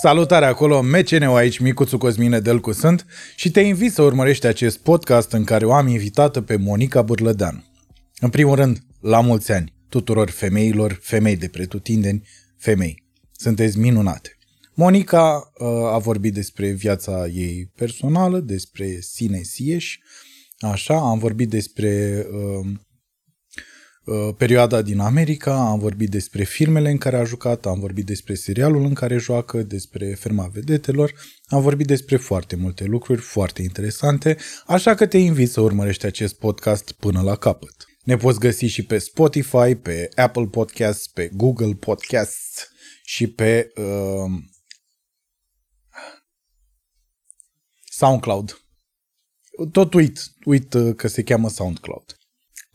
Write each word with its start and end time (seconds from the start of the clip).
Salutare 0.00 0.44
acolo, 0.44 0.82
MCNU 0.82 1.34
aici, 1.34 1.58
Micuțu 1.58 1.98
Cosmine 1.98 2.40
Delcu 2.40 2.72
sunt 2.72 3.06
și 3.36 3.50
te 3.50 3.60
invit 3.60 3.92
să 3.92 4.02
urmărești 4.02 4.46
acest 4.46 4.78
podcast 4.78 5.32
în 5.32 5.44
care 5.44 5.66
o 5.66 5.72
am 5.72 5.86
invitată 5.86 6.42
pe 6.42 6.56
Monica 6.56 7.02
Burlădean. 7.02 7.64
În 8.20 8.30
primul 8.30 8.54
rând, 8.54 8.78
la 9.00 9.20
mulți 9.20 9.52
ani 9.52 9.72
tuturor 9.88 10.30
femeilor, 10.30 10.98
femei 11.02 11.36
de 11.36 11.48
pretutindeni, 11.48 12.26
femei. 12.56 13.02
Sunteți 13.32 13.78
minunate. 13.78 14.38
Monica 14.74 15.52
uh, 15.58 15.68
a 15.68 15.98
vorbit 15.98 16.34
despre 16.34 16.70
viața 16.70 17.26
ei 17.26 17.70
personală, 17.74 18.38
despre 18.38 18.98
sine 19.00 19.40
sieși, 19.42 20.00
așa, 20.58 20.96
am 20.96 21.18
vorbit 21.18 21.48
despre 21.48 22.24
uh, 22.30 22.64
uh, 22.64 22.70
perioada 24.36 24.82
din 24.82 24.98
America, 24.98 25.54
am 25.54 25.78
vorbit 25.78 26.10
despre 26.10 26.44
filmele 26.44 26.90
în 26.90 26.98
care 26.98 27.16
a 27.16 27.24
jucat, 27.24 27.66
am 27.66 27.80
vorbit 27.80 28.06
despre 28.06 28.34
serialul 28.34 28.84
în 28.84 28.94
care 28.94 29.16
joacă, 29.16 29.62
despre 29.62 30.14
ferma 30.14 30.46
vedetelor, 30.46 31.12
am 31.46 31.62
vorbit 31.62 31.86
despre 31.86 32.16
foarte 32.16 32.56
multe 32.56 32.84
lucruri 32.84 33.20
foarte 33.20 33.62
interesante, 33.62 34.36
așa 34.66 34.94
că 34.94 35.06
te 35.06 35.18
invit 35.18 35.50
să 35.50 35.60
urmărești 35.60 36.06
acest 36.06 36.38
podcast 36.38 36.92
până 36.92 37.22
la 37.22 37.36
capăt. 37.36 37.86
Ne 38.02 38.16
poți 38.16 38.38
găsi 38.38 38.64
și 38.64 38.84
pe 38.84 38.98
Spotify, 38.98 39.74
pe 39.74 40.08
Apple 40.14 40.46
Podcasts, 40.46 41.06
pe 41.06 41.30
Google 41.32 41.74
Podcasts 41.74 42.68
și 43.04 43.26
pe 43.26 43.72
uh, 43.76 44.32
SoundCloud. 47.90 48.62
Tot 49.72 49.94
uit, 49.94 50.20
uit 50.44 50.74
uh, 50.74 50.94
că 50.94 51.08
se 51.08 51.22
cheamă 51.22 51.48
SoundCloud. 51.48 52.17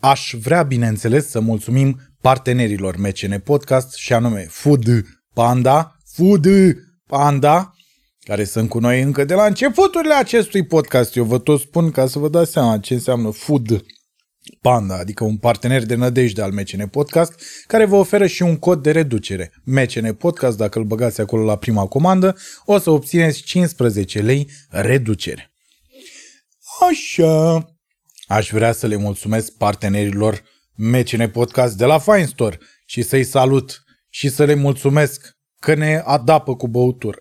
Aș 0.03 0.35
vrea, 0.41 0.63
bineînțeles, 0.63 1.29
să 1.29 1.39
mulțumim 1.39 1.99
partenerilor 2.21 2.97
MCN 2.97 3.39
Podcast 3.39 3.95
și 3.95 4.13
anume 4.13 4.45
Food 4.49 5.05
Panda, 5.33 5.97
Food 6.13 6.47
Panda, 7.07 7.73
care 8.19 8.43
sunt 8.43 8.69
cu 8.69 8.79
noi 8.79 9.01
încă 9.01 9.23
de 9.23 9.33
la 9.33 9.45
începuturile 9.45 10.13
acestui 10.13 10.65
podcast. 10.65 11.15
Eu 11.15 11.23
vă 11.23 11.37
tot 11.37 11.59
spun 11.59 11.91
ca 11.91 12.07
să 12.07 12.19
vă 12.19 12.29
dați 12.29 12.51
seama 12.51 12.77
ce 12.77 12.93
înseamnă 12.93 13.29
Food 13.29 13.85
Panda, 14.61 14.97
adică 14.97 15.23
un 15.23 15.37
partener 15.37 15.85
de 15.85 15.95
nădejde 15.95 16.41
al 16.41 16.51
MCN 16.51 16.87
Podcast, 16.87 17.33
care 17.67 17.85
vă 17.85 17.95
oferă 17.95 18.27
și 18.27 18.41
un 18.41 18.57
cod 18.57 18.81
de 18.81 18.91
reducere. 18.91 19.53
MCN 19.63 20.13
Podcast, 20.13 20.57
dacă 20.57 20.79
îl 20.79 20.85
băgați 20.85 21.21
acolo 21.21 21.43
la 21.43 21.57
prima 21.57 21.85
comandă, 21.85 22.35
o 22.65 22.79
să 22.79 22.89
obțineți 22.89 23.41
15 23.41 24.21
lei 24.21 24.49
reducere. 24.69 25.53
Așa. 26.89 27.67
Aș 28.27 28.49
vrea 28.49 28.71
să 28.71 28.87
le 28.87 28.95
mulțumesc 28.95 29.51
partenerilor 29.51 30.43
MCN 30.75 31.27
Podcast 31.27 31.77
de 31.77 31.85
la 31.85 31.99
Fine 31.99 32.25
Store 32.25 32.59
și 32.85 33.01
să-i 33.01 33.23
salut 33.23 33.83
și 34.09 34.29
să 34.29 34.43
le 34.43 34.53
mulțumesc 34.53 35.37
că 35.59 35.73
ne 35.73 36.01
adapă 36.05 36.55
cu 36.55 36.67
băutură. 36.67 37.17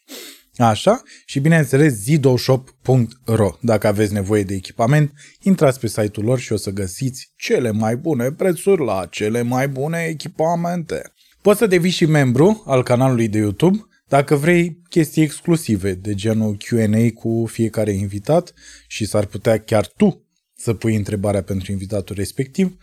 Așa? 0.56 1.02
Și 1.26 1.40
bineînțeles 1.40 1.92
zidoshop.ro 1.92 3.50
Dacă 3.60 3.86
aveți 3.86 4.12
nevoie 4.12 4.42
de 4.42 4.54
echipament, 4.54 5.12
intrați 5.40 5.80
pe 5.80 5.86
site-ul 5.86 6.26
lor 6.26 6.38
și 6.38 6.52
o 6.52 6.56
să 6.56 6.70
găsiți 6.70 7.32
cele 7.36 7.70
mai 7.70 7.96
bune 7.96 8.32
prețuri 8.32 8.84
la 8.84 9.06
cele 9.10 9.42
mai 9.42 9.68
bune 9.68 10.06
echipamente. 10.08 11.12
Poți 11.42 11.58
să 11.58 11.66
devii 11.66 11.90
și 11.90 12.06
membru 12.06 12.62
al 12.66 12.82
canalului 12.82 13.28
de 13.28 13.38
YouTube 13.38 13.86
dacă 14.08 14.36
vrei 14.36 14.82
chestii 14.88 15.22
exclusive, 15.22 15.94
de 15.94 16.14
genul 16.14 16.56
Q&A 16.56 17.12
cu 17.14 17.46
fiecare 17.50 17.92
invitat 17.92 18.52
și 18.86 19.06
s-ar 19.06 19.26
putea 19.26 19.60
chiar 19.60 19.86
tu 19.96 20.26
să 20.62 20.74
pui 20.74 20.96
întrebarea 20.96 21.42
pentru 21.42 21.72
invitatul 21.72 22.16
respectiv, 22.16 22.76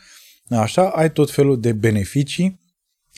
așa, 0.49 0.89
ai 0.89 1.11
tot 1.11 1.31
felul 1.31 1.59
de 1.59 1.72
beneficii 1.72 2.59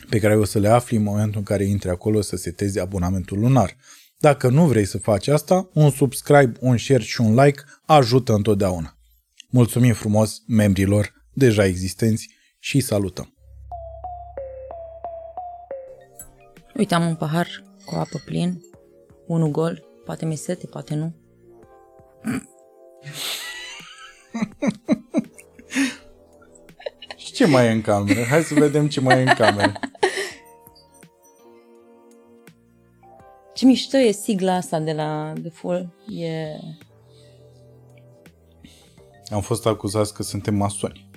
pe 0.08 0.18
care 0.18 0.36
o 0.36 0.44
să 0.44 0.58
le 0.58 0.68
afli 0.68 0.96
în 0.96 1.02
momentul 1.02 1.38
în 1.38 1.44
care 1.44 1.64
intri 1.64 1.88
acolo 1.88 2.20
să 2.20 2.36
setezi 2.36 2.78
abonamentul 2.78 3.38
lunar. 3.38 3.76
Dacă 4.18 4.48
nu 4.48 4.66
vrei 4.66 4.84
să 4.84 4.98
faci 4.98 5.28
asta, 5.28 5.68
un 5.72 5.90
subscribe, 5.90 6.52
un 6.60 6.76
share 6.76 7.02
și 7.02 7.20
un 7.20 7.34
like 7.34 7.62
ajută 7.86 8.32
întotdeauna. 8.32 8.96
Mulțumim 9.48 9.92
frumos 9.92 10.42
membrilor 10.46 11.12
deja 11.32 11.64
existenți 11.64 12.28
și 12.58 12.80
salutăm! 12.80 13.34
Uite, 16.74 16.94
am 16.94 17.06
un 17.06 17.14
pahar 17.14 17.48
cu 17.84 17.94
apă 17.94 18.22
plin, 18.24 18.60
unul 19.26 19.50
gol, 19.50 19.84
poate 20.04 20.26
mi 20.26 20.36
sete, 20.36 20.66
poate 20.66 20.94
nu. 20.94 21.14
Și 27.16 27.32
ce 27.32 27.46
mai 27.46 27.66
e 27.66 27.70
în 27.70 27.80
cameră? 27.80 28.22
Hai 28.22 28.42
să 28.42 28.54
vedem 28.54 28.88
ce 28.88 29.00
mai 29.00 29.18
e 29.18 29.22
în 29.22 29.34
cameră. 29.34 29.72
Ce 33.54 33.66
mișto 33.66 33.96
e 33.96 34.10
sigla 34.10 34.54
asta 34.54 34.78
de 34.78 34.92
la 34.92 35.32
The 35.40 35.50
Full. 35.50 35.94
E... 36.08 36.46
Am 39.30 39.40
fost 39.40 39.66
acuzați 39.66 40.14
că 40.14 40.22
suntem 40.22 40.54
masoni. 40.54 41.10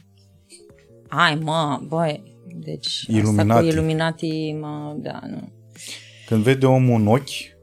Ai, 1.07 1.35
mă, 1.35 1.79
băi, 1.87 2.37
deci 2.47 3.01
Illuminati. 3.07 3.49
asta 3.49 3.61
cu 3.61 3.65
Illuminati, 3.67 4.51
mă, 4.59 4.95
da, 4.97 5.19
nu. 5.29 5.49
Când 6.25 6.43
vede 6.43 6.65
omul 6.65 6.99
un 6.99 7.07
ochi, 7.07 7.53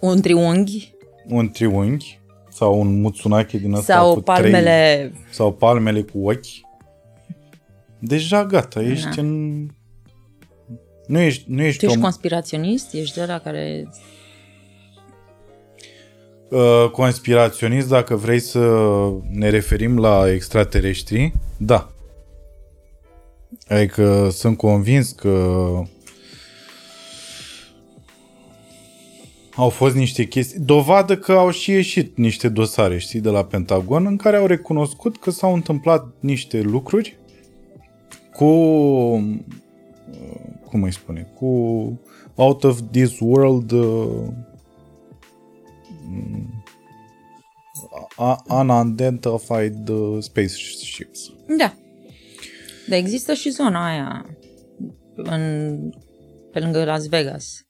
Un 0.00 0.20
triunghi 0.20 0.94
un 1.26 1.50
triunghi 1.50 2.19
sau 2.50 2.80
un 2.80 3.00
mutsunake 3.00 3.58
din 3.58 3.72
ăsta 3.72 3.94
sau 3.94 4.14
cu 4.14 4.20
palmele... 4.20 5.10
trei, 5.10 5.24
sau 5.30 5.52
palmele 5.52 6.02
cu 6.02 6.28
ochi, 6.28 6.68
deja 7.98 8.44
gata, 8.44 8.82
ești 8.82 9.04
Da. 9.14 9.22
în... 9.22 9.66
Nu 11.06 11.18
ești, 11.18 11.44
nu 11.46 11.62
ești 11.62 11.78
Tu 11.78 11.84
ești 11.84 11.96
om 11.96 12.02
conspiraționist? 12.02 12.94
Ești 12.94 13.18
de 13.18 13.24
la 13.24 13.38
care... 13.38 13.88
uh, 16.48 16.90
conspiraționist 16.92 17.88
dacă 17.88 18.16
vrei 18.16 18.40
să 18.40 18.60
ne 19.30 19.48
referim 19.48 19.98
la 19.98 20.32
extraterestri, 20.32 21.32
da. 21.56 21.90
Adică 23.68 24.28
sunt 24.30 24.56
convins 24.56 25.10
că 25.10 25.64
au 29.60 29.68
fost 29.68 29.94
niște 29.94 30.24
chestii, 30.24 30.60
dovadă 30.60 31.16
că 31.16 31.32
au 31.32 31.50
și 31.50 31.70
ieșit 31.70 32.16
niște 32.16 32.48
dosare, 32.48 32.98
știi, 32.98 33.20
de 33.20 33.28
la 33.28 33.44
Pentagon, 33.44 34.06
în 34.06 34.16
care 34.16 34.36
au 34.36 34.46
recunoscut 34.46 35.16
că 35.16 35.30
s-au 35.30 35.54
întâmplat 35.54 36.14
niște 36.20 36.60
lucruri 36.60 37.18
cu, 38.32 38.44
uh, 38.44 39.34
cum 40.64 40.82
îi 40.82 40.92
spune, 40.92 41.32
cu 41.34 41.46
out 42.34 42.64
of 42.64 42.80
this 42.90 43.18
world 43.18 43.70
uh, 43.70 44.26
uh, 48.18 48.36
unidentified 48.48 49.88
uh, 49.88 50.16
spaceships. 50.22 51.32
Da. 51.58 51.74
Dar 52.88 52.98
există 52.98 53.34
și 53.34 53.50
zona 53.50 53.86
aia 53.86 54.26
în, 55.14 55.76
pe 56.52 56.58
lângă 56.58 56.84
Las 56.84 57.06
Vegas. 57.06 57.69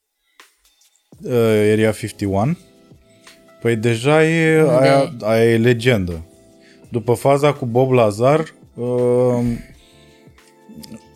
Uh, 1.22 1.32
Area 1.72 1.92
51. 1.92 2.56
Păi 3.60 3.76
deja 3.76 4.24
e, 4.24 4.62
Unde 4.62 4.72
aia, 4.72 5.12
aia 5.20 5.52
e 5.52 5.56
legendă. 5.56 6.22
După 6.88 7.14
faza 7.14 7.52
cu 7.52 7.66
Bob 7.66 7.90
Lazar, 7.90 8.54
uh, 8.74 9.44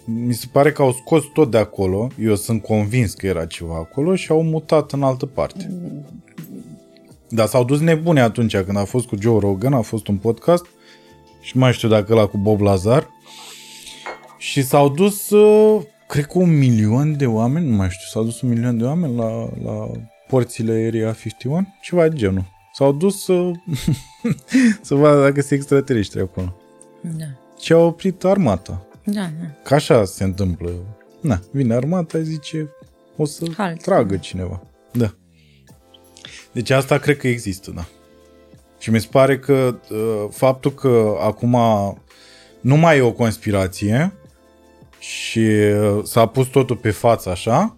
mi 0.04 0.34
se 0.34 0.46
pare 0.52 0.72
că 0.72 0.82
au 0.82 0.92
scos 0.92 1.22
tot 1.32 1.50
de 1.50 1.58
acolo. 1.58 2.08
Eu 2.20 2.34
sunt 2.34 2.62
convins 2.62 3.14
că 3.14 3.26
era 3.26 3.46
ceva 3.46 3.74
acolo 3.74 4.14
și 4.14 4.30
au 4.30 4.42
mutat 4.42 4.92
în 4.92 5.02
altă 5.02 5.26
parte. 5.26 5.72
Dar 7.28 7.46
s-au 7.46 7.64
dus 7.64 7.80
nebune 7.80 8.20
atunci 8.20 8.56
când 8.56 8.76
a 8.76 8.84
fost 8.84 9.06
cu 9.06 9.16
Joe 9.20 9.38
Rogan, 9.38 9.72
a 9.72 9.80
fost 9.80 10.06
un 10.06 10.16
podcast 10.16 10.66
și 11.40 11.52
nu 11.54 11.60
mai 11.60 11.72
știu 11.72 11.88
dacă 11.88 12.12
ăla 12.12 12.26
cu 12.26 12.38
Bob 12.38 12.60
Lazar. 12.60 13.08
Și 14.38 14.62
s-au 14.62 14.88
dus, 14.88 15.30
uh, 15.30 15.82
cred 16.08 16.26
că 16.26 16.38
un 16.38 16.58
milion 16.58 17.16
de 17.16 17.26
oameni, 17.26 17.68
nu 17.68 17.76
mai 17.76 17.90
știu, 17.90 18.06
s-au 18.10 18.24
dus 18.24 18.40
un 18.40 18.48
milion 18.48 18.78
de 18.78 18.84
oameni 18.84 19.16
la, 19.16 19.48
la 19.62 19.90
porțile 20.26 20.86
Area 20.86 21.12
51, 21.12 21.66
ceva 21.80 22.08
de 22.08 22.16
genul. 22.16 22.44
S-au 22.72 22.92
dus 22.92 23.24
să, 23.24 23.50
să 24.86 24.94
vadă 24.94 25.20
dacă 25.20 25.40
se 25.40 25.54
extraterestri 25.54 26.20
acolo. 26.20 26.56
Da. 27.00 27.24
Și 27.60 27.72
au 27.72 27.86
oprit 27.86 28.24
armata. 28.24 28.86
Da, 29.04 29.20
da. 29.40 29.46
Că 29.62 29.74
așa 29.74 30.04
se 30.04 30.24
întâmplă. 30.24 30.70
Na, 31.20 31.40
vine 31.50 31.74
armata, 31.74 32.20
zice, 32.20 32.70
o 33.16 33.24
să 33.24 33.46
Halt. 33.56 33.82
tragă 33.82 34.16
cineva. 34.16 34.62
Da. 34.92 35.14
Deci 36.52 36.70
asta 36.70 36.98
cred 36.98 37.16
că 37.16 37.28
există, 37.28 37.70
da. 37.70 37.84
Și 38.78 38.90
mi 38.90 39.00
se 39.00 39.08
pare 39.10 39.38
că 39.38 39.78
uh, 39.90 40.26
faptul 40.30 40.72
că 40.72 41.16
acum 41.20 41.56
nu 42.60 42.76
mai 42.76 42.98
e 42.98 43.00
o 43.00 43.12
conspirație 43.12 44.12
și 45.06 45.38
uh, 45.38 46.00
s-a 46.02 46.26
pus 46.26 46.46
totul 46.46 46.76
pe 46.76 46.90
față 46.90 47.30
așa 47.30 47.76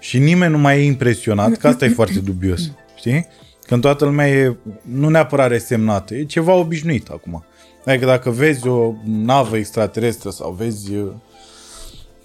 și 0.00 0.18
nimeni 0.18 0.52
nu 0.52 0.58
mai 0.58 0.78
e 0.78 0.84
impresionat, 0.84 1.56
că 1.56 1.68
asta 1.68 1.84
e 1.84 1.88
foarte 1.88 2.18
dubios, 2.18 2.70
știi? 2.96 3.26
Când 3.62 3.80
toată 3.80 4.04
lumea 4.04 4.28
e 4.28 4.56
nu 4.82 5.08
neapărat 5.08 5.48
resemnată, 5.48 6.14
e 6.14 6.24
ceva 6.24 6.52
obișnuit 6.52 7.08
acum. 7.08 7.44
Adică 7.84 8.06
dacă 8.06 8.30
vezi 8.30 8.66
o 8.66 8.92
navă 9.04 9.56
extraterestră 9.56 10.30
sau 10.30 10.52
vezi 10.52 10.94
uh, 10.94 11.12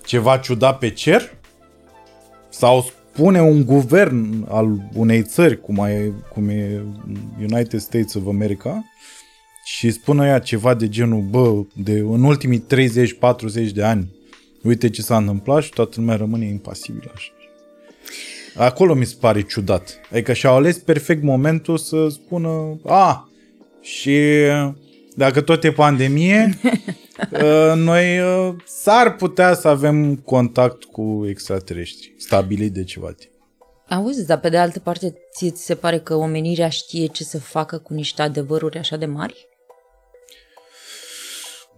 ceva 0.06 0.38
ciudat 0.38 0.78
pe 0.78 0.90
cer 0.90 1.34
sau 2.50 2.86
spune 3.14 3.42
un 3.42 3.66
guvern 3.66 4.46
al 4.50 4.90
unei 4.94 5.24
țări, 5.24 5.62
cum, 5.62 5.78
e, 5.78 6.12
cum 6.34 6.50
e 6.50 6.84
United 7.40 7.80
States 7.80 8.14
of 8.14 8.28
America, 8.28 8.84
și 9.64 9.92
spune 9.92 10.28
ea 10.28 10.40
ceva 10.40 10.74
de 10.74 10.90
genul, 10.90 11.22
bă, 11.22 11.64
de 11.74 11.92
în 11.92 12.24
ultimii 12.24 12.66
30-40 13.70 13.72
de 13.74 13.84
ani, 13.84 14.20
uite 14.64 14.90
ce 14.90 15.02
s-a 15.02 15.18
întâmplat 15.18 15.64
și 15.64 15.70
toată 15.70 15.94
lumea 15.96 16.16
rămâne 16.16 16.46
impasibilă 16.46 17.12
așa. 17.16 17.32
Acolo 18.56 18.94
mi 18.94 19.06
se 19.06 19.16
pare 19.20 19.42
ciudat. 19.42 20.00
Adică 20.12 20.34
și-au 20.34 20.56
ales 20.56 20.78
perfect 20.78 21.24
momentul 21.24 21.78
să 21.78 22.08
spună, 22.10 22.80
a, 22.86 23.30
și 23.82 24.20
dacă 25.16 25.42
tot 25.42 25.64
e 25.64 25.72
pandemie, 25.72 26.60
uh, 27.32 27.74
noi 27.90 28.20
uh, 28.20 28.56
s-ar 28.66 29.16
putea 29.16 29.54
să 29.54 29.68
avem 29.68 30.16
contact 30.16 30.84
cu 30.84 31.26
extraterestri, 31.28 32.14
stabilit 32.18 32.74
de 32.74 32.84
ceva 32.84 33.12
timp. 33.12 33.32
Auzi, 33.90 34.26
dar 34.26 34.40
pe 34.40 34.50
de 34.50 34.58
altă 34.58 34.80
parte, 34.80 35.14
ție 35.36 35.50
ți 35.50 35.66
se 35.66 35.76
pare 35.76 36.00
că 36.00 36.16
omenirea 36.16 36.70
știe 36.70 37.06
ce 37.06 37.24
să 37.24 37.40
facă 37.40 37.78
cu 37.78 37.94
niște 37.94 38.22
adevăruri 38.22 38.78
așa 38.78 38.98
de 38.98 39.06
mari? 39.06 39.48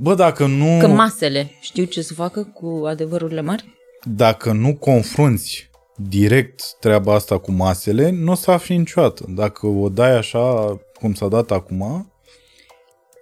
Bă, 0.03 0.15
dacă 0.15 0.45
nu... 0.45 0.77
Că 0.79 0.88
masele 0.88 1.51
știu 1.61 1.83
ce 1.83 2.01
să 2.01 2.13
facă 2.13 2.44
cu 2.44 2.83
adevărurile 2.85 3.41
mari? 3.41 3.77
Dacă 4.03 4.51
nu 4.51 4.75
confrunți 4.75 5.69
direct 5.95 6.73
treaba 6.79 7.13
asta 7.13 7.38
cu 7.38 7.51
masele, 7.51 8.09
nu 8.09 8.31
o 8.31 8.35
să 8.35 8.51
afli 8.51 8.77
niciodată. 8.77 9.25
Dacă 9.27 9.67
o 9.67 9.89
dai 9.89 10.17
așa 10.17 10.77
cum 11.00 11.13
s-a 11.13 11.27
dat 11.27 11.51
acum, 11.51 12.07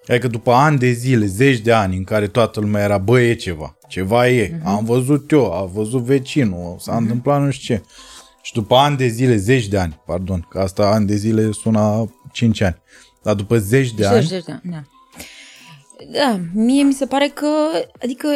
Adică 0.08 0.28
după 0.28 0.52
ani 0.52 0.78
de 0.78 0.92
zile, 0.92 1.26
zeci 1.26 1.60
de 1.60 1.72
ani 1.72 1.98
în 1.98 2.04
care 2.04 2.28
toată 2.28 2.60
lumea 2.60 2.84
era, 2.84 2.98
bă, 2.98 3.22
e 3.22 3.34
ceva, 3.34 3.78
ceva 3.88 4.28
e, 4.28 4.50
uh-huh. 4.50 4.64
am 4.64 4.86
văzut 4.86 5.32
eu, 5.32 5.54
a 5.54 5.66
văzut 5.66 6.02
vecinul, 6.02 6.76
s-a 6.80 6.94
uh-huh. 6.94 6.98
întâmplat 6.98 7.42
nu 7.42 7.52
știu 7.52 7.76
ce. 7.76 7.84
Și 8.42 8.54
după 8.54 8.76
ani 8.76 8.98
de 8.98 9.08
zile, 9.08 9.36
zeci 9.36 9.68
de 9.68 9.78
ani, 9.78 10.02
pardon, 10.06 10.48
că 10.50 10.60
asta 10.60 10.86
ani 10.86 11.08
de 11.08 11.16
zile 11.16 11.52
sună 11.52 12.14
5 12.32 12.62
ani, 12.62 12.82
dar 13.24 13.36
după 13.36 13.58
zeci 13.58 13.94
de 13.94 14.06
ani... 14.06 14.26
Zeci 14.26 14.44
de 14.44 14.52
ani, 14.52 14.62
da. 14.64 14.82
Da, 16.10 16.40
mie 16.54 16.84
mi 16.84 16.94
se 16.94 17.06
pare 17.06 17.28
că, 17.28 17.48
adică 18.02 18.28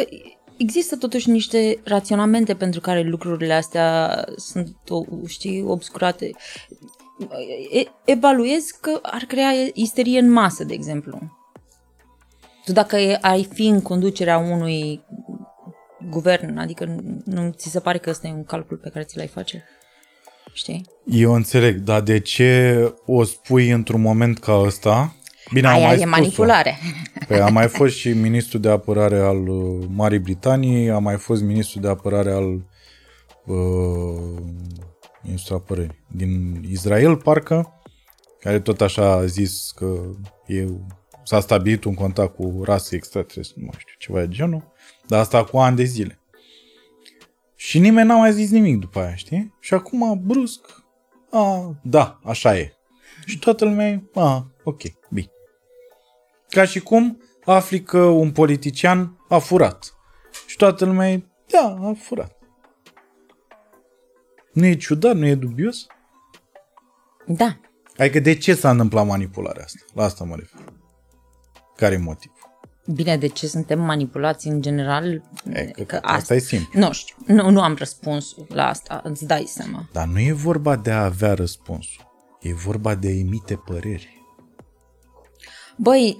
există 0.56 0.96
totuși 0.96 1.30
niște 1.30 1.78
raționamente 1.84 2.54
pentru 2.54 2.80
care 2.80 3.02
lucrurile 3.02 3.52
astea 3.52 4.24
sunt, 4.36 4.76
știi, 5.26 5.62
obscurate. 5.62 6.30
E, 7.72 7.86
evaluez 8.04 8.64
că 8.80 8.98
ar 9.02 9.22
crea 9.22 9.50
isterie 9.74 10.18
în 10.18 10.30
masă, 10.30 10.64
de 10.64 10.74
exemplu. 10.74 11.18
Tu 12.64 12.72
dacă 12.72 12.96
ai 13.20 13.48
fi 13.52 13.66
în 13.66 13.82
conducerea 13.82 14.38
unui 14.38 15.04
guvern, 16.10 16.58
adică 16.58 16.96
nu 17.24 17.50
ți 17.56 17.68
se 17.68 17.80
pare 17.80 17.98
că 17.98 18.10
ăsta 18.10 18.26
e 18.26 18.32
un 18.32 18.44
calcul 18.44 18.76
pe 18.76 18.88
care 18.88 19.04
ți 19.04 19.16
l-ai 19.16 19.26
face? 19.26 19.64
Știi? 20.52 20.84
Eu 21.04 21.32
înțeleg, 21.32 21.76
dar 21.76 22.00
de 22.00 22.20
ce 22.20 22.80
o 23.06 23.22
spui 23.22 23.70
într-un 23.70 24.00
moment 24.00 24.38
ca 24.38 24.60
ăsta? 24.60 25.14
Bine, 25.52 25.68
Aia 25.68 25.86
mai 25.86 26.00
e 26.00 26.04
manipulare. 26.04 26.78
Păi 27.26 27.40
a 27.40 27.48
mai 27.48 27.68
fost 27.68 27.94
și 27.94 28.08
ministrul 28.08 28.60
de 28.60 28.70
apărare 28.70 29.18
al 29.18 29.48
uh, 29.48 29.86
Marii 29.88 30.18
Britanii, 30.18 30.90
a 30.90 30.98
mai 30.98 31.16
fost 31.16 31.42
ministrul 31.42 31.82
de 31.82 31.88
apărare 31.88 32.32
al 32.32 32.66
uh, 33.44 34.42
ministrul 35.22 35.56
apărării 35.56 36.04
din 36.08 36.62
Israel, 36.70 37.16
parcă, 37.16 37.80
care 38.40 38.60
tot 38.60 38.80
așa 38.80 39.12
a 39.12 39.26
zis 39.26 39.72
că 39.76 40.00
e 40.46 40.66
s-a 41.26 41.40
stabilit 41.40 41.84
un 41.84 41.94
contact 41.94 42.34
cu 42.34 42.60
rase 42.64 42.96
extraterestri, 42.96 43.58
nu 43.60 43.64
mai 43.64 43.74
știu, 43.78 43.94
ceva 43.98 44.20
de 44.20 44.28
genul, 44.28 44.72
dar 45.06 45.20
asta 45.20 45.44
cu 45.44 45.58
ani 45.58 45.76
de 45.76 45.84
zile. 45.84 46.20
Și 47.54 47.78
nimeni 47.78 48.08
n-a 48.08 48.16
mai 48.16 48.32
zis 48.32 48.50
nimic 48.50 48.78
după 48.78 49.00
aia, 49.00 49.14
știi? 49.14 49.54
Și 49.60 49.74
acum, 49.74 50.20
brusc, 50.24 50.60
a, 51.30 51.76
da, 51.82 52.20
așa 52.24 52.58
e. 52.58 52.72
Și 53.24 53.38
toată 53.38 53.64
lumea 53.64 53.88
e, 53.88 54.02
a, 54.14 54.46
ok, 54.64 54.80
bine. 55.10 55.30
Ca 56.56 56.64
și 56.64 56.80
cum 56.80 57.22
afli 57.44 57.82
că 57.82 57.98
un 57.98 58.32
politician 58.32 59.24
a 59.28 59.38
furat. 59.38 59.94
Și 60.46 60.56
toată 60.56 60.84
lumea 60.84 61.10
e, 61.10 61.26
da, 61.50 61.78
a 61.80 61.94
furat. 62.02 62.38
Nu 64.52 64.64
e 64.66 64.74
ciudat, 64.74 65.16
nu 65.16 65.26
e 65.26 65.34
dubios? 65.34 65.86
Da. 67.26 67.60
Adică 67.96 68.20
de 68.20 68.34
ce 68.34 68.54
s-a 68.54 68.70
întâmplat 68.70 69.06
manipularea 69.06 69.64
asta? 69.64 69.84
La 69.94 70.04
asta 70.04 70.24
mă 70.24 70.34
refer. 70.36 70.60
Care 71.76 71.94
e 71.94 71.98
motiv? 71.98 72.32
Bine, 72.86 73.16
de 73.16 73.26
ce 73.26 73.46
suntem 73.46 73.80
manipulați 73.80 74.48
în 74.48 74.62
general? 74.62 75.22
E, 75.52 75.64
că, 75.64 75.82
că 75.82 75.96
asta, 75.96 76.12
asta 76.12 76.34
e 76.34 76.38
simplu. 76.38 76.80
Nu 76.80 76.92
știu, 76.92 77.16
nu, 77.26 77.50
nu 77.50 77.62
am 77.62 77.74
răspunsul 77.78 78.46
la 78.48 78.68
asta, 78.68 79.00
îți 79.04 79.26
dai 79.26 79.44
seama. 79.48 79.88
Dar 79.92 80.06
nu 80.06 80.20
e 80.20 80.32
vorba 80.32 80.76
de 80.76 80.90
a 80.90 81.04
avea 81.04 81.34
răspunsul, 81.34 82.12
e 82.40 82.54
vorba 82.54 82.94
de 82.94 83.08
a 83.08 83.18
emite 83.18 83.54
păreri. 83.54 84.15
Băi, 85.76 86.16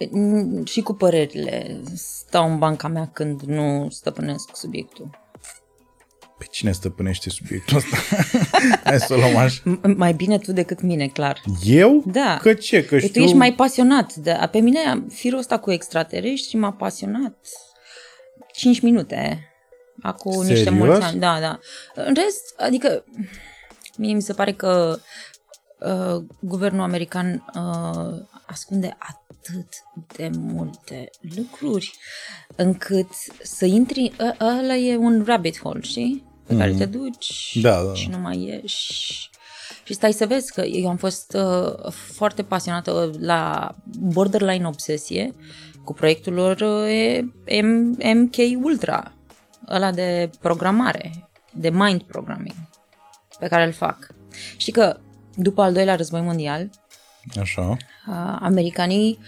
și 0.64 0.81
cu 0.81 0.93
părerile, 0.93 1.81
stau 1.94 2.50
în 2.50 2.58
banca 2.58 2.88
mea 2.88 3.11
când 3.12 3.41
nu 3.41 3.88
stăpânesc 3.91 4.56
subiectul. 4.56 5.11
Pe 6.38 6.44
cine 6.50 6.73
stăpânește 6.73 7.31
subiectul 7.31 7.76
ăsta? 7.76 7.97
Hai 8.85 9.00
să 9.00 9.14
o 9.14 9.17
luăm 9.17 9.37
așa. 9.37 9.62
Mai 9.97 10.12
bine 10.12 10.38
tu 10.38 10.53
decât 10.53 10.81
mine, 10.81 11.06
clar. 11.06 11.43
Eu? 11.64 12.03
Da. 12.06 12.38
Că 12.43 12.55
ce? 12.55 12.85
Că 12.85 12.99
știu... 12.99 13.11
Tu 13.11 13.19
ești 13.19 13.37
mai 13.37 13.55
pasionat. 13.55 14.14
De... 14.14 14.49
Pe 14.50 14.58
mine 14.58 15.05
firul 15.08 15.38
ăsta 15.38 15.59
cu 15.59 15.70
extraterestri 15.70 16.56
m-a 16.56 16.73
pasionat 16.73 17.49
5 18.52 18.81
minute. 18.81 19.50
Acum 20.02 20.32
Serios? 20.32 20.49
niște 20.49 20.70
mulți 20.70 21.02
ani. 21.02 21.19
Da, 21.19 21.41
da. 21.41 21.59
În 21.94 22.14
rest, 22.14 22.55
adică, 22.56 23.05
mie 23.97 24.14
mi 24.14 24.23
se 24.23 24.32
pare 24.32 24.52
că 24.52 24.99
uh, 25.79 26.25
guvernul 26.41 26.82
american 26.82 27.44
uh, 27.55 28.36
ascunde 28.46 28.96
atât 28.98 29.69
de 30.16 30.31
multe 30.38 31.10
lucruri 31.37 31.93
încât 32.56 33.08
să 33.43 33.64
intri, 33.64 34.12
ă, 34.20 34.44
ăla 34.44 34.75
e 34.75 34.96
un 34.96 35.22
rabbit 35.26 35.60
hole, 35.60 35.81
știi? 35.81 36.25
Pe 36.46 36.52
mm. 36.52 36.58
care 36.58 36.72
te 36.72 36.84
duci 36.84 37.58
da, 37.60 37.82
da. 37.82 37.94
și 37.94 38.08
nu 38.08 38.19
mai 38.19 38.38
ieși. 38.38 39.31
Și 39.84 39.94
stai 39.94 40.12
să 40.12 40.26
vezi 40.26 40.52
că 40.52 40.60
eu 40.60 40.88
am 40.88 40.96
fost 40.96 41.37
uh, 41.37 41.93
foarte 41.93 42.43
pasionată 42.43 43.10
la 43.19 43.75
borderline 43.98 44.66
obsesie 44.66 45.35
cu 45.85 45.92
proiectul 45.92 46.32
lor 46.32 46.61
uh, 46.61 47.18
M- 47.47 48.14
MK 48.14 48.64
Ultra, 48.64 49.12
ăla 49.68 49.92
de 49.92 50.30
programare, 50.40 51.28
de 51.52 51.71
mind 51.71 52.02
programming 52.02 52.54
pe 53.38 53.49
care 53.49 53.64
îl 53.64 53.73
fac. 53.73 54.06
Știi 54.56 54.73
că 54.73 54.97
după 55.35 55.62
al 55.62 55.73
doilea 55.73 55.97
război 55.97 56.21
mondial, 56.21 56.71
Așa. 57.40 57.76
Uh, 58.09 58.37
americanii 58.40 59.18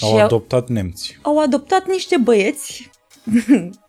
au 0.00 0.18
adoptat 0.18 0.68
nemți. 0.68 1.18
Au 1.22 1.38
adoptat 1.38 1.86
niște 1.86 2.16
băieți 2.16 2.90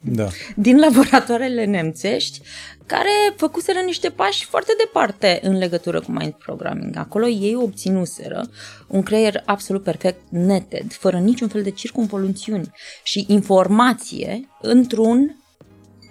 da. 0.01 0.27
din 0.65 0.79
laboratoarele 0.79 1.65
nemțești 1.65 2.41
care 2.85 3.09
făcuseră 3.35 3.79
niște 3.79 4.09
pași 4.09 4.45
foarte 4.45 4.73
departe 4.77 5.39
în 5.41 5.57
legătură 5.57 6.01
cu 6.01 6.11
mind 6.11 6.33
programming. 6.33 6.95
Acolo 6.95 7.27
ei 7.27 7.55
obținuseră 7.55 8.49
un 8.87 9.03
creier 9.03 9.43
absolut 9.45 9.83
perfect 9.83 10.19
netted, 10.29 10.93
fără 10.93 11.17
niciun 11.17 11.47
fel 11.47 11.63
de 11.63 11.71
circunvoluțiuni 11.71 12.71
și 13.03 13.25
informație 13.27 14.49
într-un, 14.61 15.35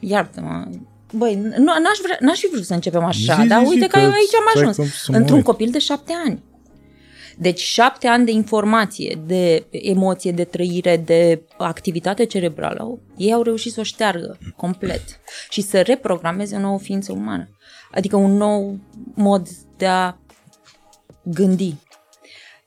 iartă-mă, 0.01 0.65
Băi, 1.13 1.35
nu, 1.35 1.65
n-aș, 1.65 1.99
vrea, 2.03 2.17
n-aș 2.21 2.39
fi 2.39 2.49
vrut 2.49 2.65
să 2.65 2.75
începem 2.75 3.05
așa, 3.05 3.41
zi, 3.41 3.47
dar 3.47 3.65
zi, 3.65 3.69
uite 3.69 3.87
că, 3.87 3.99
că 3.99 4.05
eu 4.05 4.11
aici 4.11 4.35
am 4.35 4.63
ajuns. 4.63 5.07
Într-un 5.07 5.43
copil 5.43 5.71
de 5.71 5.79
șapte 5.79 6.13
ani. 6.27 6.43
Deci 7.39 7.61
șapte 7.61 8.07
ani 8.07 8.25
de 8.25 8.31
informație, 8.31 9.19
de 9.27 9.67
emoție, 9.71 10.33
de 10.33 10.45
trăire, 10.45 10.97
de 10.97 11.43
activitate 11.59 12.25
cerebrală, 12.25 12.99
ei 13.17 13.33
au 13.33 13.43
reușit 13.43 13.73
să 13.73 13.81
o 13.81 13.83
șteargă 13.83 14.39
complet 14.57 15.03
și 15.51 15.61
să 15.61 15.83
reprogrameze 15.83 16.57
o 16.57 16.61
nouă 16.61 16.79
ființă 16.79 17.13
umană. 17.13 17.49
Adică 17.91 18.17
un 18.17 18.37
nou 18.37 18.79
mod 19.15 19.49
de 19.77 19.87
a 19.87 20.17
gândi. 21.23 21.75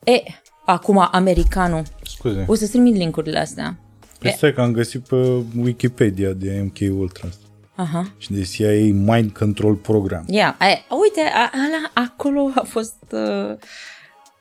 E, 0.04 0.22
acum 0.66 1.08
americanul. 1.12 1.84
Scuze. 2.04 2.46
O 2.48 2.56
să-ți 2.56 2.72
trimit 2.72 2.96
linkurile 2.96 3.40
astea. 3.40 3.80
Păi 4.20 4.32
stai 4.32 4.54
că 4.54 4.62
am 4.62 4.72
găsit 4.72 5.08
pe 5.08 5.44
Wikipedia 5.58 6.32
de 6.32 6.62
MK 6.64 7.00
Ultra. 7.00 7.30
Aha. 7.76 8.14
Și 8.18 8.32
de 8.32 8.44
CIA 8.44 8.72
Mind 8.94 9.32
Control 9.32 9.76
Program. 9.76 10.24
Ia, 10.28 10.58
yeah. 10.62 10.78
uite, 11.02 11.22
ala, 11.52 12.06
acolo 12.08 12.52
a 12.56 12.64
fost... 12.64 13.04
Uh, 13.12 13.58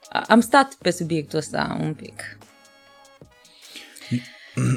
am 0.08 0.40
stat 0.40 0.74
pe 0.74 0.90
subiectul 0.90 1.38
ăsta 1.38 1.76
un 1.80 1.94
pic. 1.94 2.38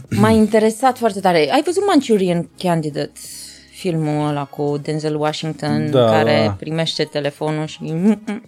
M-a 0.10 0.30
interesat 0.30 0.98
foarte 0.98 1.20
tare. 1.20 1.52
Ai 1.52 1.62
văzut 1.66 1.86
Manchurian 1.86 2.50
Candidate? 2.58 3.20
Filmul 3.72 4.28
ăla 4.28 4.46
cu 4.46 4.78
Denzel 4.82 5.16
Washington 5.16 5.92
da. 5.92 6.06
care 6.06 6.56
primește 6.60 7.04
telefonul 7.04 7.66
și... 7.66 7.80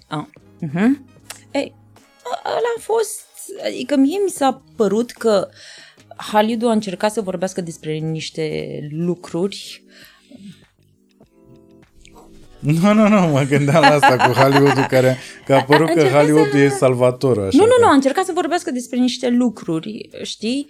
Oh. 0.09 0.25
Uh-huh. 0.61 0.89
Ei, 1.51 1.75
ăla 2.45 2.73
a 2.77 2.79
fost... 2.79 3.21
Adică 3.65 3.95
mie 3.95 4.17
mi 4.23 4.29
s-a 4.29 4.63
părut 4.75 5.11
că 5.11 5.49
Hollywood 6.31 6.63
a 6.63 6.71
încercat 6.71 7.11
să 7.11 7.21
vorbească 7.21 7.61
despre 7.61 7.93
niște 7.93 8.77
lucruri 8.91 9.83
Nu, 12.63 12.93
nu, 12.93 13.07
nu, 13.07 13.27
mă 13.27 13.41
gândeam 13.49 13.81
la 13.81 13.87
asta 13.87 14.15
cu 14.27 14.31
Hollywoodul 14.31 14.85
care, 14.89 15.17
că 15.45 15.53
a 15.53 15.63
părut 15.63 15.85
că 15.87 15.93
încercat 15.93 16.19
Hollywoodul 16.21 16.51
să- 16.51 16.57
e 16.57 16.69
salvator. 16.69 17.37
Așa 17.39 17.57
Nu, 17.57 17.63
nu, 17.63 17.69
că- 17.75 17.81
nu, 17.81 17.87
a 17.87 17.93
încercat 17.93 18.25
să 18.25 18.31
vorbească 18.35 18.71
despre 18.71 18.97
niște 18.99 19.29
lucruri, 19.29 20.09
știi? 20.21 20.67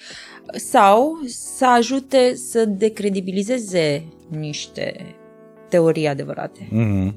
Sau 0.55 1.19
să 1.25 1.65
ajute 1.67 2.35
să 2.35 2.65
decredibilizeze 2.65 4.05
niște 4.29 5.15
teorii 5.69 6.07
adevărate. 6.07 6.67
Mhm. 6.71 7.15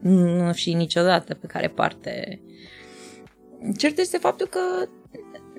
Nu 0.00 0.52
și 0.52 0.72
niciodată 0.72 1.34
pe 1.34 1.46
care 1.46 1.68
parte. 1.68 2.40
Cert 3.76 3.98
este 3.98 4.16
faptul 4.18 4.46
că, 4.46 4.60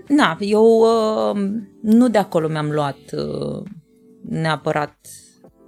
na, 0.07 0.37
eu 0.39 0.65
uh, 0.65 1.41
nu 1.81 2.09
de 2.09 2.17
acolo 2.17 2.47
mi-am 2.47 2.69
luat 2.71 2.97
uh, 3.11 3.63
neapărat, 4.29 4.95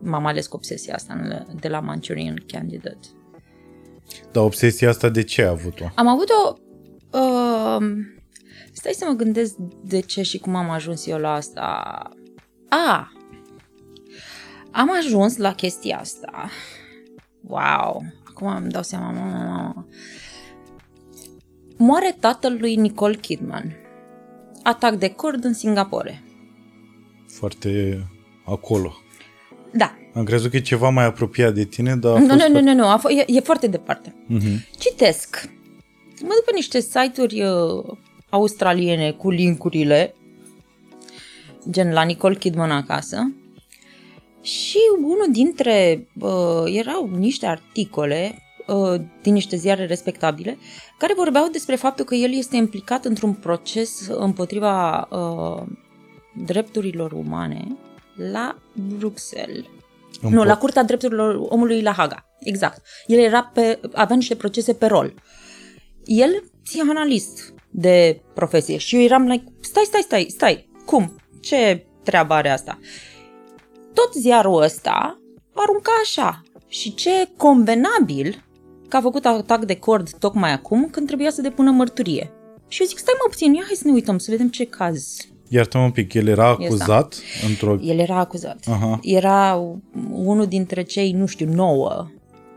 m-am 0.01 0.25
ales 0.25 0.47
cu 0.47 0.55
obsesia 0.55 0.93
asta 0.95 1.13
în- 1.13 1.59
de 1.59 1.67
la 1.67 1.79
Manchurian 1.79 2.43
Candidate. 2.47 3.07
Dar 4.31 4.43
obsesia 4.43 4.89
asta 4.89 5.09
de 5.09 5.23
ce 5.23 5.43
a 5.43 5.49
avut-o? 5.49 5.85
Am 5.95 6.07
avut-o... 6.07 6.57
Uh, 7.17 7.87
stai 8.71 8.91
să 8.93 9.05
mă 9.07 9.13
gândesc 9.13 9.55
de 9.83 9.99
ce 9.99 10.21
și 10.21 10.37
cum 10.37 10.55
am 10.55 10.69
ajuns 10.69 11.07
eu 11.07 11.17
la 11.17 11.33
asta. 11.33 11.63
A, 12.69 13.11
am 14.71 14.91
ajuns 14.97 15.37
la 15.37 15.53
chestia 15.53 15.99
asta. 15.99 16.49
Wow! 17.41 18.03
Acum 18.27 18.47
îmi 18.47 18.69
dau 18.69 18.81
seama, 18.83 19.11
mamă, 19.11 19.37
mamă. 19.47 19.87
Moare 21.77 22.15
tatăl 22.19 22.57
lui 22.59 22.75
Nicole 22.75 23.15
Kidman. 23.15 23.75
Atac 24.63 24.93
de 24.95 25.09
cord 25.09 25.43
în 25.43 25.53
Singapore. 25.53 26.23
Foarte 27.27 28.03
acolo. 28.45 28.93
Da. 29.73 29.95
Am 30.13 30.23
crezut 30.23 30.49
că 30.51 30.57
e 30.57 30.61
ceva 30.61 30.89
mai 30.89 31.05
apropiat 31.05 31.53
de 31.53 31.63
tine, 31.63 31.95
dar 31.95 32.15
a 32.15 32.19
Nu, 32.19 32.27
fost 32.27 32.31
nu, 32.41 32.45
nu, 32.47 32.51
foarte- 32.51 32.71
nu, 32.71 32.73
nu, 32.73 32.87
a 32.87 32.99
f- 32.99 33.17
e, 33.27 33.33
e 33.35 33.39
foarte 33.39 33.67
departe. 33.67 34.15
Mhm. 34.27 34.65
Citesc. 34.77 35.49
Mă 36.21 36.27
duc 36.35 36.43
pe 36.45 36.51
niște 36.53 36.79
site-uri 36.79 37.41
uh, 37.43 37.85
australiene 38.29 39.11
cu 39.11 39.29
linkurile, 39.29 40.13
gen 41.69 41.91
la 41.91 42.03
Nicole 42.03 42.35
Kidman 42.35 42.71
acasă, 42.71 43.31
și 44.41 44.77
unul 44.97 45.27
dintre, 45.31 46.07
uh, 46.19 46.63
erau 46.65 47.09
niște 47.17 47.45
articole 47.45 48.41
uh, 48.67 49.01
din 49.21 49.33
niște 49.33 49.55
ziare 49.55 49.85
respectabile, 49.85 50.57
care 50.97 51.13
vorbeau 51.15 51.47
despre 51.51 51.75
faptul 51.75 52.05
că 52.05 52.15
el 52.15 52.33
este 52.33 52.55
implicat 52.55 53.05
într-un 53.05 53.33
proces 53.33 54.07
împotriva 54.17 55.07
uh, 55.11 55.63
drepturilor 56.45 57.11
umane 57.11 57.77
la 58.31 58.57
Bruxelles. 58.97 59.65
Îmi 60.21 60.33
Nu, 60.33 60.41
po- 60.43 60.45
la 60.45 60.57
Curtea 60.57 60.83
Drepturilor 60.83 61.35
Omului 61.49 61.81
la 61.81 61.91
Haga. 61.91 62.25
Exact. 62.39 62.81
El 63.05 63.19
era 63.19 63.43
pe, 63.43 63.79
avea 63.93 64.15
niște 64.15 64.35
procese 64.35 64.73
pe 64.73 64.85
rol. 64.85 65.13
El, 66.05 66.43
psihanalist 66.63 67.53
de 67.69 68.21
profesie. 68.33 68.77
Și 68.77 68.95
eu 68.95 69.01
eram 69.01 69.27
like, 69.27 69.43
stai, 69.61 69.83
stai, 69.85 70.01
stai, 70.01 70.25
stai, 70.29 70.69
cum? 70.85 71.15
Ce 71.39 71.85
treabă 72.03 72.33
are 72.33 72.49
asta? 72.49 72.79
Tot 73.93 74.13
ziarul 74.13 74.61
ăsta 74.61 75.19
arunca 75.53 75.91
așa. 76.01 76.43
Și 76.67 76.93
ce 76.93 77.29
convenabil 77.37 78.43
că 78.87 78.97
a 78.97 79.01
făcut 79.01 79.25
atac 79.25 79.65
de 79.65 79.75
cord 79.75 80.09
tocmai 80.09 80.51
acum 80.51 80.89
când 80.89 81.07
trebuia 81.07 81.29
să 81.29 81.41
depună 81.41 81.71
mărturie. 81.71 82.31
Și 82.67 82.81
eu 82.81 82.87
zic, 82.87 82.97
stai 82.97 83.13
mă 83.17 83.29
puțin, 83.29 83.53
ia 83.53 83.63
hai 83.65 83.75
să 83.75 83.87
ne 83.87 83.93
uităm, 83.93 84.17
să 84.17 84.31
vedem 84.31 84.49
ce 84.49 84.65
caz 84.65 85.17
Iartă-mă 85.51 85.83
un 85.83 85.91
pic, 85.91 86.13
el 86.13 86.27
era 86.27 86.47
acuzat 86.47 87.15
într-o... 87.47 87.77
el 87.81 87.99
era 87.99 88.15
acuzat. 88.15 88.65
Aha. 88.71 88.99
Era 89.01 89.55
unul 90.11 90.45
dintre 90.45 90.81
cei, 90.81 91.11
nu 91.11 91.25
știu, 91.25 91.53
nouă 91.53 92.07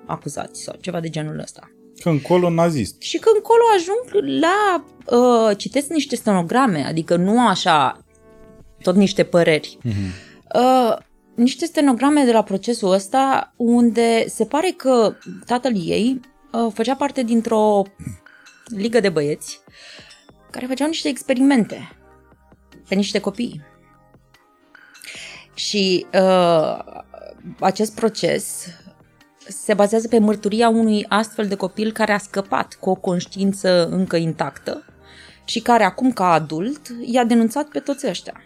acuzați 0.06 0.62
sau 0.62 0.74
ceva 0.80 1.00
de 1.00 1.08
genul 1.08 1.38
ăsta. 1.38 1.70
Că 2.00 2.08
încolo 2.08 2.50
nazist. 2.50 3.02
Și 3.02 3.18
că 3.18 3.30
încolo 3.34 3.62
ajung 3.76 4.40
la... 4.40 4.84
Uh, 5.16 5.56
citesc 5.56 5.88
niște 5.88 6.16
stenograme, 6.16 6.84
adică 6.84 7.16
nu 7.16 7.48
așa, 7.48 8.04
tot 8.82 8.94
niște 8.94 9.22
păreri. 9.22 9.78
Uh, 10.54 10.96
niște 11.34 11.64
stenograme 11.64 12.24
de 12.24 12.32
la 12.32 12.42
procesul 12.42 12.92
ăsta 12.92 13.52
unde 13.56 14.28
se 14.28 14.44
pare 14.44 14.74
că 14.76 15.14
tatăl 15.46 15.72
ei 15.74 16.20
uh, 16.52 16.72
făcea 16.74 16.94
parte 16.94 17.22
dintr-o 17.22 17.82
ligă 18.66 19.00
de 19.00 19.08
băieți 19.08 19.60
care 20.50 20.66
făceau 20.66 20.86
niște 20.86 21.08
experimente 21.08 21.96
pe 22.92 22.98
niște 22.98 23.20
copii. 23.20 23.62
Și 25.54 26.06
uh, 26.14 26.78
acest 27.60 27.94
proces 27.94 28.66
se 29.48 29.74
bazează 29.74 30.08
pe 30.08 30.18
mărturia 30.18 30.68
unui 30.68 31.06
astfel 31.08 31.48
de 31.48 31.54
copil 31.54 31.92
care 31.92 32.12
a 32.12 32.18
scăpat 32.18 32.74
cu 32.80 32.90
o 32.90 32.94
conștiință 32.94 33.88
încă 33.88 34.16
intactă 34.16 34.84
și 35.44 35.60
care 35.60 35.84
acum 35.84 36.12
ca 36.12 36.32
adult 36.32 36.80
i-a 37.04 37.24
denunțat 37.24 37.68
pe 37.68 37.78
toți 37.78 38.06
ăștia. 38.06 38.42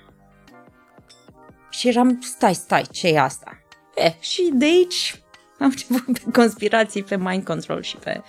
Și 1.71 1.89
eram, 1.89 2.21
stai, 2.21 2.55
stai, 2.55 2.87
ce 2.91 3.09
e 3.09 3.21
asta? 3.21 3.59
E, 3.97 4.15
și 4.21 4.51
de 4.53 4.65
aici 4.65 5.23
am 5.59 5.67
început 5.67 6.19
pe 6.19 6.31
conspirații, 6.33 7.03
pe 7.03 7.17
mind 7.17 7.45
control 7.45 7.83
și 7.83 7.97
pe... 7.97 8.23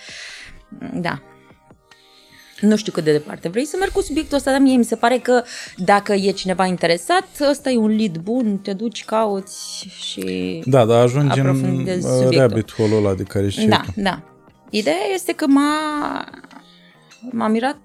Da. 0.94 1.22
Nu 2.62 2.76
știu 2.76 2.92
cât 2.92 3.04
de 3.04 3.12
departe 3.12 3.50
vrei 3.50 3.66
să 3.66 3.76
merg 3.80 3.92
cu 3.92 4.02
subiectul 4.02 4.38
ăsta, 4.38 4.52
dar 4.52 4.60
mie 4.60 4.78
mi 4.78 4.84
se 4.84 4.96
pare 4.96 5.18
că 5.18 5.44
dacă 5.76 6.14
e 6.14 6.32
cineva 6.32 6.66
interesat, 6.66 7.28
ăsta 7.50 7.70
e 7.70 7.78
un 7.78 7.96
lead 7.96 8.18
bun, 8.18 8.58
te 8.58 8.74
duci, 8.74 9.06
cauți 9.06 9.88
și... 10.00 10.62
Da, 10.66 10.86
dar 10.86 11.02
ajunge 11.04 11.40
în 11.40 11.48
Aprofundez 11.48 12.04
uh, 12.04 12.10
subiectul. 12.12 12.40
rabbit 12.40 12.74
hole-ul 12.74 13.06
ăla 13.06 13.16
de 13.16 13.24
care 13.24 13.50
știi 13.50 13.68
Da, 13.68 13.82
tu. 13.86 14.02
da. 14.02 14.22
Ideea 14.70 14.96
este 15.14 15.34
că 15.34 15.48
m-a, 15.48 16.26
m-a 17.32 17.48
mirat 17.48 17.78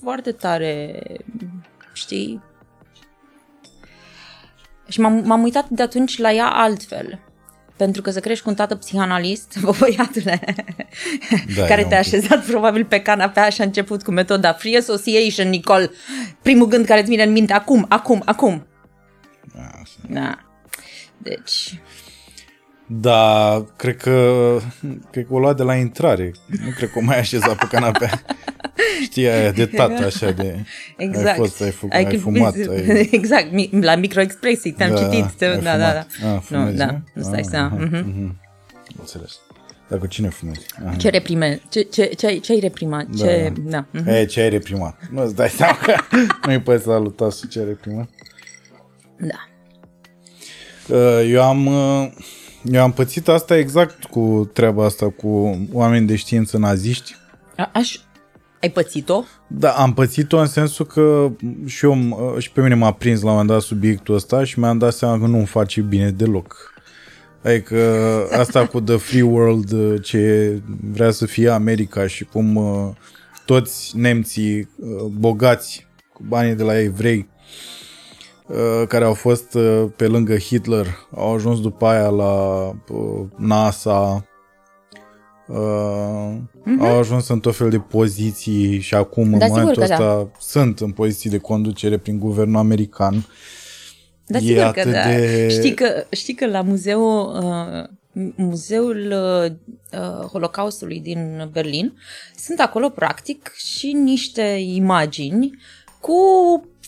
foarte 0.00 0.32
tare, 0.32 1.02
știi? 1.92 2.42
Și 4.88 5.00
m-am, 5.00 5.22
m-am 5.24 5.42
uitat 5.42 5.68
de 5.68 5.82
atunci 5.82 6.18
la 6.18 6.32
ea 6.32 6.46
altfel. 6.48 7.18
Pentru 7.82 8.02
că 8.02 8.10
să 8.10 8.20
crești 8.20 8.42
cu 8.44 8.50
un 8.50 8.54
tată 8.56 8.74
psihanalist, 8.74 9.56
bă, 9.62 9.74
băiatule, 9.78 10.40
Da, 11.56 11.64
care 11.64 11.80
e 11.80 11.84
te-a 11.84 11.98
un 11.98 12.04
pic. 12.04 12.14
așezat 12.14 12.44
probabil 12.44 12.84
pe 12.84 13.00
canapea 13.00 13.48
și 13.48 13.60
a 13.60 13.64
început 13.64 14.02
cu 14.02 14.10
metoda 14.10 14.52
Free 14.52 14.78
Association, 14.78 15.48
Nicole. 15.48 15.90
Primul 16.42 16.66
gând 16.66 16.86
care 16.86 17.00
îți 17.00 17.10
vine 17.10 17.22
în 17.22 17.32
minte, 17.32 17.52
acum, 17.52 17.86
acum, 17.88 18.22
acum. 18.24 18.66
Așa. 19.56 19.98
Da. 20.08 20.38
Deci, 21.18 21.80
Da, 22.86 23.64
cred 23.76 23.96
că, 23.96 24.58
cred 25.10 25.26
că 25.26 25.34
o 25.34 25.38
lua 25.38 25.52
de 25.52 25.62
la 25.62 25.74
intrare. 25.74 26.32
Nu 26.64 26.70
cred 26.76 26.90
că 26.90 26.98
o 26.98 27.02
mai 27.02 27.18
așeza 27.18 27.54
pe 27.54 27.66
canapea. 27.70 28.10
Știi, 29.02 29.28
aia 29.28 29.50
de 29.50 29.66
tată, 29.66 30.04
așa 30.04 30.30
de... 30.30 30.64
Exact. 30.96 31.26
Ai 31.28 31.34
fost, 31.36 31.60
ai, 31.60 31.70
făcut, 31.70 31.92
ai, 31.94 32.16
fumat. 32.18 32.54
Ai, 32.70 33.08
Exact, 33.12 33.52
mi- 33.52 33.70
la 33.80 33.94
microexpresii, 33.96 34.72
te-am 34.72 34.96
citit. 34.96 35.30
Te, 35.32 35.44
ai 35.46 35.60
da, 35.60 35.76
da, 35.78 35.92
da. 35.92 36.06
fumat. 36.08 36.36
Ah, 36.36 36.42
fumezi, 36.42 36.70
nu, 36.72 36.76
da, 36.78 36.86
nu? 36.92 37.02
nu 37.14 37.22
stai 37.22 37.40
Ah, 37.40 37.46
seama. 37.50 37.66
aha, 37.66 37.76
Mhm. 37.84 37.96
mhm. 37.96 38.40
Înțeles. 38.98 39.38
Dar 39.88 39.98
cu 39.98 40.06
cine 40.06 40.28
fumezi? 40.28 40.60
Aha. 40.86 40.94
Ce 40.94 41.08
reprime? 41.08 41.60
Ce, 41.68 41.80
ce, 41.82 42.04
ce, 42.04 42.26
ai- 42.26 42.40
ce 42.40 42.52
ai 42.52 42.58
reprimat? 42.58 43.06
Ce, 43.18 43.52
da. 43.58 43.86
mhm. 43.90 44.08
E, 44.08 44.24
ce 44.24 44.40
ai 44.40 44.48
reprimat? 44.48 44.98
Nu-ți 45.10 45.34
dai 45.34 45.48
seama 45.48 45.76
că 45.78 45.94
nu-i 46.46 46.60
poți 46.60 46.82
saluta 46.84 47.28
și 47.30 47.48
ce 47.48 47.58
ai 47.58 47.64
reprimat? 47.64 48.08
da. 49.18 49.46
Uh, 50.96 51.28
Eu 51.30 51.42
am, 51.42 51.66
uh, 51.66 52.10
eu 52.64 52.82
am 52.82 52.92
pățit 52.92 53.28
asta 53.28 53.56
exact 53.56 54.04
cu 54.04 54.50
treaba 54.52 54.84
asta 54.84 55.10
cu 55.10 55.60
oameni 55.72 56.06
de 56.06 56.16
știință 56.16 56.58
naziști. 56.58 57.14
A, 57.56 57.70
aș, 57.74 57.96
ai 58.62 58.70
pățit-o? 58.70 59.22
Da, 59.46 59.70
am 59.70 59.94
pățit-o 59.94 60.38
în 60.38 60.46
sensul 60.46 60.86
că 60.86 61.30
și 61.66 61.84
eu, 61.84 61.96
m- 61.96 62.38
și 62.38 62.52
pe 62.52 62.60
mine 62.60 62.74
m-a 62.74 62.92
prins 62.92 63.20
la 63.20 63.26
un 63.26 63.32
moment 63.32 63.50
dat 63.50 63.60
subiectul 63.60 64.14
ăsta 64.14 64.44
și 64.44 64.58
mi-am 64.58 64.78
dat 64.78 64.92
seama 64.94 65.18
că 65.18 65.26
nu-mi 65.26 65.46
face 65.46 65.80
bine 65.80 66.10
deloc. 66.10 66.72
Adică 67.44 67.76
asta 68.38 68.66
cu 68.66 68.80
The 68.80 68.96
Free 68.96 69.22
World, 69.22 69.72
uh, 69.72 70.02
ce 70.02 70.52
vrea 70.92 71.10
să 71.10 71.26
fie 71.26 71.48
America 71.48 72.06
și 72.06 72.24
cum 72.24 72.56
uh, 72.56 72.88
toți 73.46 73.96
nemții 73.96 74.58
uh, 74.58 75.02
bogați 75.18 75.86
cu 76.12 76.22
banii 76.28 76.54
de 76.54 76.62
la 76.62 76.80
evrei 76.80 77.28
uh, 78.46 78.86
care 78.88 79.04
au 79.04 79.14
fost 79.14 79.54
uh, 79.54 79.84
pe 79.96 80.06
lângă 80.06 80.36
Hitler 80.36 80.86
au 81.16 81.34
ajuns 81.34 81.60
după 81.60 81.86
aia 81.86 82.08
la 82.08 82.32
uh, 82.88 83.24
NASA 83.36 84.24
uh, 85.52 86.36
au 86.78 86.98
ajuns 86.98 87.28
în 87.28 87.40
tot 87.40 87.56
fel 87.56 87.70
de 87.70 87.78
poziții 87.78 88.80
și 88.80 88.94
acum 88.94 89.32
în 89.32 89.38
Da, 89.38 89.44
sigur 89.44 89.58
momentul 89.60 89.82
că 89.86 89.92
ăsta 89.92 90.30
sunt 90.40 90.80
în 90.80 90.90
poziții 90.90 91.30
de 91.30 91.38
conducere 91.38 91.98
prin 91.98 92.18
guvernul 92.18 92.56
american. 92.56 93.26
Da, 94.26 94.38
E 94.38 94.40
sigur 94.40 94.62
că 94.62 94.80
atât 94.80 94.92
da. 94.92 95.04
de- 95.08 95.48
Știi, 95.50 95.74
că, 95.74 96.04
știi 96.10 96.34
că 96.34 96.46
la 96.46 96.60
muzeul, 96.62 97.38
uh, 97.42 97.88
muzeul 98.36 99.12
uh, 99.12 99.50
uh, 100.00 100.24
Holocaustului 100.26 101.00
din 101.00 101.48
Berlin 101.52 101.92
sunt 102.36 102.60
acolo 102.60 102.88
practic 102.88 103.52
și 103.56 103.92
niște 103.92 104.42
imagini 104.60 105.50
cu 106.00 106.14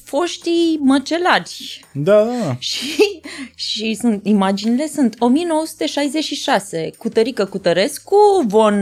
foștii 0.05 0.79
măcelari. 0.81 1.85
Da, 1.93 2.25
da. 2.25 2.57
Și, 2.71 3.21
și 3.55 3.95
sunt, 3.95 4.27
imaginile 4.27 4.87
sunt 4.87 5.17
1966, 5.19 6.91
Cutărică 6.99 7.45
Cutărescu, 7.45 8.17
Von 8.47 8.77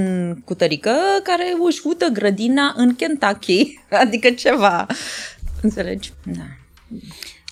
Cutărică, 0.45 0.95
care 1.23 1.45
își 1.69 1.81
ută 1.85 2.07
grădina 2.13 2.73
în 2.77 2.95
Kentucky. 2.95 3.79
Adică 4.03 4.31
ceva. 4.31 4.87
Înțelegi? 5.63 6.13
Da. 6.25 6.43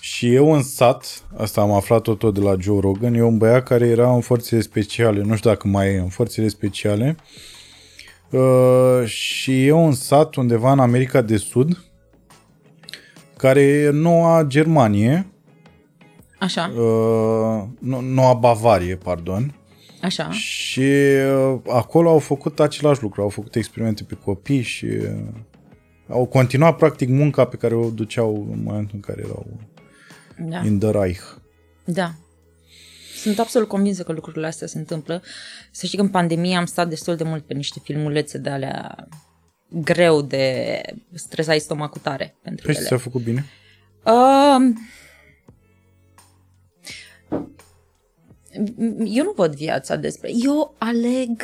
Și 0.00 0.34
eu 0.34 0.52
în 0.52 0.62
sat, 0.62 1.24
asta 1.36 1.60
am 1.60 1.70
aflat-o 1.70 2.14
tot 2.14 2.34
de 2.34 2.40
la 2.40 2.54
Joe 2.60 2.80
Rogan, 2.80 3.14
e 3.14 3.22
un 3.22 3.38
băiat 3.38 3.64
care 3.64 3.86
era 3.86 4.14
în 4.14 4.20
forțele 4.20 4.60
speciale, 4.60 5.22
nu 5.22 5.36
știu 5.36 5.50
dacă 5.50 5.68
mai 5.68 5.94
e 5.94 5.98
în 5.98 6.08
forțele 6.08 6.48
speciale, 6.48 7.16
uh, 8.30 9.06
și 9.06 9.66
e 9.66 9.72
un 9.72 9.92
sat 9.92 10.34
undeva 10.34 10.72
în 10.72 10.78
America 10.78 11.20
de 11.20 11.36
Sud, 11.36 11.89
care 13.40 13.60
e 13.60 13.90
Noua 13.90 14.44
Germanie, 14.46 15.26
Așa, 16.38 16.66
uh, 16.76 17.64
nu- 17.78 18.00
Noua 18.00 18.34
Bavarie, 18.34 18.96
pardon, 18.96 19.54
așa. 20.02 20.30
și 20.30 20.80
uh, 20.80 21.58
acolo 21.68 22.08
au 22.10 22.18
făcut 22.18 22.60
același 22.60 23.02
lucru, 23.02 23.22
au 23.22 23.28
făcut 23.28 23.54
experimente 23.54 24.02
pe 24.04 24.14
copii 24.14 24.62
și 24.62 24.84
uh, 24.84 25.26
au 26.08 26.26
continuat 26.26 26.76
practic 26.76 27.08
munca 27.08 27.44
pe 27.44 27.56
care 27.56 27.74
o 27.74 27.90
duceau 27.90 28.48
în 28.52 28.62
momentul 28.62 28.94
în 28.94 29.00
care 29.00 29.22
erau 29.24 29.46
Da. 30.38 30.64
in 30.64 30.78
the 30.78 30.90
Reich. 30.90 31.22
Da. 31.84 32.12
Sunt 33.16 33.38
absolut 33.38 33.68
convinsă 33.68 34.02
că 34.02 34.12
lucrurile 34.12 34.46
astea 34.46 34.66
se 34.66 34.78
întâmplă. 34.78 35.22
Să 35.70 35.86
știi 35.86 35.98
că 35.98 36.04
în 36.04 36.10
pandemie 36.10 36.56
am 36.56 36.64
stat 36.66 36.88
destul 36.88 37.16
de 37.16 37.24
mult 37.24 37.44
pe 37.46 37.54
niște 37.54 37.80
filmulețe 37.84 38.38
de 38.38 38.50
alea 38.50 39.08
greu 39.72 40.22
de 40.22 40.80
stresai 41.12 41.58
stomacul 41.58 42.00
tare 42.00 42.34
pentru 42.42 42.66
Păi 42.66 42.74
ele. 42.74 42.84
ți-a 42.86 42.96
făcut 42.96 43.22
bine? 43.22 43.44
Um, 44.04 44.78
eu 49.04 49.24
nu 49.24 49.32
văd 49.36 49.54
viața 49.54 49.96
despre... 49.96 50.30
Eu 50.44 50.74
aleg 50.78 51.42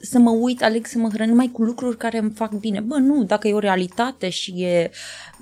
să 0.00 0.18
mă 0.18 0.30
uit, 0.30 0.62
aleg 0.62 0.86
să 0.86 0.98
mă 0.98 1.08
hrănesc 1.08 1.30
numai 1.30 1.50
cu 1.52 1.62
lucruri 1.62 1.96
care 1.96 2.18
îmi 2.18 2.30
fac 2.30 2.52
bine. 2.52 2.80
Bă, 2.80 2.96
nu, 2.96 3.24
dacă 3.24 3.48
e 3.48 3.52
o 3.54 3.58
realitate 3.58 4.28
și 4.28 4.62
e 4.62 4.90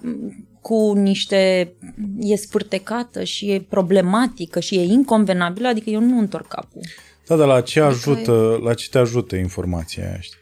m, 0.00 0.49
cu 0.61 0.92
niște... 0.92 1.73
e 2.21 2.37
sfârtecată 2.37 3.25
și 3.25 3.50
e 3.50 3.61
problematică 3.61 4.61
și 4.61 4.76
e 4.76 4.83
inconvenabilă, 4.83 5.68
adică 5.68 5.90
eu 5.90 6.00
nu 6.00 6.18
întorc 6.18 6.49
capul. 6.49 6.80
Da, 7.26 7.37
dar 7.37 7.47
la 7.47 7.61
ce 7.61 7.80
Adică 7.80 8.11
ajută, 8.11 8.61
la 8.62 8.75
ce 8.75 8.88
te 8.88 8.99
ajută 8.99 9.37
informația 9.37 10.04
aia, 10.04 10.21
știi? 10.21 10.38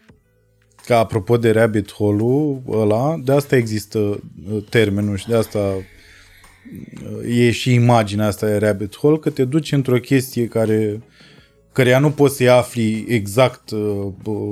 Ca 0.87 0.99
apropo 0.99 1.37
de 1.37 1.51
rabbit 1.51 1.93
hole-ul 1.93 2.63
ăla, 2.71 3.21
de 3.25 3.33
asta 3.33 3.57
există 3.57 3.99
uh, 3.99 4.63
termenul 4.69 5.17
și 5.17 5.29
de 5.29 5.35
asta 5.35 5.59
uh, 5.59 7.37
e 7.37 7.51
și 7.51 7.75
imaginea 7.75 8.27
asta 8.27 8.47
de 8.47 8.57
rabbit 8.57 8.97
hole, 8.97 9.17
că 9.19 9.31
te 9.31 9.45
duci 9.45 9.73
într-o 9.73 9.99
chestie 9.99 10.47
care 10.47 11.03
căreia 11.73 11.99
nu 11.99 12.11
poți 12.11 12.37
să-i 12.37 12.49
afli 12.49 13.05
exact 13.09 13.71
uh, 13.71 14.07
uh, 14.25 14.51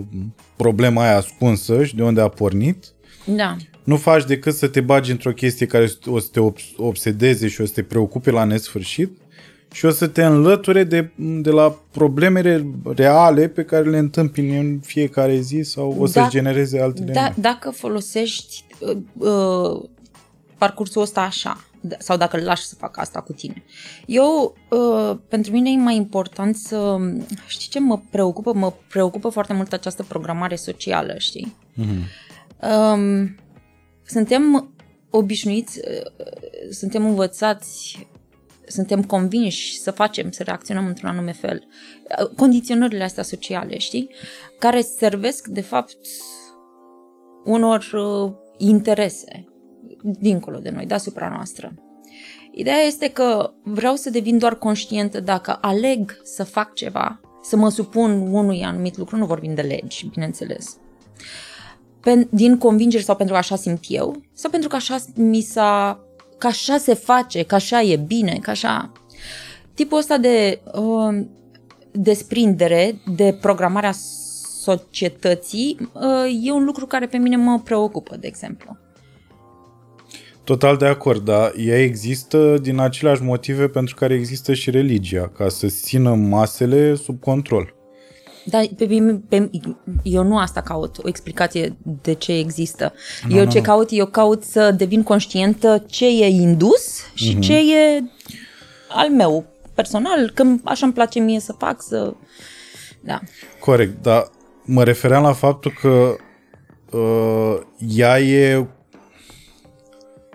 problema 0.57 1.03
aia 1.03 1.17
ascunsă 1.17 1.85
și 1.85 1.97
de 1.97 2.03
unde 2.03 2.21
a 2.21 2.29
pornit, 2.29 2.85
Da. 3.25 3.57
nu 3.85 3.97
faci 3.97 4.25
decât 4.25 4.55
să 4.55 4.67
te 4.69 4.81
bagi 4.81 5.11
într-o 5.11 5.33
chestie 5.33 5.67
care 5.67 5.91
o 6.07 6.19
să 6.19 6.29
te 6.33 6.41
obs- 6.41 6.73
obsedeze 6.77 7.49
și 7.49 7.61
o 7.61 7.65
să 7.67 7.73
te 7.75 7.83
preocupe 7.83 8.31
la 8.31 8.45
nesfârșit 8.45 9.17
și 9.73 9.85
o 9.87 9.91
să 9.91 10.07
te 10.07 10.25
înlăture 10.25 10.85
de, 10.85 11.11
de 11.17 11.51
la 11.51 11.79
problemele 11.91 12.67
reale 12.95 13.49
pe 13.49 13.65
care 13.65 13.91
le 13.91 13.99
întâmpini 13.99 14.59
în 14.59 14.79
fiecare 14.83 15.41
zi 15.41 15.61
sau 15.63 15.97
o 15.99 16.07
să 16.07 16.19
Da. 16.21 16.29
genereze 16.29 16.81
altele. 16.81 17.13
Da, 17.13 17.21
noi. 17.23 17.35
dacă 17.37 17.71
folosești 17.71 18.65
uh, 18.79 18.97
uh, 19.19 19.89
parcursul 20.59 21.03
ăsta 21.03 21.21
așa, 21.21 21.65
d- 21.89 21.99
sau 21.99 22.17
dacă 22.17 22.37
îl 22.39 22.45
lași 22.45 22.63
să 22.67 22.75
facă 22.75 23.01
asta 23.01 23.21
cu 23.21 23.33
tine. 23.33 23.63
Eu, 24.07 24.57
uh, 24.71 25.17
pentru 25.29 25.53
mine 25.53 25.71
e 25.71 25.77
mai 25.77 25.97
important 25.97 26.57
să... 26.57 26.97
Știi 27.47 27.69
ce 27.69 27.81
mă 27.81 28.01
preocupă? 28.11 28.53
Mă 28.55 28.73
preocupă 28.89 29.29
foarte 29.29 29.53
mult 29.53 29.73
această 29.73 30.03
programare 30.03 30.57
socială, 30.57 31.15
știi? 31.19 31.57
Mhm. 31.75 32.03
Um, 32.71 33.35
suntem 34.07 34.73
obișnuiți, 35.11 35.79
uh, 35.79 36.27
suntem 36.71 37.07
învățați, 37.07 38.07
suntem 38.71 39.03
convinși 39.03 39.79
să 39.79 39.91
facem, 39.91 40.31
să 40.31 40.43
reacționăm 40.43 40.87
într-un 40.87 41.09
anume 41.09 41.33
fel. 41.33 41.67
Uh, 42.21 42.29
Condiționările 42.37 43.03
astea 43.03 43.23
sociale, 43.23 43.79
știi? 43.79 44.11
Care 44.59 44.81
servesc, 44.81 45.47
de 45.47 45.61
fapt, 45.61 45.97
unor 47.45 47.91
uh, 47.93 48.33
interese 48.59 49.45
dincolo 50.03 50.59
de 50.59 50.71
noi, 50.71 50.87
deasupra 50.87 51.29
noastră. 51.29 51.75
Ideea 52.53 52.79
este 52.79 53.09
că 53.09 53.53
vreau 53.63 53.95
să 53.95 54.11
devin 54.11 54.39
doar 54.39 54.55
conștientă 54.59 55.21
dacă 55.21 55.59
aleg 55.61 56.21
să 56.23 56.45
fac 56.45 56.75
ceva, 56.75 57.21
să 57.43 57.57
mă 57.57 57.69
supun 57.69 58.11
unui 58.33 58.63
anumit 58.63 58.97
lucru, 58.97 59.17
nu 59.17 59.27
vorbim 59.27 59.55
de 59.55 59.63
legi, 59.63 60.07
bineînțeles, 60.07 60.77
pen, 62.01 62.29
din 62.31 62.59
convingere 62.59 63.03
sau 63.03 63.17
pentru 63.17 63.35
că 63.35 63.41
așa 63.41 63.57
simt 63.57 63.85
eu, 63.89 64.23
sau 64.33 64.51
pentru 64.51 64.69
că 64.69 64.77
așa 64.77 64.97
mi 65.15 65.41
s-a, 65.41 66.01
că 66.41 66.47
așa 66.47 66.79
se 66.79 66.95
face, 66.95 67.43
că 67.43 67.55
așa 67.55 67.81
e 67.81 67.97
bine, 67.97 68.39
că 68.43 68.51
așa... 68.51 68.93
Tipul 69.75 69.99
ăsta 69.99 70.19
de 70.19 70.61
uh, 70.75 71.27
desprindere 71.91 73.01
de 73.17 73.39
programarea 73.41 73.93
societății 74.61 75.91
uh, 75.93 76.41
e 76.43 76.53
un 76.53 76.65
lucru 76.65 76.87
care 76.87 77.07
pe 77.07 77.17
mine 77.17 77.37
mă 77.37 77.61
preocupă, 77.65 78.17
de 78.17 78.27
exemplu. 78.27 78.77
Total 80.45 80.77
de 80.77 80.87
acord, 80.87 81.25
dar 81.25 81.53
ea 81.57 81.83
există 81.83 82.59
din 82.59 82.79
aceleași 82.79 83.23
motive 83.23 83.69
pentru 83.69 83.95
care 83.95 84.15
există 84.15 84.55
și 84.55 84.71
religia, 84.71 85.29
ca 85.29 85.49
să 85.49 85.67
țină 85.67 86.15
masele 86.15 86.95
sub 86.95 87.21
control. 87.21 87.75
Dar 88.45 88.67
pe, 88.77 88.85
mine- 88.85 89.23
pe, 89.29 89.51
eu 90.03 90.23
nu 90.23 90.39
asta 90.39 90.61
caut, 90.61 90.99
o 91.03 91.09
explicație 91.09 91.77
de 92.03 92.13
ce 92.13 92.33
există. 92.39 92.93
No, 93.29 93.37
eu 93.37 93.45
nu, 93.45 93.51
ce 93.51 93.59
nu. 93.59 93.65
caut, 93.65 93.89
eu 93.91 94.07
caut 94.07 94.43
să 94.45 94.71
devin 94.71 95.03
conștientă 95.03 95.85
ce 95.89 96.07
e 96.07 96.27
indus 96.27 97.01
și 97.15 97.31
Mhm. 97.33 97.41
ce 97.41 97.55
e 97.75 98.03
al 98.89 99.11
meu 99.11 99.45
personal, 99.75 100.31
că 100.35 100.45
așa 100.65 100.85
îmi 100.85 100.95
place 100.95 101.19
mie 101.21 101.41
să 101.41 101.53
fac, 101.59 101.83
să... 101.83 102.15
Da. 103.01 103.21
Corect, 103.61 104.03
dar 104.03 104.31
mă 104.65 104.85
refeream 104.85 105.23
la 105.23 105.33
faptul 105.33 105.73
că 105.81 106.17
uh, 106.97 107.61
ea 107.97 108.21
e 108.21 108.67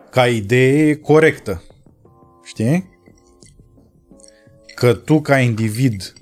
ca 0.10 0.28
idee 0.28 0.88
e 0.88 0.94
corectă. 0.96 1.64
Știi? 2.44 2.90
Că 4.76 4.94
tu 4.94 5.22
ca 5.22 5.40
individ 5.40 6.14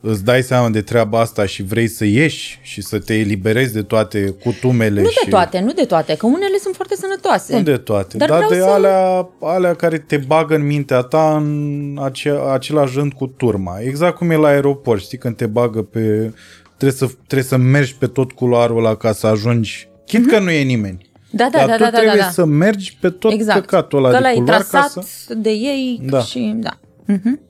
îți 0.00 0.24
dai 0.24 0.42
seama 0.42 0.68
de 0.68 0.80
treaba 0.82 1.20
asta 1.20 1.46
și 1.46 1.62
vrei 1.62 1.88
să 1.88 2.04
ieși 2.04 2.58
și 2.62 2.82
să 2.82 2.98
te 2.98 3.14
eliberezi 3.14 3.72
de 3.72 3.82
toate 3.82 4.34
cutumele 4.42 5.00
Nu 5.02 5.08
și... 5.08 5.18
de 5.24 5.30
toate, 5.30 5.60
nu 5.60 5.72
de 5.72 5.84
toate, 5.84 6.16
că 6.16 6.26
unele 6.26 6.58
sunt 6.60 6.74
foarte 6.74 6.94
sănătoase. 6.96 7.56
Nu 7.56 7.62
de 7.62 7.76
toate, 7.76 8.16
Dar 8.16 8.28
dar, 8.28 8.38
dar 8.38 8.46
vreau 8.48 8.60
de 8.62 8.66
să- 8.66 8.74
alea, 8.74 9.28
alea 9.40 9.74
care 9.74 9.98
te 9.98 10.16
bagă 10.16 10.54
în 10.54 10.66
mintea 10.66 11.00
ta 11.00 11.36
în 11.36 11.98
ace- 12.00 12.40
același 12.52 12.94
rând 12.98 13.12
cu 13.12 13.26
turma. 13.26 13.78
Exact 13.80 14.16
cum 14.16 14.30
e 14.30 14.36
la 14.36 14.48
aeroport, 14.48 15.00
știi, 15.02 15.18
când 15.18 15.36
te 15.36 15.46
bagă 15.46 15.82
pe... 15.82 16.32
Trebuie 16.76 17.08
să, 17.08 17.14
trebuie 17.26 17.48
să 17.48 17.56
mergi 17.56 17.96
pe 17.96 18.06
tot 18.06 18.32
culoarul 18.32 18.78
ăla 18.78 18.94
ca 18.94 19.12
să 19.12 19.26
ajungi, 19.26 19.88
chit 20.06 20.26
că 20.30 20.38
nu 20.38 20.50
e 20.50 20.62
nimeni. 20.62 21.06
Da, 21.30 21.48
da, 21.52 21.58
dar 21.58 21.66
da, 21.66 21.72
tu 21.76 21.82
da, 21.82 21.90
da, 21.90 21.96
trebuie 21.96 22.18
da, 22.18 22.24
da. 22.24 22.30
să 22.30 22.44
mergi 22.44 22.96
pe 23.00 23.10
tot 23.10 23.32
exact. 23.32 23.60
căcatul 23.66 23.98
ăla 24.04 24.08
că 24.08 24.12
de 24.16 24.18
ăla 24.20 24.30
e 24.32 24.34
culoar 24.34 24.56
ca 24.58 24.64
trasat 24.70 25.04
să... 25.04 25.34
de 25.34 25.50
ei 25.50 26.00
Da. 26.04 26.20
și 26.20 26.52
da. 26.56 26.78
Mhm. 27.04 27.40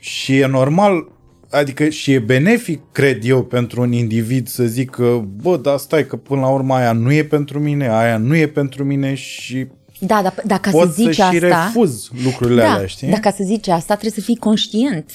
Și 0.00 0.36
e 0.38 0.46
normal, 0.46 1.08
adică 1.50 1.88
și 1.88 2.12
e 2.12 2.18
benefic, 2.18 2.80
cred 2.92 3.24
eu, 3.24 3.42
pentru 3.42 3.80
un 3.80 3.92
individ 3.92 4.48
să 4.48 4.64
zică, 4.64 5.28
bă, 5.42 5.56
dar 5.56 5.78
stai 5.78 6.06
că 6.06 6.16
până 6.16 6.40
la 6.40 6.48
urmă 6.48 6.74
aia 6.74 6.92
nu 6.92 7.12
e 7.12 7.24
pentru 7.24 7.58
mine, 7.60 7.88
aia 7.88 8.16
nu 8.16 8.36
e 8.36 8.46
pentru 8.46 8.84
mine 8.84 9.14
și 9.14 9.66
Da, 9.98 10.20
dar 10.22 10.34
da, 10.44 10.58
ca 10.58 10.70
să 10.70 10.76
pot 10.76 10.86
să 10.86 10.94
zici 11.02 11.14
și 11.14 11.22
asta... 11.22 11.64
refuz 11.64 12.08
lucrurile 12.24 12.62
da, 12.62 12.72
alea, 12.72 12.86
știi? 12.86 13.08
Dar 13.08 13.18
ca 13.18 13.30
să 13.30 13.42
zici 13.44 13.68
asta, 13.68 13.94
trebuie 13.96 14.18
să 14.18 14.20
fii 14.20 14.36
conștient. 14.36 15.10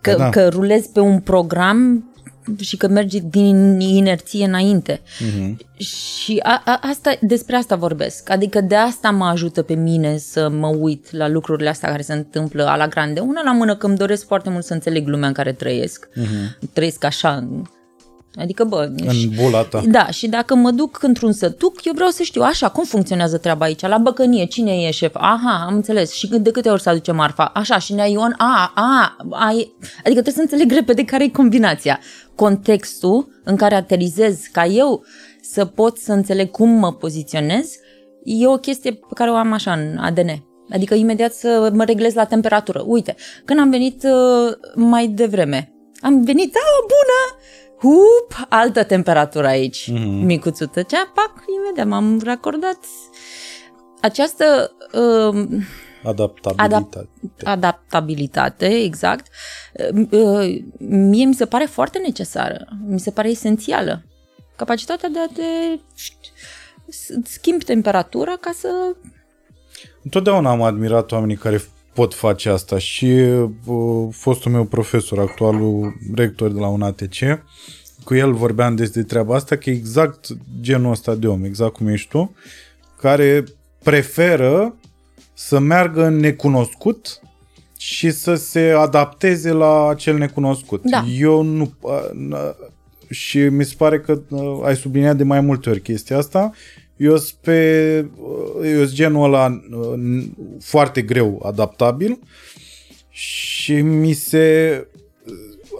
Că, 0.00 0.10
Da, 0.10 0.16
da. 0.16 0.28
că 0.28 0.48
rulezi 0.48 0.90
pe 0.90 1.00
un 1.00 1.20
program 1.20 2.10
și 2.60 2.76
că 2.76 2.88
mergi 2.88 3.20
din 3.20 3.80
inerție 3.80 4.44
înainte. 4.44 5.00
Mhm. 5.18 5.58
Și 5.76 6.40
a, 6.42 6.62
a, 6.64 6.78
asta, 6.82 7.16
despre 7.20 7.56
asta 7.56 7.76
vorbesc. 7.76 8.30
Adică 8.30 8.60
de 8.60 8.74
asta 8.74 9.10
mă 9.10 9.24
ajută 9.24 9.62
pe 9.62 9.74
mine 9.74 10.16
să 10.16 10.48
mă 10.48 10.66
uit 10.66 11.10
la 11.10 11.28
lucrurile 11.28 11.68
astea 11.68 11.88
care 11.90 12.02
se 12.02 12.12
întâmplă 12.12 12.66
a 12.66 12.76
la 12.76 12.88
grande. 12.88 13.20
Una 13.20 13.42
la 13.42 13.52
mână 13.52 13.76
că 13.76 13.86
îmi 13.86 13.96
doresc 13.96 14.26
foarte 14.26 14.50
mult 14.50 14.64
să 14.64 14.72
înțeleg 14.72 15.06
lumea 15.06 15.28
în 15.28 15.34
care 15.34 15.52
trăiesc. 15.52 16.08
Trăiesc 16.72 17.04
așa. 17.04 17.48
În- 18.36 18.42
Adică, 18.42 18.64
bă, 18.64 18.92
și- 19.10 19.26
Mhm. 19.28 19.38
În 19.38 19.44
bula 19.44 19.62
ta. 19.64 19.82
da, 19.86 20.06
și 20.10 20.28
dacă 20.28 20.54
mă 20.54 20.70
duc 20.70 21.02
într-un 21.02 21.32
sătuc, 21.32 21.84
eu 21.84 21.92
vreau 21.94 22.10
să 22.10 22.22
știu, 22.22 22.42
așa, 22.42 22.68
cum 22.68 22.84
funcționează 22.84 23.36
treaba 23.38 23.64
aici? 23.64 23.80
La 23.80 23.98
băcănie, 23.98 24.44
cine 24.44 24.72
e 24.72 24.90
șef? 24.90 25.14
Aha, 25.14 25.64
am 25.66 25.74
înțeles. 25.74 26.12
Și 26.12 26.26
de 26.28 26.50
câte 26.50 26.68
ori 26.68 26.82
se 26.82 26.88
aduce 26.88 27.12
marfa? 27.12 27.44
Așa, 27.44 27.78
și 27.78 27.92
nea 27.92 28.06
Ion? 28.06 28.34
A, 28.38 28.72
a, 28.74 29.16
a, 29.30 29.50
e... 29.52 29.68
Adică 30.04 30.22
trebuie 30.22 30.34
să 30.34 30.40
înțeleg 30.40 30.70
repede 30.72 31.04
care 31.04 31.24
e 31.24 31.28
combinația. 31.28 32.00
Contextul 32.34 33.28
în 33.44 33.56
care 33.56 33.74
aterizez 33.74 34.40
ca 34.52 34.64
eu 34.66 35.04
să 35.42 35.64
pot 35.64 35.98
să 35.98 36.12
înțeleg 36.12 36.50
cum 36.50 36.68
mă 36.68 36.92
poziționez 36.92 37.70
e 38.24 38.46
o 38.46 38.56
chestie 38.56 38.90
pe 38.92 39.14
care 39.14 39.30
o 39.30 39.34
am 39.34 39.52
așa 39.52 39.72
în 39.72 39.98
ADN. 39.98 40.44
Adică 40.70 40.94
imediat 40.94 41.32
să 41.32 41.70
mă 41.74 41.84
reglez 41.84 42.14
la 42.14 42.24
temperatură. 42.24 42.84
Uite, 42.86 43.14
când 43.44 43.60
am 43.60 43.70
venit 43.70 44.02
uh, 44.04 44.52
mai 44.74 45.06
devreme, 45.06 45.72
am 46.00 46.22
venit, 46.22 46.52
da, 46.52 46.60
bună, 46.80 47.42
hup, 47.78 48.46
altă 48.48 48.84
temperatură 48.84 49.46
aici. 49.46 49.90
Mm-hmm. 49.90 50.24
Micuțul 50.24 50.66
tăcea, 50.66 51.12
pac, 51.14 51.32
imediat 51.58 51.86
m-am 51.86 52.20
racordat. 52.24 52.78
Această 54.00 54.72
uh, 54.92 55.60
adaptabilitate. 56.02 56.98
Adap- 56.98 57.42
adaptabilitate, 57.44 58.66
exact. 58.66 59.26
Uh, 59.92 60.06
uh, 60.10 60.62
mie 60.78 61.24
mi 61.24 61.34
se 61.34 61.46
pare 61.46 61.64
foarte 61.64 61.98
necesară, 61.98 62.66
mi 62.86 63.00
se 63.00 63.10
pare 63.10 63.28
esențială. 63.28 64.02
Capacitatea 64.56 65.08
de 65.08 65.18
a 65.18 65.26
te 65.26 65.80
schimbi 67.24 67.64
temperatura 67.64 68.36
ca 68.40 68.50
să... 68.54 68.96
Întotdeauna 70.02 70.50
am 70.50 70.62
admirat 70.62 71.12
oamenii 71.12 71.36
care 71.36 71.62
pot 71.96 72.14
face 72.14 72.48
asta 72.48 72.78
și 72.78 73.04
uh, 73.04 74.08
fostul 74.10 74.50
meu 74.50 74.64
profesor, 74.64 75.18
actualul 75.18 75.96
rector 76.14 76.50
de 76.50 76.60
la 76.60 76.68
un 76.68 76.82
ATC, 76.82 77.16
cu 78.04 78.14
el 78.14 78.32
vorbeam 78.32 78.74
despre 78.74 79.02
treaba 79.02 79.34
asta, 79.34 79.56
că 79.56 79.70
e 79.70 79.72
exact 79.72 80.26
genul 80.60 80.90
ăsta 80.90 81.14
de 81.14 81.26
om, 81.26 81.44
exact 81.44 81.72
cum 81.72 81.88
ești 81.88 82.08
tu, 82.08 82.34
care 83.00 83.44
preferă 83.82 84.74
să 85.34 85.58
meargă 85.58 86.04
în 86.04 86.16
necunoscut 86.16 87.20
și 87.78 88.10
să 88.10 88.34
se 88.34 88.70
adapteze 88.70 89.50
la 89.50 89.88
acel 89.88 90.16
necunoscut. 90.16 90.82
Da. 90.84 91.04
Eu 91.18 91.42
nu... 91.42 91.72
Și 93.10 93.38
mi 93.38 93.64
se 93.64 93.74
pare 93.78 94.00
că 94.00 94.20
ai 94.64 94.76
subliniat 94.76 95.16
de 95.16 95.24
mai 95.24 95.40
multe 95.40 95.70
ori 95.70 95.80
chestia 95.80 96.18
asta. 96.18 96.52
Eu 96.96 97.16
sunt 97.16 97.38
pe... 97.40 97.94
Eu 98.64 98.84
sunt 98.84 98.92
genul 98.92 99.24
ăla 99.24 99.60
foarte 100.60 101.02
greu 101.02 101.42
adaptabil 101.46 102.18
și 103.08 103.80
mi 103.80 104.12
se 104.12 104.86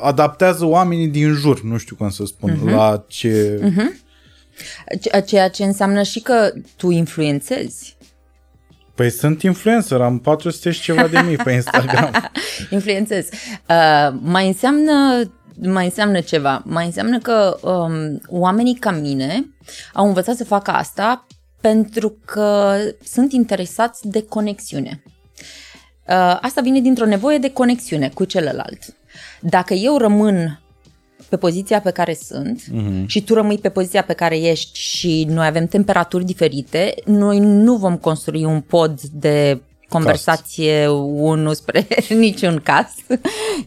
adaptează 0.00 0.64
oamenii 0.64 1.08
din 1.08 1.32
jur, 1.32 1.62
nu 1.62 1.76
știu 1.76 1.96
cum 1.96 2.10
să 2.10 2.24
spun, 2.24 2.56
uh-huh. 2.56 2.70
la 2.70 3.04
ce... 3.08 3.60
Uh-huh. 3.62 4.04
Ceea 5.26 5.48
ce 5.48 5.64
înseamnă 5.64 6.02
și 6.02 6.20
că 6.20 6.52
tu 6.76 6.90
influențezi. 6.90 7.96
Păi 8.94 9.10
sunt 9.10 9.42
influencer, 9.42 10.00
am 10.00 10.18
400 10.18 10.70
și 10.70 10.80
ceva 10.80 11.06
de 11.06 11.18
mii 11.26 11.36
pe 11.36 11.52
Instagram. 11.52 12.10
Influențez. 12.70 13.28
Uh, 13.68 14.14
mai 14.20 14.46
înseamnă 14.46 15.22
mai 15.62 15.84
înseamnă 15.84 16.20
ceva. 16.20 16.62
Mai 16.64 16.84
înseamnă 16.84 17.18
că 17.18 17.58
um, 17.62 18.20
oamenii 18.28 18.74
ca 18.74 18.90
mine 18.90 19.55
au 19.92 20.06
învățat 20.06 20.36
să 20.36 20.44
facă 20.44 20.70
asta 20.70 21.26
pentru 21.60 22.18
că 22.24 22.76
sunt 23.04 23.32
interesați 23.32 24.08
de 24.08 24.22
conexiune. 24.22 25.02
Uh, 26.08 26.38
asta 26.40 26.60
vine 26.60 26.80
dintr-o 26.80 27.06
nevoie 27.06 27.38
de 27.38 27.50
conexiune 27.52 28.08
cu 28.08 28.24
celălalt. 28.24 28.96
Dacă 29.40 29.74
eu 29.74 29.96
rămân 29.96 30.60
pe 31.28 31.36
poziția 31.36 31.80
pe 31.80 31.90
care 31.90 32.14
sunt 32.14 32.62
uh-huh. 32.62 33.06
și 33.06 33.22
tu 33.22 33.34
rămâi 33.34 33.58
pe 33.58 33.68
poziția 33.68 34.02
pe 34.02 34.12
care 34.12 34.38
ești 34.38 34.78
și 34.78 35.26
noi 35.28 35.46
avem 35.46 35.66
temperaturi 35.66 36.24
diferite, 36.24 36.94
noi 37.04 37.38
nu 37.38 37.76
vom 37.76 37.96
construi 37.96 38.44
un 38.44 38.60
pod 38.60 39.00
de 39.00 39.60
conversație 39.88 40.80
cast. 40.80 40.94
unul 41.14 41.54
spre 41.54 41.86
niciun 42.08 42.60
cast, 42.62 43.20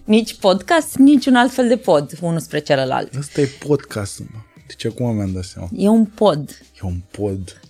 nici 0.03 0.35
podcast, 0.35 0.95
nici 0.95 1.25
un 1.25 1.35
alt 1.35 1.51
fel 1.51 1.67
de 1.67 1.77
pod, 1.77 2.12
unul 2.21 2.39
spre 2.39 2.59
celălalt. 2.59 3.15
Asta 3.15 3.41
e 3.41 3.49
podcast, 3.67 4.19
mă. 4.19 4.39
Deci 4.69 4.86
acum 4.86 5.15
mi-am 5.15 5.32
dat 5.32 5.43
seama. 5.43 5.69
E 5.75 5.88
un 5.88 6.05
pod. 6.05 6.62
E 6.73 6.79
un 6.82 7.01
pod. 7.12 7.62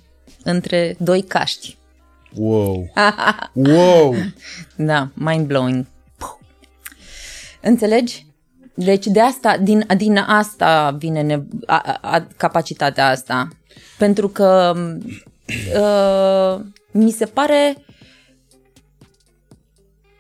Între 0.43 0.95
doi 0.99 1.21
caști. 1.21 1.77
Wow. 2.35 2.91
wow. 3.53 4.15
Da, 4.75 5.09
mind-blowing. 5.13 5.85
Înțelegi? 7.61 8.25
Deci 8.73 9.05
de 9.05 9.19
asta, 9.19 9.57
din, 9.57 9.85
din 9.97 10.17
asta 10.17 10.91
vine 10.91 11.21
ne, 11.21 11.41
a, 11.65 11.97
a, 12.01 12.27
capacitatea 12.37 13.07
asta. 13.07 13.47
Pentru 13.97 14.27
că 14.29 14.73
uh, 15.75 16.65
mi 16.91 17.11
se 17.11 17.25
pare 17.25 17.85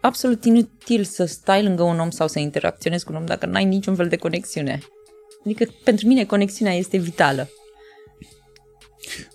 absolut 0.01 0.45
inutil 0.45 1.03
să 1.03 1.25
stai 1.25 1.63
lângă 1.63 1.83
un 1.83 1.99
om 1.99 2.09
sau 2.09 2.27
să 2.27 2.39
interacționezi 2.39 3.05
cu 3.05 3.11
un 3.11 3.17
om 3.17 3.25
dacă 3.25 3.45
n-ai 3.45 3.65
niciun 3.65 3.95
fel 3.95 4.07
de 4.07 4.15
conexiune. 4.15 4.79
Adică 5.45 5.65
pentru 5.83 6.07
mine 6.07 6.25
conexiunea 6.25 6.73
este 6.73 6.97
vitală. 6.97 7.49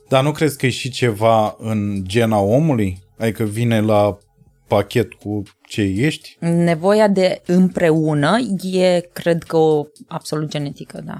Dar 0.09 0.23
nu 0.23 0.33
crezi 0.33 0.59
că 0.59 0.67
e 0.67 0.71
și 0.71 0.91
ceva 0.91 1.57
în 1.59 2.05
gena 2.07 2.39
omului? 2.39 3.03
Adică 3.19 3.45
vine 3.45 3.81
la 3.81 4.19
pachet 4.67 5.13
cu 5.13 5.43
ce 5.69 5.81
ești? 5.81 6.37
Nevoia 6.41 7.09
de 7.09 7.43
împreună 7.47 8.39
e, 8.63 9.01
cred 9.13 9.43
că, 9.43 9.57
o 9.57 9.87
absolut 10.09 10.49
genetică, 10.49 11.01
da. 11.05 11.17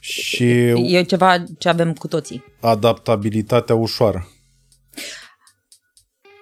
Și 0.00 0.44
e 0.68 1.02
ceva 1.02 1.44
ce 1.58 1.68
avem 1.68 1.92
cu 1.92 2.08
toții. 2.08 2.44
Adaptabilitatea 2.60 3.74
ușoară. 3.74 4.28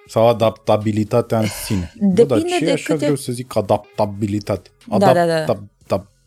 Sau 0.07 0.27
adaptabilitatea 0.27 1.39
în 1.39 1.47
sine. 1.65 1.93
Depinde 1.95 2.23
Bă, 2.23 2.39
dar 2.39 2.41
ce 2.41 2.63
de 2.63 2.69
e 2.69 2.73
așa 2.73 2.93
câte... 2.93 3.05
greu 3.05 3.15
să 3.15 3.31
zic 3.31 3.55
adaptabilitate? 3.55 4.69
Adapt- 4.91 5.13
da, 5.13 5.25
da, 5.25 5.45
da. 5.45 5.63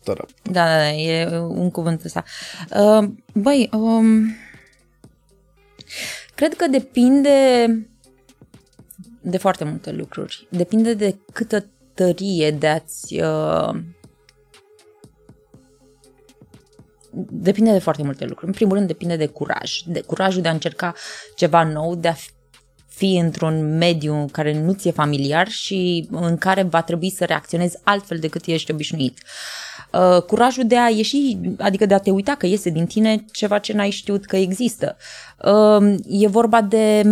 Da, 0.04 0.12
da, 0.12 0.24
da, 0.42 0.64
da, 0.64 0.90
e 0.90 1.38
un 1.38 1.70
cuvânt 1.70 2.04
ăsta. 2.04 2.24
Uh, 2.76 3.08
băi, 3.34 3.68
um, 3.72 4.36
cred 6.34 6.54
că 6.54 6.66
depinde 6.66 7.66
de 9.20 9.38
foarte 9.38 9.64
multe 9.64 9.92
lucruri. 9.92 10.46
Depinde 10.50 10.94
de 10.94 11.16
câtă 11.32 11.66
tărie 11.94 12.50
de 12.50 12.68
a-ți... 12.68 13.20
Uh, 13.20 13.74
depinde 17.30 17.72
de 17.72 17.78
foarte 17.78 18.02
multe 18.02 18.24
lucruri. 18.24 18.46
În 18.46 18.52
primul 18.52 18.74
rând 18.74 18.86
depinde 18.86 19.16
de 19.16 19.26
curaj. 19.26 19.80
De 19.86 20.00
curajul 20.00 20.42
de 20.42 20.48
a 20.48 20.52
încerca 20.52 20.94
ceva 21.36 21.64
nou, 21.64 21.94
de 21.94 22.08
a 22.08 22.14
fi 22.86 23.16
într-un 23.16 23.76
mediu 23.76 24.28
care 24.32 24.60
nu 24.60 24.72
ți-e 24.72 24.90
familiar 24.90 25.48
și 25.48 26.08
în 26.10 26.36
care 26.36 26.62
va 26.62 26.82
trebui 26.82 27.10
să 27.10 27.24
reacționezi 27.24 27.78
altfel 27.82 28.18
decât 28.18 28.46
ești 28.46 28.70
obișnuit. 28.70 29.18
Uh, 29.18 29.71
curajul 30.26 30.66
de 30.66 30.78
a 30.78 30.88
ieși, 30.88 31.38
adică 31.58 31.86
de 31.86 31.94
a 31.94 31.98
te 31.98 32.10
uita 32.10 32.34
că 32.34 32.46
iese 32.46 32.70
din 32.70 32.86
tine 32.86 33.24
ceva 33.32 33.58
ce 33.58 33.72
n-ai 33.72 33.90
știut 33.90 34.24
că 34.24 34.36
există. 34.36 34.96
Uh, 35.44 35.94
e 36.06 36.26
vorba 36.26 36.62
de 36.62 37.02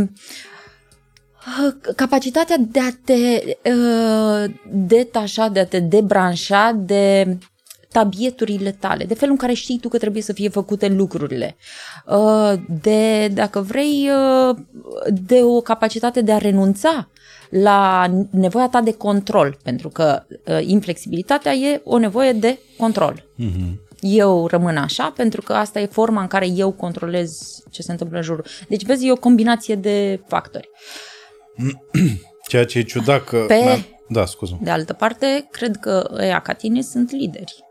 uh, 1.64 1.74
capacitatea 1.96 2.56
de 2.58 2.80
a 2.80 2.90
te 3.04 3.42
uh, 3.70 4.54
detașa, 4.72 5.48
de 5.48 5.60
a 5.60 5.66
te 5.66 5.80
debranșa 5.80 6.72
de 6.76 7.38
tabieturile 7.92 8.70
tale, 8.70 9.04
de 9.04 9.14
felul 9.14 9.32
în 9.32 9.38
care 9.38 9.52
știi 9.52 9.78
tu 9.78 9.88
că 9.88 9.98
trebuie 9.98 10.22
să 10.22 10.32
fie 10.32 10.48
făcute 10.48 10.88
lucrurile, 10.88 11.56
uh, 12.06 12.52
de, 12.82 13.28
dacă 13.28 13.60
vrei, 13.60 14.10
uh, 14.48 14.56
de 15.06 15.42
o 15.42 15.60
capacitate 15.60 16.20
de 16.20 16.32
a 16.32 16.38
renunța 16.38 17.08
la 17.50 18.06
nevoia 18.30 18.68
ta 18.68 18.80
de 18.80 18.92
control, 18.92 19.58
pentru 19.62 19.88
că 19.88 20.22
uh, 20.28 20.58
inflexibilitatea 20.60 21.52
e 21.52 21.80
o 21.84 21.98
nevoie 21.98 22.32
de 22.32 22.58
control. 22.76 23.28
Mm-hmm. 23.38 23.88
Eu 24.00 24.46
rămân 24.46 24.76
așa 24.76 25.12
pentru 25.16 25.42
că 25.42 25.52
asta 25.52 25.80
e 25.80 25.86
forma 25.86 26.20
în 26.20 26.26
care 26.26 26.46
eu 26.46 26.72
controlez 26.72 27.62
ce 27.70 27.82
se 27.82 27.90
întâmplă 27.90 28.16
în 28.16 28.22
jurul. 28.22 28.44
Deci, 28.68 28.84
vezi, 28.84 29.06
e 29.06 29.12
o 29.12 29.16
combinație 29.16 29.74
de 29.74 30.20
factori. 30.26 30.68
Uh, 31.92 32.10
Ceea 32.48 32.64
ce 32.64 32.78
e 32.78 32.82
ciudat 32.82 33.24
că... 33.24 33.44
Pe, 33.48 33.84
da, 34.08 34.24
scuză. 34.24 34.58
De 34.62 34.70
altă 34.70 34.92
parte, 34.92 35.48
cred 35.50 35.76
că 35.76 36.10
ăia 36.12 36.40
ca 36.40 36.52
tine 36.52 36.82
sunt 36.82 37.10
lideri. 37.10 37.64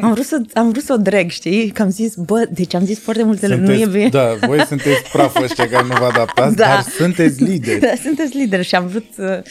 Am, 0.00 0.12
vrut 0.12 0.24
să, 0.24 0.42
am 0.54 0.70
vrut 0.70 0.82
să 0.82 0.92
o 0.92 0.96
dreg, 0.96 1.30
știi? 1.30 1.70
Că 1.70 1.82
am 1.82 1.90
zis, 1.90 2.14
bă, 2.14 2.48
deci 2.52 2.74
am 2.74 2.84
zis 2.84 2.98
foarte 2.98 3.22
multe 3.22 3.48
lucruri, 3.48 3.68
nu 3.68 3.82
e 3.82 3.86
bine. 3.86 4.08
Da, 4.08 4.34
voi 4.46 4.64
sunteți 4.66 5.10
praf 5.12 5.42
ăștia 5.42 5.68
care 5.68 5.86
nu 5.86 5.94
vă 5.98 6.04
adaptați, 6.04 6.56
da. 6.56 6.64
dar 6.64 6.82
sunteți 6.82 7.42
lideri. 7.42 7.80
Da, 7.80 7.92
sunteți 8.02 8.36
lideri 8.36 8.64
și 8.64 8.74
am 8.74 8.86
vrut 8.86 9.04
să... 9.14 9.42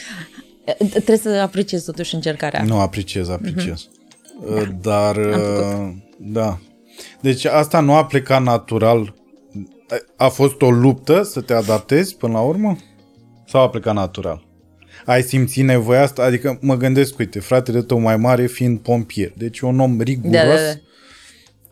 Trebuie 0.88 1.16
să 1.16 1.28
apreciez 1.28 1.84
totuși 1.84 2.14
încercarea. 2.14 2.62
Nu 2.62 2.78
apreciez, 2.78 3.28
apreciez. 3.28 3.88
Mm-hmm. 3.88 4.02
Da. 4.80 4.90
Dar, 4.90 5.16
da. 6.18 6.58
Deci 7.20 7.44
asta 7.44 7.80
nu 7.80 7.94
a 7.94 8.04
plecat 8.04 8.42
natural 8.42 9.14
a 10.16 10.28
fost 10.28 10.62
o 10.62 10.70
luptă 10.70 11.22
să 11.22 11.40
te 11.40 11.54
adaptezi 11.54 12.16
până 12.16 12.32
la 12.32 12.40
urmă? 12.40 12.76
Sau 13.46 13.62
a 13.62 13.68
plecat 13.68 13.94
natural? 13.94 14.46
Ai 15.04 15.22
simțit 15.22 15.64
nevoia 15.64 16.02
asta? 16.02 16.22
Adică 16.22 16.58
mă 16.60 16.76
gândesc, 16.76 17.18
uite, 17.18 17.40
fratele 17.40 17.82
tău 17.82 17.98
mai 17.98 18.16
mare 18.16 18.46
fiind 18.46 18.78
pompier, 18.78 19.32
deci 19.36 19.60
un 19.60 19.80
om 19.80 20.00
riguros, 20.00 20.32
da, 20.32 20.46
da, 20.46 20.54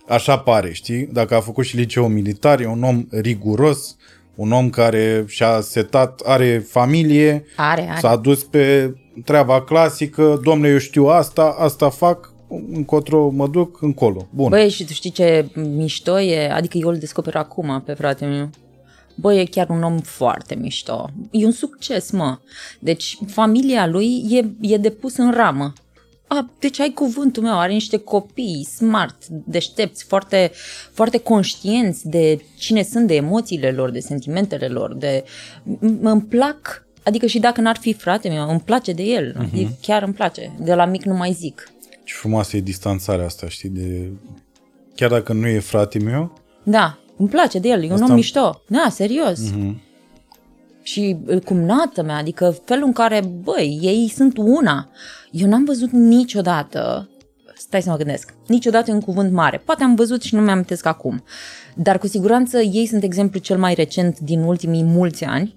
da. 0.07 0.15
așa 0.15 0.39
pare, 0.39 0.73
știi? 0.73 1.09
Dacă 1.13 1.35
a 1.35 1.41
făcut 1.41 1.65
și 1.65 1.77
liceu 1.77 2.09
militar, 2.09 2.61
e 2.61 2.67
un 2.67 2.83
om 2.83 3.07
riguros, 3.11 3.97
un 4.35 4.53
om 4.53 4.71
care 4.71 5.25
și-a 5.27 5.61
setat, 5.61 6.21
are 6.25 6.65
familie, 6.69 7.45
are, 7.57 7.87
are. 7.91 8.01
s-a 8.01 8.17
dus 8.17 8.45
pe 8.45 8.95
treaba 9.25 9.63
clasică, 9.63 10.41
domnule, 10.45 10.71
eu 10.71 10.79
știu 10.79 11.07
asta, 11.07 11.57
asta 11.59 11.89
fac, 11.91 12.33
încotro 12.73 13.29
mă 13.29 13.49
duc, 13.49 13.83
încolo. 13.83 14.29
Bun. 14.31 14.49
Băi, 14.49 14.69
și 14.69 14.85
tu 14.85 14.93
știi 14.93 15.11
ce 15.11 15.49
mișto 15.55 16.21
e? 16.21 16.51
Adică 16.51 16.79
eu 16.79 16.89
îl 16.89 16.99
descoper 16.99 17.35
acum 17.35 17.83
pe 17.87 17.93
frate 17.93 18.25
meu. 18.25 18.51
Băi, 19.15 19.41
e 19.41 19.45
chiar 19.45 19.69
un 19.69 19.83
om 19.83 19.99
foarte 19.99 20.55
mișto. 20.55 21.11
E 21.31 21.45
un 21.45 21.53
succes, 21.53 22.11
mă. 22.11 22.39
Deci, 22.79 23.19
familia 23.27 23.87
lui 23.87 24.25
e, 24.31 24.51
e 24.61 24.77
depus 24.77 25.17
în 25.17 25.33
ramă. 25.33 25.73
A, 26.27 26.51
deci 26.59 26.81
ai 26.81 26.91
cuvântul 26.91 27.43
meu, 27.43 27.59
are 27.59 27.73
niște 27.73 27.97
copii 27.97 28.69
smart, 28.77 29.27
deștepți, 29.29 30.05
foarte, 30.05 30.51
foarte 30.93 31.19
conștienți 31.19 32.09
de 32.09 32.45
cine 32.59 32.83
sunt, 32.83 33.07
de 33.07 33.15
emoțiile 33.15 33.71
lor, 33.71 33.91
de 33.91 34.01
sentimentele 34.01 34.67
lor, 34.67 34.95
de... 34.95 35.25
Îmi 36.01 36.23
plac, 36.23 36.87
adică 37.03 37.27
și 37.27 37.39
dacă 37.39 37.61
n-ar 37.61 37.77
fi 37.77 37.93
frate 37.93 38.29
meu, 38.29 38.51
îmi 38.51 38.61
place 38.61 38.93
de 38.93 39.03
el, 39.03 39.37
uh-huh. 39.45 39.69
chiar 39.81 40.03
îmi 40.03 40.15
place. 40.15 40.53
De 40.61 40.75
la 40.75 40.85
mic 40.85 41.03
nu 41.03 41.15
mai 41.15 41.33
zic. 41.33 41.73
Ce 42.05 42.15
frumoasă 42.15 42.57
e 42.57 42.61
distanțarea 42.61 43.25
asta, 43.25 43.49
știi, 43.49 43.69
de... 43.69 44.11
Chiar 44.95 45.11
dacă 45.11 45.33
nu 45.33 45.47
e 45.47 45.59
frate 45.59 45.99
meu... 45.99 46.41
Da, 46.63 46.99
îmi 47.23 47.31
place 47.31 47.59
de 47.59 47.69
el, 47.69 47.83
e 47.83 47.87
un 47.87 47.93
Asta- 47.93 48.05
om 48.05 48.15
mișto. 48.15 48.63
Da, 48.69 48.89
serios. 48.91 49.41
Mhm. 49.51 49.81
Și 50.83 51.17
uh, 51.27 51.41
cumnată 51.45 52.03
mea, 52.03 52.17
adică 52.17 52.57
felul 52.65 52.87
în 52.87 52.93
care, 52.93 53.23
băi, 53.43 53.79
ei 53.83 54.09
sunt 54.15 54.37
una. 54.37 54.91
Eu 55.31 55.49
n-am 55.49 55.65
văzut 55.65 55.91
niciodată, 55.91 57.09
stai 57.57 57.83
să 57.83 57.91
mă 57.91 57.97
gândesc, 57.97 58.35
niciodată 58.47 58.93
un 58.93 59.01
cuvânt 59.01 59.33
mare. 59.33 59.63
Poate 59.65 59.83
am 59.83 59.95
văzut 59.95 60.23
și 60.23 60.35
nu 60.35 60.41
mi-am 60.41 60.53
amintesc 60.53 60.87
acum. 60.87 61.25
Dar 61.75 61.99
cu 61.99 62.07
siguranță 62.07 62.61
ei 62.61 62.87
sunt 62.87 63.03
exemplu 63.03 63.41
cel 63.41 63.59
mai 63.59 63.75
recent 63.75 64.19
din 64.19 64.41
ultimii 64.41 64.83
mulți 64.83 65.25
ani 65.25 65.57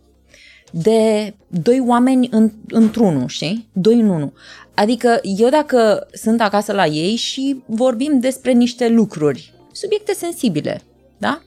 de 0.72 1.34
doi 1.48 1.84
oameni 1.88 2.28
în, 2.32 2.52
într-unul, 2.68 3.28
știi? 3.28 3.68
Doi 3.74 4.00
în 4.00 4.10
unul. 4.10 4.34
Adică 4.74 5.20
eu 5.38 5.50
dacă 5.50 6.08
sunt 6.14 6.42
acasă 6.42 6.74
la 6.74 6.86
ei 6.86 7.16
și 7.16 7.64
vorbim 7.66 8.20
despre 8.20 8.52
niște 8.52 8.88
lucruri, 8.88 9.54
subiecte 9.72 10.14
sensibile, 10.14 10.82
da? 11.18 11.42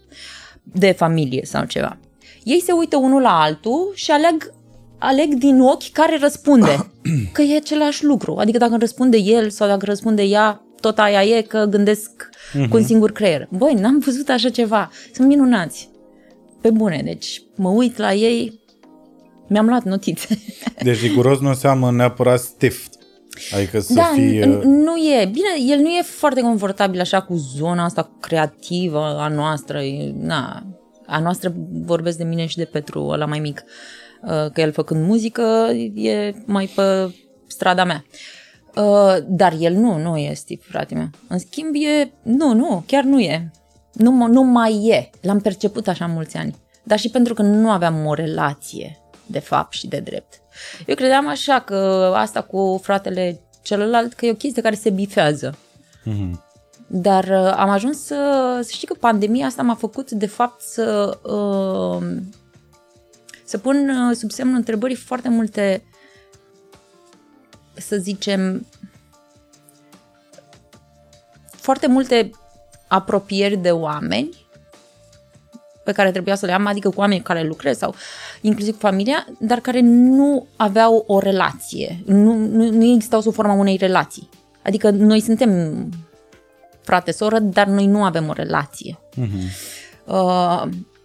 De 0.62 0.92
familie 0.92 1.44
sau 1.44 1.64
ceva. 1.64 1.98
Ei 2.44 2.60
se 2.60 2.72
uită 2.72 2.96
unul 2.96 3.20
la 3.20 3.40
altul 3.40 3.92
și 3.94 4.10
aleg, 4.10 4.52
aleg 4.98 5.34
din 5.34 5.60
ochi 5.60 5.90
care 5.92 6.18
răspunde. 6.20 6.90
Că 7.32 7.42
e 7.42 7.56
același 7.56 8.04
lucru. 8.04 8.36
Adică 8.36 8.58
dacă 8.58 8.76
răspunde 8.78 9.16
el 9.16 9.50
sau 9.50 9.68
dacă 9.68 9.84
răspunde 9.84 10.22
ea, 10.22 10.62
tot 10.80 10.98
aia 10.98 11.22
e 11.22 11.42
că 11.42 11.64
gândesc 11.64 12.10
cu 12.68 12.76
un 12.76 12.82
singur 12.82 13.12
creier. 13.12 13.48
Băi, 13.50 13.74
n-am 13.74 13.98
văzut 13.98 14.28
așa 14.28 14.48
ceva. 14.48 14.90
Sunt 15.14 15.28
minunați. 15.28 15.90
Pe 16.60 16.70
bune, 16.70 17.00
deci 17.04 17.42
mă 17.56 17.68
uit 17.68 17.96
la 17.96 18.14
ei, 18.14 18.60
mi-am 19.48 19.66
luat 19.66 19.84
notițe. 19.84 20.38
Deci 20.82 21.00
riguros 21.00 21.38
nu 21.40 21.48
înseamnă 21.48 21.90
neapărat 21.90 22.40
stiff. 22.40 22.86
Adică 23.54 23.80
să 23.80 23.92
da, 23.94 24.10
fie... 24.14 24.44
n- 24.44 24.62
nu 24.62 24.96
e. 24.96 25.24
Bine, 25.24 25.72
el 25.74 25.78
nu 25.80 25.88
e 25.88 26.02
foarte 26.02 26.40
confortabil 26.40 27.00
așa 27.00 27.20
cu 27.20 27.34
zona 27.34 27.84
asta 27.84 28.10
creativă 28.20 29.00
a 29.04 29.28
noastră. 29.28 29.80
E- 29.82 30.12
Na, 30.20 30.66
a 31.06 31.18
noastră 31.18 31.52
vorbesc 31.72 32.18
de 32.18 32.24
mine 32.24 32.46
și 32.46 32.56
de 32.56 32.64
Petru, 32.64 33.06
ăla 33.06 33.26
mai 33.26 33.38
mic. 33.38 33.62
Uh, 34.22 34.50
Că 34.52 34.60
el 34.60 34.72
făcând 34.72 35.06
muzică 35.06 35.70
e 35.94 36.34
mai 36.46 36.70
pe 36.74 37.14
strada 37.46 37.84
mea. 37.84 38.04
Uh, 38.76 39.16
Dar 39.28 39.54
el 39.60 39.74
nu, 39.74 39.98
nu 39.98 40.16
e 40.16 40.32
Steve, 40.34 40.60
frate 40.64 40.94
meu. 40.94 41.08
În 41.28 41.38
schimb 41.38 41.74
e... 41.74 42.12
Nu, 42.22 42.52
nu, 42.54 42.82
chiar 42.86 43.04
nu 43.04 43.20
e. 43.20 43.50
Nu, 43.92 44.10
mă- 44.10 44.26
nu 44.26 44.42
mai 44.42 44.72
e. 44.86 45.10
L-am 45.20 45.40
perceput 45.40 45.88
așa 45.88 46.06
mulți 46.06 46.36
ani. 46.36 46.54
Dar 46.82 46.98
și 46.98 47.10
pentru 47.10 47.34
că 47.34 47.42
nu 47.42 47.70
aveam 47.70 48.06
o 48.06 48.14
relație, 48.14 48.98
de 49.26 49.38
fapt 49.38 49.72
și 49.72 49.86
de 49.88 49.98
drept. 50.04 50.40
Eu 50.86 50.94
credeam 50.94 51.28
așa 51.28 51.60
că 51.60 52.12
asta 52.14 52.42
cu 52.42 52.80
fratele 52.82 53.40
celălalt, 53.62 54.12
că 54.12 54.26
e 54.26 54.30
o 54.30 54.34
chestie 54.34 54.62
care 54.62 54.74
se 54.74 54.90
bifează. 54.90 55.58
Mhm. 56.04 56.44
Dar 56.86 57.24
uh, 57.24 57.52
am 57.56 57.68
ajuns 57.68 58.04
să, 58.04 58.60
să 58.62 58.70
știi 58.72 58.86
că 58.86 58.94
pandemia 59.00 59.46
asta 59.46 59.62
m-a 59.62 59.74
făcut 59.74 60.10
de 60.10 60.26
fapt 60.26 60.60
să 60.60 61.18
uh, 61.22 62.06
să 63.44 63.58
pun 63.58 63.88
uh, 63.88 64.16
sub 64.16 64.30
semnul 64.30 64.56
întrebării 64.56 64.96
foarte 64.96 65.28
multe 65.28 65.82
să 67.74 67.96
zicem 67.96 68.66
foarte 71.50 71.86
multe 71.86 72.30
apropieri 72.88 73.56
de 73.56 73.70
oameni 73.70 74.46
pe 75.88 75.94
care 75.94 76.10
trebuia 76.10 76.34
să 76.34 76.46
le 76.46 76.52
am, 76.52 76.66
adică 76.66 76.88
cu 76.88 77.00
oameni 77.00 77.20
cu 77.20 77.26
care 77.26 77.42
lucrez 77.42 77.78
sau 77.78 77.94
inclusiv 78.40 78.72
cu 78.72 78.78
familia, 78.78 79.26
dar 79.38 79.60
care 79.60 79.80
nu 79.80 80.46
aveau 80.56 81.04
o 81.06 81.18
relație. 81.18 82.02
Nu, 82.04 82.34
nu, 82.34 82.70
nu 82.70 82.84
existau 82.84 83.20
sub 83.20 83.32
forma 83.32 83.52
unei 83.52 83.76
relații. 83.76 84.28
Adică 84.64 84.90
noi 84.90 85.20
suntem 85.20 85.50
frate-soră, 86.82 87.38
dar 87.38 87.66
noi 87.66 87.86
nu 87.86 88.04
avem 88.04 88.28
o 88.28 88.32
relație. 88.32 88.98
Mhm. 89.14 89.38
Uh, 90.04 90.62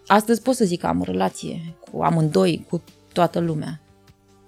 astăzi 0.07 0.41
pot 0.41 0.55
să 0.55 0.65
zic 0.65 0.79
că 0.79 0.87
am 0.87 0.99
o 0.99 1.03
relație 1.03 1.75
cu 1.91 2.01
amândoi, 2.01 2.65
cu 2.69 2.83
toată 3.13 3.39
lumea. 3.39 3.81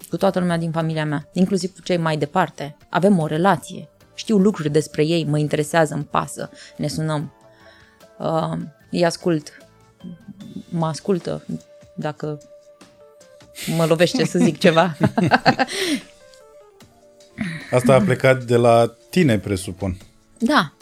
Cu 0.08 0.16
toată 0.16 0.38
lumea 0.38 0.58
din 0.58 0.70
familia 0.70 1.04
mea, 1.04 1.28
inclusiv 1.32 1.74
cu 1.74 1.82
cei 1.82 1.96
mai 1.96 2.16
departe. 2.16 2.76
Avem 2.88 3.18
o 3.18 3.26
relație. 3.26 3.88
Știu 4.14 4.36
lucruri 4.36 4.70
despre 4.70 5.04
ei, 5.04 5.24
mă 5.24 5.38
interesează, 5.38 5.94
îmi 5.94 6.08
pasă, 6.10 6.50
ne 6.76 6.88
sunăm. 6.88 7.32
Uh, 8.18 8.58
îi 8.90 9.04
ascult. 9.04 9.65
Mă 10.68 10.86
ascultă 10.86 11.44
dacă 11.94 12.40
mă 13.76 13.86
lovește 13.86 14.24
să 14.24 14.38
zic 14.38 14.58
ceva. 14.58 14.96
Asta 17.70 17.94
a 17.94 18.00
plecat 18.00 18.44
de 18.44 18.56
la 18.56 18.94
tine, 19.10 19.38
presupun. 19.38 19.96
Da, 20.38 20.72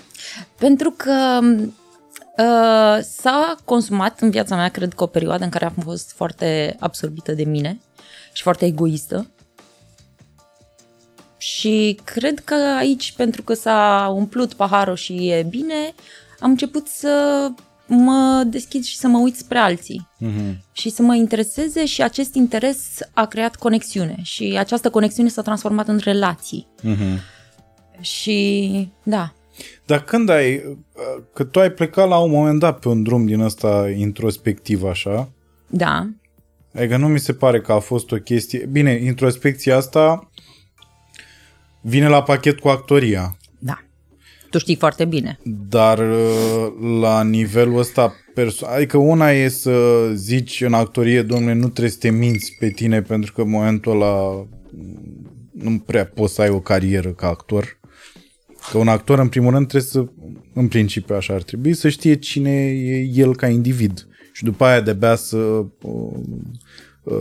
pentru 0.58 0.90
că 0.90 1.40
uh, 1.42 2.98
s-a 3.02 3.54
consumat 3.64 4.20
în 4.20 4.30
viața 4.30 4.56
mea, 4.56 4.68
cred 4.68 4.94
că 4.94 5.02
o 5.02 5.06
perioadă 5.06 5.44
în 5.44 5.50
care 5.50 5.64
am 5.64 5.74
fost 5.84 6.12
foarte 6.12 6.76
absorbită 6.78 7.32
de 7.32 7.44
mine 7.44 7.80
și 8.32 8.42
foarte 8.42 8.64
egoistă. 8.64 9.30
Și 11.36 11.98
cred 12.04 12.38
că 12.38 12.54
aici, 12.78 13.12
pentru 13.16 13.42
că 13.42 13.54
s-a 13.54 14.12
umplut 14.14 14.54
paharul 14.54 14.96
și 14.96 15.28
e 15.28 15.46
bine, 15.48 15.94
am 16.40 16.50
început 16.50 16.86
să 16.86 17.48
mă 17.86 18.42
deschid 18.46 18.82
și 18.84 18.96
să 18.96 19.08
mă 19.08 19.18
uit 19.18 19.36
spre 19.36 19.58
alții 19.58 20.08
Mhm. 20.18 20.62
și 20.72 20.90
să 20.90 21.02
mă 21.02 21.14
intereseze 21.14 21.84
și 21.86 22.02
acest 22.02 22.34
interes 22.34 22.98
a 23.12 23.26
creat 23.26 23.56
conexiune 23.56 24.16
și 24.22 24.54
această 24.58 24.90
conexiune 24.90 25.28
s-a 25.28 25.42
transformat 25.42 25.88
în 25.88 25.98
relații. 26.02 26.66
Mhm. 26.82 27.20
Și 28.00 28.88
da, 29.02 29.32
Dar 29.86 30.02
când 30.04 30.28
ai... 30.28 30.76
Că 31.34 31.44
tu 31.44 31.60
ai 31.60 31.70
plecat 31.70 32.08
la 32.08 32.18
un 32.18 32.30
moment 32.30 32.58
dat 32.58 32.78
pe 32.78 32.88
un 32.88 33.02
drum 33.02 33.26
din 33.26 33.40
ăsta 33.40 33.88
introspectiv, 33.96 34.82
așa, 34.82 35.28
da, 35.66 36.08
Adică 36.74 36.96
nu 36.96 37.08
mi 37.08 37.18
se 37.20 37.32
pare 37.32 37.60
că 37.60 37.72
a 37.72 37.78
fost 37.78 38.12
o 38.12 38.16
chestie... 38.16 38.66
Bine, 38.70 38.92
introspecția 38.92 39.76
asta 39.76 40.30
vine 41.80 42.08
la 42.08 42.22
pachet 42.22 42.58
cu 42.60 42.68
actoria, 42.68 43.20
Da. 43.20 43.43
Tu 44.54 44.60
știi 44.60 44.76
foarte 44.76 45.04
bine. 45.04 45.38
dar 45.68 45.98
uh, 45.98 46.98
la 47.00 47.22
nivelul 47.22 47.78
ăsta, 47.78 48.14
perso- 48.34 48.66
adică 48.74 48.98
una 48.98 49.30
e 49.30 49.48
să 49.48 50.10
zici 50.14 50.60
în 50.60 50.72
actorie, 50.72 51.22
domnule, 51.22 51.52
nu 51.52 51.68
trebuie 51.68 51.90
să 51.90 51.98
te 52.00 52.10
minți 52.10 52.56
pe 52.58 52.68
tine 52.68 53.02
pentru 53.02 53.32
că 53.32 53.40
în 53.40 53.50
momentul 53.50 53.92
ăla 53.92 54.46
mm, 54.70 55.50
nu 55.52 55.78
prea 55.78 56.06
poți 56.06 56.34
să 56.34 56.42
ai 56.42 56.48
o 56.48 56.60
carieră 56.60 57.08
ca 57.08 57.26
actor. 57.28 57.78
Că 58.70 58.78
un 58.78 58.88
actor, 58.88 59.18
în 59.18 59.28
primul 59.28 59.52
rând, 59.52 59.68
trebuie 59.68 59.90
să, 59.90 60.04
în 60.52 60.68
principiu 60.68 61.14
așa 61.14 61.34
ar 61.34 61.42
trebui, 61.42 61.74
să 61.74 61.88
știe 61.88 62.14
cine 62.14 62.66
e 62.66 63.10
el 63.14 63.36
ca 63.36 63.48
individ. 63.48 64.06
Și 64.32 64.44
după 64.44 64.64
aia 64.64 64.80
de-abia 64.80 65.14
să 65.14 65.36
uh, 65.36 65.66
uh, 65.82 66.18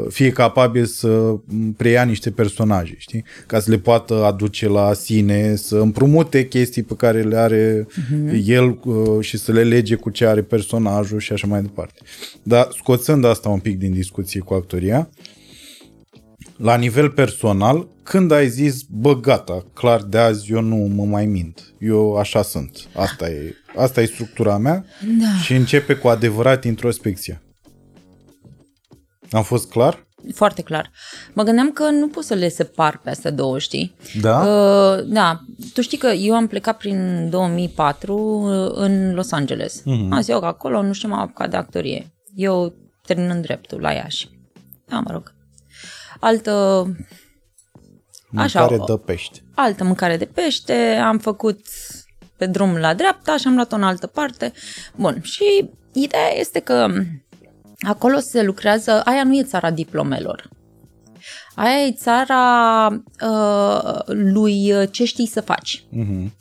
fie 0.09 0.29
capabil 0.29 0.85
să 0.85 1.35
preia 1.77 2.03
niște 2.03 2.31
personaje, 2.31 2.95
știi? 2.97 3.23
Ca 3.47 3.59
să 3.59 3.69
le 3.69 3.77
poată 3.77 4.23
aduce 4.23 4.67
la 4.67 4.93
sine, 4.93 5.55
să 5.55 5.77
împrumute 5.77 6.47
chestii 6.47 6.83
pe 6.83 6.93
care 6.95 7.21
le 7.21 7.37
are 7.37 7.87
uh-huh. 7.89 8.45
el 8.45 8.79
uh, 8.83 9.19
și 9.19 9.37
să 9.37 9.51
le 9.51 9.63
lege 9.63 9.95
cu 9.95 10.09
ce 10.09 10.25
are 10.25 10.41
personajul 10.41 11.19
și 11.19 11.33
așa 11.33 11.47
mai 11.47 11.61
departe. 11.61 12.01
Dar 12.43 12.67
scoțând 12.77 13.25
asta 13.25 13.49
un 13.49 13.59
pic 13.59 13.77
din 13.77 13.93
discuție 13.93 14.39
cu 14.39 14.53
actoria, 14.53 15.09
la 16.57 16.75
nivel 16.75 17.09
personal, 17.09 17.87
când 18.03 18.31
ai 18.31 18.49
zis, 18.49 18.81
bă, 18.89 19.19
gata, 19.19 19.65
clar 19.73 20.01
de 20.01 20.17
azi 20.17 20.51
eu 20.51 20.61
nu 20.61 20.75
mă 20.75 21.03
mai 21.03 21.25
mint. 21.25 21.73
Eu 21.79 22.15
așa 22.15 22.41
sunt. 22.41 22.87
Asta 22.95 23.29
e, 23.29 23.53
asta 23.75 24.01
e 24.01 24.05
structura 24.05 24.57
mea 24.57 24.85
Da. 25.19 25.41
și 25.43 25.53
începe 25.53 25.93
cu 25.93 26.07
adevărat 26.07 26.63
introspecția. 26.63 27.41
Am 29.33 29.43
fost 29.43 29.69
clar? 29.69 30.07
Foarte 30.33 30.61
clar. 30.61 30.91
Mă 31.33 31.43
gândeam 31.43 31.71
că 31.71 31.89
nu 31.89 32.07
pot 32.07 32.23
să 32.23 32.33
le 32.33 32.49
separ 32.49 32.97
pe 33.03 33.09
astea 33.09 33.31
două, 33.31 33.59
știi? 33.59 33.95
Da? 34.21 34.39
Uh, 34.39 35.03
da. 35.05 35.39
Tu 35.73 35.81
știi 35.81 35.97
că 35.97 36.07
eu 36.07 36.35
am 36.35 36.47
plecat 36.47 36.77
prin 36.77 37.29
2004 37.29 38.15
uh, 38.17 38.71
în 38.73 39.13
Los 39.13 39.31
Angeles. 39.31 39.81
Mhm. 39.83 39.95
Mm-hmm. 39.95 40.11
Am 40.11 40.19
zis 40.19 40.27
eu 40.27 40.39
că 40.39 40.45
acolo, 40.45 40.81
nu 40.81 40.93
știu, 40.93 41.09
m-am 41.09 41.19
apucat 41.19 41.49
de 41.49 41.57
actorie. 41.57 42.13
Eu 42.35 42.73
terminând 43.05 43.41
dreptul 43.41 43.81
la 43.81 43.91
Iași. 43.91 44.29
Da, 44.85 44.99
mă 44.99 45.11
rog. 45.11 45.33
Altă 46.19 46.85
Mâncare 48.33 48.75
Așa, 48.75 48.85
de 48.85 48.97
pește. 49.05 49.43
altă 49.55 49.83
mâncare 49.83 50.17
de 50.17 50.25
pește, 50.25 51.01
am 51.03 51.17
făcut 51.17 51.59
pe 52.37 52.45
drum 52.45 52.75
la 52.77 52.93
dreapta 52.93 53.37
și 53.37 53.47
am 53.47 53.55
luat-o 53.55 53.75
în 53.75 53.83
altă 53.83 54.07
parte. 54.07 54.51
Bun, 54.95 55.21
și 55.21 55.69
ideea 55.93 56.37
este 56.39 56.59
că 56.59 56.87
acolo 57.83 58.19
se 58.19 58.41
lucrează, 58.41 59.01
aia 59.01 59.23
nu 59.23 59.35
e 59.35 59.43
țara 59.43 59.71
diplomelor. 59.71 60.49
Aia 61.55 61.85
e 61.85 61.91
țara 61.91 62.87
uh, 63.21 63.99
lui 64.05 64.71
uh, 64.71 64.83
ce 64.91 65.05
știi 65.05 65.27
să 65.27 65.41
faci. 65.41 65.83
Mhm. 65.89 66.33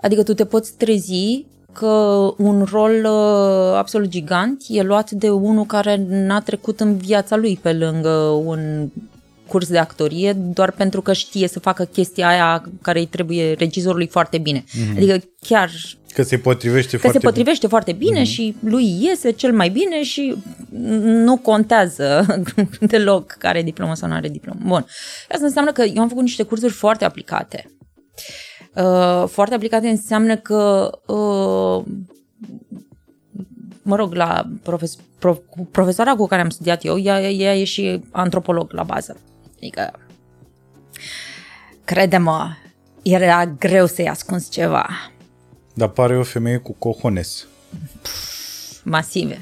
Adică 0.00 0.22
tu 0.22 0.34
te 0.34 0.44
poți 0.44 0.76
trezi 0.76 1.46
că 1.72 1.86
un 2.36 2.66
rol 2.70 3.04
uh, 3.04 3.76
absolut 3.76 4.08
gigant 4.08 4.62
e 4.68 4.82
luat 4.82 5.10
de 5.10 5.30
unul 5.30 5.64
care 5.64 6.04
n-a 6.08 6.40
trecut 6.40 6.80
în 6.80 6.96
viața 6.96 7.36
lui 7.36 7.58
pe 7.62 7.72
lângă 7.72 8.10
un 8.44 8.88
curs 9.46 9.68
de 9.68 9.78
actorie 9.78 10.32
doar 10.32 10.70
pentru 10.70 11.02
că 11.02 11.12
știe 11.12 11.48
să 11.48 11.60
facă 11.60 11.84
chestia 11.84 12.28
aia 12.28 12.64
care 12.82 12.98
îi 12.98 13.06
trebuie 13.06 13.52
regizorului 13.52 14.06
foarte 14.06 14.38
bine. 14.38 14.64
Mm-hmm. 14.64 14.96
Adică 14.96 15.20
chiar 15.40 15.70
Că 16.14 16.22
se 16.22 16.38
potrivește 16.38 16.90
că 16.90 17.02
foarte 17.02 17.18
se 17.18 17.24
potrivește 17.24 17.66
foarte 17.66 17.92
bine 17.92 18.20
mm-hmm. 18.20 18.26
și 18.26 18.56
lui 18.60 19.02
iese 19.02 19.30
cel 19.30 19.52
mai 19.52 19.68
bine 19.68 20.02
și 20.02 20.36
nu 21.02 21.36
contează 21.36 22.26
deloc 22.80 23.32
care 23.32 23.58
e 23.58 23.62
diplomă 23.62 23.94
sau 23.94 24.08
nu 24.08 24.14
are 24.14 24.28
diplomă. 24.28 24.60
Bun. 24.64 24.86
Asta 25.28 25.44
înseamnă 25.44 25.72
că 25.72 25.82
eu 25.82 26.02
am 26.02 26.08
făcut 26.08 26.22
niște 26.22 26.42
cursuri 26.42 26.72
foarte 26.72 27.04
aplicate. 27.04 27.70
Uh, 28.74 29.24
foarte 29.28 29.54
aplicate 29.54 29.88
înseamnă 29.88 30.36
că 30.36 30.90
uh, 31.06 31.84
mă 33.82 33.96
rog, 33.96 34.14
la 34.14 34.50
profes- 34.62 34.98
pro- 35.18 35.42
cu 35.50 35.68
profesoara 35.70 36.14
cu 36.14 36.26
care 36.26 36.42
am 36.42 36.50
studiat 36.50 36.84
eu, 36.84 36.98
ea, 36.98 37.30
ea 37.30 37.56
e 37.56 37.64
și 37.64 38.00
antropolog 38.10 38.72
la 38.72 38.82
bază. 38.82 39.16
Adică, 39.56 39.92
crede-mă, 41.84 42.56
era 43.02 43.46
greu 43.46 43.86
să-i 43.86 44.08
ascunzi 44.08 44.50
ceva. 44.50 44.86
Dar 45.74 45.88
pare 45.88 46.16
o 46.16 46.24
femeie 46.24 46.58
cu 46.58 46.72
cojones. 46.72 47.46
masive. 48.84 49.40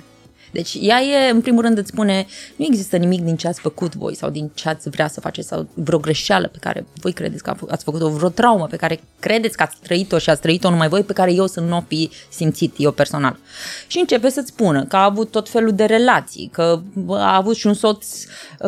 Deci 0.51 0.79
ea 0.81 1.01
e, 1.01 1.31
în 1.31 1.41
primul 1.41 1.63
rând, 1.63 1.79
îți 1.79 1.89
spune, 1.89 2.27
nu 2.57 2.65
există 2.65 2.97
nimic 2.97 3.21
din 3.21 3.37
ce 3.37 3.49
ați 3.49 3.61
făcut 3.61 3.95
voi 3.95 4.17
sau 4.17 4.31
din 4.31 4.51
ce 4.55 4.69
ați 4.69 4.89
vrea 4.89 5.09
să 5.09 5.21
faceți 5.21 5.49
sau 5.49 5.69
vreo 5.75 5.99
greșeală 5.99 6.49
pe 6.49 6.59
care 6.61 6.87
voi 6.95 7.13
credeți 7.13 7.43
că 7.43 7.55
ați 7.69 7.85
făcut-o, 7.85 8.09
vreo 8.09 8.29
traumă 8.29 8.67
pe 8.67 8.77
care 8.77 9.01
credeți 9.19 9.57
că 9.57 9.63
ați 9.63 9.77
trăit-o 9.83 10.19
și 10.19 10.31
ați 10.31 10.41
trăit-o 10.41 10.71
numai 10.71 10.89
voi, 10.89 11.03
pe 11.03 11.13
care 11.13 11.33
eu 11.33 11.47
să 11.47 11.61
nu 11.61 11.77
o 11.77 11.83
fi 11.89 12.11
simțit 12.31 12.75
eu 12.79 12.91
personal. 12.91 13.39
Și 13.87 13.99
începe 13.99 14.31
să-ți 14.31 14.49
spună 14.49 14.85
că 14.85 14.97
a 14.97 15.05
avut 15.05 15.31
tot 15.31 15.49
felul 15.49 15.73
de 15.73 15.85
relații, 15.85 16.51
că 16.53 16.81
a 17.09 17.37
avut 17.37 17.57
și 17.57 17.67
un 17.67 17.75
soț 17.75 18.07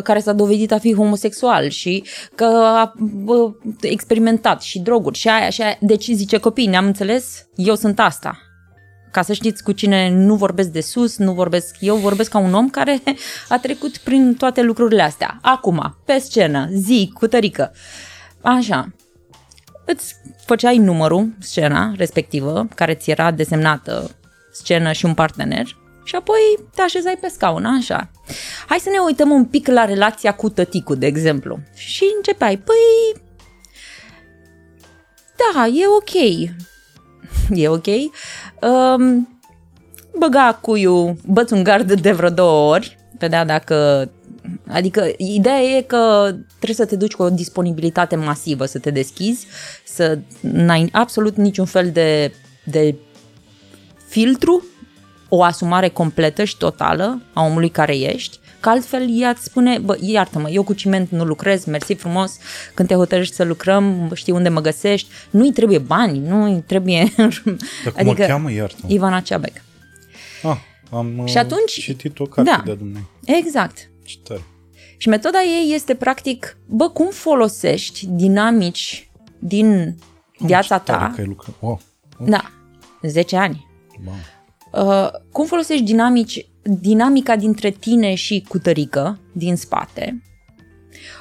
care 0.03 0.19
s-a 0.19 0.33
dovedit 0.33 0.71
a 0.71 0.77
fi 0.77 0.95
homosexual 0.95 1.69
și 1.69 2.03
că 2.35 2.45
a 2.63 2.93
bă, 2.97 3.51
experimentat 3.81 4.61
și 4.61 4.79
droguri 4.79 5.17
și 5.17 5.27
aia 5.27 5.49
și 5.49 5.61
aia. 5.61 5.77
Deci 5.79 6.09
zice 6.09 6.37
copii, 6.37 6.67
ne-am 6.67 6.85
înțeles? 6.85 7.47
Eu 7.55 7.75
sunt 7.75 7.99
asta. 7.99 8.42
Ca 9.13 9.21
să 9.21 9.33
știți 9.33 9.63
cu 9.63 9.71
cine 9.71 10.09
nu 10.09 10.35
vorbesc 10.35 10.69
de 10.69 10.81
sus, 10.81 11.17
nu 11.17 11.33
vorbesc 11.33 11.75
eu, 11.79 11.95
vorbesc 11.95 12.29
ca 12.29 12.37
un 12.37 12.53
om 12.53 12.69
care 12.69 13.03
a 13.49 13.57
trecut 13.57 13.97
prin 13.97 14.35
toate 14.35 14.61
lucrurile 14.61 15.01
astea. 15.01 15.39
Acum, 15.41 15.97
pe 16.05 16.17
scenă, 16.17 16.67
zi, 16.71 17.11
cu 17.13 17.27
tărică. 17.27 17.71
Așa. 18.41 18.93
Îți 19.85 20.15
făceai 20.45 20.77
numărul, 20.77 21.33
scena 21.39 21.93
respectivă, 21.97 22.67
care 22.75 22.93
ți 22.93 23.09
era 23.11 23.31
desemnată 23.31 24.09
scenă 24.51 24.91
și 24.91 25.05
un 25.05 25.13
partener 25.13 25.77
și 26.03 26.15
apoi 26.15 26.39
te 26.75 26.81
așezai 26.81 27.17
pe 27.21 27.27
scaun, 27.27 27.65
așa. 27.65 28.11
Hai 28.67 28.79
să 28.79 28.89
ne 28.89 28.97
uităm 28.97 29.29
un 29.29 29.45
pic 29.45 29.67
la 29.67 29.85
relația 29.85 30.33
cu 30.33 30.49
tăticul, 30.49 30.95
de 30.95 31.05
exemplu. 31.05 31.59
Și 31.75 32.03
începeai, 32.15 32.57
păi... 32.57 33.21
Da, 35.35 35.67
e 35.67 35.87
ok. 35.87 36.51
E 37.63 37.67
ok. 37.67 37.87
Um, 38.67 39.27
băga 40.17 40.57
cuiul, 40.61 41.15
băți 41.25 41.53
un 41.53 41.63
gard 41.63 42.01
de 42.01 42.11
vreo 42.11 42.29
două 42.29 42.73
ori, 42.73 42.97
vedea 43.19 43.45
dacă... 43.45 44.09
Adică 44.67 45.11
ideea 45.17 45.59
e 45.59 45.81
că 45.81 46.33
trebuie 46.47 46.75
să 46.75 46.85
te 46.85 46.95
duci 46.95 47.13
cu 47.13 47.23
o 47.23 47.29
disponibilitate 47.29 48.15
masivă, 48.15 48.65
să 48.65 48.79
te 48.79 48.91
deschizi, 48.91 49.47
să 49.85 50.19
n-ai 50.41 50.89
absolut 50.91 51.35
niciun 51.35 51.65
fel 51.65 51.91
de, 51.91 52.33
de 52.63 52.95
filtru, 54.07 54.65
o 55.29 55.43
asumare 55.43 55.89
completă 55.89 56.43
și 56.43 56.57
totală 56.57 57.21
a 57.33 57.43
omului 57.43 57.69
care 57.69 57.97
ești, 57.97 58.39
că 58.63 58.69
altfel 58.69 59.19
ea 59.21 59.29
îți 59.29 59.43
spune, 59.43 59.77
bă, 59.77 59.97
iartă-mă, 60.01 60.49
eu 60.49 60.63
cu 60.63 60.73
ciment 60.73 61.09
nu 61.09 61.23
lucrez, 61.23 61.65
mersi 61.65 61.93
frumos, 61.93 62.37
când 62.73 62.87
te 62.87 62.93
hotărăști 62.95 63.35
să 63.35 63.43
lucrăm, 63.43 64.11
știi 64.13 64.33
unde 64.33 64.49
mă 64.49 64.59
găsești, 64.61 65.09
nu-i 65.29 65.51
trebuie 65.51 65.77
bani, 65.77 66.19
nu-i 66.19 66.63
trebuie... 66.67 67.11
Dar 67.83 67.93
cum 67.97 68.07
o 68.07 68.13
cheamă, 68.13 68.51
iartă 68.51 68.83
Ivana 68.87 69.19
Ceabec. 69.19 69.53
Ah, 70.43 70.57
am 70.91 71.25
Și 71.25 71.37
atunci- 71.37 71.71
citit 71.81 72.19
o 72.19 72.25
carte 72.25 72.51
da. 72.51 72.61
de-a 72.65 72.75
dumnei. 72.75 73.07
Exact. 73.25 73.89
Ce 74.03 74.17
tare. 74.23 74.41
Și 74.97 75.09
metoda 75.09 75.37
ei 75.41 75.73
este 75.73 75.95
practic, 75.95 76.57
bă, 76.65 76.89
cum 76.89 77.09
folosești 77.11 78.05
dinamici 78.07 79.09
din 79.39 79.95
viața 80.37 80.77
Ce 80.77 80.83
tare 80.83 80.99
ta, 81.07 81.11
Că 81.15 81.21
ai 81.21 81.27
lucrat. 81.27 81.55
Wow. 81.59 81.81
da, 82.19 82.51
10 83.01 83.35
ani, 83.35 83.67
wow. 84.05 84.15
Uh, 84.73 85.09
cum 85.31 85.45
folosești 85.45 85.83
dinamici, 85.83 86.45
dinamica 86.61 87.35
dintre 87.35 87.69
tine 87.69 88.15
și 88.15 88.45
cutărică 88.47 89.19
din 89.33 89.55
spate, 89.55 90.21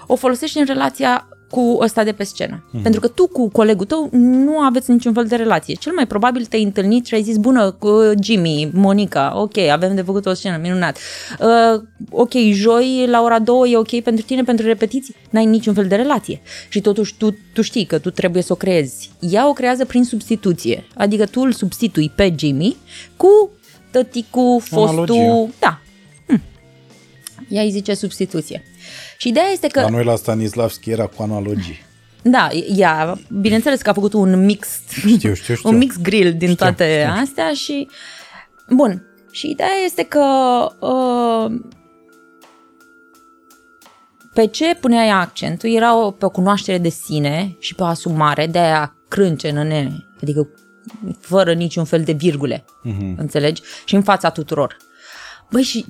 o 0.07 0.17
folosești 0.17 0.59
în 0.59 0.65
relația 0.65 1.29
cu 1.53 1.79
ăsta 1.81 2.05
de 2.05 2.13
pe 2.13 2.25
scenă. 2.25 2.65
Mm-hmm. 2.65 2.83
Pentru 2.83 3.01
că 3.01 3.09
tu 3.09 3.27
cu 3.27 3.49
colegul 3.49 3.87
tău 3.87 4.09
nu 4.13 4.59
aveți 4.59 4.91
niciun 4.91 5.13
fel 5.13 5.27
de 5.27 5.37
relație. 5.37 5.75
Cel 5.75 5.93
mai 5.93 6.07
probabil 6.07 6.45
te-ai 6.45 6.63
întâlnit 6.63 7.07
și 7.07 7.15
ai 7.15 7.23
zis, 7.23 7.37
bună, 7.37 7.71
cu 7.71 7.91
Jimmy, 8.23 8.71
Monica, 8.73 9.33
ok, 9.37 9.59
avem 9.59 9.95
de 9.95 10.03
făcut 10.03 10.27
o 10.27 10.33
scenă, 10.33 10.59
minunat. 10.63 10.99
Uh, 11.41 11.83
ok, 12.11 12.33
joi 12.51 13.07
la 13.09 13.23
ora 13.23 13.39
2 13.39 13.71
e 13.71 13.77
ok 13.77 14.01
pentru 14.01 14.25
tine, 14.25 14.43
pentru 14.43 14.67
repetiții. 14.67 15.15
N-ai 15.31 15.45
niciun 15.45 15.75
fel 15.75 15.87
de 15.87 15.95
relație. 15.95 16.41
Și 16.69 16.81
totuși 16.81 17.17
tu, 17.17 17.37
tu 17.53 17.63
știi 17.63 17.85
că 17.85 17.99
tu 17.99 18.11
trebuie 18.11 18.43
să 18.43 18.53
o 18.53 18.57
creezi. 18.57 19.11
Ea 19.21 19.49
o 19.49 19.53
creează 19.53 19.85
prin 19.85 20.05
substituție. 20.05 20.85
Adică 20.95 21.27
tu 21.27 21.41
îl 21.41 21.53
substitui 21.53 22.13
pe 22.17 22.35
Jimmy 22.39 22.77
cu 23.17 23.51
tăticul, 23.91 24.61
fostul... 24.61 24.89
Analogie. 24.89 25.55
Da. 25.59 25.81
Hm. 26.27 26.43
Ea 27.49 27.63
îi 27.63 27.71
zice 27.71 27.95
substituție. 27.95 28.63
Și 29.17 29.29
ideea 29.29 29.47
este 29.53 29.67
că... 29.67 29.81
La 29.81 29.89
noi 29.89 30.05
la 30.05 30.17
Stanislavski 30.17 30.91
era 30.91 31.07
cu 31.07 31.23
analogii. 31.23 31.79
Da, 32.23 32.49
ea, 32.77 33.19
bineînțeles 33.41 33.83
că 33.83 33.91
a 33.91 33.93
făcut 33.93 34.13
un 34.13 34.45
mix, 34.45 34.69
Știu, 34.91 35.35
știu, 35.35 35.55
știu. 35.55 35.69
un 35.71 35.77
mix 35.77 35.97
grill 36.01 36.31
din 36.33 36.49
Știu, 36.49 36.55
toate 36.55 37.01
știu. 37.01 37.21
astea 37.23 37.53
și 37.53 37.89
bun. 38.69 39.07
Și 39.31 39.51
ideea 39.51 39.71
este 39.85 40.03
că 40.03 40.25
uh, 40.87 41.61
pe 44.35 44.47
ce 44.47 44.75
punea 44.81 45.05
ea 45.05 45.19
accentul 45.19 45.71
era 45.75 45.97
o, 46.05 46.11
pe 46.11 46.25
o 46.25 46.31
cunoaștere 46.31 46.79
de 46.79 46.89
sine 46.89 47.57
și 47.59 47.75
pe 47.75 47.83
o 47.83 47.87
asumare 47.87 48.47
de 48.47 48.59
aia 48.59 48.97
crâncen 49.09 49.55
nene, 49.55 50.05
adică 50.23 50.49
fără 51.21 51.53
niciun 51.53 51.85
fel 51.85 52.03
de 52.03 52.13
virgule, 52.13 52.65
Mhm. 52.83 53.15
înțelegi? 53.19 53.63
Și 53.85 53.95
în 53.95 54.03
fața 54.03 54.31
tuturor. 54.31 54.77
Băi, 55.51 55.63
și 55.63 55.85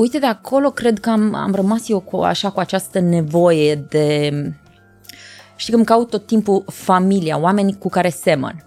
uite 0.00 0.18
de 0.18 0.26
acolo 0.26 0.70
cred 0.70 0.98
că 0.98 1.10
am, 1.10 1.34
am 1.34 1.54
rămas 1.54 1.88
eu 1.88 2.00
cu, 2.00 2.16
așa 2.16 2.50
cu 2.50 2.60
această 2.60 3.00
nevoie 3.00 3.74
de... 3.74 4.32
Știi 5.56 5.72
că 5.72 5.78
îmi 5.78 5.86
caut 5.86 6.10
tot 6.10 6.26
timpul 6.26 6.64
familia, 6.66 7.38
oamenii 7.38 7.78
cu 7.78 7.88
care 7.88 8.08
semăn. 8.08 8.64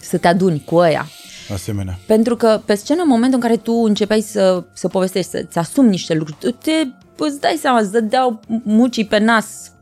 Să 0.00 0.18
te 0.18 0.28
aduni 0.28 0.62
cu 0.64 0.74
ăia. 0.74 1.06
Asemenea. 1.52 1.98
Pentru 2.06 2.36
că 2.36 2.60
pe 2.64 2.74
scenă, 2.74 3.02
în 3.02 3.08
momentul 3.08 3.38
în 3.42 3.48
care 3.48 3.56
tu 3.56 3.72
începeai 3.72 4.20
să, 4.20 4.64
să 4.72 4.88
povestești, 4.88 5.30
să-ți 5.30 5.58
asumi 5.58 5.88
niște 5.88 6.14
lucruri, 6.14 6.38
tu 6.40 6.50
te, 6.50 6.86
îți 7.16 7.40
dai 7.40 7.58
seama, 7.60 7.78
îți 7.78 7.92
dădeau 7.92 8.40
mucii 8.62 9.06
pe 9.06 9.18
nas, 9.18 9.72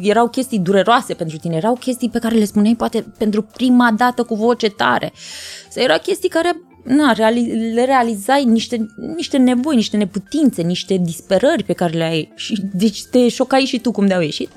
erau 0.00 0.28
chestii 0.28 0.58
dureroase 0.58 1.14
pentru 1.14 1.36
tine, 1.36 1.56
erau 1.56 1.74
chestii 1.74 2.10
pe 2.10 2.18
care 2.18 2.34
le 2.34 2.44
spuneai 2.44 2.74
poate 2.74 3.04
pentru 3.18 3.42
prima 3.42 3.92
dată 3.96 4.22
cu 4.22 4.34
voce 4.34 4.68
tare. 4.68 5.12
Sau 5.70 5.82
erau 5.82 5.98
chestii 5.98 6.28
care 6.28 6.52
na, 6.82 7.12
reali- 7.12 7.72
le 7.74 7.84
realizai 7.84 8.44
niște, 8.44 8.86
niște 9.16 9.36
nevoi, 9.36 9.74
niște 9.74 9.96
neputințe, 9.96 10.62
niște 10.62 10.96
disperări 10.96 11.62
pe 11.64 11.72
care 11.72 11.96
le 11.96 12.04
ai 12.04 12.32
și 12.34 12.62
deci 12.72 13.04
te 13.04 13.28
șocai 13.28 13.64
și 13.64 13.78
tu 13.78 13.90
cum 13.90 14.06
de-au 14.06 14.20
ieșit. 14.20 14.48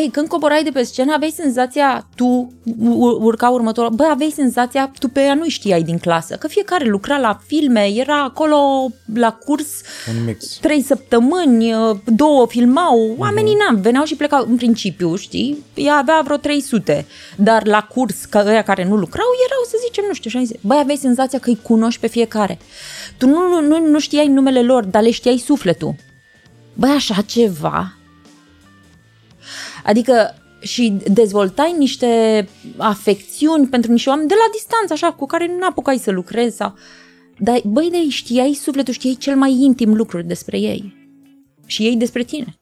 Ei, 0.00 0.08
când 0.12 0.28
coborai 0.28 0.62
de 0.62 0.70
pe 0.70 0.82
scenă, 0.82 1.12
aveai 1.12 1.30
senzația, 1.30 2.06
tu 2.14 2.52
ur- 2.80 3.18
urca 3.20 3.48
următorul, 3.48 3.90
bă, 3.90 4.04
aveai 4.04 4.30
senzația, 4.34 4.90
tu 4.98 5.08
pe 5.08 5.20
ea 5.20 5.34
nu 5.34 5.48
știai 5.48 5.82
din 5.82 5.98
clasă, 5.98 6.36
că 6.36 6.48
fiecare 6.48 6.84
lucra 6.84 7.18
la 7.18 7.38
filme, 7.46 7.86
era 7.94 8.22
acolo 8.22 8.86
la 9.14 9.32
curs 9.32 9.66
Un 10.08 10.24
mix. 10.24 10.46
trei 10.60 10.82
săptămâni, 10.82 11.74
două 12.04 12.46
filmau, 12.46 13.14
oamenii 13.18 13.54
n-am, 13.54 13.80
veneau 13.80 14.04
și 14.04 14.14
plecau 14.16 14.44
în 14.48 14.56
principiu, 14.56 15.16
știi? 15.16 15.64
Ea 15.74 15.94
avea 15.96 16.20
vreo 16.24 16.36
300, 16.36 17.06
dar 17.36 17.66
la 17.66 17.82
curs, 17.94 18.24
ca 18.24 18.42
ăia 18.46 18.62
care 18.62 18.84
nu 18.84 18.96
lucrau, 18.96 19.26
erau, 19.46 19.62
să 19.68 19.76
zicem, 19.86 20.04
nu 20.08 20.14
știu, 20.14 20.30
60. 20.30 20.58
Băi, 20.62 20.78
aveai 20.80 20.96
senzația 20.96 21.38
că 21.38 21.48
îi 21.50 21.58
cunoști 21.62 22.00
pe 22.00 22.06
fiecare. 22.06 22.58
Tu 23.16 23.26
nu, 23.26 23.48
nu, 23.48 23.60
nu, 23.60 23.86
nu 23.86 23.98
știai 23.98 24.28
numele 24.28 24.62
lor, 24.62 24.84
dar 24.84 25.02
le 25.02 25.10
știai 25.10 25.36
sufletul. 25.38 25.94
Băi, 26.74 26.90
așa 26.90 27.20
ceva 27.26 27.92
Adică 29.88 30.34
și 30.60 30.96
dezvoltai 31.06 31.74
niște 31.78 32.48
afecțiuni 32.76 33.66
pentru 33.66 33.92
niște 33.92 34.08
oameni 34.08 34.28
de 34.28 34.34
la 34.34 34.52
distanță, 34.52 34.92
așa, 34.92 35.12
cu 35.12 35.26
care 35.26 35.46
nu 35.46 35.66
apucai 35.66 35.98
să 35.98 36.10
lucrezi 36.10 36.56
sau... 36.56 36.74
Dar, 37.38 37.60
băi, 37.64 37.88
de 37.90 38.08
știai 38.08 38.52
sufletul, 38.52 38.92
știai 38.92 39.14
cel 39.14 39.36
mai 39.36 39.52
intim 39.52 39.94
lucruri 39.94 40.26
despre 40.26 40.58
ei. 40.58 40.96
Și 41.66 41.82
ei 41.86 41.96
despre 41.96 42.22
tine. 42.22 42.58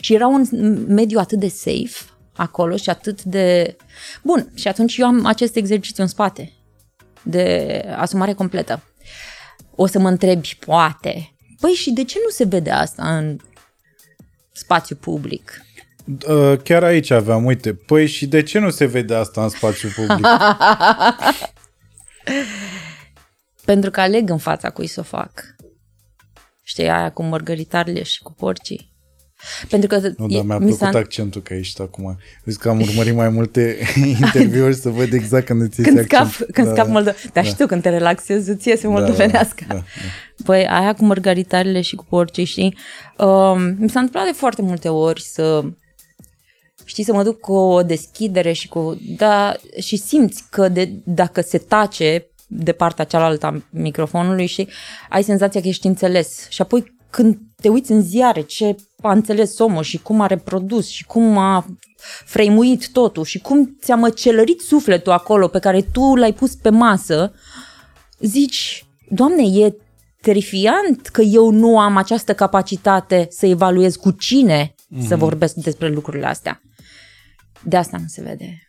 Și 0.00 0.14
era 0.14 0.26
un 0.26 0.46
mediu 0.88 1.18
atât 1.18 1.38
de 1.38 1.48
safe 1.48 2.04
acolo 2.36 2.76
și 2.76 2.90
atât 2.90 3.22
de... 3.22 3.76
Bun, 4.22 4.52
și 4.54 4.68
atunci 4.68 4.96
eu 4.96 5.06
am 5.06 5.26
acest 5.26 5.56
exercițiu 5.56 6.02
în 6.02 6.08
spate 6.08 6.52
de 7.22 7.68
asumare 7.96 8.32
completă. 8.32 8.82
O 9.74 9.86
să 9.86 9.98
mă 9.98 10.08
întrebi, 10.08 10.56
poate, 10.66 11.34
păi 11.60 11.70
și 11.70 11.90
de 11.92 12.04
ce 12.04 12.18
nu 12.24 12.30
se 12.30 12.44
vede 12.44 12.70
asta 12.70 13.16
în 13.16 13.36
spațiu 14.52 14.96
public? 14.96 15.64
Uh, 16.28 16.58
chiar 16.62 16.82
aici 16.82 17.10
aveam, 17.10 17.44
uite, 17.44 17.74
păi 17.74 18.06
și 18.06 18.26
de 18.26 18.42
ce 18.42 18.58
nu 18.58 18.70
se 18.70 18.84
vede 18.84 19.14
asta 19.14 19.42
în 19.42 19.48
spațiu 19.48 19.88
public? 19.88 20.26
Pentru 23.64 23.90
că 23.90 24.00
aleg 24.00 24.30
în 24.30 24.38
fața 24.38 24.70
cui 24.70 24.86
să 24.86 25.00
o 25.00 25.02
fac. 25.02 25.30
Știi, 26.62 26.88
aia 26.88 27.10
cu 27.10 27.22
mărgăritarele 27.22 28.02
și 28.02 28.22
cu 28.22 28.32
porcii. 28.32 28.92
Pentru 29.68 29.88
că 29.88 30.00
nu, 30.16 30.26
dar 30.26 30.44
mi-a 30.44 30.56
plăcut 30.56 30.76
s-a... 30.76 30.90
accentul 30.94 31.42
că 31.42 31.54
ești 31.54 31.82
acum. 31.82 32.18
Zic 32.44 32.60
că 32.60 32.68
am 32.68 32.80
urmărit 32.80 33.14
mai 33.14 33.28
multe 33.28 33.78
interviuri 34.20 34.74
să 34.74 34.88
văd 34.88 35.12
exact 35.12 35.46
când 35.46 35.62
îți 35.62 35.82
când 35.82 36.02
scap, 36.02 36.26
Când 36.52 36.66
da, 36.66 36.72
scap 36.72 36.88
moldov... 36.88 37.14
Dar 37.32 37.44
da. 37.44 37.50
și 37.50 37.56
tu, 37.56 37.66
când 37.66 37.82
te 37.82 37.88
relaxezi, 37.88 38.50
îți 38.50 38.68
iese 38.68 38.86
moldovenească. 38.86 39.64
Da, 39.68 39.74
da, 39.74 39.80
da. 39.80 39.84
Păi 40.44 40.66
aia 40.66 40.94
cu 40.94 41.04
mărgaritarele 41.04 41.80
și 41.80 41.94
cu 41.94 42.04
porcii, 42.08 42.44
știi? 42.44 42.76
Um, 43.18 43.60
mi 43.60 43.90
s-a 43.90 44.00
întâmplat 44.00 44.24
de 44.24 44.32
foarte 44.32 44.62
multe 44.62 44.88
ori 44.88 45.22
să 45.22 45.64
știi, 46.84 47.04
să 47.04 47.12
mă 47.12 47.22
duc 47.22 47.40
cu 47.40 47.52
o 47.52 47.82
deschidere 47.82 48.52
și 48.52 48.68
cu, 48.68 49.00
da, 49.16 49.54
și 49.80 49.96
simți 49.96 50.44
că 50.50 50.68
de, 50.68 50.92
dacă 51.04 51.40
se 51.40 51.58
tace 51.58 52.26
de 52.46 52.72
partea 52.72 53.04
cealaltă 53.04 53.46
a 53.46 53.62
microfonului 53.70 54.46
și 54.46 54.68
ai 55.08 55.22
senzația 55.22 55.60
că 55.60 55.68
ești 55.68 55.86
înțeles. 55.86 56.46
Și 56.48 56.62
apoi 56.62 56.94
când 57.10 57.38
te 57.60 57.68
uiți 57.68 57.92
în 57.92 58.02
ziare 58.02 58.40
ce 58.40 58.76
a 59.02 59.12
înțeles 59.12 59.58
omul 59.58 59.82
și 59.82 59.98
cum 59.98 60.20
a 60.20 60.26
reprodus 60.26 60.88
și 60.88 61.04
cum 61.04 61.38
a 61.38 61.66
freimuit 62.24 62.92
totul 62.92 63.24
și 63.24 63.38
cum 63.38 63.76
ți-a 63.82 63.96
măcelărit 63.96 64.60
sufletul 64.60 65.12
acolo 65.12 65.48
pe 65.48 65.58
care 65.58 65.82
tu 65.92 66.14
l-ai 66.14 66.32
pus 66.32 66.54
pe 66.54 66.70
masă, 66.70 67.32
zici, 68.18 68.86
Doamne, 69.08 69.42
e 69.42 69.76
terifiant 70.20 71.06
că 71.06 71.22
eu 71.22 71.50
nu 71.50 71.78
am 71.78 71.96
această 71.96 72.34
capacitate 72.34 73.26
să 73.30 73.46
evaluez 73.46 73.96
cu 73.96 74.10
cine 74.10 74.74
mm-hmm. 74.74 75.06
să 75.06 75.14
mhm. 75.14 75.18
vorbesc 75.18 75.54
despre 75.54 75.88
lucrurile 75.88 76.26
astea. 76.26 76.60
De 77.64 77.76
asta 77.76 77.96
nu 77.96 78.06
se 78.06 78.22
vede. 78.22 78.68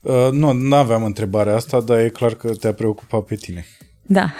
Uh, 0.00 0.28
nu, 0.30 0.52
nu 0.52 0.74
aveam 0.74 1.04
întrebarea 1.04 1.54
asta, 1.54 1.80
dar 1.80 1.98
e 1.98 2.08
clar 2.08 2.34
că 2.34 2.54
te-a 2.54 2.72
preocupat 2.72 3.22
pe 3.22 3.34
tine. 3.34 3.66
Da. 4.02 4.32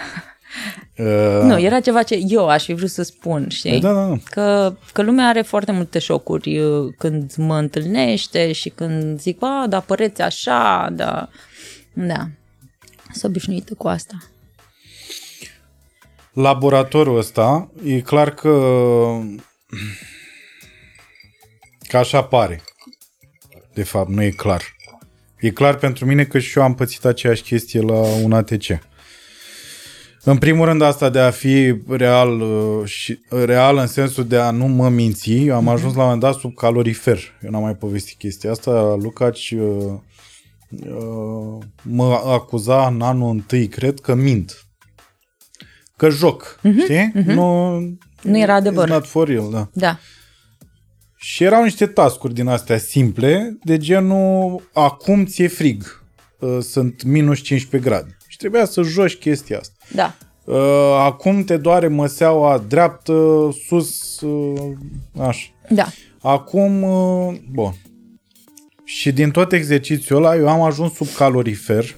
Uh... 0.97 1.41
Nu, 1.43 1.59
era 1.59 1.79
ceva 1.79 2.03
ce 2.03 2.19
eu 2.27 2.47
aș 2.47 2.63
fi 2.63 2.73
vrut 2.73 2.89
să 2.89 3.03
spun, 3.03 3.49
știi? 3.49 3.79
Da, 3.79 3.93
da, 3.93 4.07
da. 4.07 4.17
Că, 4.23 4.75
că 4.93 5.01
lumea 5.01 5.27
are 5.27 5.41
foarte 5.41 5.71
multe 5.71 5.99
șocuri 5.99 6.59
uh, 6.59 6.93
când 6.97 7.33
mă 7.35 7.57
întâlnește 7.57 8.51
și 8.51 8.69
când 8.69 9.19
zic, 9.19 9.37
a, 9.39 9.65
dar 9.69 9.81
păreți 9.81 10.21
așa, 10.21 10.89
da. 10.91 11.29
Da. 11.93 12.27
Sunt 13.11 13.31
obișnuită 13.31 13.73
cu 13.73 13.87
asta. 13.87 14.17
Laboratorul 16.33 17.17
ăsta, 17.17 17.69
e 17.83 17.99
clar 17.99 18.33
că 18.33 18.51
că 21.87 21.97
așa 21.97 22.23
pare. 22.23 22.61
De 23.77 23.83
fapt, 23.83 24.09
nu 24.09 24.23
e 24.23 24.29
clar. 24.29 24.63
E 25.39 25.49
clar 25.49 25.75
pentru 25.75 26.05
mine 26.05 26.23
că 26.23 26.39
și 26.39 26.57
eu 26.57 26.63
am 26.63 26.75
pățit 26.75 27.05
aceeași 27.05 27.41
chestie 27.41 27.81
la 27.81 27.93
un 27.93 28.33
ATC. 28.33 28.63
În 30.23 30.37
primul 30.37 30.65
rând 30.65 30.81
asta 30.81 31.09
de 31.09 31.19
a 31.19 31.31
fi 31.31 31.81
real 31.87 32.41
uh, 32.41 32.85
și 32.85 33.19
real 33.29 33.77
în 33.77 33.87
sensul 33.87 34.27
de 34.27 34.37
a 34.37 34.51
nu 34.51 34.65
mă 34.65 34.89
minți, 34.89 35.31
eu 35.31 35.55
am 35.55 35.63
mhm. 35.63 35.73
ajuns 35.73 35.93
la 35.93 35.99
un 35.99 36.03
moment 36.03 36.21
dat 36.21 36.33
sub 36.33 36.55
calorifer. 36.55 37.19
Eu 37.43 37.49
n-am 37.49 37.61
mai 37.61 37.75
povestit 37.75 38.17
chestia 38.17 38.51
asta. 38.51 38.97
Lucaci 39.01 39.51
uh, 39.51 39.93
uh, 40.69 41.63
mă 41.81 42.21
acuza 42.25 42.87
în 42.87 43.01
anul 43.01 43.29
întâi, 43.29 43.67
cred 43.67 43.99
că 43.99 44.13
mint. 44.13 44.65
Că 45.95 46.09
joc, 46.09 46.59
uh-huh, 46.59 46.83
știi? 46.83 47.11
Uh-huh. 47.15 47.25
Nu, 47.25 47.79
nu 48.21 48.39
era 48.39 48.53
adevăr. 48.53 48.87
not 48.87 49.05
for 49.05 49.27
real, 49.27 49.49
da. 49.51 49.69
Da. 49.73 49.99
Și 51.17 51.43
erau 51.43 51.63
niște 51.63 51.85
tascuri 51.85 52.33
din 52.33 52.47
astea 52.47 52.77
simple, 52.77 53.57
de 53.63 53.77
genul 53.77 54.69
acum 54.73 55.25
ți-e 55.25 55.47
frig, 55.47 56.03
uh, 56.39 56.57
sunt 56.61 57.03
minus 57.03 57.39
15 57.39 57.89
grade. 57.89 58.17
Și 58.27 58.37
trebuia 58.37 58.65
să 58.65 58.81
joci 58.81 59.15
chestia 59.15 59.59
asta. 59.59 59.73
Da. 59.93 60.15
Uh, 60.43 60.97
acum 60.99 61.43
te 61.43 61.57
doare 61.57 61.87
măseaua 61.87 62.57
dreaptă, 62.67 63.49
sus, 63.67 64.21
uh, 64.21 64.71
așa. 65.19 65.47
Da. 65.69 65.85
Acum, 66.21 66.85
bun. 67.51 67.73
Și 68.83 69.11
din 69.11 69.31
tot 69.31 69.51
exercițiul 69.51 70.17
ăla 70.17 70.35
eu 70.35 70.47
am 70.47 70.61
ajuns 70.61 70.93
sub 70.93 71.07
calorifer, 71.15 71.95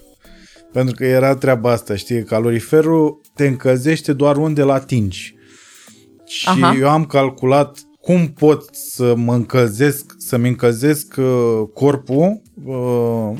pentru 0.72 0.95
că 0.95 1.05
era 1.05 1.36
treaba 1.36 1.72
asta, 1.72 1.95
știi, 1.95 2.24
caloriferul 2.24 3.22
te 3.36 3.47
încălzește 3.47 4.13
doar 4.13 4.38
unde 4.38 4.61
l 4.61 4.70
atingi. 4.70 5.36
Și 6.26 6.47
Aha. 6.47 6.76
eu 6.80 6.89
am 6.89 7.05
calculat 7.05 7.78
cum 8.10 8.28
pot 8.28 8.76
să 8.76 9.16
mă 9.16 9.34
încălzesc, 9.34 10.16
să-mi 10.18 10.47
încălzesc 10.47 11.16
uh, 11.18 11.62
corpul 11.74 12.41
uh, 12.64 13.32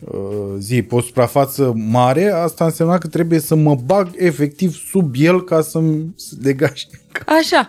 uh, 0.00 0.54
zi, 0.58 0.82
pe 0.82 0.94
o 0.94 1.00
suprafață 1.00 1.72
mare, 1.76 2.30
asta 2.30 2.64
însemna 2.64 2.98
că 2.98 3.06
trebuie 3.06 3.38
să 3.38 3.54
mă 3.54 3.74
bag 3.74 4.10
efectiv 4.16 4.74
sub 4.90 5.14
el 5.16 5.44
ca 5.44 5.60
să-mi 5.60 6.14
degaj. 6.30 6.82
Așa. 7.26 7.68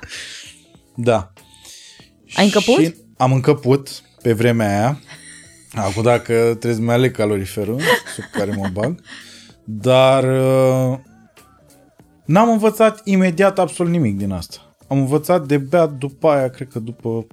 Da. 0.95 1.33
Ai 2.35 2.45
încăput? 2.45 2.83
Și 2.83 2.95
am 3.17 3.33
încăput 3.33 4.01
pe 4.21 4.33
vremea 4.33 4.69
aia. 4.69 5.01
Acum 5.73 6.03
dacă 6.03 6.33
trebuie 6.33 6.73
să 6.73 6.81
mai 6.81 6.95
aleg 6.95 7.15
caloriferul 7.15 7.81
sub 8.15 8.23
care 8.31 8.51
mă 8.55 8.69
bag. 8.73 9.01
Dar 9.63 10.23
uh, 10.23 10.97
n-am 12.25 12.49
învățat 12.49 13.01
imediat 13.03 13.59
absolut 13.59 13.91
nimic 13.91 14.17
din 14.17 14.31
asta 14.31 14.68
am 14.89 14.97
învățat 14.97 15.45
de 15.45 15.57
bea 15.57 15.85
după 15.85 16.29
aia, 16.29 16.49
cred 16.49 16.67
că 16.67 16.79
după 16.79 17.27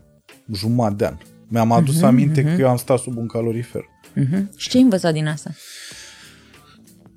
jumătate 0.52 0.94
de 0.94 1.07
an. 1.07 1.16
Mi-am 1.48 1.72
adus 1.72 1.98
uh-huh, 1.98 2.04
aminte 2.04 2.42
uh-huh. 2.42 2.57
că 2.57 2.61
eu 2.61 2.68
am 2.68 2.76
stat 2.76 2.98
sub 2.98 3.16
un 3.16 3.26
calorifer. 3.26 3.82
Uh-huh. 3.82 4.57
Și 4.57 4.68
ce 4.68 4.76
ai 4.76 4.82
învățat 4.82 5.12
din 5.12 5.26
asta? 5.26 5.50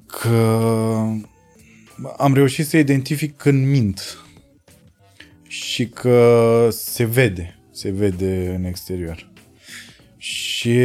Că 0.05 0.35
am 2.17 2.33
reușit 2.33 2.67
să 2.67 2.77
identific 2.77 3.37
când 3.37 3.67
mint 3.67 4.17
și 5.47 5.87
că 5.87 6.67
se 6.71 7.05
vede, 7.05 7.59
se 7.71 7.89
vede 7.89 8.53
în 8.55 8.63
exterior. 8.63 9.31
Și 10.17 10.79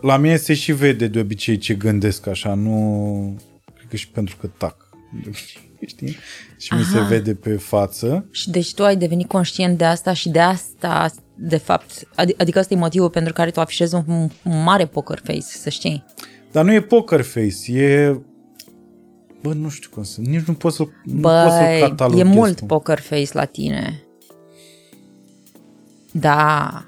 la 0.00 0.16
mine 0.16 0.36
se 0.36 0.54
și 0.54 0.72
vede 0.72 1.06
de 1.06 1.20
obicei 1.20 1.56
ce 1.56 1.74
gândesc 1.74 2.26
așa, 2.26 2.54
nu... 2.54 3.40
Cred 3.76 3.88
că 3.88 3.96
și 3.96 4.08
pentru 4.08 4.36
că 4.36 4.46
tac. 4.46 4.88
De 5.12 5.24
obicei 5.26 5.67
știi? 5.86 6.16
Și 6.58 6.68
Aha. 6.72 6.80
mi 6.80 6.86
se 6.86 7.00
vede 7.14 7.34
pe 7.34 7.56
față. 7.56 8.28
Și 8.30 8.50
deci 8.50 8.74
tu 8.74 8.84
ai 8.84 8.96
devenit 8.96 9.28
conștient 9.28 9.78
de 9.78 9.84
asta 9.84 10.12
și 10.12 10.28
de 10.28 10.40
asta, 10.40 11.10
de 11.34 11.56
fapt, 11.56 12.08
adică 12.14 12.58
ăsta 12.58 12.74
e 12.74 12.76
motivul 12.76 13.10
pentru 13.10 13.32
care 13.32 13.50
tu 13.50 13.60
afișezi 13.60 13.94
un, 13.94 14.04
un 14.06 14.62
mare 14.62 14.86
poker 14.86 15.20
face, 15.24 15.40
să 15.40 15.68
știi. 15.68 16.04
Dar 16.52 16.64
nu 16.64 16.72
e 16.72 16.80
poker 16.80 17.22
face, 17.22 17.72
e 17.72 18.20
Bă, 19.42 19.52
nu 19.52 19.68
știu 19.68 19.90
cum 19.90 20.02
să... 20.02 20.20
Nici 20.20 20.44
nu 20.44 20.54
pot 20.54 20.72
să 20.72 20.84
Băi, 21.04 21.42
pot 21.42 21.52
să 21.52 21.86
cataloghez. 21.88 22.26
e 22.26 22.28
mult 22.28 22.60
poker 22.60 23.00
face 23.00 23.28
la 23.32 23.44
tine. 23.44 24.02
Da 26.12 26.84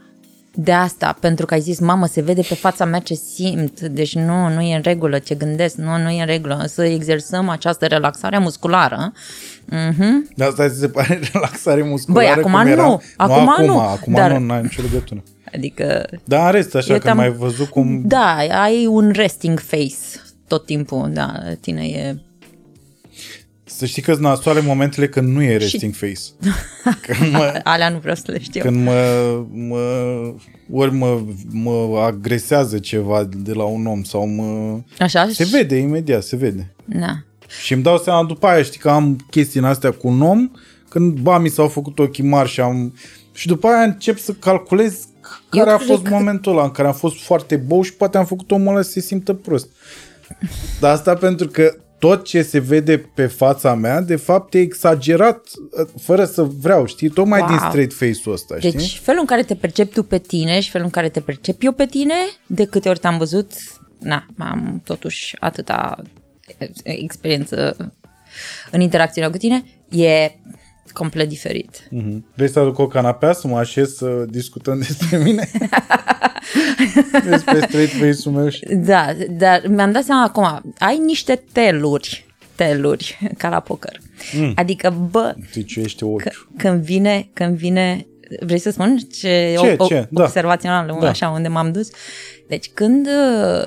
de 0.55 0.73
asta, 0.73 1.17
pentru 1.21 1.47
că 1.47 1.55
ai 1.55 1.61
zis, 1.61 1.79
mamă, 1.79 2.07
se 2.07 2.21
vede 2.21 2.43
pe 2.49 2.55
fața 2.55 2.85
mea 2.85 2.99
ce 2.99 3.15
simt, 3.15 3.81
deci 3.81 4.15
nu, 4.15 4.49
nu 4.49 4.61
e 4.61 4.75
în 4.75 4.83
regulă 4.83 5.19
ce 5.19 5.35
gândesc, 5.35 5.77
nu, 5.77 5.97
nu 5.97 6.09
e 6.11 6.21
în 6.21 6.27
regulă, 6.27 6.65
să 6.67 6.85
exersăm 6.85 7.49
această 7.49 7.87
relaxare 7.87 8.39
musculară. 8.39 9.13
Uh-huh. 9.73 10.35
De 10.37 10.45
asta 10.45 10.69
se 10.69 10.89
pare 10.89 11.21
relaxare 11.33 11.83
musculară 11.83 12.27
Băi, 12.27 12.43
acum 12.43 12.63
nu, 12.63 12.69
era? 12.69 12.83
acum 13.17 13.45
nu, 13.45 13.51
acum, 13.51 13.65
nu, 13.65 13.81
acum 13.81 14.13
dar... 14.13 14.31
nu, 14.33 14.39
n-ai 14.47 14.63
nicio 14.63 14.83
legătură. 14.83 15.23
Adică... 15.55 16.07
Da, 16.25 16.47
în 16.47 16.53
rest, 16.53 16.75
așa, 16.75 16.93
că 16.93 16.99
tam... 16.99 17.17
mai 17.17 17.31
văzut 17.31 17.69
cum... 17.69 18.03
Da, 18.05 18.37
ai 18.63 18.87
un 18.87 19.11
resting 19.15 19.59
face 19.59 19.95
tot 20.47 20.67
timpul, 20.67 21.11
da, 21.13 21.33
tine 21.61 21.83
e 21.83 22.17
să 23.81 23.87
știi 23.87 24.03
că 24.03 24.15
nasoale 24.15 24.61
momentele 24.61 25.09
când 25.09 25.29
nu 25.29 25.43
e 25.43 25.57
resting 25.57 25.95
și... 25.95 25.99
face. 25.99 26.21
Când 27.07 27.33
mă, 27.33 27.61
Alea 27.65 27.89
nu 27.89 27.99
vreau 27.99 28.15
să 28.15 28.23
le 28.27 28.41
știu. 28.41 28.61
Când 28.61 28.85
mă, 28.85 29.43
mă 29.53 29.81
ori 30.73 30.93
mă, 30.93 31.21
mă 31.51 31.99
agresează 32.07 32.79
ceva 32.79 33.29
de 33.37 33.53
la 33.53 33.65
un 33.65 33.87
om 33.87 34.03
sau 34.03 34.27
mă... 34.27 34.79
Așa? 34.99 35.29
Se 35.33 35.45
vede 35.45 35.77
imediat, 35.77 36.23
se 36.23 36.37
vede. 36.37 36.73
Da. 36.85 37.17
Și 37.63 37.73
îmi 37.73 37.83
dau 37.83 37.99
seama 37.99 38.25
după 38.25 38.47
aia, 38.47 38.63
știi 38.63 38.81
că 38.81 38.91
am 38.91 39.27
chestii 39.31 39.61
în 39.61 39.67
astea 39.67 39.91
cu 39.91 40.09
un 40.09 40.23
om, 40.23 40.51
când 40.89 41.19
ba 41.19 41.39
mi 41.39 41.49
s-au 41.49 41.69
făcut 41.69 41.99
ochii 41.99 42.25
mari 42.25 42.49
și 42.49 42.61
am... 42.61 42.95
Și 43.33 43.47
după 43.47 43.67
aia 43.67 43.83
încep 43.83 44.19
să 44.19 44.33
calculez 44.33 44.99
care 45.49 45.69
Eu 45.69 45.75
a 45.75 45.77
cred 45.77 45.89
fost 45.89 46.03
că- 46.03 46.11
momentul 46.11 46.53
ăla 46.53 46.65
în 46.65 46.71
care 46.71 46.89
am 46.89 46.95
fost 46.95 47.23
foarte 47.23 47.57
bou 47.57 47.83
și 47.83 47.95
poate 47.95 48.19
am 48.19 48.25
făcut 48.27 48.51
omul 48.51 48.73
ăla 48.75 48.83
să 48.83 48.91
se 48.91 49.01
simtă 49.01 49.33
prost. 49.33 49.69
Dar 50.81 50.93
asta 50.93 51.15
pentru 51.15 51.47
că 51.49 51.75
tot 52.01 52.25
ce 52.25 52.43
se 52.43 52.59
vede 52.59 52.99
pe 52.99 53.27
fața 53.27 53.75
mea, 53.75 54.01
de 54.01 54.17
fapt, 54.17 54.55
e 54.55 54.59
exagerat, 54.59 55.47
fără 56.01 56.25
să 56.25 56.43
vreau, 56.43 56.87
știi? 56.87 57.09
Tocmai 57.09 57.41
Wow. 57.41 57.49
din 57.49 57.59
straight 57.59 57.93
face-ul 57.93 58.33
ăsta, 58.35 58.59
știi? 58.59 58.73
Deci 58.73 58.99
felul 59.03 59.21
în 59.21 59.27
care 59.27 59.43
te 59.43 59.55
percepi 59.55 59.93
tu 59.95 60.03
pe 60.03 60.19
tine 60.19 60.61
și 60.61 60.71
felul 60.71 60.87
în 60.87 60.93
care 60.93 61.09
te 61.09 61.21
percep 61.21 61.63
eu 61.63 61.73
pe 61.73 61.87
tine, 61.87 62.15
de 62.47 62.65
câte 62.65 62.89
ori 62.89 62.99
te-am 62.99 63.19
văzut, 63.19 63.53
na, 63.99 64.27
am 64.39 64.81
totuși 64.85 65.37
atâta 65.41 66.03
experiență 66.83 67.77
în 68.71 68.81
interacțiunea 68.81 69.31
cu 69.31 69.37
tine, 69.37 69.65
e 69.91 70.31
complet 70.93 71.29
diferit. 71.29 71.87
Mhm. 71.91 72.25
Vrei 72.35 72.49
să 72.49 72.59
aduc 72.59 72.79
o 72.79 72.87
canapea 72.87 73.33
să 73.33 73.47
mă 73.47 73.59
așez 73.59 73.95
să 73.95 74.25
discutăm 74.29 74.79
despre 74.87 75.19
mine? 75.19 75.49
despre 77.29 77.61
straight 77.61 77.93
face-ul 77.93 78.35
meu 78.35 78.49
și... 78.49 78.65
Da, 78.75 79.07
dar 79.31 79.63
mi-am 79.69 79.93
dat 79.93 80.05
seama 80.05 80.23
acum, 80.23 80.75
ai 80.79 80.99
niște 80.99 81.43
teluri, 81.53 82.27
teluri, 82.55 83.19
ca 83.39 83.49
la 83.49 83.61
poker. 83.61 83.99
Mm. 84.39 84.53
Adică, 84.57 85.09
bă, 85.11 85.35
Ziciuiește 85.53 86.05
ochiul. 86.05 86.21
că, 86.21 86.31
când 86.57 86.83
vine, 86.83 87.31
când 87.33 87.57
vine, 87.57 88.07
vrei 88.41 88.59
să 88.59 88.71
spun 88.71 88.97
ce, 88.97 89.57
Ce, 89.61 89.75
o, 89.79 89.87
ce? 89.87 89.99
O, 89.99 90.05
Da. 90.11 90.23
observațional, 90.23 90.97
Da. 91.01 91.09
așa, 91.09 91.29
unde 91.29 91.49
m-am 91.49 91.73
dus? 91.73 91.91
Deci 92.49 92.71
când 92.75 93.07
uh, 93.07 93.65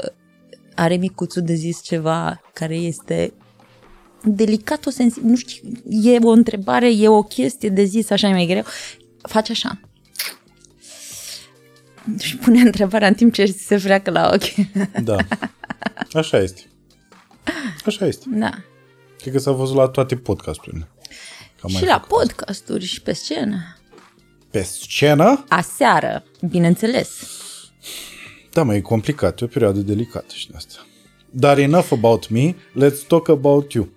are 0.76 0.96
micuțul 0.96 1.42
de 1.42 1.54
zis 1.54 1.82
ceva 1.84 2.42
care 2.54 2.76
este 2.76 3.34
delicat, 4.24 4.86
o 4.86 4.90
sensibil, 4.90 5.30
nu 5.30 5.36
știu, 5.36 5.70
e 5.90 6.18
o 6.22 6.30
întrebare, 6.30 6.92
e 6.96 7.08
o 7.08 7.24
chestie 7.24 7.70
de 7.70 7.84
zis, 7.84 8.10
așa 8.10 8.28
e 8.28 8.32
mai 8.32 8.46
greu, 8.46 8.64
face 9.22 9.52
așa. 9.52 9.80
Și 12.20 12.38
pune 12.38 12.62
întrebarea 12.62 13.08
în 13.08 13.14
timp 13.14 13.34
ce 13.34 13.46
se 13.46 13.78
freacă 13.78 14.12
la 14.12 14.32
ochi. 14.34 14.68
Da. 15.04 15.16
Așa 16.14 16.38
este. 16.38 16.62
Așa 17.86 18.06
este. 18.06 18.26
da. 18.30 18.50
Cred 19.22 19.34
că 19.34 19.40
s-a 19.40 19.52
văzut 19.52 19.76
la 19.76 19.88
toate 19.88 20.16
podcasturile. 20.16 20.88
Că 21.56 21.62
am 21.62 21.70
Și 21.70 21.76
mai 21.76 21.86
la 21.86 21.94
făcut. 21.94 22.08
podcasturi 22.08 22.86
și 22.86 23.02
pe 23.02 23.14
scenă. 23.14 23.78
Pe 24.52 24.62
scenă? 24.64 25.46
Aseară, 25.48 26.24
bineînțeles. 26.50 27.10
Da, 28.52 28.64
mai 28.64 28.76
e 28.78 28.82
complicat, 28.82 29.42
e 29.42 29.46
o 29.46 29.48
perioadă 29.48 29.80
delicată 29.80 30.34
și 30.34 30.48
de 30.50 30.54
asta. 30.56 30.86
Dar 31.30 31.58
enough 31.58 31.88
about 31.92 32.30
me, 32.30 32.54
let's 32.54 33.08
talk 33.08 33.28
about 33.30 33.72
you. 33.74 33.90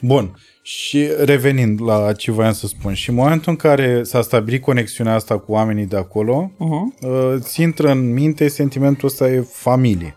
Bun, 0.00 0.38
și 0.62 1.08
revenind 1.24 1.82
la 1.82 2.12
ce 2.12 2.30
voiam 2.30 2.52
să 2.52 2.66
spun, 2.66 2.94
și 2.94 3.10
în 3.10 3.14
momentul 3.14 3.50
în 3.50 3.56
care 3.56 4.02
s-a 4.02 4.22
stabilit 4.22 4.62
conexiunea 4.62 5.14
asta 5.14 5.38
cu 5.38 5.52
oamenii 5.52 5.86
de 5.86 5.96
acolo, 5.96 6.50
uh-huh. 6.54 7.38
ți 7.38 7.62
intră 7.62 7.90
în 7.90 8.12
minte 8.12 8.48
sentimentul 8.48 9.08
ăsta 9.08 9.28
e 9.28 9.40
familie. 9.40 10.16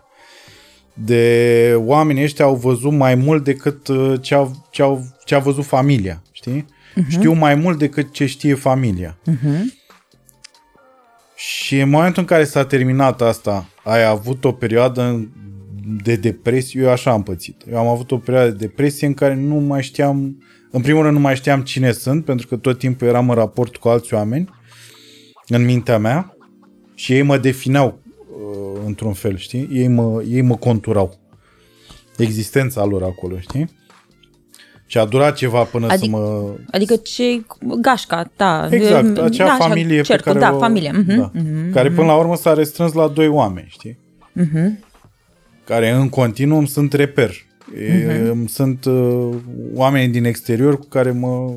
De 0.94 1.74
oamenii 1.76 2.22
ăștia 2.22 2.44
au 2.44 2.54
văzut 2.54 2.92
mai 2.92 3.14
mult 3.14 3.44
decât 3.44 3.88
uh, 3.88 4.14
ce, 4.20 4.34
au, 4.34 4.66
ce, 4.70 4.82
au, 4.82 5.06
ce 5.24 5.34
a 5.34 5.38
văzut 5.38 5.64
familia, 5.64 6.22
știi? 6.32 6.64
Uh-huh. 6.64 7.08
Știu 7.08 7.32
mai 7.32 7.54
mult 7.54 7.78
decât 7.78 8.12
ce 8.12 8.26
știe 8.26 8.54
familia. 8.54 9.18
Și 11.34 11.80
în 11.80 11.88
momentul 11.88 12.22
în 12.22 12.28
care 12.28 12.44
s-a 12.44 12.64
terminat 12.64 13.22
asta, 13.22 13.66
ai 13.84 14.04
avut 14.04 14.44
o 14.44 14.52
perioadă 14.52 15.28
de 16.02 16.16
depresie, 16.16 16.80
eu 16.80 16.90
așa 16.90 17.10
am 17.10 17.22
pățit. 17.22 17.62
Eu 17.70 17.78
am 17.78 17.86
avut 17.86 18.10
o 18.10 18.18
perioadă 18.18 18.50
de 18.50 18.56
depresie 18.56 19.06
în 19.06 19.14
care 19.14 19.34
nu 19.34 19.54
mai 19.54 19.82
știam, 19.82 20.42
în 20.70 20.80
primul 20.80 21.02
rând 21.02 21.14
nu 21.14 21.20
mai 21.20 21.36
știam 21.36 21.62
cine 21.62 21.92
sunt, 21.92 22.24
pentru 22.24 22.46
că 22.46 22.56
tot 22.56 22.78
timpul 22.78 23.06
eram 23.06 23.28
în 23.28 23.34
raport 23.34 23.76
cu 23.76 23.88
alți 23.88 24.14
oameni, 24.14 24.48
în 25.48 25.64
mintea 25.64 25.98
mea, 25.98 26.36
și 26.94 27.12
ei 27.12 27.22
mă 27.22 27.38
defineau 27.38 28.00
uh, 28.16 28.80
într-un 28.86 29.12
fel, 29.12 29.36
știi? 29.36 29.68
Ei 29.72 29.88
mă, 29.88 30.22
ei 30.28 30.40
mă 30.40 30.56
conturau. 30.56 31.18
Existența 32.16 32.84
lor 32.84 33.02
acolo, 33.02 33.38
știi? 33.38 33.78
Și 34.86 34.98
a 34.98 35.04
durat 35.04 35.36
ceva 35.36 35.62
până 35.62 35.86
Adică- 35.86 36.04
să 36.04 36.10
mă... 36.10 36.52
Adică 36.70 36.96
ce 36.96 37.42
gașca, 37.80 38.30
da. 38.36 38.68
Exact, 38.70 39.18
acea 39.18 39.46
da, 39.46 39.56
familie 39.58 40.00
cercul, 40.00 40.32
pe 40.32 40.38
care 40.38 40.50
da, 40.50 40.56
o, 40.56 40.58
familie. 40.58 40.90
mhm, 40.90 41.16
da, 41.16 41.30
mhm. 41.34 41.72
care 41.72 41.90
până 41.90 42.06
la 42.06 42.16
urmă 42.16 42.36
s-a 42.36 42.54
restrâns 42.54 42.92
la 42.92 43.08
doi 43.08 43.28
oameni, 43.28 43.66
știi? 43.70 43.98
Care 45.70 45.90
în 45.90 46.08
continuum 46.08 46.64
sunt 46.66 46.92
reper. 46.92 47.30
E, 47.78 48.34
Sunt 48.46 48.84
uh, 48.84 49.36
oameni 49.74 50.12
din 50.12 50.24
exterior 50.24 50.78
cu 50.78 50.86
care 50.86 51.10
mă 51.10 51.54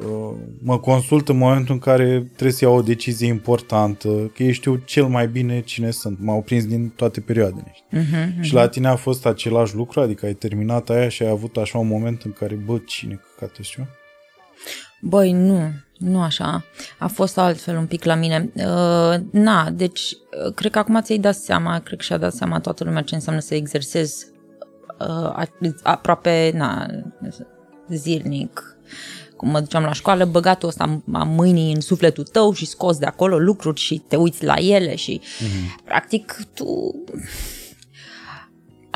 uh, 0.00 0.34
mă 0.62 0.78
consult 0.78 1.28
în 1.28 1.36
momentul 1.36 1.74
în 1.74 1.80
care 1.80 2.18
trebuie 2.20 2.52
să 2.52 2.64
iau 2.64 2.76
o 2.76 2.82
decizie 2.82 3.26
importantă, 3.26 4.32
că 4.34 4.42
ei 4.42 4.52
știu 4.52 4.82
cel 4.84 5.06
mai 5.06 5.28
bine 5.28 5.60
cine 5.60 5.90
sunt. 5.90 6.18
M-au 6.20 6.42
prins 6.42 6.66
din 6.66 6.88
toate 6.88 7.20
perioadele. 7.20 7.72
știi? 7.74 7.98
Și 8.40 8.54
la 8.54 8.68
tine 8.68 8.88
a 8.88 8.96
fost 8.96 9.26
același 9.26 9.74
lucru, 9.74 10.00
adică 10.00 10.26
ai 10.26 10.34
terminat 10.34 10.90
aia 10.90 11.08
și 11.08 11.22
ai 11.22 11.28
avut 11.28 11.56
așa 11.56 11.78
un 11.78 11.86
moment 11.86 12.22
în 12.22 12.32
care, 12.32 12.54
bă, 12.54 12.78
cine 12.86 13.20
căcată 13.34 13.62
știu? 13.62 13.86
Băi, 15.00 15.32
nu, 15.32 15.70
nu 15.98 16.20
așa. 16.20 16.64
A 16.98 17.06
fost 17.06 17.38
altfel 17.38 17.76
un 17.76 17.86
pic 17.86 18.04
la 18.04 18.14
mine. 18.14 18.50
Uh, 18.54 19.14
na, 19.30 19.70
deci, 19.70 20.16
uh, 20.46 20.54
cred 20.54 20.70
că 20.70 20.78
acum 20.78 21.00
ți-ai 21.00 21.18
dat 21.18 21.34
seama, 21.34 21.78
cred 21.78 21.98
că 21.98 22.04
și-a 22.04 22.16
dat 22.16 22.32
seama 22.32 22.60
toată 22.60 22.84
lumea 22.84 23.02
ce 23.02 23.14
înseamnă 23.14 23.40
să 23.40 23.54
exersezi 23.54 24.26
uh, 24.98 25.06
a- 25.06 25.48
aproape, 25.82 26.52
na, 26.54 26.86
zilnic. 27.88 28.76
Cum 29.36 29.50
mă 29.50 29.60
duceam 29.60 29.82
la 29.82 29.92
școală, 29.92 30.24
băgatul 30.24 30.68
ăsta 30.68 31.02
a 31.12 31.22
mâinii 31.22 31.72
în 31.74 31.80
sufletul 31.80 32.24
tău 32.24 32.52
și 32.52 32.66
scos 32.66 32.98
de 32.98 33.06
acolo 33.06 33.38
lucruri 33.38 33.80
și 33.80 34.02
te 34.08 34.16
uiți 34.16 34.44
la 34.44 34.54
ele 34.54 34.94
și, 34.94 35.20
practic, 35.84 36.36
tu 36.54 36.94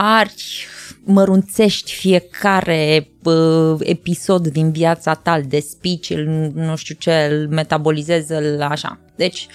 arci, 0.02 0.66
mărunțești 1.04 1.92
fiecare 1.92 3.08
uh, 3.22 3.76
episod 3.78 4.46
din 4.46 4.70
viața 4.70 5.14
ta, 5.14 5.34
îl 5.34 5.44
despici, 5.48 6.10
îl, 6.10 6.50
nu 6.54 6.76
știu 6.76 6.94
ce, 6.98 7.28
îl 7.30 7.48
metabolizezi, 7.48 8.32
îl 8.32 8.62
așa. 8.62 8.98
Deci, 9.16 9.46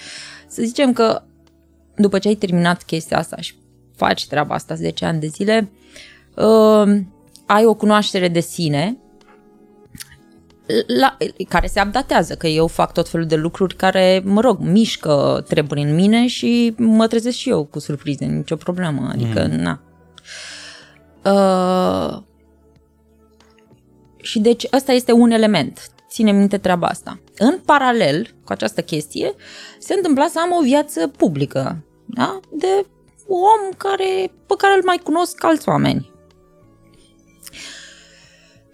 să 0.48 0.62
zicem 0.62 0.94
că 0.94 1.22
după 1.96 2.20
ce 2.20 2.28
ai 2.28 2.36
terminat 2.36 2.84
chestia 2.84 3.18
asta 3.18 3.38
și 3.40 3.54
faci 3.96 4.28
treaba 4.28 4.56
asta 4.56 4.76
10 4.76 5.06
ani 5.06 5.20
de 5.20 5.28
zile, 5.28 5.72
uh, 6.36 6.98
ai 7.46 7.66
o 7.66 7.74
cunoaștere 7.74 8.28
de 8.28 8.40
sine 8.40 8.98
la, 11.00 11.18
care 11.50 11.68
se 11.68 11.82
updatează, 11.86 12.36
că 12.36 12.48
eu 12.48 12.68
fac 12.68 12.94
tot 12.94 13.10
felul 13.10 13.26
de 13.26 13.36
lucruri 13.36 13.76
care, 13.76 14.22
mă 14.26 14.42
rog, 14.42 14.60
mișcă 14.60 15.46
treburi 15.48 15.82
în 15.82 15.96
mine 15.96 16.28
și 16.28 16.74
mă 16.78 17.08
trezesc 17.08 17.38
și 17.38 17.50
eu 17.50 17.64
cu 17.64 17.80
surprize, 17.80 18.26
nicio 18.26 18.56
problemă, 18.56 19.10
adică, 19.12 19.48
mm. 19.52 19.60
na. 19.60 19.80
Uh, 21.26 22.18
și 24.18 24.40
deci 24.40 24.68
ăsta 24.74 24.92
este 24.92 25.12
un 25.12 25.32
element. 25.32 25.90
Ține 26.10 26.32
minte 26.32 26.58
treaba 26.58 26.88
asta. 26.88 27.20
În 27.38 27.60
paralel 27.66 28.36
cu 28.44 28.52
această 28.52 28.82
chestie, 28.82 29.34
se 29.80 29.94
întâmpla 29.94 30.28
să 30.28 30.40
am 30.40 30.52
o 30.52 30.62
viață 30.62 31.08
publică, 31.08 31.84
da? 32.06 32.40
De 32.52 32.86
om 33.28 33.72
care, 33.78 34.32
pe 34.46 34.54
care 34.58 34.76
îl 34.76 34.84
mai 34.86 34.98
cunosc 35.04 35.44
alți 35.44 35.70
oameni. 35.70 36.12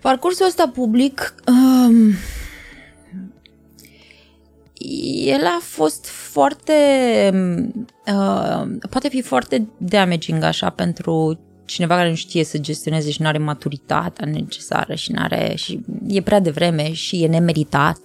Parcursul 0.01 0.45
ăsta 0.45 0.69
public, 0.73 1.35
um, 1.47 2.13
el 5.25 5.45
a 5.45 5.59
fost 5.61 6.05
foarte, 6.05 6.73
uh, 8.07 8.63
poate 8.89 9.09
fi 9.09 9.21
foarte 9.21 9.67
damaging 9.77 10.43
așa 10.43 10.69
pentru 10.69 11.39
cineva 11.71 11.95
care 11.95 12.09
nu 12.09 12.15
știe 12.15 12.43
să 12.43 12.57
gestioneze 12.57 13.11
și 13.11 13.21
nu 13.21 13.27
are 13.27 13.37
maturitatea 13.37 14.27
necesară 14.27 14.95
și, 14.95 15.11
n-are, 15.11 15.53
și 15.55 15.79
e 16.07 16.21
prea 16.21 16.39
devreme 16.39 16.93
și 16.93 17.23
e 17.23 17.27
nemeritat, 17.27 17.99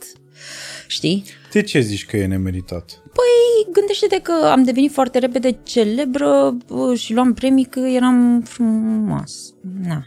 știi? 0.87 1.25
De 1.53 1.63
ce 1.63 1.81
zici 1.81 2.07
că 2.07 2.17
e 2.17 2.27
nemeritat? 2.27 3.03
Păi, 3.03 3.73
gândește-te 3.73 4.21
că 4.21 4.33
am 4.33 4.65
devenit 4.65 4.93
foarte 4.93 5.19
repede 5.19 5.59
celebră 5.63 6.57
bă, 6.67 6.95
și 6.95 7.13
luam 7.15 7.35
premii 7.35 7.65
că 7.65 7.81
eram 7.81 8.43
frumos. 8.45 9.55
Na. 9.83 10.07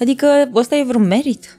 Adică 0.00 0.50
ăsta 0.54 0.76
e 0.76 0.82
vreun 0.82 1.06
merit? 1.06 1.58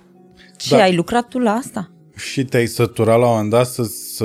Ce, 0.58 0.76
Da. 0.76 0.82
ai 0.82 0.96
lucrat 0.96 1.28
tu 1.28 1.40
la 1.40 1.52
asta? 1.52 1.92
Și 2.16 2.46
te-ai 2.46 2.68
săturat 2.68 3.20
la 3.20 3.26
un 3.26 3.32
moment 3.32 3.50
dat 3.50 3.68
să... 3.68 3.84
să 3.84 4.24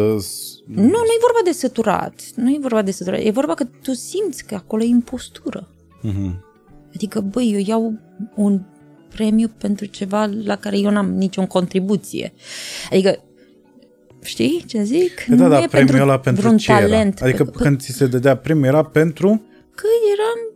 Nu, 0.66 0.82
nu 0.82 1.14
e 1.16 1.20
vorba 1.20 1.40
de 1.44 1.52
săturat. 1.52 2.22
Nu 2.34 2.50
e 2.50 2.58
vorba 2.60 2.82
de 2.82 2.90
săturat. 2.90 3.20
E 3.22 3.30
vorba 3.30 3.54
că 3.54 3.64
tu 3.82 3.92
simți 3.92 4.44
că 4.44 4.54
acolo 4.54 4.82
e 4.82 4.86
impostură. 4.86 5.68
Mhm. 6.04 6.44
Adică, 6.94 7.20
băi, 7.20 7.50
eu 7.52 7.62
iau 7.66 7.92
un 8.34 8.60
premiu 9.14 9.48
pentru 9.58 9.84
ceva 9.86 10.30
la 10.44 10.56
care 10.56 10.78
eu 10.78 10.90
n-am 10.90 11.14
nicio 11.14 11.46
contribuție. 11.46 12.32
Adică, 12.90 13.18
știi 14.22 14.64
ce 14.66 14.82
zic? 14.82 15.24
Păi 15.28 15.36
da, 15.36 15.42
nu 15.44 15.48
da, 15.50 15.62
e 15.62 15.66
premiul 15.66 16.00
ăla 16.00 16.18
pentru 16.18 16.42
vreun 16.42 16.56
ce 16.58 16.72
talent. 16.72 17.16
era? 17.20 17.26
Adică 17.28 17.44
Că- 17.44 17.62
când 17.62 17.80
ți 17.80 17.92
se 17.92 18.06
dădea 18.06 18.36
premiu 18.36 18.64
era 18.66 18.82
pentru... 18.82 19.42
Că 19.74 19.86
eram 20.12 20.52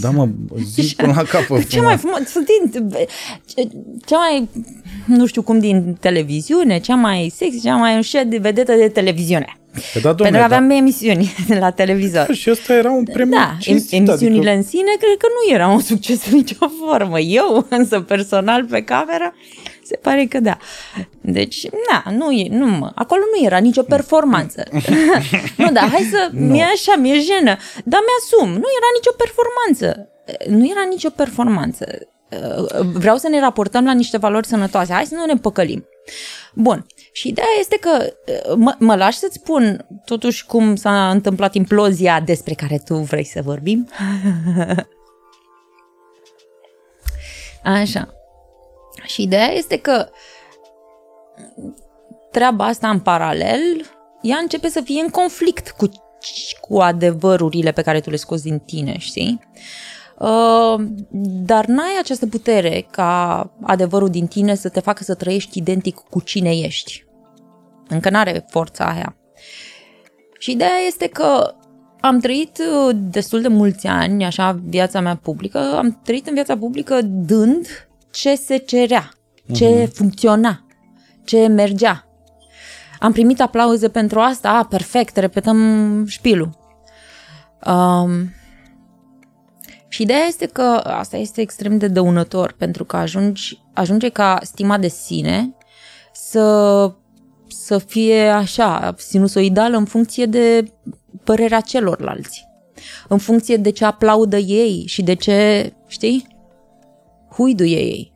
Da, 0.00 0.10
mă, 0.10 0.28
zi 0.64 0.94
până 0.96 1.12
la 1.16 1.22
capăt. 1.38 1.66
cea 1.68 1.82
mai 1.82 1.96
frumos, 1.96 2.18
din, 2.32 2.70
ce- 3.46 3.68
cea 4.06 4.16
mai, 4.18 4.48
nu 5.06 5.26
știu 5.26 5.42
cum, 5.42 5.58
din 5.58 5.96
televiziune, 6.00 6.78
cea 6.80 6.94
mai 6.94 7.32
sexy, 7.34 7.60
cea 7.60 7.76
mai 7.76 8.02
șed 8.02 8.28
de 8.30 8.38
vedetă 8.38 8.72
de 8.74 8.88
televiziune. 8.88 9.46
Că 9.92 9.98
da, 9.98 10.12
domnule, 10.12 10.22
Pentru 10.30 10.38
că 10.38 10.44
aveam 10.44 10.68
da. 10.68 10.74
emisiuni 10.74 11.34
la 11.64 11.70
televizor. 11.70 12.34
Și 12.34 12.50
ăsta 12.50 12.72
era 12.74 12.90
un 12.90 13.04
premiu 13.04 13.36
Da, 13.36 13.56
cinstit, 13.60 13.92
em- 13.92 13.96
emisiunile 13.96 14.38
adică... 14.50 14.56
în 14.56 14.62
sine 14.62 14.92
cred 14.98 15.16
că 15.18 15.26
nu 15.26 15.54
erau 15.54 15.72
un 15.72 15.80
succes 15.80 16.26
în 16.26 16.36
nicio 16.36 16.56
formă. 16.86 17.20
Eu, 17.20 17.66
însă 17.78 18.00
personal 18.00 18.64
pe 18.64 18.82
cameră, 18.82 19.34
se 19.84 19.96
pare 19.96 20.24
că 20.24 20.40
da. 20.40 20.56
Deci, 21.20 21.66
na, 21.90 22.12
nu 22.12 22.30
e, 22.30 22.46
nu 22.50 22.66
mă, 22.66 22.92
acolo 22.94 23.20
nu 23.38 23.46
era 23.46 23.58
nicio 23.58 23.82
performanță. 23.82 24.62
nu, 25.56 25.70
da, 25.72 25.80
hai 25.80 26.08
să, 26.12 26.28
Nu. 26.32 26.46
mi-e 26.46 26.62
așa, 26.62 26.94
mi-e 26.98 27.20
jenă, 27.20 27.56
dar 27.84 28.00
mi-asum, 28.06 28.48
nu 28.48 28.68
era 28.78 28.88
nicio 28.94 29.14
performanță. 29.16 30.08
Nu 30.48 30.70
era 30.70 30.86
nicio 30.88 31.10
performanță. 31.10 31.86
Vreau 32.92 33.16
să 33.16 33.28
ne 33.28 33.40
raportăm 33.40 33.84
la 33.84 33.92
niște 33.92 34.16
valori 34.18 34.46
sănătoase. 34.46 34.92
Hai 34.92 35.04
să 35.06 35.14
nu 35.14 35.24
ne 35.24 35.34
păcălim. 35.40 35.88
Bun. 36.54 36.86
Și 37.16 37.28
ideea 37.28 37.46
este 37.58 37.76
că 37.76 38.12
mă, 38.56 38.74
mă 38.78 38.96
lași 38.96 39.18
să-ți 39.18 39.34
spun 39.34 39.86
totuși 40.04 40.46
cum 40.46 40.74
s-a 40.74 41.10
întâmplat 41.10 41.54
implozia 41.54 42.20
despre 42.20 42.54
care 42.54 42.82
tu 42.84 42.94
vrei 42.94 43.24
să 43.24 43.42
vorbim? 43.42 43.82
Așa. 47.80 48.14
Și 49.04 49.22
ideea 49.22 49.52
este 49.52 49.78
că 49.78 50.08
treaba 52.30 52.64
asta 52.64 52.90
în 52.90 53.00
paralel, 53.00 53.90
ea 54.22 54.36
începe 54.36 54.68
să 54.68 54.80
fie 54.80 55.00
în 55.00 55.08
conflict 55.08 55.70
cu, 55.70 55.88
cu 56.60 56.78
adevărurile 56.78 57.72
pe 57.72 57.82
care 57.82 58.00
tu 58.00 58.10
le 58.10 58.16
scoți 58.16 58.42
din 58.42 58.58
tine, 58.58 58.98
știi? 58.98 59.40
Uh, 60.18 60.86
dar 61.44 61.66
n-ai 61.66 61.98
această 62.00 62.26
putere 62.26 62.86
ca 62.90 63.50
adevărul 63.62 64.10
din 64.10 64.26
tine 64.26 64.54
să 64.54 64.68
te 64.68 64.80
facă 64.80 65.02
să 65.02 65.14
trăiești 65.14 65.58
identic 65.58 65.96
cu 66.10 66.20
cine 66.20 66.56
ești. 66.56 67.05
Încă 67.88 68.10
n-are 68.10 68.44
forța 68.48 68.84
aia. 68.84 69.16
Și 70.38 70.50
ideea 70.50 70.78
este 70.86 71.06
că 71.06 71.54
am 72.00 72.18
trăit 72.18 72.58
uh, 72.58 72.96
destul 73.10 73.40
de 73.40 73.48
mulți 73.48 73.86
ani, 73.86 74.24
așa, 74.24 74.60
viața 74.64 75.00
mea 75.00 75.16
publică, 75.16 75.58
am 75.58 76.00
trăit 76.04 76.26
în 76.26 76.34
viața 76.34 76.56
publică 76.56 77.00
dând 77.02 77.88
ce 78.10 78.34
se 78.34 78.56
cerea, 78.56 79.10
ce 79.52 79.84
uh-huh. 79.84 79.92
funcționa, 79.92 80.66
ce 81.24 81.46
mergea. 81.46 82.06
Am 82.98 83.12
primit 83.12 83.40
aplauze 83.40 83.88
pentru 83.88 84.20
asta, 84.20 84.50
a, 84.50 84.64
perfect, 84.64 85.16
repetăm 85.16 86.06
șpilul. 86.06 86.50
Um, 87.66 88.30
și 89.88 90.02
ideea 90.02 90.24
este 90.26 90.46
că 90.46 90.62
asta 90.84 91.16
este 91.16 91.40
extrem 91.40 91.78
de 91.78 91.88
dăunător, 91.88 92.52
pentru 92.52 92.84
că 92.84 92.96
ajungi, 92.96 93.62
ajunge 93.72 94.08
ca 94.08 94.38
stima 94.42 94.78
de 94.78 94.88
sine 94.88 95.54
să, 96.12 96.94
să 97.64 97.78
fie 97.78 98.28
așa, 98.28 98.94
sinusoidală 98.98 99.76
în 99.76 99.84
funcție 99.84 100.26
de 100.26 100.72
părerea 101.24 101.60
celorlalți. 101.60 102.48
În 103.08 103.18
funcție 103.18 103.56
de 103.56 103.70
ce 103.70 103.84
aplaudă 103.84 104.36
ei 104.36 104.84
și 104.86 105.02
de 105.02 105.14
ce, 105.14 105.72
știi, 105.86 106.26
huiduie 107.30 107.78
ei. 107.78 108.12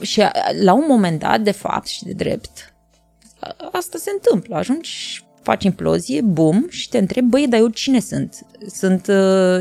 Și 0.00 0.22
la 0.62 0.72
un 0.72 0.84
moment 0.88 1.18
dat, 1.18 1.40
de 1.40 1.50
fapt 1.50 1.86
și 1.86 2.04
de 2.04 2.12
drept, 2.12 2.74
asta 3.72 3.98
se 3.98 4.10
întâmplă. 4.10 4.56
Ajungi, 4.56 5.24
faci 5.50 5.64
implozie, 5.64 6.20
bum, 6.20 6.66
și 6.68 6.88
te 6.88 6.98
întrebi, 6.98 7.28
băi, 7.28 7.46
dar 7.48 7.60
eu 7.60 7.68
cine 7.68 8.00
sunt? 8.00 8.46
Sunt, 8.66 9.10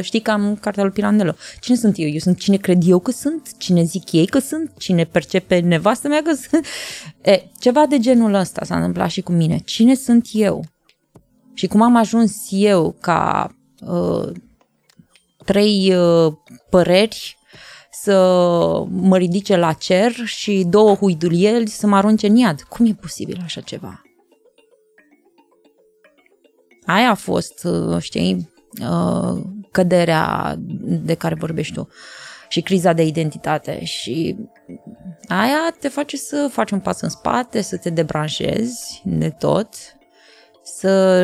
știi, 0.01 0.19
cam 0.19 0.57
cartea 0.61 0.83
lui 0.83 0.91
Pirandello. 0.91 1.35
Cine 1.59 1.75
sunt 1.75 1.93
eu? 1.97 2.07
Eu 2.07 2.17
sunt 2.17 2.37
cine 2.37 2.57
cred 2.57 2.81
eu 2.85 2.99
că 2.99 3.11
sunt? 3.11 3.57
Cine 3.57 3.83
zic 3.83 4.11
ei 4.11 4.25
că 4.25 4.39
sunt? 4.39 4.71
Cine 4.77 5.03
percepe 5.03 5.59
nevastă 5.59 6.07
mea 6.07 6.21
că 6.21 6.33
sunt? 6.33 6.65
E, 7.21 7.43
ceva 7.59 7.85
de 7.85 7.99
genul 7.99 8.33
ăsta 8.33 8.65
s-a 8.65 8.75
întâmplat 8.75 9.09
și 9.09 9.21
cu 9.21 9.31
mine. 9.31 9.57
Cine 9.65 9.95
sunt 9.95 10.27
eu? 10.31 10.63
Și 11.53 11.67
cum 11.67 11.81
am 11.81 11.95
ajuns 11.95 12.33
eu 12.49 12.95
ca 13.01 13.51
uh, 13.85 14.29
trei 15.45 15.93
uh, 15.95 16.33
păreri 16.69 17.37
să 17.91 18.13
mă 18.89 19.17
ridice 19.17 19.55
la 19.55 19.73
cer 19.73 20.11
și 20.25 20.65
două 20.69 20.95
huidulieli 20.95 21.67
să 21.67 21.87
mă 21.87 21.95
arunce 21.95 22.27
în 22.27 22.35
iad. 22.35 22.61
Cum 22.61 22.85
e 22.85 22.93
posibil 22.93 23.41
așa 23.43 23.61
ceva? 23.61 24.01
Aia 26.89 27.09
a 27.09 27.13
fost, 27.13 27.67
știi, 27.99 28.51
căderea 29.71 30.55
de 30.81 31.13
care 31.13 31.35
vorbești 31.35 31.73
tu 31.73 31.87
și 32.47 32.61
criza 32.61 32.93
de 32.93 33.03
identitate 33.03 33.83
și 33.83 34.35
aia 35.27 35.75
te 35.79 35.87
face 35.87 36.17
să 36.17 36.49
faci 36.51 36.71
un 36.71 36.79
pas 36.79 37.01
în 37.01 37.09
spate, 37.09 37.61
să 37.61 37.77
te 37.77 37.89
debranșezi 37.89 39.01
de 39.05 39.29
tot, 39.29 39.73
să 40.63 41.23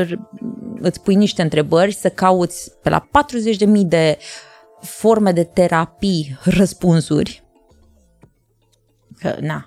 îți 0.80 1.01
pui 1.01 1.16
niște 1.16 1.41
întrebări, 1.41 1.93
să 1.93 2.09
cauți 2.09 2.72
pe 2.82 2.89
la 2.89 3.09
40.000 3.57 3.68
de 3.86 4.18
forme 4.82 5.32
de 5.32 5.43
terapii 5.43 6.39
răspunsuri. 6.43 7.43
Că, 9.20 9.38
na, 9.39 9.66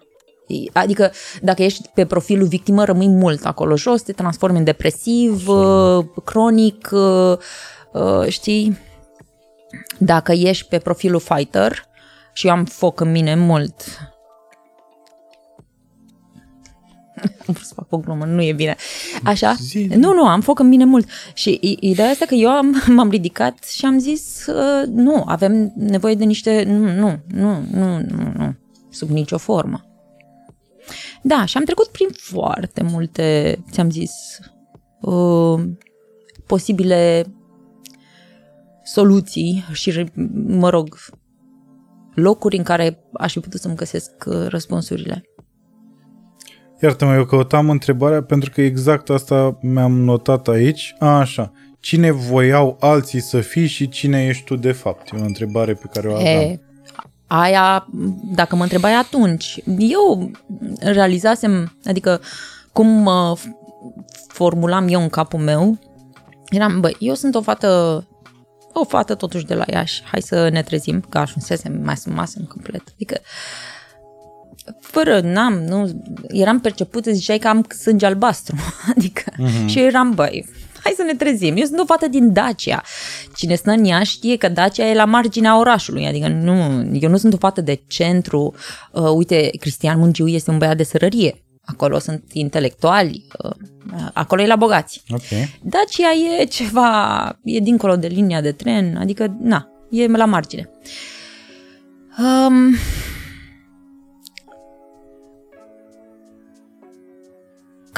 Adică 0.73 1.13
dacă 1.43 1.63
ești 1.63 1.89
pe 1.95 2.05
profilul 2.05 2.47
victimă, 2.47 2.85
rămâi 2.85 3.09
mult 3.09 3.45
acolo 3.45 3.77
jos, 3.77 4.03
te 4.03 4.13
transformi 4.13 4.59
în 4.59 4.65
depresiv, 4.65 5.49
uh, 5.49 6.05
cronic, 6.25 6.91
uh, 6.93 8.27
știi? 8.29 8.79
Dacă 9.99 10.33
ești 10.33 10.69
pe 10.69 10.79
profilul 10.79 11.21
fighter, 11.21 11.87
și 12.33 12.47
eu 12.47 12.53
am 12.53 12.65
foc 12.65 13.01
în 13.01 13.11
mine 13.11 13.35
mult, 13.35 13.75
am 17.47 17.55
vrut 17.55 17.67
să 17.67 17.75
fac 17.75 17.93
o 17.93 17.99
glumă, 17.99 18.25
nu 18.25 18.43
e 18.43 18.53
bine. 18.53 18.77
Așa? 19.25 19.53
Zi. 19.61 19.85
Nu, 19.85 20.13
nu, 20.13 20.27
am 20.27 20.41
foc 20.41 20.59
în 20.59 20.69
mine 20.69 20.85
mult. 20.85 21.09
Și 21.35 21.77
ideea 21.81 22.09
asta 22.09 22.25
că 22.25 22.35
eu 22.35 22.51
am, 22.51 22.83
m-am 22.97 23.11
ridicat 23.11 23.65
și 23.65 23.85
am 23.85 23.99
zis, 23.99 24.47
uh, 24.47 24.87
nu, 24.87 25.23
avem 25.27 25.73
nevoie 25.77 26.15
de 26.15 26.25
niște, 26.25 26.63
nu, 26.67 26.93
nu, 26.93 27.19
nu, 27.27 27.65
nu, 27.71 27.99
nu, 27.99 28.33
nu, 28.37 28.55
sub 28.91 29.09
nicio 29.09 29.39
formă. 29.39 29.88
Da, 31.23 31.45
și 31.45 31.57
am 31.57 31.65
trecut 31.65 31.87
prin 31.87 32.09
foarte 32.13 32.83
multe, 32.83 33.59
ți-am 33.71 33.91
zis, 33.91 34.13
uh, 35.01 35.61
posibile 36.47 37.25
soluții 38.83 39.65
și, 39.73 40.11
mă 40.47 40.69
rog, 40.69 40.99
locuri 42.15 42.57
în 42.57 42.63
care 42.63 43.05
aș 43.13 43.33
fi 43.33 43.41
putut 43.41 43.61
să-mi 43.61 43.77
găsesc 43.77 44.11
răspunsurile. 44.49 45.23
Iartă-mă, 46.81 47.15
eu 47.15 47.25
căutam 47.25 47.71
întrebarea 47.71 48.23
pentru 48.23 48.51
că 48.51 48.61
exact 48.61 49.11
asta 49.11 49.59
mi-am 49.63 50.01
notat 50.01 50.49
aici. 50.49 50.95
A, 50.99 51.19
așa. 51.19 51.53
Cine 51.81 52.11
voiau 52.11 52.77
alții 52.81 53.21
să 53.21 53.41
fii 53.41 53.67
și 53.67 53.89
cine 53.89 54.27
ești 54.27 54.45
tu 54.45 54.57
de 54.57 54.73
fapt? 54.73 55.13
E 55.13 55.21
o 55.21 55.25
întrebare 55.25 55.75
pe 55.75 55.87
care 55.93 56.09
o 56.09 56.15
aveam. 56.15 56.41
E, 56.41 56.61
aia, 57.29 57.87
dacă 58.35 58.57
mă 58.57 58.63
întrebai 58.63 58.95
atunci, 58.95 59.61
eu 59.79 60.31
realizasem, 60.81 61.79
adică 61.85 62.21
cum 62.73 63.07
uh, 63.07 63.39
formulam 64.29 64.89
eu 64.89 65.03
în 65.03 65.09
capul 65.09 65.41
meu, 65.41 65.79
eram, 66.49 66.81
băi, 66.81 66.97
eu 66.99 67.15
sunt 67.15 67.35
o 67.35 67.41
fată, 67.41 68.05
o 68.73 68.85
fată 68.85 69.15
totuși 69.15 69.45
de 69.45 69.55
la 69.55 69.65
Iași, 69.67 70.03
hai 70.05 70.23
să 70.23 70.49
ne 70.49 70.63
trezim, 70.63 71.05
că 71.09 71.19
ajunsesem 71.19 71.81
mai 71.83 71.97
sumasem 71.97 72.45
complet. 72.45 72.83
Adică, 72.95 73.21
fără, 74.81 75.21
n-am, 75.21 75.55
nu, 75.55 76.03
eram 76.29 76.61
percepută, 76.61 77.11
ziceai 77.11 77.39
că 77.39 77.49
am 77.49 77.67
sânge 77.79 78.07
albastru, 78.07 78.57
adică, 78.97 79.33
uh-huh. 79.33 79.67
și 79.67 79.79
eu 79.79 79.85
eram, 79.85 80.11
băi, 80.11 80.47
hai 80.89 80.97
să 80.97 81.13
ne 81.13 81.15
trezim. 81.15 81.57
Eu 81.57 81.65
sunt 81.65 81.79
o 81.79 81.85
fată 81.85 82.09
din 82.09 82.33
Dacia. 82.33 82.83
Cine 83.37 83.55
stă 83.55 83.71
în 83.71 83.85
ea 83.85 84.03
știe 84.03 84.37
că 84.37 84.49
Dacia 84.49 84.89
e 84.89 84.95
la 84.95 85.05
marginea 85.05 85.59
orașului, 85.59 86.07
adică 86.07 86.29
nu, 86.29 86.87
eu 87.01 87.11
nu 87.11 87.17
sunt 87.17 87.33
o 87.33 87.37
fată 87.37 87.61
de 87.61 87.83
centru. 87.87 88.55
Uh, 88.93 89.11
uite, 89.15 89.51
Cristian 89.61 89.99
Mungiu 89.99 90.27
este 90.27 90.51
un 90.51 90.59
băiat 90.59 90.77
de 90.77 90.83
sărărie. 90.83 91.43
Acolo 91.65 91.99
sunt 91.99 92.25
intelectuali, 92.33 93.27
uh, 93.45 93.51
acolo 94.13 94.43
e 94.43 94.47
la 94.47 94.57
bogați. 94.57 95.03
Okay. 95.11 95.59
Dacia 95.63 96.09
e 96.41 96.45
ceva, 96.45 97.39
e 97.45 97.59
dincolo 97.59 97.97
de 97.97 98.07
linia 98.07 98.41
de 98.41 98.53
tren, 98.53 98.97
adică, 99.01 99.37
na, 99.41 99.69
e 99.91 100.07
la 100.07 100.25
margine. 100.25 100.71
Um, 102.19 102.75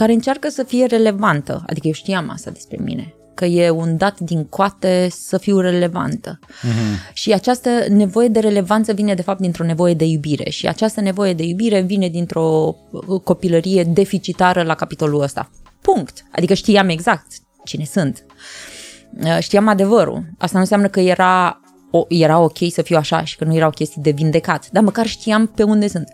care 0.01 0.13
încearcă 0.13 0.49
să 0.49 0.63
fie 0.63 0.87
relevantă. 0.87 1.63
Adică 1.67 1.87
eu 1.87 1.93
știam 1.93 2.31
asta 2.31 2.51
despre 2.51 2.79
mine, 2.83 3.15
că 3.35 3.45
e 3.45 3.71
un 3.71 3.97
dat 3.97 4.21
din 4.21 4.45
coate 4.45 5.09
să 5.11 5.39
fiu 5.39 5.59
relevantă. 5.59 6.39
Uh-huh. 6.39 7.13
Și 7.13 7.33
această 7.33 7.71
nevoie 7.89 8.29
de 8.29 8.39
relevanță 8.39 8.93
vine 8.93 9.15
de 9.15 9.23
fapt 9.23 9.41
dintr-o 9.41 9.65
nevoie 9.65 9.95
de 9.95 10.05
iubire 10.05 10.51
și 10.51 10.69
această 10.69 11.01
nevoie 11.01 11.35
de 11.35 11.43
iubire 11.43 11.81
vine 11.81 12.09
dintr-o 12.09 12.77
copilărie 13.25 13.85
deficitară 13.85 14.63
la 14.63 14.75
capitolul 14.75 15.23
ăsta. 15.23 15.51
Punct. 15.81 16.25
Adică 16.31 16.55
știam 16.55 16.89
exact 16.89 17.27
cine 17.65 17.85
sunt. 17.85 18.25
Știam 19.39 19.69
adevărul. 19.69 20.25
Asta 20.39 20.55
nu 20.55 20.61
înseamnă 20.61 20.89
că 20.89 21.01
era, 21.01 21.61
o, 21.91 22.05
era 22.09 22.39
ok 22.39 22.59
să 22.71 22.83
fiu 22.83 22.97
așa 22.97 23.25
și 23.25 23.37
că 23.37 23.45
nu 23.45 23.55
erau 23.55 23.71
chestii 23.71 24.03
de 24.03 24.11
vindecat, 24.11 24.69
dar 24.73 24.83
măcar 24.83 25.07
știam 25.07 25.47
pe 25.47 25.63
unde 25.63 25.89
sunt 25.89 26.13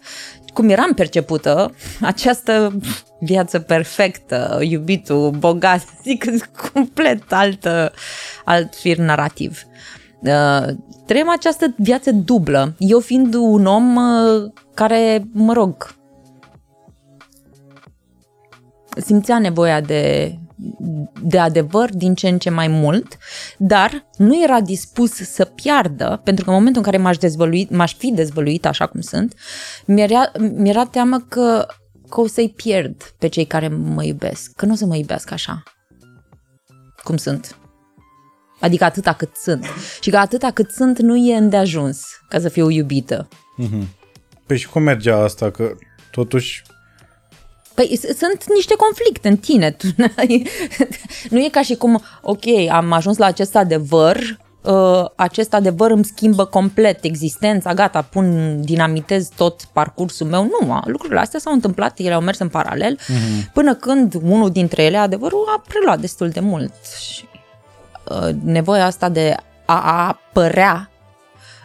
cum 0.57 0.69
eram 0.69 0.93
percepută, 0.95 1.75
această 2.01 2.79
viață 3.21 3.59
perfectă, 3.59 4.59
iubitul, 4.63 5.31
bogat, 5.31 5.85
zic 6.03 6.51
complet 6.73 7.33
altă, 7.33 7.93
alt 8.45 8.75
fir 8.75 8.97
narrativ. 8.97 9.63
Uh, 10.21 10.67
trăim 11.07 11.29
această 11.29 11.75
viață 11.77 12.13
dublă. 12.13 12.75
Eu 12.79 13.01
fiind 13.01 13.35
un 13.35 13.67
om 13.67 13.97
uh, 13.97 14.53
care, 14.75 15.29
mă 15.33 15.53
rog, 15.53 15.95
simțea 18.97 19.39
nevoia 19.39 19.81
de, 19.81 20.35
de 21.23 21.39
adevăr 21.39 21.95
din 21.95 22.15
ce 22.15 22.29
în 22.29 22.39
ce 22.39 22.51
mai 22.51 22.69
mult, 22.69 23.17
dar 23.59 24.07
nu 24.17 24.43
era 24.43 24.61
dispus 24.61 25.13
să 25.13 25.45
piardă, 25.45 26.21
pentru 26.25 26.45
că 26.45 26.51
în 26.51 26.57
momentul 26.57 26.83
în 26.85 26.91
care 26.91 27.03
m-aș, 27.03 27.17
dezvăluit, 27.17 27.71
m-aș 27.71 27.95
fi 27.95 28.13
dezvăluit 28.13 28.67
așa 28.67 28.87
cum 28.87 29.01
sunt, 29.01 29.35
mi-era, 29.85 30.31
mi-era 30.39 30.85
teamă 30.85 31.19
că, 31.29 31.67
că 32.09 32.21
o 32.21 32.27
să-i 32.27 32.53
pierd 32.57 33.15
pe 33.19 33.29
cei 33.29 33.45
care 33.45 33.69
mă 33.69 34.05
iubesc, 34.05 34.53
că 34.57 34.67
nu 34.67 34.73
o 34.73 34.77
să 34.77 34.87
mă 34.87 34.97
iubească 34.97 35.35
așa 35.35 35.63
cum 37.03 37.17
sunt. 37.17 37.59
Adică 38.61 38.85
atâta 38.85 39.13
cât 39.13 39.35
sunt. 39.35 39.67
Și 40.01 40.11
că 40.11 40.17
atâta 40.17 40.51
cât 40.51 40.71
sunt 40.71 40.99
nu 40.99 41.17
e 41.17 41.37
îndeajuns 41.37 42.03
ca 42.29 42.41
să 42.41 42.49
fiu 42.49 42.69
iubită. 42.69 43.29
Mm-hmm. 43.63 43.87
Păi 44.47 44.59
și 44.59 44.69
cum 44.69 44.83
mergea 44.83 45.17
asta? 45.17 45.51
Că 45.51 45.75
totuși 46.11 46.63
Păi 47.77 48.01
sunt 48.18 48.45
niște 48.55 48.74
conflicte 48.77 49.29
în 49.29 49.37
tine. 49.37 49.70
Tu, 49.70 49.87
nu 51.31 51.39
e 51.39 51.49
ca 51.51 51.62
și 51.62 51.74
cum, 51.74 52.03
ok, 52.22 52.45
am 52.70 52.93
ajuns 52.93 53.16
la 53.16 53.27
acest 53.27 53.57
adevăr, 53.57 54.39
uh, 54.62 55.05
acest 55.16 55.55
adevăr 55.55 55.91
îmi 55.91 56.05
schimbă 56.05 56.45
complet 56.45 57.05
existența, 57.05 57.74
gata, 57.74 58.03
pun, 58.03 58.57
dinamitez 58.64 59.29
tot 59.37 59.62
parcursul 59.72 60.27
meu. 60.27 60.43
Nu, 60.43 60.81
lucrurile 60.85 61.20
astea 61.20 61.41
s-au 61.41 61.53
întâmplat, 61.53 61.99
ele 61.99 62.14
au 62.14 62.20
mers 62.20 62.39
în 62.39 62.49
paralel, 62.49 62.99
uh-huh. 62.99 63.53
până 63.53 63.74
când 63.74 64.14
unul 64.22 64.51
dintre 64.51 64.83
ele, 64.83 64.97
adevărul, 64.97 65.45
a 65.57 65.62
preluat 65.68 66.01
destul 66.01 66.29
de 66.29 66.41
mult. 66.41 66.72
Și, 67.01 67.29
uh, 68.09 68.29
nevoia 68.43 68.85
asta 68.85 69.09
de 69.09 69.37
a 69.64 70.07
apărea 70.07 70.91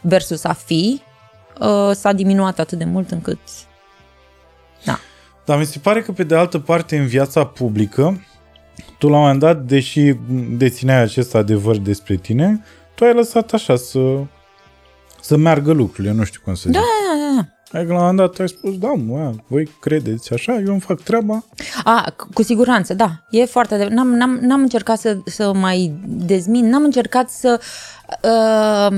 versus 0.02 0.44
a 0.44 0.54
fi 0.54 1.02
uh, 1.60 1.92
s-a 1.94 2.12
diminuat 2.12 2.60
atât 2.60 2.78
de 2.78 2.86
mult 2.86 3.12
încât 3.12 3.40
da. 3.46 3.71
Dar 5.52 5.60
mi 5.60 5.66
se 5.66 5.80
pare 5.80 6.02
că, 6.02 6.12
pe 6.12 6.24
de 6.24 6.36
altă 6.36 6.60
parte, 6.60 6.98
în 6.98 7.06
viața 7.06 7.46
publică, 7.46 8.26
tu 8.98 9.08
la 9.08 9.16
un 9.16 9.22
moment 9.22 9.40
dat, 9.40 9.62
deși 9.64 10.14
dețineai 10.58 11.02
acest 11.02 11.36
adevăr 11.36 11.78
despre 11.78 12.16
tine, 12.16 12.64
tu 12.96 13.04
ai 13.04 13.14
lăsat 13.14 13.54
așa 13.54 13.76
să, 13.76 14.00
să 15.22 15.38
meargă 15.38 15.72
lucrurile, 15.72 16.14
nu 16.14 16.24
știu 16.24 16.40
cum 16.44 16.54
să 16.54 16.62
zic. 16.66 16.72
Da, 16.72 16.80
da, 16.80 17.36
da. 17.36 17.78
Adică 17.78 17.94
la 17.94 18.00
un 18.00 18.06
moment 18.06 18.18
dat 18.18 18.40
ai 18.40 18.48
spus, 18.48 18.78
da, 18.78 18.88
mă, 18.88 19.34
voi 19.48 19.70
credeți 19.80 20.34
așa, 20.34 20.54
eu 20.54 20.72
îmi 20.72 20.80
fac 20.80 21.02
treaba. 21.02 21.44
A, 21.84 22.14
cu 22.34 22.44
siguranță, 22.44 22.94
da. 22.94 23.10
E 23.30 23.46
foarte... 23.46 23.78
De... 23.78 23.84
N-am, 23.84 24.08
n-am, 24.08 24.40
n-am 24.42 24.62
încercat 24.62 25.00
să, 25.00 25.18
să 25.26 25.54
mai 25.54 25.94
dezmin, 26.06 26.70
n-am 26.70 26.84
încercat 26.84 27.30
să... 27.30 27.60
Uh, 28.24 28.98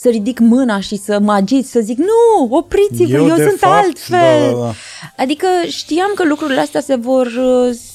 să 0.00 0.08
ridic 0.08 0.38
mâna 0.38 0.80
și 0.80 0.96
să 0.96 1.18
mă 1.18 1.32
agit, 1.32 1.66
să 1.66 1.80
zic 1.80 1.98
nu, 1.98 2.48
opriți-vă, 2.50 3.16
eu, 3.16 3.26
eu 3.26 3.36
sunt 3.36 3.58
fapt, 3.58 3.84
altfel. 3.84 4.50
Da, 4.52 4.58
da, 4.58 4.64
da. 4.64 4.72
Adică 5.16 5.46
știam 5.68 6.10
că 6.14 6.24
lucrurile 6.24 6.60
astea 6.60 6.80
se 6.80 6.94
vor, 6.94 7.26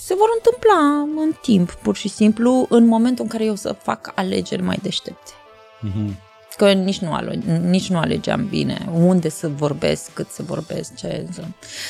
se 0.04 0.16
vor 0.16 0.30
întâmpla 0.36 1.08
în 1.24 1.32
timp, 1.42 1.72
pur 1.72 1.96
și 1.96 2.08
simplu, 2.08 2.66
în 2.70 2.86
momentul 2.86 3.24
în 3.24 3.30
care 3.30 3.46
eu 3.46 3.56
să 3.56 3.76
fac 3.82 4.12
alegeri 4.16 4.62
mai 4.62 4.80
deștepte. 4.82 5.32
Mm-hmm. 5.88 6.23
Că 6.58 6.72
nici 6.72 7.00
nu, 7.00 7.14
ale, 7.14 7.40
nici 7.62 7.90
nu 7.90 7.98
alegeam 7.98 8.48
bine 8.48 8.90
unde 8.94 9.30
să 9.30 9.48
vorbesc, 9.48 10.14
cât 10.14 10.30
să 10.30 10.44
vorbesc, 10.44 10.96
ce 10.96 11.26
să... 11.32 11.42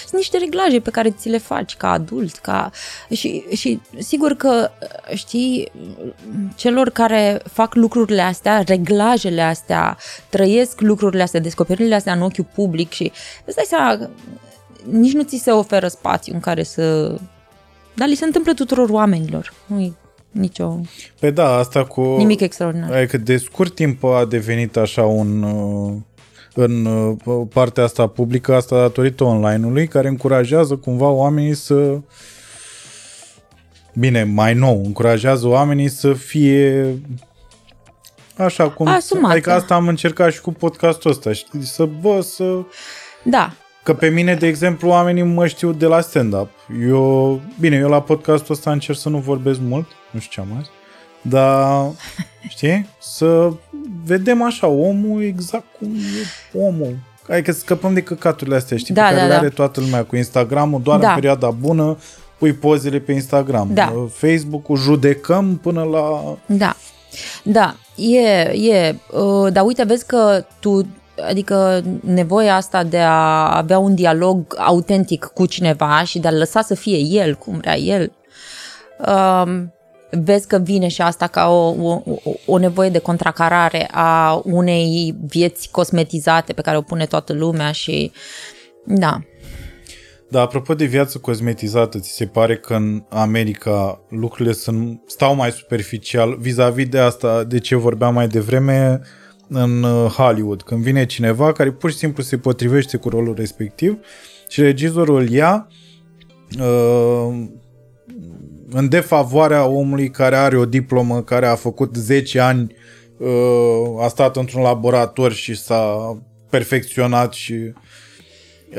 Sunt 0.02 0.14
niște 0.14 0.38
reglaje 0.38 0.80
pe 0.80 0.90
care 0.90 1.12
ți 1.12 1.30
le 1.30 1.38
faci 1.38 1.76
ca 1.76 1.92
adult, 1.92 2.36
ca... 2.36 2.72
Și, 3.12 3.44
și 3.56 3.82
sigur 3.98 4.34
că, 4.34 4.72
știi, 5.14 5.72
celor 6.56 6.90
care 6.90 7.42
fac 7.52 7.76
lucrurile 7.76 8.22
astea, 8.22 8.64
reglajele 8.66 9.42
astea, 9.42 9.98
trăiesc 10.30 10.82
lucrurile 10.82 11.24
astea, 11.24 11.40
descoperirile 11.40 11.96
astea 11.96 12.14
în 12.14 12.22
ochiul 12.22 12.48
public 12.54 12.92
și 12.92 13.12
îți 13.46 13.56
dai 13.56 13.66
seama, 13.68 14.10
nici 14.90 15.14
nu 15.14 15.24
ți 15.24 15.38
se 15.38 15.52
oferă 15.52 15.88
spațiu 15.88 16.34
în 16.34 16.40
care 16.40 16.64
să... 16.64 17.18
Dar 17.96 18.08
li 18.08 18.16
se 18.16 18.26
întâmplă 18.26 18.54
tuturor 18.54 18.90
oamenilor. 18.90 19.54
Nu 19.66 19.94
nicio... 20.34 20.80
Pe 21.20 21.32
da, 21.32 21.56
asta 21.56 21.86
cu... 21.86 22.02
Nimic 22.02 22.40
extraordinar. 22.40 22.92
Adică 22.92 23.18
de 23.18 23.38
scurt 23.38 23.76
timp 23.76 24.04
a 24.04 24.26
devenit 24.26 24.78
așa 24.78 25.04
un... 25.04 25.44
Uh, 25.44 25.94
în 26.56 26.86
uh, 26.86 27.48
partea 27.54 27.84
asta 27.84 28.08
publică, 28.08 28.56
asta 28.56 28.76
datorită 28.76 29.24
online-ului, 29.24 29.88
care 29.88 30.08
încurajează 30.08 30.76
cumva 30.76 31.08
oamenii 31.08 31.54
să... 31.54 32.00
Bine, 33.94 34.24
mai 34.24 34.54
nou, 34.54 34.82
încurajează 34.86 35.48
oamenii 35.48 35.90
să 35.90 36.14
fie 36.14 36.88
așa 38.38 38.70
cum... 38.70 38.88
Asumate. 38.88 39.34
Adică 39.34 39.52
asta 39.52 39.76
am 39.76 39.88
încercat 39.88 40.32
și 40.32 40.42
cu 40.42 40.52
podcastul 40.52 41.12
ăsta, 41.12 41.34
știi? 41.34 41.66
Să, 41.66 41.86
bă, 41.86 42.22
să... 42.22 42.62
Da, 43.24 43.54
Că 43.84 43.94
pe 43.94 44.10
mine, 44.10 44.36
de 44.36 44.48
exemplu, 44.48 44.90
oamenii 44.90 45.24
mă 45.24 45.48
știu 45.48 45.72
de 45.72 45.86
la 45.86 46.02
stand-up. 46.02 46.50
Eu, 46.88 47.42
bine, 47.60 47.76
eu 47.76 47.90
la 47.90 48.02
podcastul 48.02 48.56
ăsta 48.56 48.72
încerc 48.72 48.98
să 48.98 49.10
nu 49.10 49.18
vorbesc 49.18 49.60
mult, 49.60 49.88
nu 50.12 50.20
știu 50.20 50.44
ce 50.44 50.50
am 50.50 50.58
azi, 50.58 50.70
dar, 51.22 51.92
știi, 52.56 52.90
să 53.00 53.54
vedem 54.06 54.42
așa 54.42 54.68
omul 54.68 55.24
exact 55.24 55.66
cum 55.78 55.96
e 55.96 56.58
omul. 56.58 56.96
Adică 57.30 57.52
să 57.52 57.60
scăpăm 57.60 57.94
de 57.94 58.02
căcaturile 58.02 58.56
astea, 58.56 58.78
știi, 58.78 58.94
da, 58.94 59.02
pe 59.02 59.08
care 59.08 59.20
da, 59.20 59.26
le 59.26 59.32
da. 59.34 59.38
are 59.38 59.50
toată 59.50 59.80
lumea 59.80 60.04
cu 60.04 60.16
Instagramul, 60.16 60.82
doar 60.82 61.00
da. 61.00 61.08
în 61.08 61.14
perioada 61.14 61.50
bună 61.50 61.98
pui 62.38 62.54
pozele 62.54 63.00
pe 63.00 63.12
Instagram. 63.12 63.70
Da. 63.74 63.94
Facebook-ul 64.12 64.78
judecăm 64.78 65.58
până 65.58 65.84
la... 65.84 66.38
Da, 66.46 66.76
da, 67.44 67.76
e, 67.96 68.20
e, 68.70 68.96
uh, 69.12 69.52
dar 69.54 69.66
uite, 69.66 69.84
vezi 69.84 70.06
că 70.06 70.46
tu 70.60 70.86
Adică 71.22 71.84
nevoia 72.02 72.56
asta 72.56 72.84
de 72.84 73.00
a 73.00 73.58
avea 73.58 73.78
un 73.78 73.96
dialog 73.96 74.56
autentic 74.58 75.26
cu 75.34 75.46
cineva 75.46 76.04
și 76.04 76.20
de 76.20 76.28
a-l 76.28 76.38
lăsa 76.38 76.62
să 76.62 76.76
fie 76.76 76.98
el, 76.98 77.36
cum 77.36 77.58
vrea 77.58 77.78
el, 77.78 78.12
um, 79.08 79.74
vezi 80.12 80.48
că 80.48 80.58
vine 80.58 80.88
și 80.88 81.02
asta 81.02 81.28
ca 81.28 81.50
o, 81.50 81.74
o, 81.82 82.02
o 82.46 82.58
nevoie 82.58 82.90
de 82.90 83.00
contracarare 83.00 83.88
a 83.92 84.42
unei 84.44 85.16
vieți 85.26 85.70
cosmetizate 85.72 86.54
pe 86.54 86.62
care 86.62 86.78
o 86.78 86.82
pune 86.82 87.06
toată 87.06 87.34
lumea 87.34 87.72
și 87.72 88.12
da. 88.86 89.22
Da, 90.30 90.42
apropo 90.42 90.74
de 90.74 90.86
viață 90.86 91.18
cosmetizată, 91.18 92.00
ți 92.00 92.12
se 92.12 92.26
pare 92.26 92.58
că 92.58 92.74
în 92.74 93.04
America 93.10 94.02
lucrurile 94.10 94.54
sunt, 94.54 95.02
stau 95.06 95.36
mai 95.36 95.52
superficial 95.52 96.38
vis-a-vis 96.40 96.88
de 96.88 97.00
asta, 97.00 97.44
de 97.44 97.60
ce 97.60 97.76
vorbeam 97.76 98.14
mai 98.14 98.28
devreme, 98.28 99.02
în 99.48 99.84
uh, 99.84 100.12
Hollywood, 100.12 100.62
când 100.62 100.82
vine 100.84 101.06
cineva 101.06 101.52
care 101.52 101.72
pur 101.72 101.92
și 101.92 101.98
simplu 101.98 102.24
se 102.24 102.38
potrivește 102.38 102.98
cu 102.98 103.10
rolul 103.10 103.36
respectiv 103.36 103.98
și 104.48 104.62
regizorul 104.62 105.20
îl 105.20 105.30
ia 105.30 105.68
uh, 106.60 107.48
în 108.70 108.90
defavoarea 108.90 109.66
omului 109.66 110.10
care 110.10 110.36
are 110.36 110.58
o 110.58 110.66
diplomă, 110.66 111.22
care 111.22 111.48
a 111.48 111.56
făcut 111.56 111.96
10 111.96 112.40
ani, 112.40 112.76
uh, 113.18 114.04
a 114.04 114.08
stat 114.08 114.36
într-un 114.36 114.62
laborator 114.62 115.32
și 115.34 115.56
s-a 115.56 116.18
perfecționat 116.50 117.34
și 117.34 117.74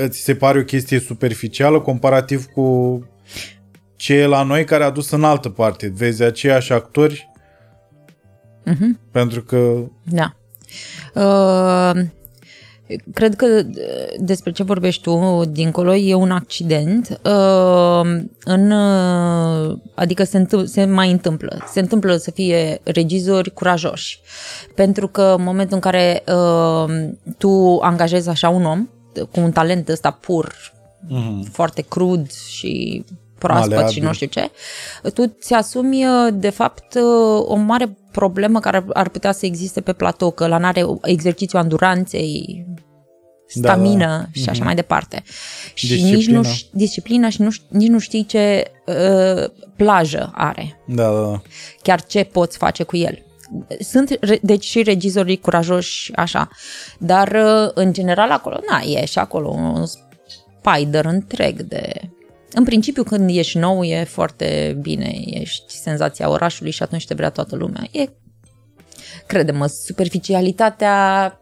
ți 0.07 0.19
se 0.19 0.35
pare 0.35 0.59
o 0.59 0.65
chestie 0.65 0.99
superficială 0.99 1.81
comparativ 1.81 2.45
cu 2.45 2.99
ce 3.97 4.15
e 4.15 4.27
la 4.27 4.43
noi 4.43 4.65
care 4.65 4.85
a 4.85 4.91
dus 4.91 5.11
în 5.11 5.25
altă 5.25 5.49
parte. 5.49 5.93
Vezi 5.95 6.23
aceiași 6.23 6.73
actori 6.73 7.31
uh-huh. 8.67 9.11
pentru 9.11 9.43
că 9.43 9.85
da. 10.03 10.37
Uh, 11.15 11.93
cred 13.15 13.35
că 13.37 13.47
despre 14.19 14.53
ce 14.53 14.63
vorbești 14.63 15.03
tu 15.03 15.43
dincolo 15.49 15.95
e 15.95 16.15
un 16.15 16.31
accident, 16.31 17.21
uh, 17.25 18.25
în, 18.45 18.71
uh, 18.71 19.79
adică 19.95 20.25
se, 20.25 20.37
întâmpl- 20.37 20.67
se 20.67 20.85
mai 20.85 21.11
întâmplă. 21.11 21.65
Se 21.73 21.81
întâmplă 21.81 22.17
să 22.17 22.31
fie 22.31 22.81
regizori 22.83 23.51
curajoși. 23.51 24.21
Pentru 24.75 25.09
că 25.09 25.35
în 25.39 25.45
momentul 25.45 25.75
în 25.75 25.81
care 25.81 26.23
uh, 26.27 27.09
tu 27.39 27.79
angajezi 27.81 28.29
așa 28.29 28.49
un 28.49 28.65
om 28.65 28.89
cu 29.13 29.41
un 29.41 29.53
talent 29.53 29.89
ăsta 29.89 30.11
pur, 30.11 30.55
mm-hmm. 31.07 31.51
foarte 31.53 31.83
crud 31.83 32.31
și 32.31 33.05
proaspăt 33.47 33.71
Maleabil. 33.71 33.95
și 33.95 34.01
nu 34.01 34.13
știu 34.13 34.27
ce, 34.27 34.51
tu 35.15 35.27
ți-asumi 35.27 36.05
de 36.33 36.51
fapt 36.51 36.95
o 37.39 37.55
mare 37.55 37.97
problemă 38.13 38.61
care 38.61 38.85
ar 38.93 39.09
putea 39.09 39.33
să 39.33 39.47
existe 39.47 39.81
pe 39.81 39.93
platou, 39.93 40.31
că 40.31 40.47
la 40.47 40.59
n-are 40.59 40.87
exercițiu 41.03 41.59
anduranței, 41.59 42.67
stamină 43.47 44.07
da, 44.07 44.17
da. 44.17 44.27
și 44.33 44.49
așa 44.49 44.61
mm-hmm. 44.61 44.65
mai 44.65 44.75
departe. 44.75 45.23
Și 45.75 45.87
disciplină. 45.87 46.17
nici 46.17 46.29
nu 46.29 46.43
disciplină 46.73 47.29
și 47.29 47.43
nu, 47.43 47.49
nici 47.69 47.89
nu 47.89 47.99
știi 47.99 48.25
ce 48.25 48.71
uh, 48.87 49.51
plajă 49.77 50.31
are. 50.35 50.83
Da, 50.87 51.11
da, 51.11 51.21
da. 51.21 51.43
Chiar 51.83 52.05
ce 52.05 52.25
poți 52.25 52.57
face 52.57 52.83
cu 52.83 52.97
el. 52.97 53.23
Sunt 53.81 54.19
deci 54.43 54.65
și 54.65 54.83
regizorii 54.83 55.39
curajoși 55.39 56.13
așa, 56.15 56.49
dar 56.99 57.37
în 57.75 57.93
general 57.93 58.31
acolo, 58.31 58.59
na, 58.71 58.81
e 59.01 59.05
și 59.05 59.19
acolo 59.19 59.49
un 59.49 59.85
spider 60.65 61.05
întreg 61.05 61.63
de... 61.63 61.93
În 62.55 62.65
principiu, 62.65 63.03
când 63.03 63.31
ești 63.33 63.59
nou, 63.59 63.83
e 63.83 64.05
foarte 64.05 64.79
bine, 64.81 65.21
ești 65.25 65.73
senzația 65.77 66.29
orașului 66.29 66.71
și 66.71 66.83
atunci 66.83 67.07
te 67.07 67.15
vrea 67.15 67.31
toată 67.31 67.57
lumea. 67.57 67.89
E, 67.91 68.05
crede-mă, 69.27 69.67
superficialitatea 69.67 71.39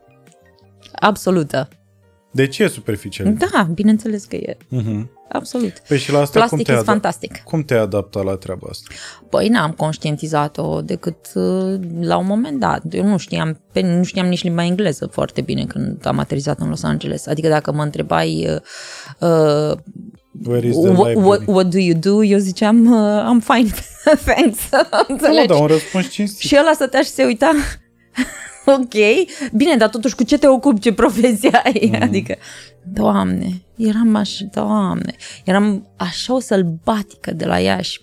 absolută. 0.93 1.69
De 2.31 2.47
ce 2.47 2.63
e 2.63 2.69
superficial? 2.69 3.35
Da, 3.35 3.69
bineînțeles 3.75 4.25
că 4.25 4.37
e. 4.37 4.57
Uh-huh. 4.57 5.07
Absolut. 5.29 5.73
Păi 5.89 5.99
și 5.99 6.13
la 6.13 6.21
asta 6.21 6.39
cum 6.39 6.49
Plastic 6.49 6.67
te, 6.67 6.73
e 6.73 6.75
ada- 6.75 6.85
fantastic. 6.85 7.43
cum 7.43 7.63
te-ai 7.63 7.81
adaptat 7.81 8.25
la 8.25 8.35
treaba 8.37 8.67
asta? 8.71 8.95
Păi 9.31 9.49
n-am 9.49 9.71
conștientizat-o 9.71 10.81
decât 10.81 11.17
uh, 11.35 11.81
la 12.01 12.17
un 12.17 12.27
moment 12.27 12.61
dat. 12.61 12.83
Eu 12.91 13.07
nu 13.07 13.17
știam, 13.17 13.61
pe, 13.73 13.81
nu 13.81 14.03
știam 14.03 14.27
nici 14.27 14.43
limba 14.43 14.65
engleză 14.65 15.07
foarte 15.07 15.41
bine 15.41 15.65
când 15.65 16.07
am 16.07 16.19
aterizat 16.19 16.59
în 16.59 16.69
Los 16.69 16.83
Angeles. 16.83 17.27
Adică 17.27 17.49
dacă 17.49 17.73
mă 17.73 17.83
întrebai 17.83 18.49
uh, 18.49 18.61
uh, 19.31 19.79
Where 20.47 20.67
is 20.67 20.77
the 20.77 20.89
what, 20.91 21.09
library? 21.09 21.27
what, 21.29 21.41
what 21.47 21.67
do 21.67 21.79
you 21.79 21.95
do, 21.99 22.23
eu 22.25 22.39
ziceam 22.39 22.87
uh, 22.93 23.23
I'm 23.33 23.41
fine, 23.45 23.71
thanks. 24.27 24.59
Nu, 24.71 24.79
Înțelegi? 25.15 25.47
dar 25.47 25.61
un 25.61 25.67
răspuns 25.67 26.11
cinstit. 26.11 26.49
Și 26.49 26.57
ăla 26.59 26.73
stătea 26.73 27.03
și 27.03 27.11
se 27.11 27.25
uita 27.25 27.53
ok, 28.77 28.95
bine, 29.53 29.77
dar 29.77 29.89
totuși 29.89 30.15
cu 30.15 30.23
ce 30.23 30.39
te 30.39 30.47
ocupi, 30.47 30.81
ce 30.81 30.93
profesie 30.93 31.51
ai? 31.65 31.91
Mm. 31.93 32.03
Adică, 32.03 32.37
doamne, 32.93 33.63
eram 33.77 34.15
așa, 34.15 34.45
doamne, 34.55 35.15
eram 35.45 35.89
așa 35.97 36.35
o 36.35 36.41
sălbatică 36.41 37.33
de 37.33 37.45
la 37.45 37.61
ea 37.61 37.81
și 37.81 38.01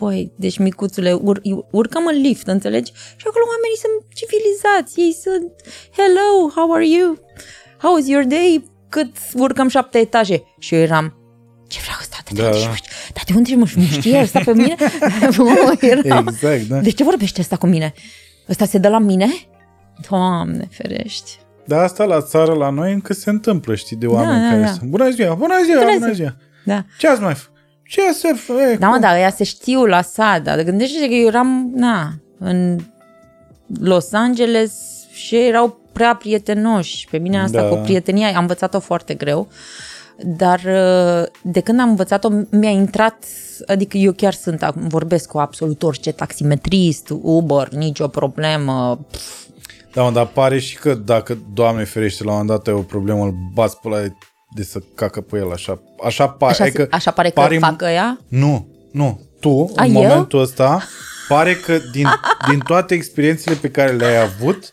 Păi, 0.00 0.32
deci 0.36 0.58
micuțule, 0.58 1.12
ur- 1.12 1.40
urcăm 1.70 2.06
în 2.06 2.20
lift, 2.20 2.46
înțelegi? 2.46 2.92
Și 3.16 3.26
acolo 3.28 3.44
oamenii 3.48 3.76
sunt 3.76 4.12
civilizați, 4.14 5.00
ei 5.00 5.12
sunt 5.12 5.52
Hello, 5.96 6.50
how 6.54 6.72
are 6.72 6.88
you? 6.88 7.18
How 7.78 7.92
was 7.92 8.06
your 8.08 8.24
day? 8.24 8.64
Cât 8.88 9.10
urcăm 9.34 9.68
șapte 9.68 9.98
etaje? 9.98 10.42
Și 10.58 10.74
eu 10.74 10.80
eram 10.80 11.14
ce 11.74 11.80
vreau 11.82 11.96
ăsta? 12.00 12.16
Dar 12.32 12.34
de, 12.34 12.58
Da. 12.58 12.66
unde, 12.66 12.78
dar 13.14 13.24
de 13.26 13.32
unde 13.36 13.54
mă, 13.54 13.66
mă 13.76 13.82
știe 14.00 14.20
ăsta 14.20 14.40
pe 14.44 14.52
mine? 14.54 14.74
Mă, 15.38 15.76
eram, 15.80 16.26
Exact, 16.28 16.60
da. 16.60 16.78
de 16.78 16.90
ce 16.90 17.04
vorbește 17.04 17.40
ăsta 17.40 17.56
cu 17.56 17.66
mine? 17.66 17.92
Ăsta 18.48 18.64
se 18.66 18.78
dă 18.78 18.88
la 18.88 18.98
mine? 18.98 19.26
Doamne, 20.08 20.68
ferești. 20.70 21.30
Dar 21.66 21.82
asta 21.82 22.04
la 22.04 22.20
țară, 22.22 22.52
la 22.54 22.70
noi, 22.70 22.92
încă 22.92 23.12
se 23.12 23.30
întâmplă, 23.30 23.74
știi, 23.74 23.96
de 23.96 24.06
oameni 24.06 24.42
da, 24.42 24.48
care 24.48 24.60
da. 24.60 24.66
sunt. 24.66 24.90
Bună 24.90 25.10
ziua, 25.10 25.34
bună 25.34 25.54
ziua, 25.64 25.78
Bună 25.82 25.92
bună, 25.98 26.12
ziua." 26.12 26.14
ziua. 26.14 26.36
Da. 26.64 26.84
Ce 26.98 27.08
ați 27.08 27.20
mai 27.20 27.34
făcut? 27.34 27.58
Ce 27.86 28.00
să 28.12 28.34
fă? 28.36 28.76
Da, 28.78 28.88
mă, 28.88 28.98
dar 28.98 29.14
ăia 29.16 29.30
se 29.30 29.44
știu 29.44 29.84
la 29.84 30.02
Sada. 30.02 30.62
Gândește 30.62 31.06
că 31.08 31.14
eu 31.14 31.26
eram, 31.26 31.70
na, 31.74 32.12
în 32.38 32.78
Los 33.80 34.12
Angeles 34.12 34.72
și 35.12 35.34
ei 35.34 35.48
erau 35.48 35.80
prea 35.92 36.14
prietenoși. 36.14 37.06
Pe 37.10 37.18
mine 37.18 37.40
asta 37.40 37.60
Da. 37.62 37.68
cu 37.68 37.76
prietenia 37.76 38.28
am 38.28 38.40
învățat-o 38.40 38.80
foarte 38.80 39.14
greu. 39.14 39.48
Dar 40.22 40.60
uh, 40.66 41.26
de 41.42 41.60
când 41.60 41.80
am 41.80 41.88
învățat-o, 41.88 42.28
mi-a 42.50 42.70
intrat, 42.70 43.24
adică 43.66 43.96
eu 43.96 44.12
chiar 44.12 44.32
sunt, 44.32 44.62
acum 44.62 44.88
vorbesc 44.88 45.28
cu 45.28 45.38
absolut 45.38 45.82
orice 45.82 46.12
taximetrist, 46.12 47.08
Uber, 47.22 47.68
nicio 47.68 48.08
problemă. 48.08 49.06
Pf, 49.10 49.42
Da, 49.94 50.02
mă, 50.02 50.10
dar 50.10 50.26
pare 50.26 50.58
și 50.58 50.78
că 50.78 50.94
dacă, 50.94 51.38
Doamne 51.54 51.84
ferește, 51.84 52.24
la 52.24 52.30
un 52.30 52.36
moment 52.36 52.56
dat 52.58 52.66
ai 52.74 52.80
o 52.80 52.82
problemă, 52.82 53.24
îl 53.24 53.34
bați 53.54 53.80
pe 53.80 53.88
ăla 53.88 54.00
de 54.54 54.62
să 54.62 54.80
cacă 54.94 55.20
pe 55.20 55.36
el, 55.38 55.52
așa. 55.52 55.82
Așa, 56.04 56.28
pare, 56.28 56.52
Așa, 56.52 56.64
adică 56.64 56.86
așa 56.90 57.10
pare 57.10 57.28
că 57.28 57.40
pare- 57.40 57.58
fac 57.58 57.82
ăia? 57.82 58.20
Nu, 58.28 58.66
nu. 58.92 59.20
Tu, 59.40 59.72
A, 59.76 59.84
în 59.84 59.94
eu? 59.94 60.02
momentul 60.02 60.40
ăsta, 60.40 60.82
pare 61.28 61.54
că 61.54 61.78
din, 61.92 62.06
din 62.48 62.58
toate 62.58 62.94
experiențele 62.94 63.56
pe 63.56 63.70
care 63.70 63.92
le-ai 63.92 64.22
avut, 64.22 64.72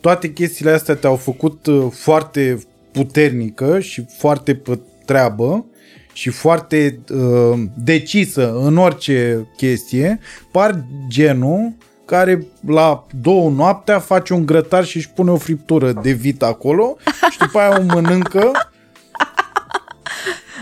toate 0.00 0.32
chestiile 0.32 0.70
astea 0.70 0.94
te-au 0.94 1.16
făcut 1.16 1.66
uh, 1.66 1.86
foarte 1.90 2.58
puternică 2.92 3.80
și 3.80 4.06
foarte 4.18 4.54
pe 4.54 4.80
treabă 5.04 5.66
și 6.12 6.30
foarte 6.30 7.00
uh, 7.12 7.60
decisă 7.74 8.52
în 8.52 8.76
orice 8.76 9.48
chestie, 9.56 10.20
par 10.52 10.84
genul 11.08 11.72
care 12.04 12.46
la 12.66 13.06
două 13.20 13.50
noaptea 13.50 13.98
face 13.98 14.34
un 14.34 14.46
grătar 14.46 14.84
și 14.84 14.96
își 14.96 15.10
pune 15.10 15.30
o 15.30 15.36
friptură 15.36 15.92
de 15.92 16.10
vit 16.10 16.42
acolo 16.42 16.96
și 17.30 17.38
după 17.38 17.58
aia 17.58 17.78
o 17.80 17.82
mănâncă 17.82 18.52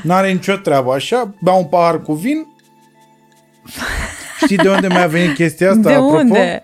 N-are 0.02 0.32
nicio 0.32 0.56
treabă 0.56 0.92
așa, 0.92 1.34
bea 1.42 1.52
un 1.52 1.64
pahar 1.64 2.02
cu 2.02 2.12
vin. 2.12 2.46
Știi 4.42 4.56
de 4.56 4.68
unde 4.68 4.86
mi-a 4.86 5.06
venit 5.06 5.34
chestia 5.34 5.70
asta? 5.70 5.88
de 5.88 5.94
apropo? 5.94 6.16
unde? 6.16 6.62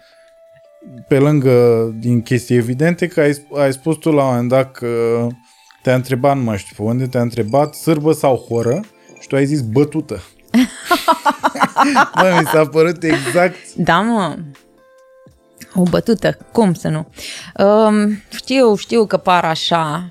Pe 1.08 1.18
lângă, 1.18 1.84
din 1.98 2.22
chestii 2.22 2.56
evidente, 2.56 3.06
că 3.06 3.20
ai, 3.20 3.46
ai 3.56 3.72
spus 3.72 3.96
tu 3.96 4.10
la 4.10 4.22
un 4.22 4.28
moment 4.28 4.48
dat 4.48 4.72
că 4.72 5.26
te-a 5.82 5.94
întrebat, 5.94 6.36
nu 6.36 6.42
mai 6.42 6.58
știu 6.58 6.74
pe 6.76 6.82
unde, 6.82 7.06
te-a 7.06 7.20
întrebat 7.20 7.74
sârbă 7.74 8.12
sau 8.12 8.36
horă 8.48 8.80
și 9.20 9.28
tu 9.28 9.36
ai 9.36 9.46
zis 9.46 9.60
bătută. 9.60 10.22
Bă, 12.20 12.38
mi 12.40 12.46
s-a 12.46 12.66
părut 12.66 13.02
exact 13.02 13.74
Da, 13.74 14.00
mă. 14.00 14.36
O 15.74 15.82
bătută, 15.82 16.38
cum 16.52 16.74
să 16.74 16.88
nu? 16.88 17.06
Um, 17.64 18.22
știu, 18.30 18.76
știu 18.76 19.06
că 19.06 19.16
par 19.16 19.44
așa. 19.44 20.10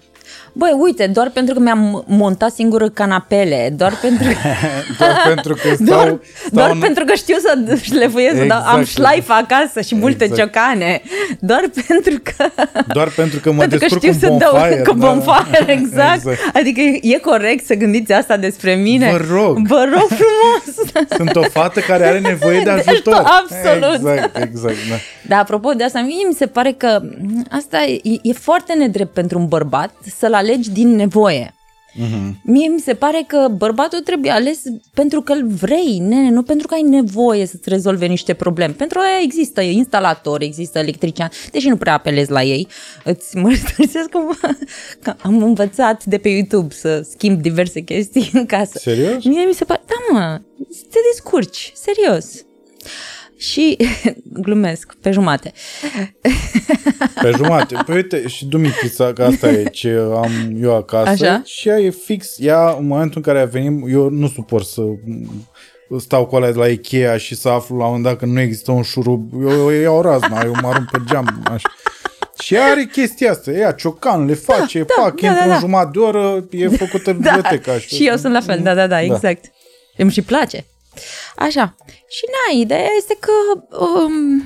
Băi, 0.54 0.76
uite, 0.80 1.08
doar 1.08 1.30
pentru 1.30 1.54
că 1.54 1.60
mi-am 1.60 2.04
montat 2.08 2.52
singură 2.52 2.90
canapele, 2.90 3.74
doar 3.78 3.94
pentru 4.02 4.28
că, 4.28 4.48
doar 5.00 5.22
pentru 5.28 5.54
că 5.54 5.74
stau, 5.84 5.86
doar, 5.86 6.20
stau 6.36 6.50
doar 6.52 6.70
în... 6.72 6.80
pentru 6.80 7.04
că 7.04 7.14
știu 7.14 7.36
să 7.38 7.76
șlefuiesc, 7.82 8.32
exact. 8.36 8.44
Exact. 8.52 8.68
am 8.76 8.84
șlaif 8.84 9.30
acasă 9.30 9.82
și 9.82 9.96
multe 9.96 10.24
Exact. 10.24 10.42
ciocane, 10.42 11.02
doar 11.40 11.64
pentru 11.88 12.20
că 12.24 12.46
Doar 12.94 13.08
pentru 13.08 13.40
că 13.40 13.52
mă 13.52 13.60
pentru 13.60 13.78
că 13.80 13.86
descurc 13.86 14.14
știu 14.14 14.28
cu 14.30 14.34
să 14.34 14.40
dau 14.40 14.52
bonfire. 14.52 14.82
cu 14.82 14.94
da, 14.94 15.06
da. 15.06 15.12
bonfire, 15.14 15.72
exact. 15.80 16.16
exact. 16.16 16.56
Adică 16.56 16.82
e 17.02 17.18
corect 17.18 17.66
să 17.66 17.74
gândiți 17.74 18.14
asta 18.14 18.38
despre 18.38 18.74
mine. 18.74 19.10
Vă 19.12 19.36
rog. 19.36 19.68
Vă 19.68 19.88
rog 19.94 20.08
frumos. 20.08 21.08
Sunt 21.16 21.36
o 21.36 21.42
fată 21.42 21.80
care 21.80 22.06
are 22.08 22.20
nevoie 22.20 22.58
de 22.58 22.64
De 22.64 22.84
ajutor. 22.92 23.24
absolut. 23.26 23.94
Exact, 23.96 24.38
exact. 24.38 24.76
Da. 24.90 24.96
Da, 25.28 25.38
apropo 25.38 25.72
de 25.72 25.84
asta, 25.84 26.00
mie 26.00 26.28
mi 26.28 26.34
se 26.34 26.46
pare 26.46 26.72
că 26.78 27.02
asta 27.50 27.84
e, 27.84 28.20
e 28.22 28.34
foarte 28.34 28.74
nedrept 28.74 29.14
pentru 29.14 29.40
un 29.40 29.48
bărbat 29.48 29.92
să-l 30.18 30.34
alegi 30.42 30.72
din 30.72 30.96
nevoie. 30.96 31.54
Mhm. 31.94 32.42
Mie 32.44 32.68
mi 32.68 32.80
se 32.80 32.94
pare 32.94 33.24
că 33.28 33.48
bărbatul 33.58 34.00
trebuie 34.00 34.32
ales 34.32 34.62
pentru 34.94 35.22
că 35.22 35.34
îl 35.34 35.48
vrei, 35.48 35.98
nene, 36.00 36.30
nu 36.30 36.44
pentru 36.44 36.68
că 36.68 36.74
ai 36.74 36.82
nevoie 36.82 37.46
să-ți 37.46 37.70
rezolve 37.70 38.06
niște 38.06 38.34
probleme. 38.34 38.74
Pentru 38.74 39.00
aia 39.00 39.20
există 39.24 39.62
instalator, 39.62 40.42
există 40.42 40.80
electrician, 40.80 41.30
deși 41.52 41.68
nu 41.68 41.78
prea 41.78 41.94
apelezi 41.94 42.32
la 42.32 42.44
ei. 42.44 42.68
Îți 43.04 43.38
mărturisesc 43.44 44.10
că, 44.10 44.20
că 45.02 45.14
am 45.22 45.44
învățat 45.44 46.06
de 46.06 46.18
pe 46.18 46.30
YouTube 46.30 46.74
să 46.74 47.08
schimb 47.10 47.42
diverse 47.42 47.82
chestii 47.82 48.30
în 48.34 48.46
casă. 48.46 48.78
Serios? 48.80 49.24
Mie 49.24 49.46
mi 49.46 49.54
se 49.54 49.66
pare, 49.66 49.82
da 49.86 50.20
mă, 50.20 50.42
te 50.68 50.98
descurci, 51.12 51.72
serios. 51.76 52.46
Și, 53.42 53.78
glumesc, 54.46 54.94
pe 55.02 55.12
jumate. 55.12 55.52
Pe 57.22 57.32
jumate. 57.36 57.76
Păi 57.86 57.96
uite, 57.96 58.28
și 58.28 58.46
Dumitrița, 58.46 59.14
că 59.14 59.24
asta 59.24 59.50
e 59.50 59.64
ce 59.64 59.98
am 60.16 60.32
eu 60.62 60.76
acasă. 60.76 61.10
Așa? 61.10 61.42
Și 61.46 61.68
ea 61.68 61.78
e 61.80 61.90
fix, 61.90 62.36
ea 62.40 62.76
în 62.80 62.88
momentul 62.88 63.14
în 63.16 63.22
care 63.22 63.40
a 63.40 63.46
venit, 63.46 63.92
eu 63.92 64.10
nu 64.10 64.28
suport 64.28 64.66
să 64.66 64.82
stau 65.98 66.26
cu 66.26 66.36
alea 66.36 66.52
de 66.52 66.58
la 66.58 66.68
Ikea 66.68 67.18
și 67.18 67.36
să 67.36 67.50
aflu 67.50 67.78
la 67.78 67.84
un 67.84 67.90
moment 67.90 68.04
dat 68.04 68.18
că 68.18 68.26
nu 68.26 68.40
există 68.40 68.72
un 68.72 68.82
șurub. 68.84 69.34
Eu, 69.42 69.74
eu 69.74 69.82
iau 69.82 70.02
razna, 70.02 70.42
eu 70.44 70.56
mă 70.62 70.68
arunc 70.68 70.90
pe 70.92 70.98
geam. 71.06 71.44
Așa. 71.52 71.70
Și 72.42 72.54
ea 72.54 72.66
are 72.66 72.84
chestia 72.92 73.32
asta, 73.32 73.52
ea 73.52 73.72
ciocan, 73.72 74.26
le 74.26 74.34
face, 74.34 74.80
da, 74.80 74.86
da, 74.98 75.02
pac, 75.02 75.22
da, 75.22 75.28
intră 75.28 75.40
da, 75.40 75.44
în 75.44 75.50
da. 75.50 75.60
jumătate 75.60 75.90
de 75.94 76.00
oră, 76.00 76.48
e 76.50 76.68
făcută 76.68 77.12
Da, 77.22 77.32
biblioteca. 77.32 77.78
și 77.78 78.08
eu 78.08 78.16
sunt 78.16 78.34
la 78.34 78.42
fel, 78.42 78.60
da, 78.64 78.74
da, 78.74 78.88
da, 78.88 79.02
exact. 79.02 79.46
Îmi 79.98 80.12
și 80.12 80.22
place. 80.22 80.66
Așa. 81.38 81.76
Și 82.08 82.24
na, 82.28 82.60
ideea 82.60 82.88
este 82.98 83.18
că... 83.20 83.32
Um, 83.86 84.44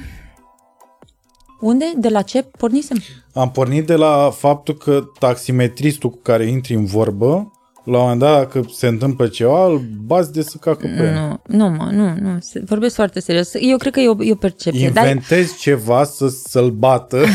unde? 1.59 1.85
De 1.97 2.09
la 2.09 2.21
ce 2.21 2.41
pornisem? 2.57 2.97
Am 3.33 3.51
pornit 3.51 3.85
de 3.85 3.95
la 3.95 4.29
faptul 4.37 4.75
că 4.77 5.03
taximetristul 5.19 6.09
cu 6.09 6.19
care 6.21 6.45
intri 6.45 6.73
în 6.73 6.85
vorbă, 6.85 7.51
la 7.83 7.97
un 7.97 8.01
moment 8.03 8.19
dat, 8.19 8.37
dacă 8.37 8.65
se 8.73 8.87
întâmplă 8.87 9.27
ceva, 9.27 9.65
îl 9.65 9.77
bați 10.05 10.33
de 10.33 10.41
să 10.41 10.57
cacă 10.57 10.87
pe 10.97 11.03
el. 11.03 11.13
Nu, 11.13 11.41
nu, 11.57 11.69
mă, 11.69 11.89
nu, 11.91 12.15
nu. 12.19 12.37
se- 12.39 12.63
Vorbesc 12.65 12.95
foarte 12.95 13.19
serios. 13.19 13.51
Eu 13.59 13.77
cred 13.77 13.93
că 13.93 13.99
e 13.99 14.09
o, 14.09 14.23
e 14.23 14.31
o 14.31 14.35
percepție. 14.35 14.89
Dar, 14.89 15.03
Inventezi 15.07 15.57
ceva 15.57 16.03
să, 16.03 16.27
să-l 16.27 16.69
bată. 16.69 17.25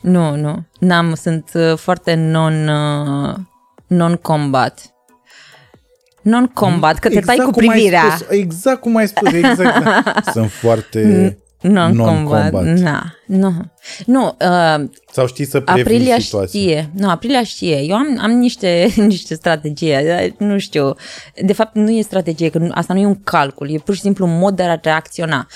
nu, 0.00 0.36
nu. 0.36 0.64
N-am, 0.78 1.14
sunt 1.14 1.50
uh, 1.54 1.76
foarte 1.76 2.14
non, 2.14 2.68
uh, 2.68 3.34
non-combat. 3.86 4.91
Non-combat, 6.22 6.98
că 6.98 7.08
te 7.08 7.20
tai 7.20 7.36
cu 7.36 7.50
cum 7.50 7.68
ai 7.68 7.74
privirea. 7.76 8.02
spus, 8.16 8.26
exact 8.30 8.80
cum 8.80 8.96
ai 8.96 9.08
spus, 9.08 9.32
exact. 9.32 9.84
Da. 9.84 10.02
Sunt 10.32 10.50
foarte 10.50 11.36
Non-combat. 11.60 12.52
non-combat. 12.52 12.78
Na, 12.78 13.14
nu. 13.26 13.52
Nu, 14.06 14.36
uh, 14.40 14.84
Sau 15.12 15.26
știi 15.26 15.44
să 15.46 15.60
previi 15.60 15.82
Aprilia 15.82 16.18
situații. 16.18 16.60
știe. 16.60 16.90
Nu, 16.94 17.08
Aprilia 17.10 17.42
știe. 17.42 17.76
Eu 17.82 17.94
am, 17.94 18.18
am 18.20 18.30
niște, 18.30 18.88
niște 18.96 19.34
strategie. 19.34 20.04
dar 20.06 20.46
Nu 20.48 20.58
știu. 20.58 20.94
De 21.44 21.52
fapt, 21.52 21.74
nu 21.74 21.90
e 21.90 22.02
strategie, 22.02 22.48
că 22.48 22.58
nu, 22.58 22.68
asta 22.74 22.94
nu 22.94 23.00
e 23.00 23.06
un 23.06 23.22
calcul. 23.22 23.70
E 23.70 23.78
pur 23.78 23.94
și 23.94 24.00
simplu 24.00 24.26
un 24.26 24.38
mod 24.38 24.56
de 24.56 24.62
a 24.62 24.78
reacționa. 24.82 25.46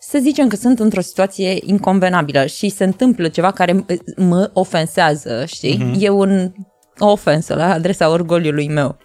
Să 0.00 0.18
zicem 0.22 0.48
că 0.48 0.56
sunt 0.56 0.78
într-o 0.78 1.00
situație 1.00 1.58
inconvenabilă 1.64 2.46
și 2.46 2.68
se 2.68 2.84
întâmplă 2.84 3.28
ceva 3.28 3.50
care 3.50 3.72
m- 3.72 4.16
mă 4.16 4.50
ofensează, 4.52 5.44
știi? 5.46 5.76
Mhm. 5.78 5.96
E 6.00 6.08
un 6.08 6.52
o 6.98 7.10
ofensă 7.10 7.54
la 7.54 7.72
adresa 7.72 8.08
orgoliului 8.08 8.68
meu. 8.68 8.98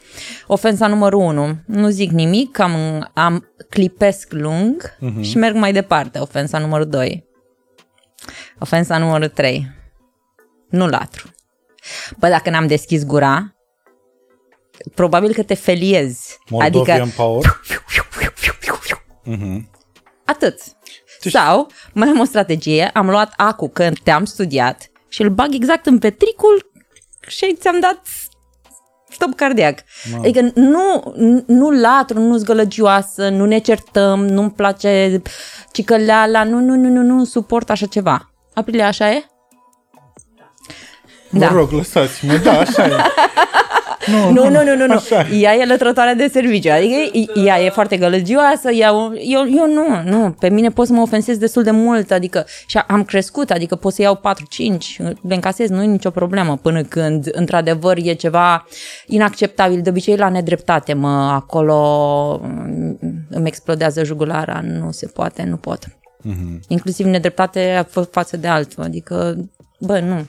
Ofensa 0.48 0.88
numărul 0.88 1.20
1. 1.20 1.58
Nu 1.66 1.90
zic 1.90 2.12
nimic, 2.12 2.60
am, 2.60 3.10
am 3.14 3.54
clipesc 3.70 4.32
lung 4.32 4.96
uh-huh. 4.96 5.22
și 5.22 5.38
merg 5.38 5.56
mai 5.56 5.74
departe. 5.74 6.20
Ofensa 6.20 6.58
numărul 6.58 6.88
2. 6.88 7.28
Ofensa 8.60 8.98
numărul 8.98 9.28
3. 9.28 9.72
Nu 10.70 10.88
latru. 10.88 11.30
Bă, 12.18 12.28
dacă 12.28 12.50
n-am 12.50 12.68
deschis 12.68 13.06
gura, 13.06 13.56
probabil 14.96 15.34
că 15.34 15.44
te 15.44 15.54
feliezi. 15.54 16.38
Moldovian 16.50 17.02
adică... 17.02 17.16
Power. 17.16 17.62
Mhm. 19.24 19.70
Atât. 20.26 20.62
Sau, 21.20 21.68
mai 21.94 22.08
am 22.08 22.20
o 22.20 22.24
strategie, 22.24 22.90
am 22.94 23.10
luat 23.10 23.34
acu 23.38 23.70
când 23.70 24.00
te-am 24.00 24.26
studiat 24.26 24.90
și 25.10 25.22
îl 25.22 25.30
bag 25.30 25.54
exact 25.54 25.86
în 25.86 26.00
petricul 26.00 26.69
și 27.30 27.56
ți-am 27.60 27.80
dat 27.80 28.02
stop 29.10 29.36
cardiac. 29.36 29.80
Mamă. 30.12 30.24
Adică 30.24 30.52
nu, 30.54 31.14
nu 31.48 31.70
latru, 31.70 32.20
nu 32.20 32.38
zgălăgioasă, 32.38 33.30
nu 33.30 33.46
ne 33.46 33.58
certăm, 33.58 34.28
nu-mi 34.28 34.52
place 34.52 35.22
cicăleala, 35.72 36.44
nu, 36.44 36.60
nu, 36.60 36.76
nu, 36.76 36.90
nu, 36.90 37.02
nu 37.02 37.24
suport 37.24 37.70
așa 37.70 37.86
ceva. 37.86 38.32
Aprilie, 38.54 38.84
așa 38.84 39.12
e? 39.12 39.24
Vă 41.30 41.46
rog, 41.46 41.72
lăsați-mă, 41.72 42.34
da, 42.34 42.60
așa 42.60 42.86
e. 42.86 42.92
Nu, 44.06 44.32
Nu, 44.34 44.50
nu, 44.50 44.64
nu, 44.64 44.76
nu, 44.76 44.86
nu. 44.86 44.94
Așa 44.94 45.20
e. 45.20 45.36
Ea 45.36 45.56
e 45.56 45.66
lătrătoare 45.66 46.14
de 46.14 46.30
serviciu. 46.34 46.72
Adică 46.72 46.96
ea 47.46 47.62
e 47.62 47.70
foarte 47.70 47.98
gălăgioasă, 47.98 48.72
ea, 48.72 48.92
eu, 49.14 49.46
eu 49.56 49.68
nu, 49.68 50.02
nu. 50.04 50.32
Pe 50.40 50.50
mine 50.50 50.70
pot 50.70 50.88
să 50.88 50.94
mă 50.94 51.02
ofensez 51.02 51.38
destul 51.38 51.64
de 51.64 51.72
mult, 51.72 52.12
adică 52.12 52.46
și 52.66 52.78
am 52.88 53.04
crescut, 53.04 53.52
adică 53.52 53.76
pot 53.76 53.94
să 53.94 54.02
iau 54.02 54.22
4-5, 54.98 55.06
le 55.22 55.34
încasez, 55.34 55.70
nu 55.70 55.84
e 55.84 55.86
nicio 55.86 56.10
problemă, 56.10 56.58
până 56.58 56.84
când 56.84 57.30
într-adevăr 57.32 57.98
e 58.04 58.14
ceva 58.14 58.66
inacceptabil. 59.06 59.82
De 59.82 59.90
obicei 59.90 60.16
la 60.16 60.30
nedreptate, 60.30 60.94
mă, 60.94 61.30
acolo 61.34 61.78
mm, 62.44 62.98
îmi 63.30 63.48
explodează 63.48 64.04
jugulara, 64.04 64.62
nu 64.64 64.92
se 64.92 65.08
poate, 65.08 65.44
nu 65.44 65.56
pot. 65.58 65.98
Mhm. 66.22 66.60
Inclusiv 66.68 67.06
nedreptate 67.06 67.86
fa- 67.86 68.10
față 68.12 68.38
de 68.38 68.48
altul, 68.48 68.84
adică, 68.84 69.50
bă, 69.80 70.00
nu, 70.00 70.26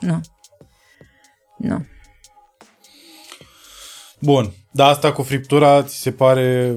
nu, 0.00 0.20
nu. 1.56 1.84
Bun, 4.20 4.52
dar 4.70 4.90
asta 4.90 5.12
cu 5.12 5.22
friptura 5.22 5.82
ți 5.82 5.96
se 5.96 6.10
pare 6.10 6.76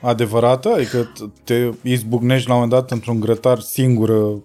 adevărată? 0.00 0.68
Adică 0.68 1.12
t- 1.12 1.44
te 1.44 1.70
izbucnești 1.82 2.48
la 2.48 2.54
un 2.54 2.60
moment 2.60 2.80
dat 2.80 2.90
într-un 2.90 3.20
grătar 3.20 3.58
singură 3.60 4.14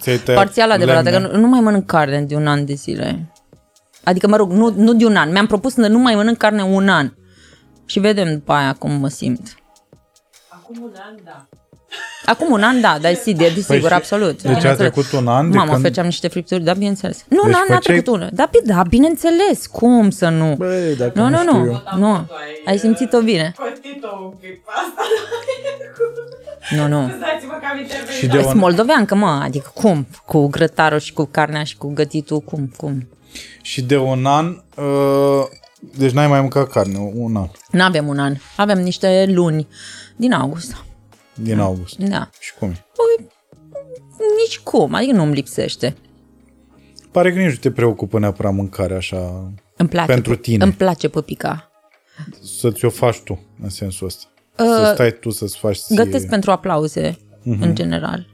ți-ai 0.00 0.16
tăiat 0.18 0.40
Parțial 0.40 0.70
adevărat, 0.70 1.04
lemne? 1.04 1.28
că 1.28 1.32
nu, 1.32 1.40
nu 1.40 1.46
mai 1.46 1.60
mănânc 1.60 1.86
carne 1.86 2.22
de 2.22 2.34
un 2.34 2.46
an 2.46 2.64
de 2.64 2.74
zile. 2.74 3.32
Adică, 4.04 4.28
mă 4.28 4.36
rog, 4.36 4.50
nu, 4.50 4.70
nu 4.76 4.94
de 4.94 5.04
un 5.04 5.16
an. 5.16 5.30
Mi-am 5.30 5.46
propus 5.46 5.72
să 5.72 5.86
nu 5.88 5.98
mai 5.98 6.14
mănânc 6.14 6.36
carne 6.36 6.62
un 6.62 6.88
an. 6.88 7.12
Și 7.86 8.00
vedem 8.00 8.32
după 8.32 8.52
aia 8.52 8.72
cum 8.72 8.90
mă 8.90 9.08
simt. 9.08 9.54
Acum 10.48 10.82
un 10.82 10.92
an, 11.08 11.16
da. 11.24 11.48
Acum 12.26 12.50
un 12.52 12.62
an, 12.62 12.80
da, 12.80 12.98
dar 13.00 13.14
sigur, 13.14 13.42
desigur, 13.54 13.64
Păi 13.66 13.88
și- 13.88 13.92
absolut. 13.94 14.42
deci 14.42 14.50
a 14.52 14.54
bineînțeles. 14.54 14.76
trecut 14.92 15.12
un 15.20 15.28
an 15.28 15.50
de 15.50 15.56
Mamă, 15.56 15.70
când- 15.70 15.82
făceam 15.84 16.04
niște 16.04 16.28
fripturi, 16.28 16.62
da, 16.64 16.72
bineînțeles. 16.72 17.24
Nu, 17.28 17.36
Deci 17.36 17.46
un 17.46 17.52
an 17.54 17.64
n-a 17.68 17.74
făceai- 17.74 17.78
trecut 18.00 18.14
unul. 18.14 18.28
Da, 18.32 18.48
bi- 18.50 18.66
da, 18.68 18.82
bineînțeles, 18.88 19.66
cum 19.66 20.10
să 20.10 20.28
nu? 20.28 20.54
Băi, 20.58 20.94
dacă 20.96 21.12
nu, 21.20 21.28
nu 21.28 21.30
nu, 21.30 21.38
știu 21.38 21.64
nu, 21.64 21.82
eu. 21.92 21.98
nu, 21.98 22.26
ai 22.64 22.78
simțit-o 22.78 23.20
bine. 23.20 23.52
Pătit-o 23.56 24.08
un 24.24 24.30
pic 24.40 24.64
pe 24.64 24.70
asta. 24.74 25.02
Nu, 26.76 26.88
nu. 26.88 27.08
Scuzați-mă 27.08 27.52
că 27.60 27.66
am 27.72 27.78
intervenit. 27.78 28.12
Și 28.18 28.26
de 28.26 28.40
Sunt 28.40 28.52
un, 28.52 28.58
moldoveancă, 28.58 29.14
mă, 29.14 29.40
adică 29.42 29.70
cum? 29.74 30.06
Cu 30.26 30.46
grătarul 30.46 30.98
și 30.98 31.12
cu 31.12 31.24
carnea 31.30 31.64
și 31.64 31.76
cu 31.76 31.92
gătitul, 31.92 32.40
cum, 32.40 32.72
cum? 32.76 33.08
și 33.62 33.82
de 33.82 33.96
un 33.96 34.26
an, 34.26 34.46
uh, 34.76 35.44
deci 35.96 36.10
n-ai 36.10 36.26
mai 36.26 36.40
mâncat 36.40 36.68
carne, 36.68 37.12
un 37.14 37.36
an, 37.36 37.46
Nu 37.70 37.82
avem 37.82 38.06
un 38.08 38.18
an, 38.18 38.34
avem 38.56 38.78
niște 38.78 39.24
luni 39.28 39.66
din 40.16 40.32
august. 40.32 40.76
Din 41.42 41.58
august. 41.58 41.96
Da. 41.98 42.30
Și 42.40 42.54
cum 42.54 42.68
e? 42.70 42.72
Păi, 42.96 43.26
nici 44.44 44.58
cum, 44.58 44.94
adică 44.94 45.12
nu-mi 45.12 45.34
lipsește. 45.34 45.96
Pare 47.10 47.32
că 47.32 47.38
nici 47.38 47.50
nu 47.52 47.56
te 47.56 47.70
preocupă 47.70 48.18
neapărat 48.18 48.52
mâncarea 48.54 48.96
așa, 48.96 49.52
Îmi 49.76 49.88
place, 49.88 50.12
Pentru 50.12 50.32
pu- 50.34 50.40
tine. 50.40 50.64
Îmi 50.64 50.72
place 50.72 51.08
păpica. 51.08 51.70
să 52.42 52.70
ți-o 52.70 52.90
faci 52.90 53.18
tu, 53.20 53.40
în 53.62 53.68
sensul 53.68 54.06
ăsta. 54.06 54.26
să 54.56 54.90
stai 54.94 55.10
tu 55.18 55.30
să-ți 55.30 55.58
faci 55.58 55.76
ție. 55.76 55.98
Uh, 56.00 56.04
Gătesc 56.04 56.28
pentru 56.28 56.50
aplauze, 56.50 57.18
în 57.44 57.74
general. 57.74 58.26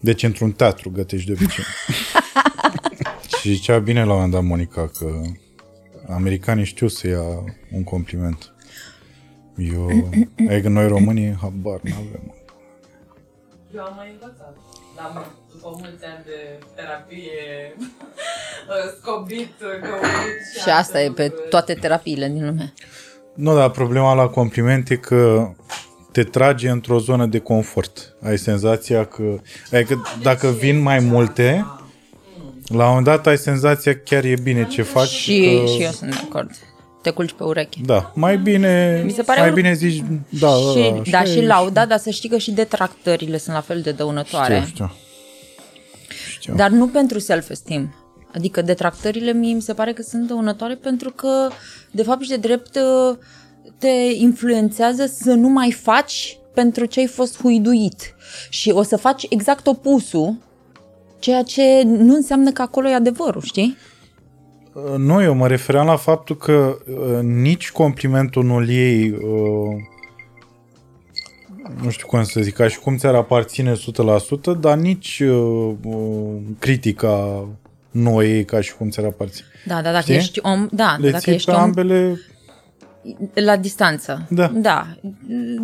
Deci 0.00 0.22
într-un 0.22 0.52
teatru 0.52 0.90
gătești 0.90 1.26
de 1.26 1.32
obicei. 1.32 1.64
și 3.40 3.48
zicea 3.54 3.78
bine 3.78 3.98
la 4.04 4.04
un 4.04 4.12
moment 4.14 4.32
dat 4.32 4.42
Monica 4.42 4.88
că 4.98 5.20
americanii 6.08 6.64
știu 6.64 6.88
să 6.88 7.08
ia 7.08 7.22
un 7.72 7.84
compliment. 7.84 8.53
Eu, 9.58 10.08
adică 10.48 10.68
noi 10.68 10.88
românii, 10.88 11.36
habar 11.40 11.80
n-avem. 11.82 12.34
Eu 13.74 13.82
am 13.82 13.92
mai 13.96 14.08
învățat. 14.12 14.56
Dar 14.96 15.10
mă, 15.14 15.24
după 15.52 15.68
mulți 15.78 16.04
ani 16.04 16.24
de 16.24 16.58
terapie, 16.74 17.76
scobit, 19.00 19.50
găurit 19.60 20.40
și, 20.54 20.60
Și 20.62 20.68
asta 20.68 20.98
alte 20.98 21.10
e 21.10 21.10
pe 21.12 21.22
lucruri. 21.24 21.48
toate 21.48 21.74
terapiile 21.74 22.28
din 22.28 22.44
lume. 22.46 22.72
Nu, 23.34 23.54
dar 23.54 23.70
problema 23.70 24.14
la 24.14 24.26
compliment 24.28 24.90
e 24.90 24.96
că 24.96 25.48
te 26.12 26.22
trage 26.24 26.68
într-o 26.70 26.98
zonă 26.98 27.26
de 27.26 27.38
confort. 27.38 28.16
Ai 28.22 28.38
senzația 28.38 29.04
că... 29.04 29.38
Adică 29.72 30.02
dacă 30.22 30.48
vin 30.48 30.78
mai 30.82 30.98
multe, 30.98 31.66
la 32.66 32.82
un 32.82 32.88
moment 32.88 33.04
dat 33.04 33.26
ai 33.26 33.38
senzația 33.38 33.92
că 33.92 34.00
chiar 34.04 34.24
e 34.24 34.34
bine 34.42 34.66
ce 34.66 34.82
faci. 34.82 35.08
Și, 35.08 35.60
că, 35.60 35.66
și 35.66 35.82
eu 35.82 35.90
sunt 35.90 36.10
de 36.10 36.20
acord. 36.24 36.50
Te 37.04 37.10
culci 37.10 37.32
pe 37.32 37.44
ureche. 37.44 37.80
Da, 37.84 38.12
mai 38.14 38.36
bine, 38.38 39.02
Mi 39.04 39.10
se 39.10 39.22
pare 39.22 39.40
mai 39.40 39.48
un- 39.48 39.54
bine 39.54 39.72
zici, 39.72 40.02
da, 40.28 40.48
și, 40.54 40.80
da, 40.80 41.00
da, 41.10 41.18
așa 41.18 41.30
și 41.30 41.38
e, 41.38 41.46
lauda, 41.46 41.86
dar 41.86 41.98
să 41.98 42.10
știi 42.10 42.28
că 42.28 42.36
și 42.38 42.50
detractările 42.52 43.38
sunt 43.38 43.54
la 43.54 43.60
fel 43.60 43.80
de 43.80 43.90
dăunătoare. 43.90 44.54
Știu, 44.54 44.68
știu. 44.74 44.92
știu. 46.40 46.54
Dar 46.54 46.70
nu 46.70 46.88
pentru 46.88 47.18
self-esteem. 47.18 47.94
Adică 48.34 48.62
detractările 48.62 49.32
mie 49.32 49.54
mi 49.54 49.62
se 49.62 49.74
pare 49.74 49.92
că 49.92 50.02
sunt 50.02 50.26
dăunătoare 50.26 50.74
pentru 50.74 51.10
că, 51.10 51.48
de 51.90 52.02
fapt 52.02 52.22
și 52.22 52.28
de 52.28 52.36
drept, 52.36 52.78
te 53.78 53.90
influențează 54.14 55.06
să 55.06 55.32
nu 55.32 55.48
mai 55.48 55.70
faci 55.72 56.38
pentru 56.54 56.84
ce 56.84 57.00
ai 57.00 57.06
fost 57.06 57.40
huiduit. 57.40 58.14
Și 58.48 58.70
o 58.70 58.82
să 58.82 58.96
faci 58.96 59.26
exact 59.28 59.66
opusul, 59.66 60.34
ceea 61.18 61.42
ce 61.42 61.82
nu 61.84 62.14
înseamnă 62.14 62.50
că 62.50 62.62
acolo 62.62 62.88
e 62.88 62.94
adevărul, 62.94 63.42
știi? 63.42 63.76
Nu, 64.96 65.22
eu 65.22 65.34
mă 65.34 65.46
refeream 65.46 65.86
la 65.86 65.96
faptul 65.96 66.36
că 66.36 66.76
uh, 66.86 67.18
nici 67.22 67.70
complimentul 67.70 68.44
nu-l 68.44 68.68
iei, 68.68 69.10
uh, 69.10 69.76
nu 71.82 71.90
știu 71.90 72.06
cum 72.06 72.24
să 72.24 72.40
zic, 72.40 72.54
ca 72.54 72.68
și 72.68 72.78
cum 72.78 72.96
ți-ar 72.96 73.14
aparține 73.14 73.72
100%, 73.72 73.76
dar 74.60 74.76
nici 74.76 75.20
uh, 75.20 75.72
uh, 75.82 76.36
critica 76.58 77.44
nu 77.90 78.14
o 78.14 78.22
iei 78.22 78.44
ca 78.44 78.60
și 78.60 78.74
cum 78.74 78.88
ți-ar 78.90 79.06
aparține. 79.06 79.46
Da, 79.64 79.82
da, 79.82 79.90
dacă 79.90 80.02
Știi? 80.02 80.14
ești 80.14 80.38
om, 80.42 80.68
da, 80.70 80.96
Le 81.00 81.10
dacă 81.10 81.22
ții 81.22 81.32
ești 81.32 81.50
pe 81.50 81.56
om 81.56 81.62
ambele, 81.62 82.20
la 83.34 83.56
distanță. 83.56 84.26
Da. 84.30 84.52
da. 84.54 84.86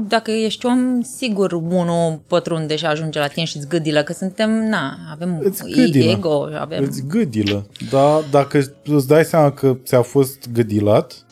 Dacă 0.09 0.31
ești 0.31 0.67
om, 0.67 1.01
sigur 1.03 1.53
unul 1.53 2.21
pătrunde 2.27 2.77
și 2.77 2.87
ajunge 2.87 3.19
la 3.19 3.27
tine 3.27 3.45
și 3.45 3.57
îți 3.57 3.69
gâdilă, 3.69 4.03
că 4.03 4.13
suntem, 4.13 4.51
na, 4.51 4.97
avem 5.13 5.41
îți 5.43 5.65
gâdilă. 5.65 6.11
ego, 6.11 6.49
avem... 6.59 6.85
Îți 6.85 7.07
gâdilă. 7.07 7.67
Dar 7.91 8.25
dacă 8.31 8.59
îți 8.85 9.07
dai 9.07 9.25
seama 9.25 9.53
că 9.53 9.77
ți-a 9.85 10.03
fost 10.03 10.51
gâdilat, 10.53 11.25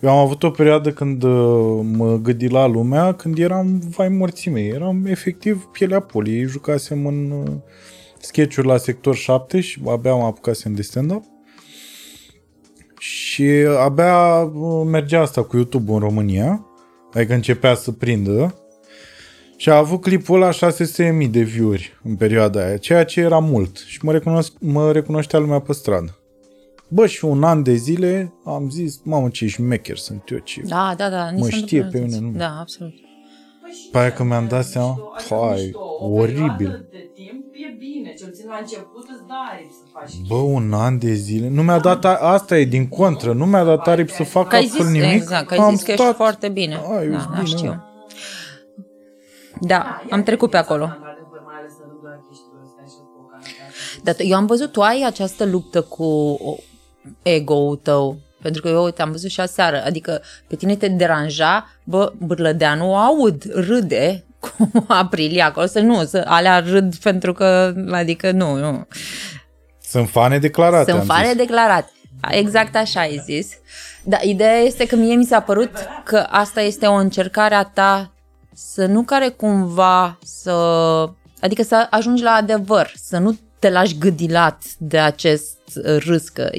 eu 0.00 0.10
am 0.10 0.18
avut 0.18 0.42
o 0.42 0.50
perioadă 0.50 0.90
când 0.90 1.22
uh, 1.22 1.80
mă 1.82 2.18
gâdila 2.22 2.66
lumea, 2.66 3.12
când 3.12 3.38
eram 3.38 3.82
vai 3.96 4.08
morții 4.08 4.50
mei. 4.50 4.68
Eram 4.68 5.06
efectiv 5.06 5.64
pielea 5.72 6.00
poliei, 6.00 6.44
jucasem 6.44 7.06
în 7.06 7.30
uh, 7.30 7.52
sketch-uri 8.20 8.66
la 8.66 8.76
sector 8.76 9.14
7 9.14 9.60
și 9.60 9.80
abia 9.86 10.10
am 10.10 10.20
apucasem 10.20 10.74
de 10.74 10.82
stand-up. 10.82 11.31
Și 13.02 13.50
abia 13.78 14.38
uh, 14.40 14.86
mergea 14.86 15.20
asta 15.20 15.42
cu 15.42 15.56
YouTube 15.56 15.92
în 15.92 15.98
România, 15.98 16.66
adică 17.12 17.34
începea 17.34 17.74
să 17.74 17.92
prindă. 17.92 18.54
Și 19.56 19.70
a 19.70 19.76
avut 19.76 20.00
clipul 20.00 20.42
ăla 20.42 20.50
600.000 20.52 21.30
de 21.30 21.40
view-uri 21.40 21.98
în 22.02 22.16
perioada 22.16 22.64
aia, 22.64 22.76
ceea 22.76 23.04
ce 23.04 23.20
era 23.20 23.38
mult. 23.38 23.76
Și 23.86 23.98
mă, 24.02 24.12
recunosc, 24.12 24.52
mă 24.60 24.92
recunoștea 24.92 25.38
lumea 25.38 25.58
pe 25.58 25.72
stradă. 25.72 26.18
Bă, 26.88 27.06
și 27.06 27.24
un 27.24 27.42
an 27.42 27.62
de 27.62 27.74
zile 27.74 28.32
am 28.44 28.70
zis, 28.70 29.00
mamă, 29.04 29.28
ce 29.28 29.46
șmecher 29.46 29.96
sunt 29.96 30.22
eu, 30.30 30.38
ce... 30.38 30.62
Da, 30.64 30.94
da, 30.96 31.08
da. 31.08 31.30
ni 31.30 31.38
Mă 31.40 31.44
se 31.44 31.50
știe 31.50 31.80
întâmplă 31.82 32.00
pe 32.00 32.06
toți. 32.06 32.20
mine, 32.20 32.32
nu? 32.32 32.38
Da, 32.38 32.56
absolut. 32.60 32.94
Pe 33.90 33.98
aia 33.98 34.12
că 34.12 34.22
mi-am 34.22 34.46
dat 34.48 34.64
seama, 34.64 34.98
Adică 35.16 35.34
hai, 35.34 35.62
mișto, 35.64 35.78
o 36.00 36.08
oribil. 36.08 36.56
perioadă 36.56 36.86
de 36.90 37.10
timp 37.14 37.44
e 37.52 37.76
bine, 37.78 38.12
cel 38.18 38.28
puțin 38.28 38.46
la 38.48 38.56
început 38.60 39.04
îți 39.08 39.26
dă 39.26 39.34
aripi 39.52 39.72
să 39.72 39.82
faci 39.92 40.10
Bă, 40.28 40.34
un 40.34 40.72
an 40.72 40.98
de 40.98 41.12
zile. 41.12 41.48
Nu 41.48 41.62
mi-a 41.62 41.78
dat, 41.78 42.04
a- 42.04 42.16
asta 42.16 42.58
e 42.58 42.64
din 42.64 42.88
contră, 42.88 43.32
nu 43.32 43.46
mi-a 43.46 43.64
dat 43.64 43.86
aripi 43.88 44.12
să 44.12 44.22
fac 44.22 44.48
Că 44.48 44.56
ai 44.56 44.62
zis, 44.62 44.72
absolut 44.72 44.92
nimic. 44.92 45.12
exact, 45.12 45.46
că 45.46 45.54
ai 45.60 45.74
zis 45.74 45.82
că 45.84 45.90
ești 45.92 46.12
foarte 46.12 46.48
bine. 46.48 46.74
Ai, 46.74 47.08
da, 47.08 47.14
ești 47.16 47.28
da, 47.28 47.34
bine, 47.34 47.44
știu. 47.56 47.68
mă. 47.70 47.78
Da, 49.60 50.02
am 50.10 50.22
trecut 50.22 50.50
pe 50.50 50.56
acolo. 50.56 50.84
Într-adevăr, 50.84 51.42
mai 51.46 51.54
ales 51.58 51.72
în 51.82 51.88
rândul 51.90 52.08
artiștilor 52.08 52.60
ăsta 52.64 52.82
și 52.86 53.00
cu 53.14 53.28
canapea. 53.30 54.02
Dar 54.02 54.14
eu 54.18 54.36
am 54.36 54.46
văzut, 54.46 54.72
tu 54.72 54.80
ai 54.82 55.02
această 55.06 55.44
luptă 55.44 55.82
cu, 55.82 56.38
ego-ul 57.22 57.76
tău. 57.76 58.16
Pentru 58.42 58.62
că 58.62 58.68
eu, 58.68 58.84
uite, 58.84 59.02
am 59.02 59.10
văzut 59.10 59.30
și 59.30 59.40
aseară, 59.40 59.82
adică 59.84 60.22
pe 60.46 60.56
tine 60.56 60.76
te 60.76 60.88
deranja, 60.88 61.68
bă, 61.84 62.12
Bârlădeanu 62.18 62.96
aud, 62.96 63.42
râde 63.54 64.24
cu 64.40 64.84
aprilie 64.88 65.42
acolo, 65.42 65.66
să 65.66 65.80
nu, 65.80 66.04
să 66.04 66.24
alea 66.26 66.58
râd 66.58 66.96
pentru 66.96 67.32
că, 67.32 67.74
adică 67.90 68.30
nu, 68.30 68.56
nu. 68.56 68.86
Sunt 69.80 70.08
fane 70.08 70.38
declarate. 70.38 70.90
Sunt 70.90 71.00
am 71.00 71.06
fane 71.06 71.26
zis. 71.26 71.36
declarate. 71.36 71.90
Exact 72.30 72.76
așa 72.76 73.00
ai 73.00 73.22
zis. 73.24 73.48
Dar 74.04 74.22
ideea 74.22 74.58
este 74.58 74.86
că 74.86 74.96
mie 74.96 75.14
mi 75.14 75.24
s-a 75.24 75.40
părut 75.40 75.70
că 76.04 76.26
asta 76.30 76.60
este 76.60 76.86
o 76.86 76.94
încercare 76.94 77.54
a 77.54 77.62
ta 77.62 78.12
să 78.54 78.86
nu 78.86 79.02
care 79.02 79.28
cumva 79.28 80.18
să... 80.22 80.52
Adică 81.40 81.62
să 81.62 81.86
ajungi 81.90 82.22
la 82.22 82.30
adevăr, 82.30 82.92
să 82.94 83.18
nu 83.18 83.38
te 83.62 83.70
lași 83.70 83.98
gâdilat 83.98 84.62
de 84.78 84.98
acest 84.98 85.56
râs, 85.98 86.28
că 86.28 86.50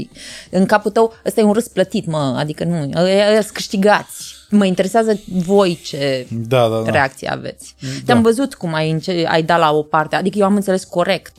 în 0.49 0.65
capul 0.65 0.91
tău 0.91 1.13
ăsta 1.25 1.39
e 1.39 1.43
un 1.43 1.51
râs 1.53 1.67
plătit, 1.67 2.05
mă, 2.05 2.35
adică 2.37 2.63
nu, 2.63 2.91
ăia 3.01 3.41
sunt 3.41 3.53
câștigați. 3.53 4.35
Mă 4.49 4.65
interesează 4.65 5.19
voi 5.27 5.79
ce 5.83 6.27
Da, 6.31 6.67
da, 6.69 6.81
da. 6.81 6.91
reacție 6.91 7.29
aveți. 7.31 7.75
Te-am 8.05 8.21
văzut 8.21 8.53
cum 8.55 8.73
ai, 8.73 8.91
înce- 8.91 9.25
ai 9.27 9.43
dat 9.43 9.59
la 9.59 9.71
o 9.71 9.81
parte, 9.81 10.15
adică 10.15 10.37
eu 10.37 10.45
am 10.45 10.55
înțeles 10.55 10.83
corect 10.83 11.35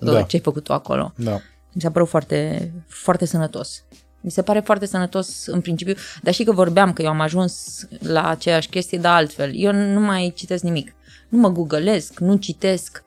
Da. 0.00 0.12
da. 0.12 0.22
ce 0.22 0.36
ai 0.36 0.42
făcut 0.42 0.64
tu 0.64 0.72
acolo. 0.72 1.12
Da. 1.16 1.40
Mi 1.72 1.80
s-a 1.82 1.90
părut 1.90 2.08
foarte, 2.08 2.70
foarte 2.88 3.24
sănătos. 3.26 3.82
Mi 4.20 4.30
se 4.30 4.42
pare 4.42 4.60
foarte 4.60 4.86
sănătos 4.86 5.46
în 5.46 5.60
principiu, 5.60 5.94
dar 6.22 6.34
și 6.34 6.44
că 6.44 6.52
vorbeam 6.52 6.92
că 6.92 7.02
eu 7.02 7.08
am 7.08 7.20
ajuns 7.20 7.86
la 8.00 8.28
aceeași 8.28 8.68
chestie, 8.68 8.98
dar 8.98 9.14
altfel. 9.16 9.50
Eu 9.54 9.72
nu 9.72 10.00
mai 10.00 10.32
citesc 10.36 10.62
nimic. 10.62 10.94
Nu 11.28 11.38
mă 11.38 11.48
googlesc, 11.48 12.18
nu 12.18 12.34
citesc. 12.36 13.02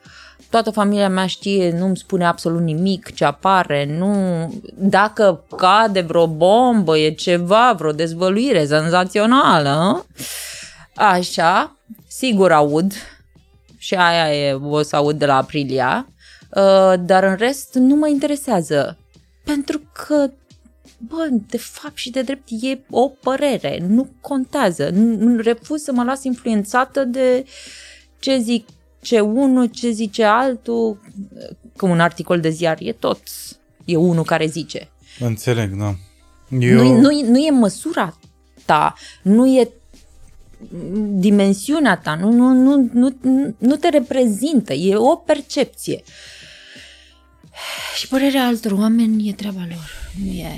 Toată 0.50 0.72
familia 0.72 1.10
mea 1.10 1.28
știe, 1.28 1.78
nu-mi 1.78 1.98
spune 1.98 2.26
absolut 2.26 2.62
nimic 2.62 3.14
ce 3.14 3.26
apare, 3.26 3.86
nu... 3.98 4.14
Dacă 4.76 5.46
cade 5.58 6.02
vreo 6.02 6.28
bombă, 6.28 6.98
e 6.98 7.12
ceva, 7.12 7.74
vreo 7.78 7.92
dezvăluire 7.92 8.66
senzațională, 8.66 10.06
așa, 10.96 11.78
sigur 12.08 12.52
aud, 12.52 12.94
și 13.78 13.96
aia 13.96 14.48
e, 14.48 14.54
o 14.54 14.82
să 14.82 14.96
aud 14.96 15.18
de 15.18 15.26
la 15.26 15.36
Aprilia, 15.36 16.08
uh, 16.50 16.94
dar 17.00 17.24
în 17.24 17.36
rest 17.36 17.74
nu 17.74 17.96
mă 17.96 18.08
interesează. 18.08 18.98
Pentru 19.44 19.82
că, 19.94 20.32
bă, 20.98 21.28
de 21.50 21.58
fapt 21.58 21.98
și 21.98 22.10
de 22.10 22.22
drept 22.22 22.48
e 22.62 22.80
o 22.90 23.08
părere, 23.08 23.86
nu 23.88 24.10
contează. 24.22 24.90
Nu, 24.90 25.16
nu- 25.16 25.42
refuz 25.42 25.82
să 25.82 25.92
mă 25.92 26.04
las 26.04 26.24
influențată 26.24 27.04
de 27.04 27.46
ce 28.20 28.38
zic 28.38 28.68
ce 29.02 29.20
unul, 29.20 29.66
ce 29.66 29.90
zice 29.90 30.24
altul, 30.24 31.02
că 31.76 31.86
un 31.86 32.00
articol 32.00 32.40
de 32.40 32.50
ziar 32.50 32.78
e 32.82 32.92
tot, 32.94 33.22
e 33.86 33.96
unul 33.96 34.24
care 34.24 34.46
zice. 34.46 34.90
Înțeleg, 35.20 35.72
da. 35.74 35.96
Eu... 36.50 36.78
Eu... 36.78 36.84
Nu, 36.84 37.00
nu, 37.00 37.22
nu 37.30 37.38
e 37.38 37.52
măsura 37.52 38.20
ta, 38.66 38.94
nu 39.22 39.48
e 39.48 39.70
dimensiunea 41.10 41.98
ta, 41.98 42.16
nu, 42.16 42.32
nu, 42.32 42.54
nu, 42.94 43.18
nu, 43.22 43.56
nu 43.58 43.76
te 43.76 43.90
reprezintă, 43.90 44.74
e 44.74 44.96
o 44.96 45.16
percepție. 45.16 46.04
Și 47.98 48.08
părerea 48.08 48.46
altor 48.46 48.72
oameni 48.72 49.30
e 49.30 49.34
treaba 49.34 49.66
lor, 49.70 50.12
nu 50.26 50.32
e 50.32 50.52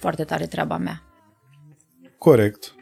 foarte 0.00 0.24
tare 0.24 0.46
treaba 0.46 0.76
mea. 0.76 1.02
Corect. 2.18 2.74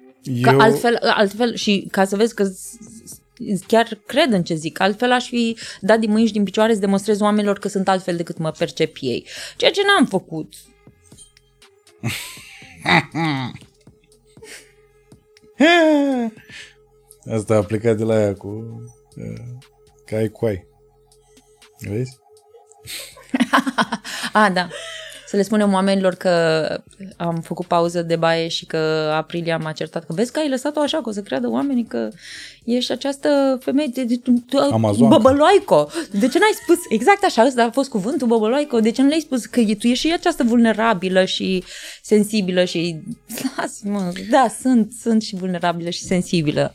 Că 0.42 0.50
Eu... 0.50 0.58
altfel, 0.60 0.98
altfel, 1.00 1.54
și 1.54 1.88
ca 1.90 2.04
să 2.04 2.16
vezi 2.16 2.34
că 2.34 2.44
s- 2.44 2.76
s- 3.06 3.17
chiar 3.66 3.98
cred 4.06 4.32
în 4.32 4.42
ce 4.42 4.54
zic, 4.54 4.80
altfel 4.80 5.12
aș 5.12 5.28
fi 5.28 5.56
dat 5.80 5.98
din 5.98 6.10
mâini 6.10 6.26
și 6.26 6.32
din 6.32 6.44
picioare 6.44 6.74
să 6.74 6.80
demonstrez 6.80 7.20
oamenilor 7.20 7.58
că 7.58 7.68
sunt 7.68 7.88
altfel 7.88 8.16
decât 8.16 8.38
mă 8.38 8.50
percep 8.50 8.96
ei. 9.00 9.26
Ceea 9.56 9.70
ce 9.70 9.80
n-am 9.84 10.06
făcut. 10.06 10.54
Asta 17.34 17.56
a 17.56 17.62
plecat 17.62 17.96
de 17.96 18.04
la 18.04 18.20
ea 18.20 18.34
cu 18.34 18.82
uh, 19.16 19.40
cai 20.04 20.28
coai. 20.28 20.66
Vezi? 21.78 22.18
A, 24.32 24.50
da. 24.54 24.68
Să 25.28 25.36
le 25.36 25.42
spunem 25.42 25.72
oamenilor 25.72 26.14
că 26.14 26.30
am 27.16 27.40
făcut 27.40 27.66
pauză 27.66 28.02
de 28.02 28.16
baie 28.16 28.48
și 28.48 28.66
că 28.66 28.76
Aprilia 29.14 29.58
m-a 29.58 29.72
certat 29.72 30.06
că 30.06 30.12
vezi 30.12 30.32
că 30.32 30.38
ai 30.38 30.48
lăsat-o 30.48 30.80
așa, 30.80 31.00
că 31.00 31.08
o 31.08 31.12
să 31.12 31.20
creadă 31.20 31.48
oamenii 31.48 31.84
că 31.84 32.08
ești 32.64 32.92
această 32.92 33.58
femeie 33.62 33.88
de, 33.94 34.04
de, 34.04 34.20
de 34.24 34.56
Amazoncă. 34.72 35.16
băbăloaico. 35.16 35.88
De 36.12 36.28
ce 36.28 36.38
n-ai 36.38 36.56
spus? 36.62 36.78
Exact 36.88 37.24
așa, 37.24 37.46
ăsta 37.46 37.64
a 37.64 37.70
fost 37.70 37.88
cuvântul 37.88 38.26
băbăloaico. 38.26 38.80
De 38.80 38.90
ce 38.90 39.02
nu 39.02 39.08
le-ai 39.08 39.20
spus 39.20 39.46
că 39.46 39.60
e- 39.60 39.74
tu 39.74 39.86
ești 39.86 40.06
și 40.06 40.12
această 40.12 40.44
vulnerabilă 40.44 41.24
și 41.24 41.64
sensibilă 42.02 42.64
și... 42.64 43.00
Lasă-mă, 43.56 44.12
da, 44.30 44.46
sunt, 44.60 44.92
sunt 45.00 45.22
și 45.22 45.36
vulnerabilă 45.36 45.90
și 45.90 46.02
sensibilă. 46.02 46.74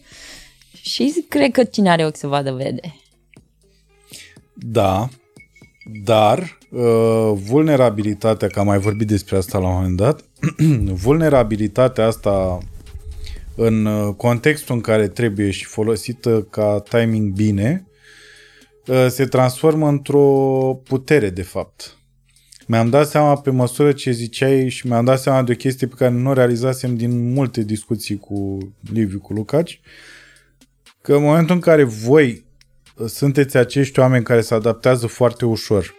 Și 0.81 1.25
cred 1.29 1.51
că 1.51 1.63
cine 1.63 1.89
are 1.89 2.05
ochi 2.05 2.17
să 2.17 2.27
vadă, 2.27 2.51
vede. 2.51 2.95
Da, 4.53 5.09
dar 5.85 6.57
uh, 6.69 7.31
vulnerabilitatea, 7.35 8.47
că 8.47 8.59
am 8.59 8.65
mai 8.65 8.79
vorbit 8.79 9.07
despre 9.07 9.37
asta 9.37 9.57
la 9.57 9.67
un 9.67 9.73
moment 9.73 9.95
dat, 9.95 10.23
vulnerabilitatea 11.05 12.05
asta 12.05 12.57
în 13.55 13.85
uh, 13.85 14.13
contextul 14.17 14.75
în 14.75 14.81
care 14.81 15.07
trebuie 15.07 15.51
și 15.51 15.65
folosită 15.65 16.47
ca 16.49 16.83
timing 16.89 17.33
bine, 17.33 17.87
uh, 18.87 19.07
se 19.09 19.25
transformă 19.25 19.87
într-o 19.87 20.27
putere, 20.83 21.29
de 21.29 21.41
fapt. 21.41 21.97
Mi-am 22.67 22.89
dat 22.89 23.07
seama 23.07 23.35
pe 23.35 23.49
măsură 23.49 23.91
ce 23.91 24.11
ziceai 24.11 24.69
și 24.69 24.87
mi-am 24.87 25.05
dat 25.05 25.19
seama 25.19 25.43
de 25.43 25.51
o 25.51 25.55
chestie 25.55 25.87
pe 25.87 25.95
care 25.97 26.11
nu 26.11 26.29
o 26.29 26.33
realizasem 26.33 26.95
din 26.95 27.33
multe 27.33 27.63
discuții 27.63 28.17
cu 28.17 28.57
Liviu, 28.93 29.19
cu 29.19 29.33
Lucaci, 29.33 29.81
că 31.01 31.15
în 31.15 31.21
momentul 31.21 31.55
în 31.55 31.61
care 31.61 31.83
voi 31.83 32.45
sunteți 33.05 33.57
acești 33.57 33.99
oameni 33.99 34.23
care 34.23 34.41
se 34.41 34.53
adaptează 34.53 35.07
foarte 35.07 35.45
ușor 35.45 35.93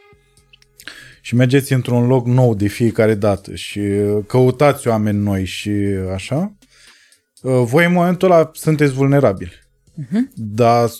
și 1.20 1.34
mergeți 1.34 1.72
într-un 1.72 2.06
loc 2.06 2.26
nou 2.26 2.54
de 2.54 2.66
fiecare 2.66 3.14
dată 3.14 3.54
și 3.54 3.78
uh, 3.78 4.24
căutați 4.26 4.88
oameni 4.88 5.18
noi 5.18 5.44
și 5.44 5.70
așa, 6.12 6.56
uh, 7.42 7.62
voi 7.64 7.84
în 7.84 7.92
momentul 7.92 8.30
ăla 8.30 8.50
sunteți 8.52 8.92
vulnerabili. 8.92 9.52
Uh-huh. 10.02 10.32
Dar 10.34 10.90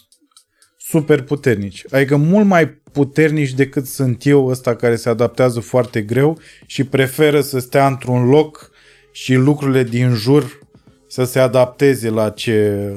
super 0.79 1.23
puternici. 1.23 1.85
Adică 1.91 2.17
mult 2.17 2.47
mai 2.47 2.67
puternici 2.93 3.53
decât 3.53 3.87
sunt 3.87 4.27
eu 4.27 4.47
ăsta 4.47 4.77
care 4.77 4.97
se 4.97 5.09
adaptează 5.09 5.61
foarte 5.61 6.03
greu 6.03 6.39
și 6.67 6.85
preferă 6.85 7.41
să 7.41 7.59
stea 7.59 7.87
într-un 7.87 8.29
loc 8.29 8.71
și 9.13 9.35
lucrurile 9.35 9.83
din 9.83 10.15
jur 10.15 10.59
să 11.09 11.25
se 11.25 11.39
adapteze 11.39 12.09
la 12.09 12.31
ce... 12.31 12.91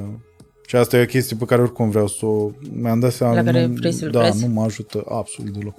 Și 0.70 0.76
asta 0.76 0.98
e 0.98 1.02
o 1.02 1.06
chestie 1.06 1.36
pe 1.40 1.46
care 1.46 1.62
oricum 1.62 1.90
vreau 1.90 2.08
să 2.08 2.26
o... 2.26 2.50
Mi-am 2.72 3.00
dat 3.00 3.12
seama... 3.12 3.34
La 3.34 3.44
care 3.44 3.66
nu, 3.66 3.74
vrei 3.74 3.92
să 3.92 4.06
Da, 4.06 4.20
lucrezi? 4.20 4.46
nu 4.46 4.54
mă 4.54 4.64
ajută 4.64 5.04
absolut 5.10 5.54
deloc. 5.54 5.74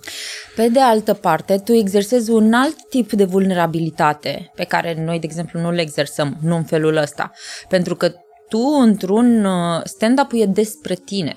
Pe 0.57 0.69
de 0.69 0.81
altă 0.81 1.15
parte, 1.15 1.61
tu 1.65 1.73
exersezi 1.73 2.31
un 2.31 2.53
alt 2.53 2.77
tip 2.91 3.13
de 3.13 3.25
vulnerabilitate 3.25 4.53
pe 4.55 4.65
care 4.65 5.03
noi, 5.05 5.19
de 5.19 5.27
exemplu, 5.27 5.61
nu 5.61 5.71
le 5.71 5.81
exersăm, 5.81 6.37
nu 6.43 6.57
în 6.57 6.65
felul 6.65 6.97
ăsta. 6.97 7.31
Pentru 7.69 7.95
că 7.95 8.13
tu, 8.49 8.59
într-un 8.83 9.45
uh, 9.45 9.81
stand-up 9.85 10.31
e 10.33 10.45
despre 10.45 10.95
tine. 10.95 11.33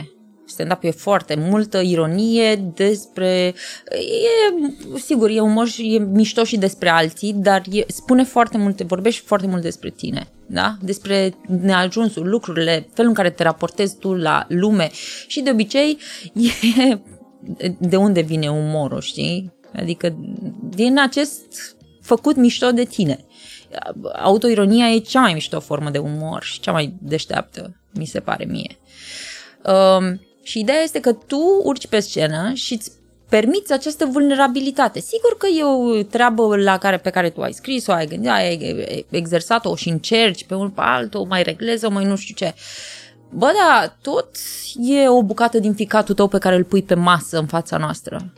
Stand-up 0.46 0.84
e 0.84 0.92
foarte 0.92 1.36
multă 1.36 1.80
ironie 1.80 2.56
despre... 2.56 3.54
E, 3.90 4.98
sigur, 4.98 5.30
e 5.30 5.40
umor 5.40 5.68
și 5.68 5.96
e 5.96 6.00
mișto 6.00 6.44
și 6.44 6.58
despre 6.58 6.90
alții, 6.90 7.34
dar 7.34 7.62
e, 7.72 7.84
spune 7.88 8.24
foarte 8.24 8.58
multe, 8.58 8.84
vorbești 8.84 9.26
foarte 9.26 9.48
mult 9.48 9.62
despre 9.62 9.90
tine, 9.90 10.28
da? 10.52 10.78
Despre 10.82 11.34
neajunsuri, 11.48 12.30
lucrurile, 12.30 12.88
felul 12.94 13.10
în 13.10 13.16
care 13.16 13.30
te 13.30 13.44
raportezi 13.44 13.98
tu 13.98 14.14
la 14.14 14.46
lume 14.48 14.90
și 15.28 15.42
de 15.42 15.50
obicei 15.50 15.98
e 16.90 16.98
de 17.80 17.96
unde 17.96 18.22
vine 18.22 18.50
umorul, 18.50 19.02
știi? 19.02 19.54
Adică 19.74 20.16
din 20.70 21.00
acest 21.00 21.76
făcut 22.02 22.36
mișto 22.36 22.72
de 22.72 22.84
tine. 22.84 23.26
Autoironia 24.22 24.90
e 24.90 24.98
cea 24.98 25.22
mai 25.22 25.34
mișto 25.34 25.60
formă 25.60 25.90
de 25.90 25.98
umor 25.98 26.44
și 26.44 26.60
cea 26.60 26.72
mai 26.72 26.94
deșteaptă, 27.02 27.82
mi 27.94 28.06
se 28.06 28.20
pare 28.20 28.46
mie. 28.46 28.78
Um, 29.66 30.22
și 30.44 30.60
ideea 30.60 30.82
este 30.82 31.00
că 31.00 31.14
tu 31.14 31.62
urci 31.64 31.88
pe 31.88 32.00
scenă 32.00 32.54
și 32.54 32.74
îți 32.74 32.92
permiți 33.32 33.74
această 33.74 34.06
vulnerabilitate. 34.06 35.00
Sigur 35.00 35.38
că 35.38 35.48
e 35.48 35.64
o 35.64 36.04
treabă 36.04 36.58
la 36.58 36.78
care, 36.78 36.98
pe 36.98 37.10
care 37.10 37.30
tu 37.30 37.42
ai 37.42 37.54
scris-o, 37.54 37.92
ai 37.92 38.06
gândit, 38.06 38.30
ai 38.30 39.06
exersat-o 39.10 39.76
și 39.76 39.90
încerci 39.90 40.46
pe 40.46 40.56
unul 40.56 40.70
pe 40.70 40.82
altul, 40.84 41.26
mai 41.30 41.44
reglezi-o, 41.44 41.90
mai 41.90 42.06
nu 42.06 42.16
știu 42.16 42.36
ce. 42.36 42.54
Bă, 43.30 43.52
da, 43.58 43.96
tot 44.02 44.30
e 44.80 45.10
o 45.10 45.24
bucată 45.24 45.60
din 45.60 45.74
ficatul 45.74 46.16
tău 46.16 46.28
pe 46.28 46.38
care 46.38 46.56
îl 46.56 46.64
pui 46.64 46.84
pe 46.84 46.94
masă 46.94 47.38
în 47.38 47.46
fața 47.46 47.78
noastră. 47.78 48.34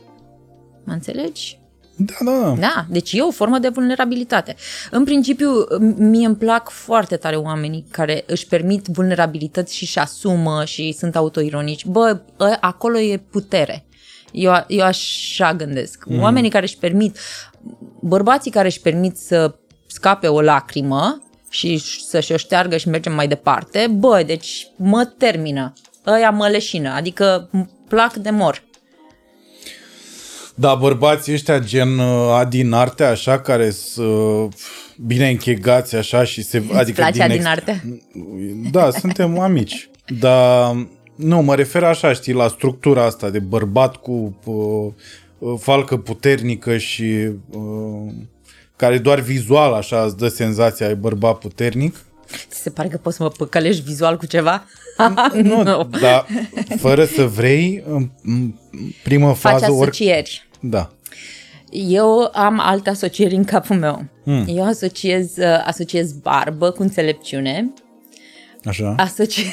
Mă 0.84 0.92
înțelegi? 0.92 1.58
Da, 1.96 2.14
da, 2.24 2.40
da. 2.40 2.54
Da, 2.58 2.86
deci 2.90 3.12
e 3.12 3.20
o 3.20 3.30
formă 3.30 3.58
de 3.58 3.68
vulnerabilitate. 3.68 4.56
În 4.90 5.04
principiu, 5.04 5.50
mie 5.96 6.26
îmi 6.26 6.36
plac 6.36 6.68
foarte 6.68 7.16
tare 7.16 7.36
oamenii 7.36 7.86
care 7.90 8.24
își 8.26 8.46
permit 8.46 8.86
vulnerabilități 8.86 9.76
și 9.76 9.82
își 9.82 9.98
asumă 9.98 10.64
și 10.64 10.92
sunt 10.92 11.16
autoironici. 11.16 11.84
Bă, 11.84 12.20
ă, 12.40 12.56
acolo 12.60 12.98
e 12.98 13.22
putere. 13.30 13.84
Eu, 14.34 14.64
eu 14.68 14.84
așa 14.84 15.54
gândesc. 15.54 16.04
Mm. 16.06 16.20
Oamenii 16.20 16.50
care 16.50 16.64
își 16.64 16.78
permit 16.78 17.18
bărbații 18.00 18.50
care 18.50 18.66
își 18.66 18.80
permit 18.80 19.16
să 19.16 19.54
scape 19.86 20.26
o 20.26 20.40
lacrimă 20.40 21.22
și 21.50 21.78
să-și 22.08 22.32
o 22.32 22.36
șteargă 22.36 22.76
și 22.76 22.88
mergem 22.88 23.14
mai 23.14 23.28
departe, 23.28 23.86
bă, 23.90 24.22
deci 24.26 24.66
mă 24.76 25.04
termină. 25.18 25.72
Ăia 26.06 26.30
mă 26.30 26.48
leșină, 26.48 26.90
adică 26.90 27.48
îmi 27.52 27.70
plac 27.88 28.14
de 28.14 28.30
mor. 28.30 28.62
Da, 30.54 30.74
bărbații 30.74 31.32
ăștia 31.32 31.58
gen 31.58 31.98
uh, 31.98 32.34
Adi 32.34 32.66
Arte, 32.70 33.04
așa, 33.04 33.40
care 33.40 33.70
sunt 33.70 34.54
bine 35.06 35.28
închegați 35.28 35.96
așa 35.96 36.24
și 36.24 36.42
se... 36.42 36.58
Îți 36.58 36.72
adică 36.72 37.00
place 37.00 37.22
Adi 37.22 37.44
Arte? 37.44 38.00
Da, 38.70 38.90
suntem 38.90 39.38
amici. 39.38 39.88
Dar 40.20 40.76
nu, 41.14 41.42
mă 41.42 41.54
refer 41.54 41.82
așa, 41.82 42.12
știi, 42.12 42.32
la 42.32 42.48
structura 42.48 43.04
asta 43.04 43.30
de 43.30 43.38
bărbat 43.38 43.96
cu 43.96 44.36
uh, 44.44 44.92
uh 45.38 45.58
falcă 45.60 45.96
puternică 45.96 46.76
și 46.76 47.28
uh, 47.50 48.12
care 48.76 48.98
doar 48.98 49.20
vizual 49.20 49.72
așa 49.72 50.02
îți 50.02 50.16
dă 50.16 50.28
senzația 50.28 50.86
de 50.86 50.94
bărbat 50.94 51.38
puternic. 51.38 51.96
Ți 52.48 52.60
se 52.60 52.70
pare 52.70 52.88
că 52.88 52.96
poți 52.96 53.16
să 53.16 53.22
mă 53.22 53.28
păcălești 53.28 53.82
vizual 53.82 54.16
cu 54.16 54.26
ceva? 54.26 54.64
nu, 55.42 55.62
no. 55.68 55.82
dar 56.00 56.26
fără 56.78 57.04
să 57.04 57.26
vrei, 57.26 57.84
în 57.86 58.10
primă 59.02 59.32
fază... 59.32 59.64
Faci 59.64 59.70
asocieri. 59.70 60.46
Ori... 60.50 60.70
Da. 60.70 60.90
Eu 61.70 62.30
am 62.32 62.60
alte 62.60 62.90
asocieri 62.90 63.34
în 63.34 63.44
capul 63.44 63.76
meu. 63.76 64.04
Hmm. 64.24 64.44
Eu 64.48 64.64
asociez, 64.64 65.36
uh, 65.36 65.62
asociez 65.64 66.12
barbă 66.12 66.70
cu 66.70 66.82
înțelepciune. 66.82 67.72
Așa. 68.64 68.94
Asociez... 68.98 69.46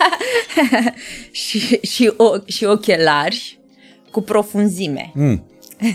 și, 1.30 1.78
și, 1.82 2.12
o, 2.16 2.34
și 2.46 2.64
ochelari 2.64 3.60
cu 4.10 4.20
profunzime. 4.20 5.10
Hmm. 5.14 5.46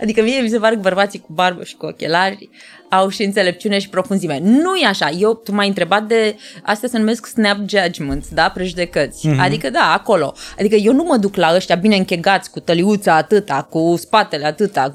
Adică 0.00 0.22
mie 0.22 0.40
mi 0.40 0.48
se 0.48 0.58
pare 0.58 0.74
că 0.74 0.80
bărbații 0.80 1.18
cu 1.18 1.32
barbă 1.32 1.64
și 1.64 1.76
cu 1.76 1.86
ochelari 1.86 2.48
au 2.90 3.08
și 3.08 3.22
înțelepciune 3.22 3.78
și 3.78 3.88
profunzime. 3.88 4.38
Nu 4.42 4.76
e 4.76 4.86
așa. 4.86 5.10
Eu, 5.10 5.34
tu 5.34 5.54
m-ai 5.54 5.68
întrebat 5.68 6.06
de, 6.06 6.36
astea 6.62 6.88
se 6.88 6.98
numesc 6.98 7.26
snap 7.26 7.56
judgments, 7.66 8.28
da? 8.28 8.48
Prejudecăți. 8.48 9.28
Mm-hmm. 9.28 9.38
Adică 9.38 9.70
da, 9.70 9.92
acolo. 9.92 10.34
Adică 10.58 10.74
eu 10.74 10.92
nu 10.92 11.02
mă 11.02 11.16
duc 11.16 11.34
la 11.34 11.54
ăștia 11.54 11.74
bine 11.74 11.96
închegați, 11.96 12.50
cu 12.50 12.60
tăliuța 12.60 13.14
atâta, 13.14 13.62
cu 13.70 13.94
spatele 13.98 14.46
atâta. 14.46 14.92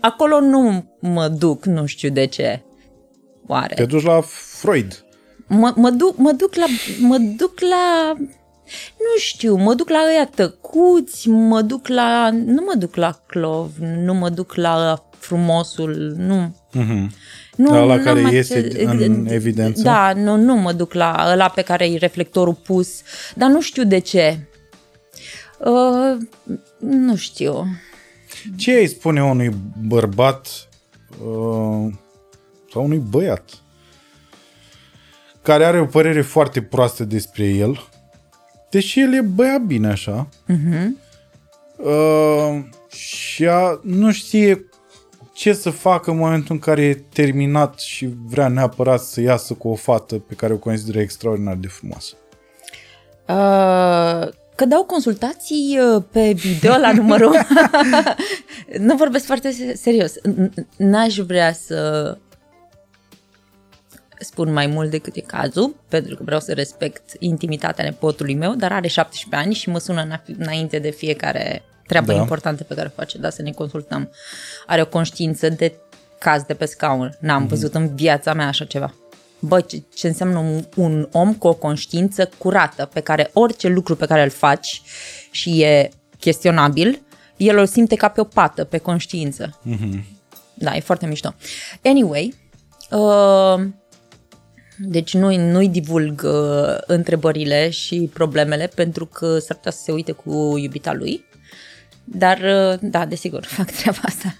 Acolo 0.00 0.40
nu 0.40 0.84
mă 1.00 1.28
duc, 1.28 1.64
nu 1.64 1.86
știu 1.86 2.08
de 2.08 2.26
ce. 2.26 2.62
Oare? 3.46 3.74
Te 3.74 3.84
duci 3.84 4.04
la 4.04 4.20
Freud. 4.60 5.05
Mă, 5.46 5.72
mă, 5.76 5.90
duc, 5.90 6.16
mă 6.16 6.32
duc 6.32 6.54
la... 6.54 6.64
Mă 7.00 7.16
duc 7.18 7.60
la 7.60 8.14
nu 8.98 9.18
știu, 9.18 9.56
mă 9.56 9.74
duc 9.74 9.88
la 9.88 9.98
ăia 10.10 10.30
tăcuți, 10.34 11.28
mă 11.28 11.62
duc 11.62 11.88
la, 11.88 12.30
nu 12.30 12.62
mă 12.66 12.74
duc 12.78 12.94
la 12.94 13.20
clov, 13.26 13.70
nu 13.78 14.14
mă 14.14 14.28
duc 14.28 14.54
la 14.54 15.04
frumosul, 15.18 16.14
nu. 16.16 16.56
Mm-hmm. 16.74 17.10
Nu, 17.56 17.86
la 17.86 17.98
care 17.98 18.20
iese 18.20 18.68
ce... 18.68 18.84
în 18.84 19.26
evidență? 19.28 19.82
Da, 19.82 20.12
nu, 20.12 20.36
nu 20.36 20.54
mă 20.54 20.72
duc 20.72 20.92
la 20.92 21.26
ăla 21.32 21.48
pe 21.48 21.62
care 21.62 21.86
e 21.86 21.96
reflectorul 21.96 22.54
pus, 22.54 22.88
dar 23.34 23.50
nu 23.50 23.60
știu 23.60 23.84
de 23.84 23.98
ce. 23.98 24.38
Uh, 25.58 26.26
nu 26.78 27.16
știu. 27.16 27.66
Ce 28.56 28.72
îi 28.72 28.86
spune 28.86 29.22
unui 29.22 29.54
bărbat 29.86 30.68
uh, 31.10 31.92
sau 32.72 32.84
unui 32.84 33.02
băiat 33.10 33.50
care 35.46 35.64
are 35.64 35.80
o 35.80 35.84
părere 35.84 36.22
foarte 36.22 36.62
proastă 36.62 37.04
despre 37.04 37.44
el 37.44 37.88
Deși 38.70 39.00
el 39.00 39.14
e 39.14 39.20
băiat 39.20 39.60
bine 39.60 39.88
așa. 39.88 40.28
Uh-huh. 40.28 40.86
Uh, 41.76 42.64
și 42.88 43.46
a, 43.46 43.80
nu 43.82 44.12
știe 44.12 44.68
ce 45.32 45.52
să 45.52 45.70
facă 45.70 46.10
în 46.10 46.16
momentul 46.16 46.54
în 46.54 46.58
care 46.58 46.82
e 46.82 47.04
terminat 47.12 47.78
și 47.78 48.08
vrea 48.26 48.48
neapărat 48.48 49.00
să 49.00 49.20
iasă 49.20 49.54
cu 49.54 49.68
o 49.68 49.74
fată 49.74 50.14
pe 50.14 50.34
care 50.34 50.52
o 50.52 50.56
consideră 50.56 51.00
extraordinar 51.00 51.54
de 51.54 51.66
frumoasă. 51.66 52.14
Uh, 53.28 54.32
că 54.54 54.64
dau 54.64 54.84
consultații 54.84 55.78
uh, 55.94 56.02
pe 56.10 56.32
video 56.32 56.76
la 56.76 56.92
numărul... 57.00 57.36
nu 58.78 58.96
vorbesc 58.96 59.24
foarte 59.24 59.74
serios. 59.74 60.12
N-aș 60.76 61.16
vrea 61.16 61.52
să 61.52 62.18
spun 64.18 64.52
mai 64.52 64.66
mult 64.66 64.90
decât 64.90 65.16
e 65.16 65.20
cazul, 65.20 65.76
pentru 65.88 66.16
că 66.16 66.22
vreau 66.24 66.40
să 66.40 66.52
respect 66.52 67.02
intimitatea 67.18 67.84
nepotului 67.84 68.34
meu, 68.34 68.54
dar 68.54 68.72
are 68.72 68.88
17 68.88 69.46
ani 69.46 69.54
și 69.54 69.68
mă 69.68 69.78
sună 69.78 70.22
înainte 70.38 70.78
de 70.78 70.90
fiecare 70.90 71.62
treabă 71.86 72.12
da. 72.12 72.18
importantă 72.18 72.64
pe 72.64 72.74
care 72.74 72.86
o 72.86 72.94
face, 73.00 73.18
da, 73.18 73.30
să 73.30 73.42
ne 73.42 73.50
consultăm. 73.50 74.10
Are 74.66 74.80
o 74.80 74.86
conștiință 74.86 75.48
de 75.48 75.74
caz 76.18 76.42
de 76.42 76.54
pe 76.54 76.64
scaun. 76.64 77.16
N-am 77.20 77.44
mm-hmm. 77.44 77.48
văzut 77.48 77.74
în 77.74 77.94
viața 77.94 78.34
mea 78.34 78.46
așa 78.46 78.64
ceva. 78.64 78.94
Bă, 79.38 79.60
ce, 79.60 79.82
ce 79.94 80.06
înseamnă 80.06 80.38
un, 80.38 80.64
un 80.76 81.08
om 81.12 81.34
cu 81.34 81.46
o 81.46 81.54
conștiință 81.54 82.30
curată, 82.38 82.88
pe 82.92 83.00
care 83.00 83.30
orice 83.32 83.68
lucru 83.68 83.96
pe 83.96 84.06
care 84.06 84.22
îl 84.22 84.30
faci 84.30 84.82
și 85.30 85.62
e 85.62 85.90
chestionabil, 86.18 87.02
el 87.36 87.58
o 87.58 87.64
simte 87.64 87.94
ca 87.94 88.08
pe 88.08 88.20
o 88.20 88.24
pată, 88.24 88.64
pe 88.64 88.78
conștiință. 88.78 89.60
Mm-hmm. 89.70 90.04
Da, 90.54 90.76
e 90.76 90.80
foarte 90.80 91.06
mișto. 91.06 91.34
Anyway, 91.82 92.34
uh, 92.90 93.66
deci 94.78 95.14
nu, 95.14 95.36
nu-i 95.36 95.68
divulg 95.68 96.22
uh, 96.24 96.78
întrebările 96.86 97.70
și 97.70 98.10
problemele 98.12 98.70
pentru 98.74 99.06
că 99.06 99.38
s-ar 99.38 99.56
putea 99.56 99.70
să 99.70 99.82
se 99.82 99.92
uite 99.92 100.12
cu 100.12 100.54
iubita 100.58 100.92
lui. 100.92 101.24
Dar, 102.04 102.38
uh, 102.38 102.78
da, 102.80 103.06
desigur, 103.06 103.44
fac 103.56 103.70
treaba 103.70 103.98
asta. 104.02 104.34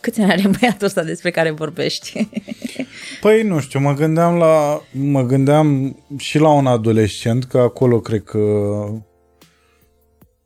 Câți 0.00 0.20
ani 0.20 0.32
are 0.32 0.50
băiatul 0.60 0.86
ăsta 0.86 1.02
despre 1.02 1.30
care 1.30 1.50
vorbești? 1.50 2.28
Păi, 3.20 3.42
nu 3.42 3.60
știu, 3.60 3.80
mă 3.80 3.94
gândeam 3.94 4.36
la, 4.36 4.82
mă 4.92 5.22
gândeam 5.22 5.98
și 6.16 6.38
la 6.38 6.48
un 6.48 6.66
adolescent, 6.66 7.44
că 7.44 7.58
acolo 7.58 8.00
cred 8.00 8.22
că 8.22 8.38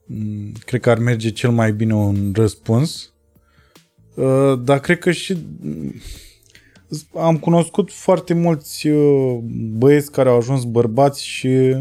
mm, 0.07 0.53
cred 0.65 0.81
că 0.81 0.91
ar 0.91 0.99
merge 0.99 1.31
cel 1.31 1.51
mai 1.51 1.73
bine 1.73 1.95
un 1.95 2.33
răspuns. 2.35 3.13
Uh, 4.15 4.61
dar 4.65 4.81
cred 4.81 4.99
că 4.99 5.11
și 5.11 5.37
am 7.15 7.39
cunoscut 7.39 7.93
foarte 7.93 8.35
mulți 8.35 8.89
uh, 8.89 9.39
băieți 9.77 10.13
care 10.13 10.29
au 10.29 10.37
ajuns 10.37 10.65
bărbați 10.65 11.27
și 11.27 11.77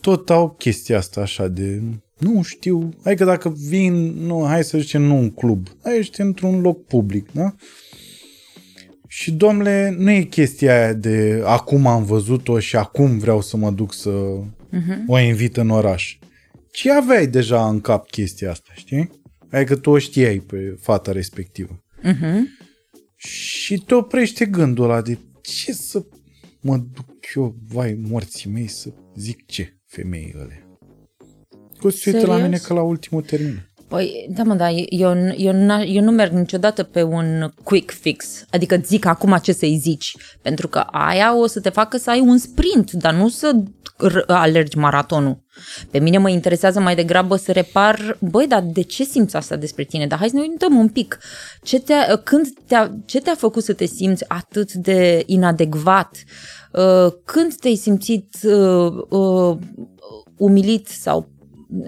tot 0.00 0.30
au 0.30 0.54
chestia 0.58 0.98
asta 0.98 1.20
așa 1.20 1.48
de 1.48 1.82
nu 2.18 2.42
știu, 2.42 2.88
adică 3.04 3.24
dacă 3.24 3.48
vin, 3.48 3.94
nu, 4.26 4.44
hai 4.46 4.64
să 4.64 4.78
zicem, 4.78 5.02
nu 5.02 5.16
un 5.16 5.30
club, 5.30 5.66
ai 5.82 5.98
ești 5.98 6.20
într-un 6.20 6.60
loc 6.60 6.84
public, 6.84 7.32
da? 7.32 7.54
Și, 9.08 9.32
domnule, 9.32 9.94
nu 9.98 10.10
e 10.10 10.22
chestia 10.22 10.74
aia 10.74 10.92
de 10.92 11.42
acum 11.44 11.86
am 11.86 12.04
văzut-o 12.04 12.58
și 12.58 12.76
acum 12.76 13.18
vreau 13.18 13.40
să 13.40 13.56
mă 13.56 13.70
duc 13.70 13.94
să 13.94 14.10
uh-huh. 14.10 15.06
o 15.06 15.18
invit 15.18 15.56
în 15.56 15.70
oraș. 15.70 16.18
Ce 16.70 16.92
aveai 16.92 17.26
deja 17.26 17.68
în 17.68 17.80
cap 17.80 18.10
chestia 18.10 18.50
asta, 18.50 18.70
știi? 18.74 19.10
Adică 19.50 19.76
tu 19.76 19.90
o 19.90 19.98
știai 19.98 20.38
pe 20.38 20.76
fata 20.80 21.12
respectivă. 21.12 21.82
Uh-huh. 22.04 22.38
Și 23.16 23.78
te 23.78 23.94
oprește 23.94 24.44
gândul 24.44 24.84
ăla 24.84 25.02
de 25.02 25.18
ce 25.40 25.72
să 25.72 26.04
mă 26.60 26.76
duc 26.76 27.34
eu, 27.34 27.56
vai, 27.68 27.98
morții 28.08 28.50
mei, 28.50 28.66
să 28.66 28.92
zic 29.16 29.46
ce 29.46 29.78
femeii 29.86 30.34
ăle. 30.40 30.68
Că 31.78 31.88
se 31.88 32.10
uită 32.10 32.26
la 32.26 32.36
mine 32.36 32.56
ca 32.56 32.74
la 32.74 32.82
ultimul 32.82 33.22
termin. 33.22 33.70
Păi, 33.88 34.26
da 34.30 34.42
mă, 34.42 34.54
da, 34.54 34.70
eu, 34.70 34.84
eu, 35.36 35.54
eu 35.86 36.02
nu 36.02 36.10
merg 36.10 36.32
niciodată 36.32 36.82
pe 36.82 37.02
un 37.02 37.52
quick 37.62 37.90
fix, 37.90 38.44
adică 38.50 38.76
zic 38.84 39.04
acum 39.04 39.38
ce 39.42 39.52
să-i 39.52 39.78
zici, 39.78 40.16
pentru 40.42 40.68
că 40.68 40.78
aia 40.78 41.36
o 41.36 41.46
să 41.46 41.60
te 41.60 41.68
facă 41.68 41.96
să 41.96 42.10
ai 42.10 42.20
un 42.20 42.38
sprint, 42.38 42.92
dar 42.92 43.14
nu 43.14 43.28
să 43.28 43.62
alergi 44.26 44.78
maratonul. 44.78 45.38
Pe 45.90 45.98
mine 45.98 46.18
mă 46.18 46.28
interesează 46.28 46.80
mai 46.80 46.94
degrabă 46.94 47.36
să 47.36 47.52
repar, 47.52 48.16
băi, 48.20 48.46
dar 48.46 48.62
de 48.62 48.82
ce 48.82 49.04
simți 49.04 49.36
asta 49.36 49.56
despre 49.56 49.84
tine? 49.84 50.06
Dar 50.06 50.18
hai 50.18 50.28
să 50.28 50.36
ne 50.36 50.40
uităm 50.40 50.78
un 50.78 50.88
pic. 50.88 51.18
Ce 51.62 51.80
te-a, 51.80 52.16
când 52.16 52.46
te-a, 52.66 52.90
ce 53.04 53.20
te-a 53.20 53.34
făcut 53.34 53.64
să 53.64 53.72
te 53.72 53.84
simți 53.84 54.24
atât 54.28 54.72
de 54.72 55.22
inadecvat? 55.26 56.16
Uh, 56.72 57.12
când 57.24 57.54
te-ai 57.54 57.74
simțit 57.74 58.36
uh, 58.42 58.92
uh, 59.08 59.56
umilit 60.36 60.88
sau 60.88 61.28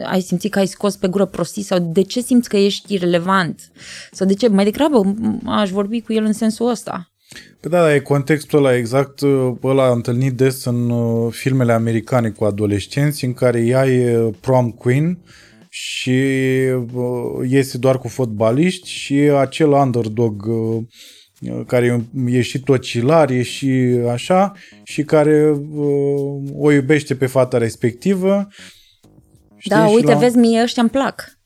ai 0.05 0.21
simțit 0.21 0.51
că 0.51 0.59
ai 0.59 0.67
scos 0.67 0.97
pe 0.97 1.09
gură 1.09 1.25
prostii 1.25 1.63
sau 1.63 1.79
de 1.79 2.03
ce 2.03 2.21
simți 2.21 2.49
că 2.49 2.57
ești 2.57 2.95
irrelevant? 2.95 3.73
Sau 4.13 4.27
de 4.27 4.35
ce? 4.35 4.49
Mai 4.49 4.65
degrabă 4.65 5.15
aș 5.47 5.71
vorbi 5.71 6.01
cu 6.01 6.13
el 6.13 6.25
în 6.25 6.33
sensul 6.33 6.69
ăsta. 6.69 7.13
Păi 7.61 7.71
da, 7.71 7.81
da, 7.81 7.95
e 7.95 7.99
contextul 7.99 8.59
ăla 8.59 8.77
exact, 8.77 9.21
uh, 9.21 9.53
ăla 9.63 9.91
întâlnit 9.91 10.33
des 10.33 10.65
în 10.65 10.91
uh, 10.91 11.33
filmele 11.33 11.73
americane 11.73 12.31
cu 12.31 12.45
adolescenți, 12.45 13.25
în 13.25 13.35
care 13.35 13.61
ea 13.61 13.87
e 13.87 14.31
prom 14.41 14.71
queen 14.71 15.19
și 15.69 16.21
uh, 16.93 17.49
iese 17.49 17.79
doar 17.79 17.99
cu 17.99 18.09
fotbaliști 18.09 18.89
și 18.91 19.15
acel 19.15 19.71
underdog 19.71 20.47
care 21.67 22.07
e 22.27 22.41
și 22.41 22.61
tocilar, 22.61 23.31
e 23.31 23.43
și 23.43 24.01
așa, 24.11 24.53
și 24.83 25.03
care 25.03 25.55
o 26.55 26.73
iubește 26.73 27.15
pe 27.15 27.27
fata 27.27 27.59
respectivă. 27.59 28.49
Știi? 29.57 29.77
Da, 29.77 29.87
uite, 29.87 30.13
la... 30.13 30.19
vezi, 30.19 30.37
mie 30.37 30.63
ăștia 30.63 30.83
îmi 30.83 30.91
plac. 30.91 31.39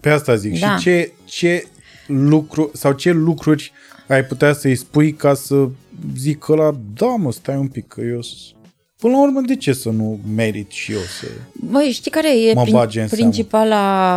Pe 0.00 0.10
asta 0.10 0.34
zic. 0.34 0.60
Da. 0.60 0.76
Și 0.76 0.82
ce, 0.82 1.12
ce 1.24 1.66
lucru 2.06 2.70
sau 2.74 2.92
ce 2.92 3.10
lucruri 3.12 3.72
ai 4.08 4.24
putea 4.24 4.52
să-i 4.52 4.76
spui 4.76 5.12
ca 5.12 5.34
să 5.34 5.68
zic 6.16 6.48
ăla, 6.48 6.70
da 6.94 7.06
mă, 7.06 7.32
stai 7.32 7.56
un 7.56 7.68
pic, 7.68 7.86
că 7.88 8.00
eu 8.00 8.22
s- 8.22 8.52
Până 8.98 9.12
la 9.12 9.22
urmă, 9.22 9.40
de 9.40 9.56
ce 9.56 9.72
să 9.72 9.88
nu 9.90 10.18
merit 10.34 10.70
și 10.70 10.92
eu 10.92 10.98
să... 10.98 11.26
Băi, 11.52 11.90
știi 11.92 12.10
care 12.10 12.40
e 12.40 12.52
Mă 12.54 12.62
prin, 12.62 12.74
bage 12.74 13.00
în 13.00 13.08
seamă. 13.08 13.22
principala, 13.22 14.16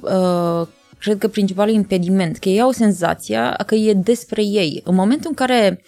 uh, 0.00 0.66
cred 0.98 1.18
că 1.18 1.28
principalul 1.28 1.74
impediment, 1.74 2.36
că 2.38 2.48
ei 2.48 2.60
au 2.60 2.70
senzația 2.70 3.52
că 3.66 3.74
e 3.74 3.92
despre 3.92 4.42
ei. 4.42 4.80
În 4.84 4.94
momentul 4.94 5.26
în 5.28 5.34
care 5.34 5.82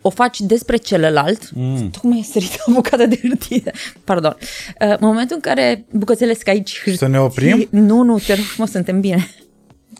o 0.00 0.10
faci 0.10 0.40
despre 0.40 0.76
celălalt, 0.76 1.50
mm. 1.54 1.90
tocmai 1.90 2.18
a 2.22 2.32
sărit 2.32 2.50
o 2.66 2.72
bucată 2.72 3.06
de 3.06 3.18
hârtie, 3.22 3.72
pardon, 4.04 4.36
uh, 4.40 4.88
în 4.88 4.96
momentul 5.00 5.36
în 5.36 5.42
care 5.42 5.86
bucățelesc 5.92 6.48
aici 6.48 6.74
hârtie... 6.76 6.96
Să 6.96 7.06
ne 7.06 7.20
oprim? 7.20 7.66
Nu, 7.70 8.02
nu, 8.02 8.18
te 8.18 8.34
rog 8.34 8.44
frumos, 8.44 8.70
suntem 8.70 9.00
bine. 9.00 9.28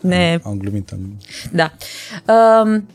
Ne 0.00 0.38
Am 0.44 0.58
glumit, 0.58 0.90
am 0.92 0.98
glumit. 0.98 1.22
da. 1.52 1.72
Um, 2.62 2.86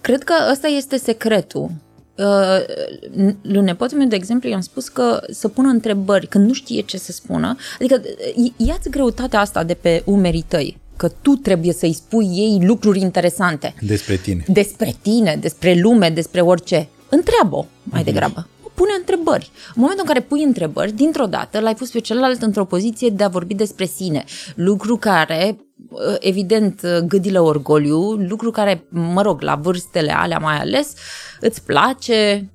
cred 0.00 0.22
că 0.24 0.34
ăsta 0.50 0.66
este 0.68 0.96
secretul. 0.96 1.70
Uh, 2.18 3.36
lui 3.42 3.60
nepotul 3.62 3.98
meu, 3.98 4.06
de 4.06 4.16
exemplu, 4.16 4.48
i-am 4.48 4.60
spus 4.60 4.88
că 4.88 5.20
să 5.30 5.48
pună 5.48 5.68
întrebări 5.68 6.26
când 6.26 6.46
nu 6.46 6.52
știe 6.52 6.80
ce 6.82 6.98
să 6.98 7.12
spună. 7.12 7.56
Adică 7.78 8.00
i- 8.34 8.52
ia-ți 8.56 8.90
greutatea 8.90 9.40
asta 9.40 9.64
de 9.64 9.74
pe 9.74 10.02
umerii 10.06 10.44
tăi, 10.48 10.78
că 10.96 11.08
tu 11.22 11.30
trebuie 11.34 11.72
să-i 11.72 11.92
spui 11.92 12.26
ei 12.26 12.58
lucruri 12.66 13.00
interesante 13.00 13.74
Despre 13.80 14.16
tine. 14.16 14.44
despre 14.48 14.94
tine, 15.02 15.36
despre 15.40 15.74
lume, 15.80 16.10
despre 16.10 16.40
orice. 16.40 16.88
Întreabă-o 17.08 17.66
mai 17.82 18.04
degrabă. 18.04 18.46
Pune 18.74 18.90
întrebări. 18.98 19.50
În 19.66 19.82
momentul 19.82 20.04
în 20.06 20.12
care 20.12 20.26
pui 20.26 20.42
întrebări, 20.42 20.92
dintr-o 20.92 21.26
dată 21.26 21.60
l-ai 21.60 21.74
pus 21.74 21.90
pe 21.90 21.98
celălalt 21.98 22.42
într-o 22.42 22.64
poziție 22.64 23.08
de 23.08 23.24
a 23.24 23.28
vorbi 23.28 23.54
despre 23.54 23.84
sine. 23.84 24.24
Lucru 24.54 24.96
care, 24.96 25.56
uh, 25.90 26.16
evident, 26.18 26.80
uh, 26.84 26.98
gâdilă 26.98 27.40
orgoliu, 27.40 28.00
lucru 28.12 28.50
care, 28.50 28.84
mă 28.88 29.22
rog, 29.22 29.40
la 29.40 29.54
vârstele 29.54 30.12
alea 30.12 30.38
mai 30.38 30.56
ales, 30.56 30.92
îți 31.40 31.62
place. 31.64 32.50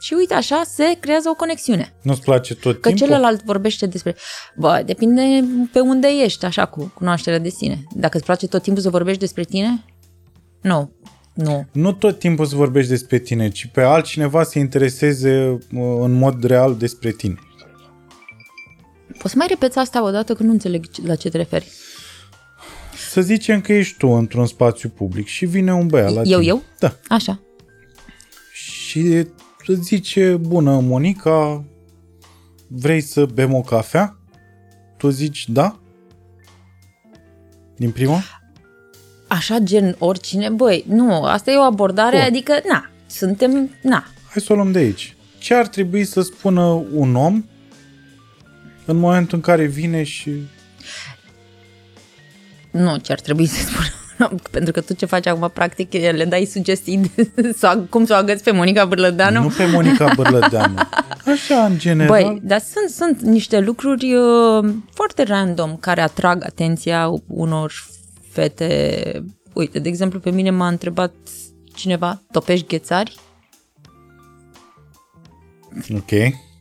Și 0.00 0.14
uite, 0.14 0.34
așa 0.34 0.62
se 0.66 0.96
creează 1.00 1.28
o 1.28 1.34
conexiune. 1.34 1.94
Nu-ți 2.02 2.20
place 2.22 2.54
tot 2.54 2.80
Că 2.80 2.88
timpul? 2.88 3.06
celălalt 3.06 3.42
vorbește 3.42 3.86
despre... 3.86 4.16
Bă, 4.56 4.82
depinde 4.86 5.44
pe 5.72 5.80
unde 5.80 6.08
ești, 6.08 6.44
așa, 6.44 6.66
cu 6.66 6.92
cunoașterea 6.94 7.38
de 7.38 7.48
sine. 7.48 7.82
Dacă 7.94 8.16
îți 8.16 8.26
place 8.26 8.46
tot 8.46 8.62
timpul 8.62 8.82
să 8.82 8.90
vorbești 8.90 9.20
despre 9.20 9.42
tine, 9.42 9.84
nu, 10.60 10.92
nu. 11.34 11.66
Nu 11.72 11.92
tot 11.92 12.18
timpul 12.18 12.46
să 12.46 12.56
vorbești 12.56 12.90
despre 12.90 13.18
tine, 13.18 13.48
ci 13.48 13.66
pe 13.66 13.82
altcineva 13.82 14.42
să 14.42 14.58
intereseze 14.58 15.48
uh, 15.50 15.58
în 16.00 16.12
mod 16.12 16.44
real 16.44 16.76
despre 16.76 17.10
tine. 17.10 17.38
Poți 19.18 19.32
să 19.32 19.38
mai 19.38 19.46
repeți 19.48 19.78
asta 19.78 20.04
o 20.04 20.10
dată 20.10 20.34
că 20.34 20.42
nu 20.42 20.50
înțeleg 20.50 20.84
la 21.04 21.14
ce 21.14 21.28
te 21.28 21.36
referi. 21.36 21.68
Să 23.10 23.20
zicem 23.20 23.60
că 23.60 23.72
ești 23.72 23.96
tu 23.98 24.08
într-un 24.08 24.46
spațiu 24.46 24.88
public 24.88 25.26
și 25.26 25.46
vine 25.46 25.72
un 25.72 25.86
băiat 25.86 26.12
la 26.14 26.22
Eu, 26.22 26.38
tine. 26.38 26.50
eu? 26.50 26.62
Da. 26.78 26.96
Așa. 27.08 27.40
Și 28.52 29.26
îți 29.66 29.82
zice, 29.82 30.36
bună, 30.36 30.80
Monica, 30.80 31.64
vrei 32.68 33.00
să 33.00 33.26
bem 33.26 33.54
o 33.54 33.60
cafea? 33.60 34.18
Tu 34.96 35.08
zici, 35.08 35.48
da? 35.48 35.78
Din 37.76 37.90
prima? 37.90 38.22
Așa 39.34 39.58
gen 39.58 39.96
oricine, 39.98 40.48
băi, 40.48 40.84
nu, 40.88 41.24
asta 41.24 41.50
e 41.50 41.56
o 41.56 41.62
abordare, 41.62 42.16
Bun. 42.16 42.26
adică, 42.26 42.60
na, 42.68 42.90
suntem, 43.06 43.70
na. 43.82 44.04
Hai 44.30 44.42
să 44.42 44.52
o 44.52 44.56
luăm 44.56 44.72
de 44.72 44.78
aici. 44.78 45.16
Ce 45.38 45.54
ar 45.54 45.66
trebui 45.66 46.04
să 46.04 46.20
spună 46.20 46.84
un 46.92 47.14
om 47.14 47.44
în 48.84 48.96
momentul 48.96 49.36
în 49.36 49.40
care 49.40 49.64
vine 49.64 50.02
și... 50.02 50.30
Nu, 52.70 52.96
ce 52.96 53.12
ar 53.12 53.20
trebui 53.20 53.46
să 53.46 53.66
spun. 53.66 53.84
Pentru 54.50 54.72
că 54.72 54.80
tu 54.80 54.94
ce 54.94 55.06
faci 55.06 55.26
acum, 55.26 55.50
practic, 55.54 55.92
le 55.92 56.24
dai 56.24 56.44
sugestii 56.44 57.10
de, 57.14 57.52
sau 57.62 57.86
cum 57.90 58.04
să 58.04 58.12
o 58.12 58.16
agăți 58.16 58.42
pe 58.42 58.50
Monica 58.50 58.84
Bârlădeanu. 58.84 59.42
Nu 59.42 59.52
pe 59.56 59.66
Monica 59.66 60.12
Bărlădeanu. 60.16 60.74
Așa, 61.26 61.64
în 61.64 61.78
general. 61.78 62.08
Băi, 62.08 62.40
dar 62.42 62.60
sunt, 62.60 62.90
sunt 62.90 63.30
niște 63.30 63.60
lucruri 63.60 64.14
uh, 64.14 64.74
foarte 64.92 65.22
random 65.22 65.76
care 65.76 66.00
atrag 66.00 66.44
atenția 66.44 67.10
unor 67.26 67.72
fete. 68.34 69.24
Uite, 69.52 69.78
de 69.78 69.88
exemplu, 69.88 70.18
pe 70.20 70.30
mine 70.30 70.50
m-a 70.50 70.68
întrebat 70.68 71.14
cineva, 71.74 72.22
topești 72.32 72.66
ghețari? 72.66 73.18
Ok. 75.94 76.10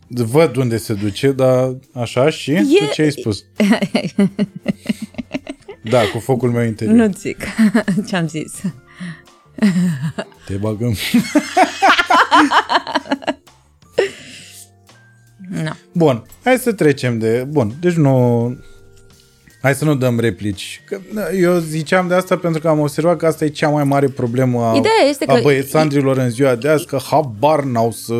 Văd 0.08 0.56
unde 0.56 0.78
se 0.78 0.94
duce, 0.94 1.32
dar 1.32 1.76
așa 1.94 2.30
și? 2.30 2.52
E- 2.52 2.62
Tu 2.62 2.92
ce 2.94 3.02
ai 3.02 3.12
spus? 3.12 3.46
da, 5.92 6.02
cu 6.12 6.20
focul 6.20 6.52
meu 6.52 6.64
interior. 6.66 6.96
Nu 6.96 7.12
zic 7.14 7.38
ce-am 8.08 8.28
zis. 8.28 8.62
Te 10.46 10.56
bagăm. 10.56 10.96
Nu. 15.50 15.72
Bun, 15.92 16.24
hai 16.44 16.58
să 16.58 16.74
trecem 16.74 17.20
de... 17.20 17.46
Bun, 17.50 17.74
deci 17.80 17.94
nu... 17.94 18.48
Hai 19.64 19.76
să 19.76 19.86
nu 19.86 19.96
dăm 19.96 20.20
replici. 20.20 20.82
Că, 20.86 21.00
na, 21.14 21.22
eu 21.40 21.58
ziceam 21.58 22.08
de 22.08 22.14
asta 22.14 22.38
pentru 22.38 22.62
că 22.62 22.68
am 22.68 22.80
observat 22.80 23.18
că 23.18 23.26
asta 23.26 23.46
e 23.46 23.48
cea 23.48 23.70
mai 23.70 23.84
mare 23.84 24.08
problemă 24.08 24.64
a, 24.64 24.76
Ideea 24.76 24.94
este 25.10 25.26
a 25.28 25.34
că- 25.34 25.40
băiețandrilor 25.42 26.18
în 26.18 26.30
ziua 26.30 26.56
de 26.56 26.70
azi, 26.70 26.86
că 26.86 26.98
habar 27.10 27.64
n-au 27.64 27.92
să, 27.92 28.14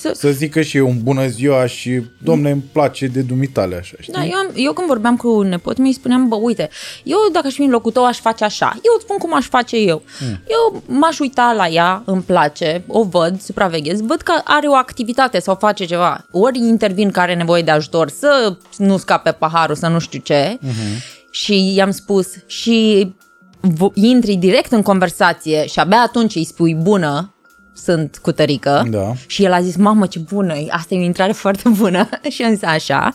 Să- 0.00 0.12
să 0.14 0.30
zică 0.30 0.60
și 0.60 0.76
eu 0.76 0.88
un 0.88 1.02
bună 1.02 1.26
ziua 1.26 1.66
și 1.66 2.02
domne 2.22 2.50
îmi 2.50 2.64
place 2.72 3.06
de 3.06 3.20
dumitale 3.20 3.76
așa, 3.76 3.94
știi? 4.00 4.12
Da, 4.12 4.24
eu, 4.24 4.34
am, 4.34 4.50
eu 4.54 4.72
când 4.72 4.86
vorbeam 4.86 5.16
cu 5.16 5.40
nepotul 5.42 5.78
meu, 5.82 5.86
îi 5.92 5.96
spuneam, 5.98 6.28
bă, 6.28 6.34
uite, 6.34 6.68
eu 7.04 7.16
dacă 7.32 7.46
aș 7.46 7.52
fi 7.54 7.62
în 7.62 7.70
locul 7.70 7.92
tău, 7.92 8.06
aș 8.06 8.18
face 8.20 8.44
așa. 8.44 8.66
Eu 8.74 8.92
îți 8.96 9.04
spun 9.04 9.16
cum 9.18 9.34
aș 9.34 9.46
face 9.46 9.76
eu. 9.76 10.02
Mm. 10.20 10.40
Eu 10.48 10.82
m-aș 10.86 11.18
uita 11.18 11.52
la 11.56 11.68
ea, 11.68 12.02
îmi 12.06 12.22
place, 12.22 12.84
o 12.86 13.02
văd, 13.04 13.40
supraveghez, 13.40 14.00
văd 14.00 14.20
că 14.20 14.32
are 14.44 14.66
o 14.66 14.74
activitate 14.74 15.38
sau 15.38 15.54
face 15.54 15.84
ceva. 15.84 16.26
Ori 16.30 16.58
intervin 16.58 17.10
că 17.10 17.20
are 17.20 17.34
nevoie 17.34 17.62
de 17.62 17.70
ajutor, 17.70 18.08
să 18.08 18.56
nu 18.76 18.96
scape 18.96 19.30
paharul, 19.32 19.74
să 19.74 19.86
nu 19.86 19.98
știu 19.98 20.20
ce. 20.24 20.58
Mm-hmm. 20.58 21.30
Și 21.30 21.74
i-am 21.74 21.90
spus, 21.90 22.26
și 22.46 23.12
v- 23.60 23.94
intri 23.94 24.34
direct 24.36 24.72
în 24.72 24.82
conversație 24.82 25.66
și 25.66 25.78
abia 25.78 25.98
atunci 26.00 26.34
îi 26.34 26.44
spui 26.44 26.74
bună, 26.74 27.34
sunt 27.82 28.18
cu 28.22 28.32
tărică. 28.32 28.86
Da. 28.90 29.12
Și 29.26 29.44
el 29.44 29.52
a 29.52 29.60
zis, 29.60 29.76
mamă, 29.76 30.06
ce 30.06 30.18
bună 30.18 30.54
e, 30.54 30.66
asta 30.70 30.94
e 30.94 30.98
o 30.98 31.02
intrare 31.02 31.32
foarte 31.44 31.68
bună. 31.68 32.08
și 32.34 32.42
am 32.42 32.54
zis, 32.54 32.62
așa. 32.62 33.12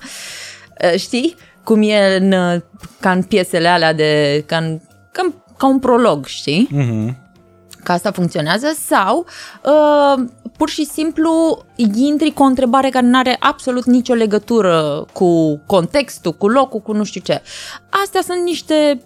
Uh, 0.84 1.00
Știi? 1.00 1.36
Cum 1.64 1.82
e 1.82 2.16
în, 2.16 2.32
uh, 2.32 2.62
ca 3.00 3.12
în 3.12 3.24
piesele 3.24 3.68
alea 3.68 3.94
de... 3.94 4.44
Ca, 4.46 4.58
în, 4.58 4.80
ca, 5.12 5.34
ca 5.58 5.68
un 5.68 5.80
prolog, 5.80 6.26
știi? 6.26 6.68
Mhm. 6.72 7.24
Că 7.84 7.92
asta 7.92 8.12
funcționează. 8.12 8.68
Sau 8.88 9.26
uh, 9.64 10.24
pur 10.58 10.70
și 10.70 10.86
simplu 10.86 11.64
intri 11.96 12.32
cu 12.32 12.44
o 12.44 12.46
întrebare 12.46 12.90
care 12.90 13.06
nu 13.06 13.18
are 13.18 13.36
absolut 13.40 13.86
nicio 13.86 14.14
legătură 14.14 15.06
cu 15.14 15.58
contextul, 15.66 16.32
cu 16.34 16.48
locul, 16.48 16.80
cu 16.80 16.94
nu 16.94 17.04
știu 17.04 17.22
ce. 17.22 17.42
Astea 18.04 18.22
sunt 18.22 18.44
niște 18.44 19.02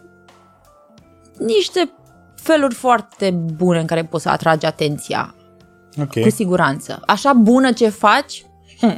niște 1.37 1.91
feluri 2.35 2.75
foarte 2.75 3.31
bune 3.31 3.79
în 3.79 3.85
care 3.85 4.03
poți 4.03 4.23
să 4.23 4.29
atragi 4.29 4.65
atenția 4.65 5.33
Ok. 6.01 6.21
cu 6.21 6.29
siguranță. 6.29 7.01
Așa 7.05 7.33
bună 7.33 7.71
ce 7.71 7.89
faci, 7.89 8.45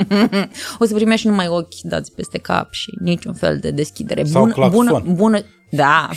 o 0.80 0.86
să 0.86 0.94
primești 0.94 1.28
numai 1.28 1.48
ochi 1.48 1.82
dați 1.84 2.12
peste 2.12 2.38
cap 2.38 2.74
și 2.74 2.98
niciun 3.00 3.34
fel 3.34 3.60
de 3.60 3.72
deschidere. 3.72 4.24
Sau 4.24 4.42
bună, 4.42 4.54
claxon. 4.54 4.86
bună, 4.86 5.14
bună, 5.16 5.40
da. 5.72 6.10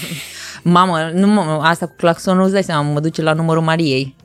Mamă, 0.63 1.11
nu, 1.15 1.27
mă, 1.27 1.61
asta 1.63 1.87
cu 1.87 1.95
claxonul 1.97 2.43
îți 2.43 2.53
dai 2.53 2.63
seama, 2.65 2.93
mă 2.93 3.01
duce 3.01 3.23
la 3.23 3.33
numărul 3.33 3.63
Mariei 3.63 4.17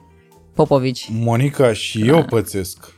Popovici. 0.54 1.08
Monica 1.12 1.74
și 1.74 2.08
eu 2.08 2.24
pățesc. 2.24 2.94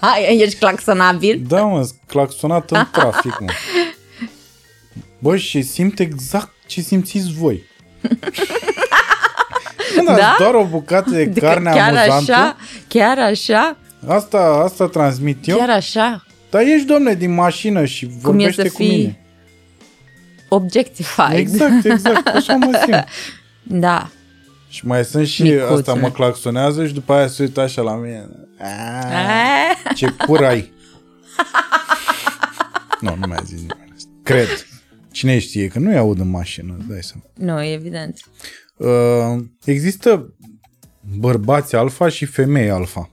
Hai, 0.00 0.38
ești 0.40 0.58
claxonabil? 0.58 1.44
Da, 1.48 1.62
mă, 1.62 1.88
claxonat 2.06 2.70
în 2.70 2.86
trafic, 2.92 3.40
mă. 3.40 3.46
Bă, 5.18 5.36
și 5.36 5.62
simt 5.62 5.98
exact 5.98 6.52
ce 6.66 6.80
simțiți 6.80 7.32
voi. 7.32 7.62
Când 9.96 10.08
ați 10.08 10.18
Da? 10.20 10.36
doar 10.38 10.54
o 10.54 10.64
bucată 10.64 11.10
de 11.10 11.20
Adică 11.20 11.46
carne 11.46 11.70
chiar 11.70 11.88
amuzantă, 11.96 12.32
așa, 12.32 12.56
chiar 12.88 13.18
așa, 13.18 13.76
asta, 14.06 14.38
asta 14.64 14.86
transmit 14.88 15.48
eu. 15.48 15.56
chiar 15.56 15.70
așa, 15.70 16.24
Dar 16.50 16.62
ești, 16.62 16.86
domne, 16.86 17.14
din 17.14 17.34
mașină 17.34 17.84
și 17.84 18.06
cum 18.06 18.14
e 18.16 18.20
vorbește 18.22 18.62
să 18.62 18.68
cu 18.74 18.82
mine. 18.82 18.94
fii 18.94 19.18
objectified. 20.48 21.38
Exact, 21.38 21.84
exact, 21.84 22.26
așa 22.26 22.54
mă 22.54 22.80
simt. 22.84 23.04
Da. 23.80 24.08
Și 24.68 24.86
mai 24.86 25.04
sunt 25.04 25.26
și 25.26 25.42
Micuțule. 25.42 25.74
asta 25.78 25.94
mă 25.94 26.10
claxonează 26.10 26.86
și 26.86 26.92
după 26.92 27.12
aia 27.12 27.26
se 27.26 27.42
uită 27.42 27.60
așa 27.60 27.82
la 27.82 27.94
mine. 27.96 28.28
Aaaa, 28.60 29.72
A, 29.88 29.92
ce 29.98 30.08
cur 30.26 30.44
ai. 30.44 30.72
nu, 33.00 33.16
nu 33.20 33.26
mi-a 33.26 33.40
zis 33.44 33.58
nimeni 33.60 33.92
asta. 33.96 34.08
Cred. 34.22 34.48
Cine 35.10 35.38
știe, 35.38 35.68
că 35.68 35.78
nu-i 35.78 35.96
aud 35.96 36.20
în 36.20 36.30
mașină, 36.30 36.74
îți 36.78 36.88
dai 36.88 36.98
seama. 37.02 37.24
Nu, 37.54 37.64
evident. 37.64 38.18
Uh, 38.76 39.44
există 39.64 40.34
bărbați 41.18 41.76
alfa 41.76 42.08
și 42.08 42.24
femei 42.24 42.70
alfa. 42.70 43.10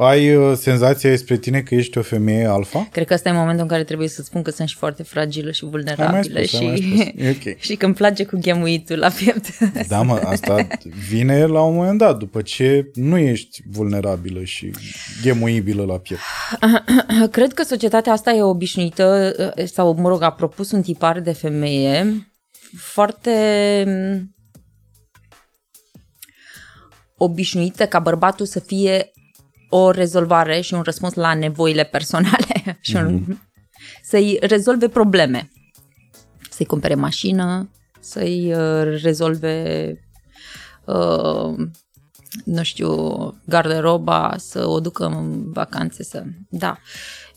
Ai 0.00 0.36
uh, 0.36 0.56
senzația 0.56 1.10
despre 1.10 1.36
tine 1.36 1.60
că 1.60 1.74
ești 1.74 1.98
o 1.98 2.02
femeie 2.02 2.46
alfa? 2.46 2.88
Cred 2.92 3.06
că 3.06 3.14
ăsta 3.14 3.28
e 3.28 3.32
momentul 3.32 3.62
în 3.62 3.68
care 3.68 3.84
trebuie 3.84 4.08
să 4.08 4.22
spun 4.22 4.42
că 4.42 4.50
sunt 4.50 4.68
și 4.68 4.76
foarte 4.76 5.02
fragilă 5.02 5.50
și 5.50 5.64
vulnerabilă 5.64 6.42
spus, 6.42 6.54
ai 6.54 6.66
mai 6.66 6.76
și, 6.76 6.88
spus. 6.88 7.24
E 7.24 7.30
ok. 7.30 7.58
și 7.66 7.74
că 7.74 7.84
îmi 7.84 7.94
place 7.94 8.24
cu 8.24 8.38
ghemuitul 8.40 8.98
la 8.98 9.08
piept. 9.08 9.58
Da, 9.88 10.02
mă, 10.02 10.20
asta 10.24 10.66
vine 11.08 11.46
la 11.46 11.62
un 11.62 11.74
moment 11.74 11.98
dat, 11.98 12.18
după 12.18 12.42
ce 12.42 12.90
nu 12.94 13.16
ești 13.16 13.62
vulnerabilă 13.70 14.44
și 14.44 14.70
ghemuibilă 15.22 15.84
la 15.84 15.98
piept. 15.98 16.22
Cred 17.30 17.52
că 17.52 17.62
societatea 17.62 18.12
asta 18.12 18.30
e 18.30 18.42
obișnuită, 18.42 19.34
sau, 19.64 19.94
mă 19.94 20.08
rog, 20.08 20.22
a 20.22 20.30
propus 20.30 20.70
un 20.70 20.82
tipar 20.82 21.20
de 21.20 21.32
femeie 21.32 22.27
foarte 22.76 23.84
mm, 23.86 24.34
obișnuită 27.16 27.86
ca 27.86 27.98
bărbatul 27.98 28.46
să 28.46 28.60
fie 28.60 29.10
o 29.68 29.90
rezolvare 29.90 30.60
și 30.60 30.74
un 30.74 30.82
răspuns 30.82 31.14
la 31.14 31.34
nevoile 31.34 31.84
personale 31.84 32.78
și 32.80 32.96
un, 32.96 33.38
să-i 34.02 34.38
rezolve 34.40 34.88
probleme. 34.88 35.50
Să-i 36.50 36.66
cumpere 36.66 36.94
mașină, 36.94 37.70
să-i 38.00 38.54
uh, 38.54 39.00
rezolve 39.02 39.92
uh, 40.84 41.68
nu 42.44 42.62
știu, 42.62 42.90
garderoba, 43.44 44.34
să 44.36 44.66
o 44.66 44.80
ducă 44.80 45.06
în 45.06 45.52
vacanțe, 45.52 46.02
să... 46.02 46.22
Da. 46.48 46.78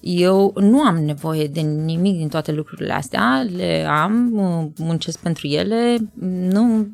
Eu 0.01 0.53
nu 0.55 0.81
am 0.81 0.97
nevoie 1.03 1.47
de 1.47 1.59
nimic 1.61 2.17
din 2.17 2.29
toate 2.29 2.51
lucrurile 2.51 2.93
astea, 2.93 3.47
le 3.55 3.85
am, 3.89 4.33
uh, 4.33 4.71
muncesc 4.77 5.19
pentru 5.19 5.47
ele, 5.47 5.97
nu 6.19 6.87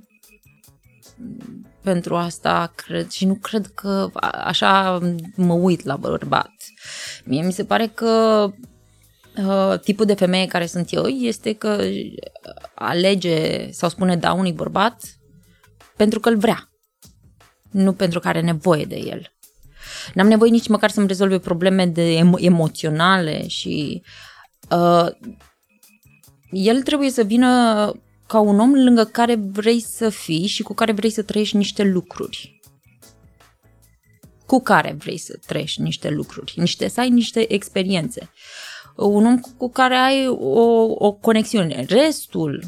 pentru 1.82 2.16
asta 2.16 2.72
cred 2.76 3.10
și 3.10 3.26
nu 3.26 3.36
cred 3.36 3.68
că 3.76 4.10
a- 4.14 4.28
așa 4.30 5.00
mă 5.36 5.54
uit 5.54 5.84
la 5.86 5.96
bărbat. 5.96 6.52
Mie 7.24 7.42
mi 7.42 7.52
se 7.54 7.66
pare 7.66 7.88
că 7.88 8.46
uh, 9.38 9.80
tipul 9.80 10.06
de 10.06 10.14
femeie 10.14 10.46
care 10.46 10.66
sunt 10.66 10.94
eu 10.94 11.06
este 11.06 11.54
că 11.54 11.82
alege 12.76 13.72
sau 13.72 13.90
spune 13.90 14.16
da 14.16 14.34
unui 14.34 14.54
bărbat 14.54 15.04
pentru 15.96 16.20
că 16.20 16.30
îl 16.30 16.38
vrea, 16.38 16.70
nu 17.72 17.94
pentru 17.94 18.20
că 18.20 18.28
are 18.28 18.42
nevoie 18.42 18.86
de 18.86 18.96
el. 18.96 19.37
N-am 20.14 20.28
nevoie 20.28 20.52
nici 20.52 20.68
măcar 20.68 20.90
să-mi 20.90 21.08
rezolve 21.08 21.40
probleme 21.40 21.86
de 21.86 22.20
emo- 22.20 22.42
emoționale 22.42 23.48
și 23.48 24.02
uh, 24.72 25.08
el 26.52 26.82
trebuie 26.82 27.10
să 27.10 27.24
vină 27.24 27.92
ca 28.28 28.40
un 28.40 28.60
om 28.60 28.74
lângă 28.74 29.04
care 29.04 29.36
vrei 29.36 29.80
să 29.80 30.10
fii 30.10 30.46
și 30.46 30.64
cu 30.64 30.74
care 30.74 30.92
vrei 30.92 31.10
să 31.10 31.22
trăiești 31.22 31.58
niște 31.58 31.84
lucruri. 31.84 32.60
Cu 34.46 34.60
care 34.60 34.96
vrei 35.00 35.18
să 35.18 35.40
trăiești 35.46 35.82
niște 35.82 36.10
lucruri, 36.10 36.54
niște, 36.56 36.88
să 36.88 37.00
ai 37.00 37.10
niște 37.10 37.54
experiențe. 37.54 38.30
Un 38.96 39.26
om 39.26 39.40
cu, 39.40 39.50
cu 39.58 39.70
care 39.70 39.96
ai 39.96 40.28
o, 40.28 40.86
o 40.98 41.12
conexiune. 41.12 41.86
Restul, 41.88 42.64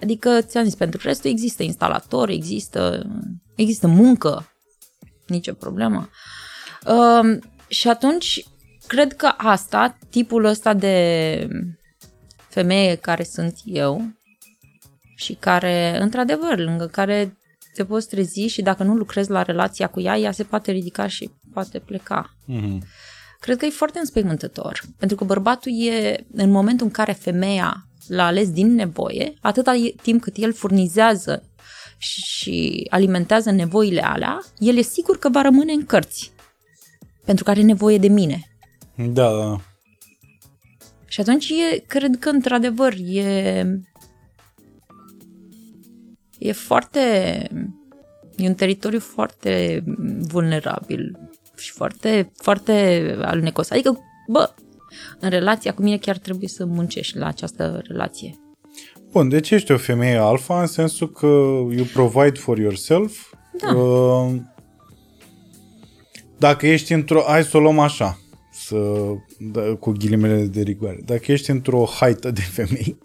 adică 0.00 0.40
ți-am 0.40 0.64
zis, 0.64 0.74
pentru 0.74 1.00
restul 1.02 1.30
există 1.30 1.62
instalator, 1.62 2.28
există, 2.28 3.06
există 3.54 3.86
muncă, 3.86 4.52
nicio 5.26 5.52
problemă. 5.52 6.08
Um, 6.88 7.38
și 7.68 7.88
atunci, 7.88 8.44
cred 8.86 9.12
că 9.12 9.32
asta, 9.36 9.98
tipul 10.10 10.44
ăsta 10.44 10.74
de 10.74 11.48
femeie 12.48 12.94
care 12.94 13.24
sunt 13.24 13.54
eu 13.64 14.02
și 15.16 15.34
care, 15.34 15.98
într-adevăr, 16.00 16.58
lângă 16.58 16.86
care 16.86 17.36
te 17.74 17.84
poți 17.84 18.08
trezi 18.08 18.46
și 18.46 18.62
dacă 18.62 18.82
nu 18.82 18.94
lucrezi 18.94 19.30
la 19.30 19.42
relația 19.42 19.86
cu 19.86 20.00
ea, 20.00 20.16
ea 20.16 20.32
se 20.32 20.42
poate 20.42 20.70
ridica 20.70 21.06
și 21.06 21.30
poate 21.52 21.78
pleca. 21.78 22.36
Mm-hmm. 22.48 22.78
Cred 23.40 23.58
că 23.58 23.64
e 23.64 23.70
foarte 23.70 23.98
înspăimântător, 23.98 24.80
pentru 24.98 25.16
că 25.16 25.24
bărbatul 25.24 25.72
e, 25.86 26.26
în 26.32 26.50
momentul 26.50 26.86
în 26.86 26.92
care 26.92 27.12
femeia 27.12 27.86
l-a 28.08 28.26
ales 28.26 28.50
din 28.50 28.74
nevoie, 28.74 29.34
atâta 29.40 29.74
e- 29.74 29.94
timp 30.02 30.22
cât 30.22 30.36
el 30.36 30.52
furnizează 30.52 31.42
și 31.98 32.86
alimentează 32.90 33.50
nevoile 33.50 34.04
alea, 34.04 34.42
el 34.58 34.76
e 34.76 34.82
sigur 34.82 35.18
că 35.18 35.28
va 35.28 35.42
rămâne 35.42 35.72
în 35.72 35.86
cărți, 35.86 36.32
pentru 37.26 37.44
că 37.44 37.50
are 37.50 37.62
nevoie 37.62 37.98
de 37.98 38.08
mine. 38.08 38.40
Da, 38.94 39.30
da. 39.30 39.60
Și 41.06 41.20
atunci 41.20 41.48
e, 41.48 41.78
cred 41.86 42.16
că 42.18 42.28
într-adevăr 42.28 42.94
e 43.06 43.64
e 46.38 46.52
foarte 46.52 47.00
e 48.36 48.46
un 48.46 48.54
teritoriu 48.54 49.00
foarte 49.00 49.84
vulnerabil 50.20 51.18
și 51.56 51.70
foarte, 51.70 52.32
foarte 52.36 53.16
alunecos. 53.22 53.70
Adică, 53.70 53.98
bă, 54.28 54.50
în 55.20 55.30
relația 55.30 55.74
cu 55.74 55.82
mine 55.82 55.98
chiar 55.98 56.18
trebuie 56.18 56.48
să 56.48 56.64
muncești 56.64 57.18
la 57.18 57.26
această 57.26 57.80
relație. 57.84 58.38
Bun, 59.12 59.28
deci 59.28 59.50
ești 59.50 59.72
o 59.72 59.76
femeie 59.76 60.16
alfa 60.16 60.60
în 60.60 60.66
sensul 60.66 61.10
că 61.10 61.26
you 61.76 61.84
provide 61.92 62.38
for 62.38 62.58
yourself. 62.58 63.32
Da. 63.60 63.74
Uh, 63.74 64.34
dacă 66.38 66.66
ești 66.66 66.92
într-o... 66.92 67.22
Hai 67.26 67.42
să 67.44 67.56
o 67.56 67.60
luăm 67.60 67.78
așa, 67.78 68.18
să, 68.52 68.76
da, 69.38 69.60
cu 69.80 69.90
ghilimele 69.90 70.42
de 70.42 70.60
rigoare. 70.62 71.00
Dacă 71.04 71.32
ești 71.32 71.50
într-o 71.50 71.86
haită 72.00 72.30
de 72.30 72.40
femei, 72.40 72.98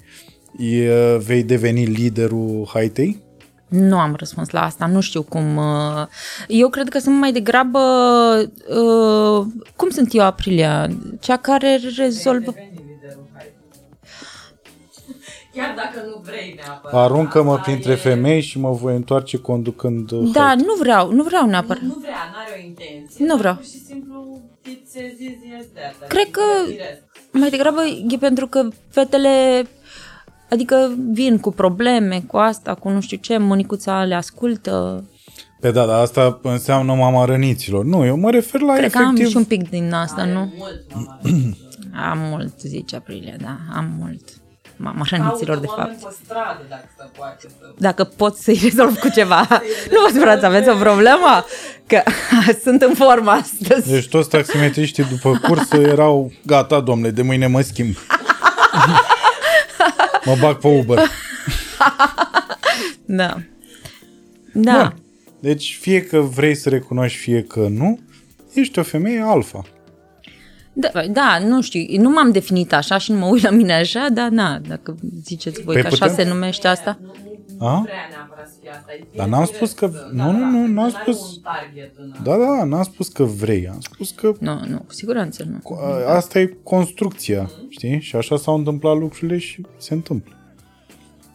e, 0.58 1.18
vei 1.18 1.44
deveni 1.44 1.86
liderul 1.86 2.70
haitei? 2.74 3.22
Nu 3.68 3.98
am 3.98 4.16
răspuns 4.18 4.50
la 4.50 4.64
asta, 4.64 4.86
nu 4.86 5.00
știu 5.02 5.22
cum. 5.24 5.58
uh, 5.58 6.08
Eu 6.48 6.70
cred 6.70 6.90
că 6.90 7.00
sunt 7.00 7.20
mai 7.20 7.32
degrabă. 7.32 7.80
uh, 8.68 9.46
Cum 9.76 9.90
sunt 9.90 10.10
eu, 10.14 10.24
Aprilia? 10.24 10.88
Cea 11.20 11.38
care 11.38 11.80
rezolvă. 11.98 12.54
Deveni 15.54 15.74
liderul, 15.74 15.76
hai. 15.76 15.76
Chiar 15.76 15.76
dacă 15.76 16.08
nu 16.08 16.22
vrei 16.26 16.54
neapărat. 16.56 16.96
Aruncă-mă 17.04 17.52
asta 17.52 17.62
printre 17.64 17.92
e- 17.92 17.96
femei 17.96 18.42
și 18.42 18.60
mă 18.60 18.72
voi 18.72 18.96
întoarce 18.96 19.38
conducând 19.38 20.12
uh, 20.12 20.30
Da, 20.34 20.42
haită. 20.46 20.64
nu 20.64 20.74
vreau, 20.80 21.12
nu 21.12 21.24
vreau 21.24 21.46
neapărat. 21.46 21.82
Nu 21.84 21.98
vrea, 22.02 22.22
n-are 22.34 22.62
o 22.62 22.66
intenție. 22.68 23.26
Nu 23.26 23.36
vreau. 23.38 23.54
Pur 23.56 23.64
și 23.64 23.80
simplu, 23.86 24.42
it's 24.64 24.96
as 24.96 25.20
easy 25.20 25.48
as 25.60 25.66
that. 25.74 26.08
Cred 26.08 26.22
Adică 26.22 26.40
că- 26.66 26.70
firesc. 26.72 27.02
Mai 27.32 27.50
degrabă 27.50 27.82
e 28.10 28.18
pentru 28.18 28.48
că 28.48 28.68
fetele, 28.90 29.64
adică 30.50 30.94
vin 31.12 31.38
cu 31.40 31.52
probleme, 31.52 32.24
cu 32.28 32.38
asta, 32.38 32.74
cu 32.76 32.90
nu 32.90 33.02
știu 33.02 33.18
ce, 33.18 33.38
mănicuța 33.38 34.04
le 34.04 34.16
ascultă. 34.16 35.06
Pe 35.60 35.72
da, 35.72 35.86
dar 35.86 36.00
asta 36.00 36.40
înseamnă 36.44 36.94
mama 36.94 37.26
răniților. 37.26 37.86
Nu, 37.86 38.06
eu 38.06 38.18
mă 38.18 38.32
refer 38.32 38.62
la 38.62 38.74
Cred 38.74 38.92
că 38.92 38.98
am 38.98 39.04
efectiv... 39.06 39.28
și 39.30 39.38
un 39.38 39.44
pic 39.44 39.70
din 39.70 39.94
asta, 39.94 40.22
Are 40.22 40.32
nu? 40.34 40.40
Mult, 40.58 40.86
mama. 40.94 41.20
Am 42.12 42.18
mult, 42.20 42.60
zice 42.60 42.96
Aprilia, 42.96 43.36
da, 43.42 43.58
am 43.76 43.96
mult. 44.00 44.22
Mama 44.84 45.06
răniților, 45.10 45.58
de 45.58 45.66
Caută 45.66 45.82
fapt. 45.82 46.02
oameni 46.02 46.02
pe 46.04 46.16
stradă 46.24 46.66
dacă 46.70 46.88
se 46.98 47.04
poate 47.18 47.48
să... 47.60 47.74
Dacă 47.78 48.04
pot 48.04 48.36
să-i 48.36 48.60
rezolv 48.64 49.00
cu 49.00 49.10
ceva. 49.10 49.48
nu 49.92 49.98
vă 50.06 50.10
supărați, 50.14 50.46
aveți 50.46 50.70
o 50.70 50.76
problemă? 50.76 51.46
Că 51.88 52.04
sunt 52.64 52.82
în 52.82 52.94
formă 52.94 53.32
astăzi. 53.32 53.90
Deci 53.90 54.08
toți 54.08 54.30
taximetriștii 54.30 55.04
după 55.04 55.40
cursă 55.48 55.78
erau 55.78 56.32
gata, 56.46 56.80
domnule, 56.80 57.12
de 57.12 57.22
mâine 57.22 57.48
mă 57.48 57.62
schimb. 57.62 57.96
mă 60.26 60.36
bag 60.40 60.58
pe 60.58 60.68
Uber. 60.68 61.00
Da. 63.06 63.38
Da. 64.54 64.74
Bun. 64.78 64.96
Deci 65.40 65.78
fie 65.82 66.02
că 66.02 66.20
vrei 66.20 66.56
să 66.56 66.70
recunoști, 66.70 67.18
fie 67.18 67.44
că 67.44 67.68
nu, 67.70 68.00
ești 68.54 68.80
o 68.80 68.84
femeie 68.84 69.24
alfa. 69.26 69.62
Da, 70.94 71.02
da, 71.12 71.40
nu 71.48 71.62
știu, 71.62 72.02
nu 72.02 72.10
m-am 72.10 72.32
definit 72.32 72.74
așa 72.74 72.98
și 72.98 73.12
nu 73.12 73.18
mă 73.18 73.26
uit 73.26 73.44
la 73.44 73.50
mine 73.50 73.74
așa, 73.74 74.08
dar 74.14 74.30
na, 74.30 74.60
dacă 74.68 74.96
ziceți 75.24 75.62
voi 75.62 75.74
Păi 75.74 75.82
că 75.84 75.88
așa 75.88 76.06
putem- 76.08 76.26
se 76.26 76.32
numește 76.32 76.68
asta. 76.68 76.98
Nu, 77.02 77.12
nu, 77.60 77.66
A? 77.68 77.74
nu 77.76 77.82
vrea 77.82 77.94
neapărat 78.10 78.48
să 78.48 78.54
fie 78.62 78.70
asta. 78.70 78.92
E 78.94 79.04
Dar 79.16 79.28
n-am 79.28 79.44
firesc 79.46 79.56
spus 79.56 79.72
că- 79.72 79.88
să- 79.94 80.10
nu, 80.14 80.24
nu, 80.32 80.38
nu, 80.38 80.50
n-am 80.62 80.72
n-ai 80.72 80.90
spus- 81.02 81.36
un 81.36 81.42
target 81.42 81.92
în 81.98 82.12
Da, 82.24 82.38
da, 82.38 82.64
n-am 82.64 82.84
spus 82.84 83.08
că 83.08 83.24
vrei, 83.24 83.68
am 83.68 83.80
spus 83.80 84.12
că 84.12 84.32
Nu, 84.40 84.60
nu, 84.68 84.78
cu 84.78 84.94
siguranță 84.94 85.44
nu. 85.50 85.76
a- 85.76 86.14
asta 86.16 86.40
e 86.40 86.58
construcția, 86.64 87.50
știi? 87.70 88.00
Și 88.02 88.16
așa 88.16 88.38
s-au 88.38 88.56
întâmplat 88.58 88.98
lucrurile 88.98 89.38
și 89.38 89.66
se 89.78 89.94
întâmplă. 89.94 90.34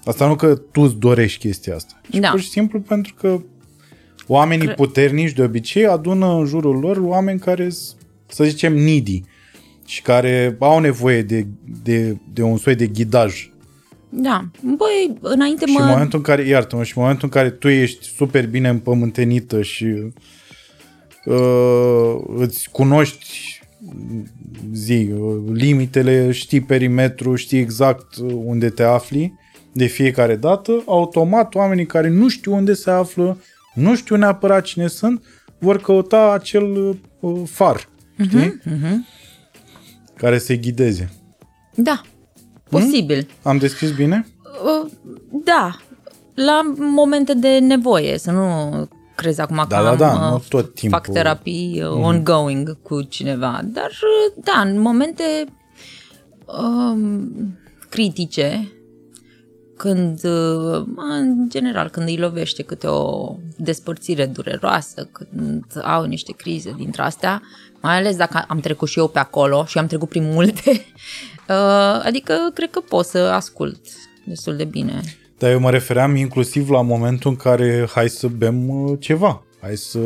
Asta 0.04 0.26
nu 0.26 0.34
că 0.36 0.54
tu 0.72 0.80
îți 0.80 0.96
dorești 0.96 1.38
chestia 1.38 1.74
asta. 1.74 2.00
ci 2.10 2.16
Da. 2.16 2.30
pur 2.30 2.40
și 2.40 2.48
simplu 2.48 2.80
pentru 2.80 3.14
că 3.14 3.40
oamenii 4.26 4.68
puternici 4.68 5.32
de 5.32 5.42
obicei 5.42 5.86
adună 5.86 6.26
în 6.26 6.44
jurul 6.46 6.78
lor 6.78 6.96
oameni 6.96 7.38
care 7.38 7.68
s- 7.68 7.96
să 8.26 8.44
zicem 8.44 8.74
needy 8.74 9.22
și 9.86 10.02
care 10.02 10.56
au 10.58 10.78
nevoie 10.78 11.22
de, 11.22 11.46
de, 11.82 12.16
de 12.32 12.42
un 12.42 12.56
soi 12.56 12.74
de 12.74 12.86
ghidaj. 12.86 13.50
Da, 14.08 14.44
băi, 14.62 15.18
înainte 15.20 15.66
Și 15.66 15.76
în 15.76 15.84
mă... 15.84 15.90
momentul 15.90 16.18
în 16.18 16.24
care, 16.24 16.42
iartă-mă, 16.42 16.84
și 16.84 16.92
în 16.96 17.02
momentul 17.02 17.28
în 17.32 17.40
care 17.40 17.50
tu 17.50 17.68
ești 17.68 18.06
super 18.16 18.46
bine 18.46 18.68
împământenită 18.68 19.62
și 19.62 19.84
uh, 21.24 22.16
îți 22.36 22.68
cunoști 22.70 23.60
zi, 24.72 25.10
uh, 25.18 25.42
limitele, 25.52 26.32
știi 26.32 26.60
perimetru, 26.60 27.34
știi 27.34 27.58
exact 27.58 28.16
uh, 28.16 28.32
unde 28.44 28.68
te 28.68 28.82
afli 28.82 29.34
de 29.72 29.86
fiecare 29.86 30.36
dată, 30.36 30.82
automat 30.86 31.54
oamenii 31.54 31.86
care 31.86 32.08
nu 32.08 32.28
știu 32.28 32.54
unde 32.54 32.74
se 32.74 32.90
află, 32.90 33.38
nu 33.74 33.96
știu 33.96 34.16
neapărat 34.16 34.64
cine 34.64 34.86
sunt, 34.86 35.24
vor 35.58 35.80
căuta 35.80 36.32
acel 36.32 36.62
uh, 36.62 36.96
uh, 37.20 37.42
far, 37.50 37.88
știi? 38.24 38.60
Care 40.16 40.38
să-i 40.38 40.60
ghideze. 40.60 41.12
Da, 41.74 42.00
posibil. 42.70 43.28
Am 43.42 43.58
descris 43.58 43.90
bine? 43.94 44.26
Uh, 44.64 44.90
Da, 45.44 45.76
la 46.34 46.60
momente 46.78 47.34
de 47.34 47.58
nevoie, 47.58 48.18
să 48.18 48.30
nu 48.30 48.70
crezi 49.14 49.40
acum 49.40 49.56
că 49.56 49.66
Da, 49.68 49.82
da, 49.82 49.90
am, 49.90 49.96
da, 49.96 50.12
uh, 50.26 50.30
nu 50.30 50.42
tot 50.48 50.74
timpul. 50.74 50.98
fac 50.98 51.12
terapii 51.12 51.82
uh, 51.82 51.90
ongoing 51.90 52.82
cu 52.82 53.02
cineva, 53.02 53.60
dar 53.64 53.90
uh, 53.90 54.42
da, 54.44 54.60
în 54.60 54.80
momente 54.80 55.22
um, 56.60 57.30
critice, 57.88 58.70
când, 59.76 60.24
uh, 60.24 60.84
în 60.96 61.48
general, 61.48 61.88
când 61.88 62.08
îi 62.08 62.16
lovește 62.16 62.62
câte 62.62 62.86
o 62.86 63.34
despărțire 63.56 64.26
dureroasă, 64.26 65.08
când 65.12 65.64
au 65.82 66.04
niște 66.04 66.32
crize 66.32 66.74
dintre 66.76 67.02
astea, 67.02 67.42
mai 67.86 67.96
ales 67.96 68.16
dacă 68.16 68.44
am 68.48 68.60
trecut 68.60 68.88
și 68.88 68.98
eu 68.98 69.08
pe 69.08 69.18
acolo 69.18 69.64
și 69.66 69.78
am 69.78 69.86
trecut 69.86 70.08
prin 70.08 70.24
multe, 70.32 70.70
uh, 71.48 72.02
adică 72.04 72.34
cred 72.54 72.70
că 72.70 72.80
pot 72.80 73.06
să 73.06 73.18
ascult 73.18 73.78
destul 74.24 74.56
de 74.56 74.64
bine. 74.64 75.00
Dar 75.38 75.50
eu 75.50 75.60
mă 75.60 75.70
refeream 75.70 76.16
inclusiv 76.16 76.70
la 76.70 76.82
momentul 76.82 77.30
în 77.30 77.36
care 77.36 77.88
hai 77.94 78.08
să 78.08 78.26
bem 78.26 78.68
uh, 78.68 78.96
ceva, 79.00 79.42
hai 79.60 79.76
să 79.76 79.98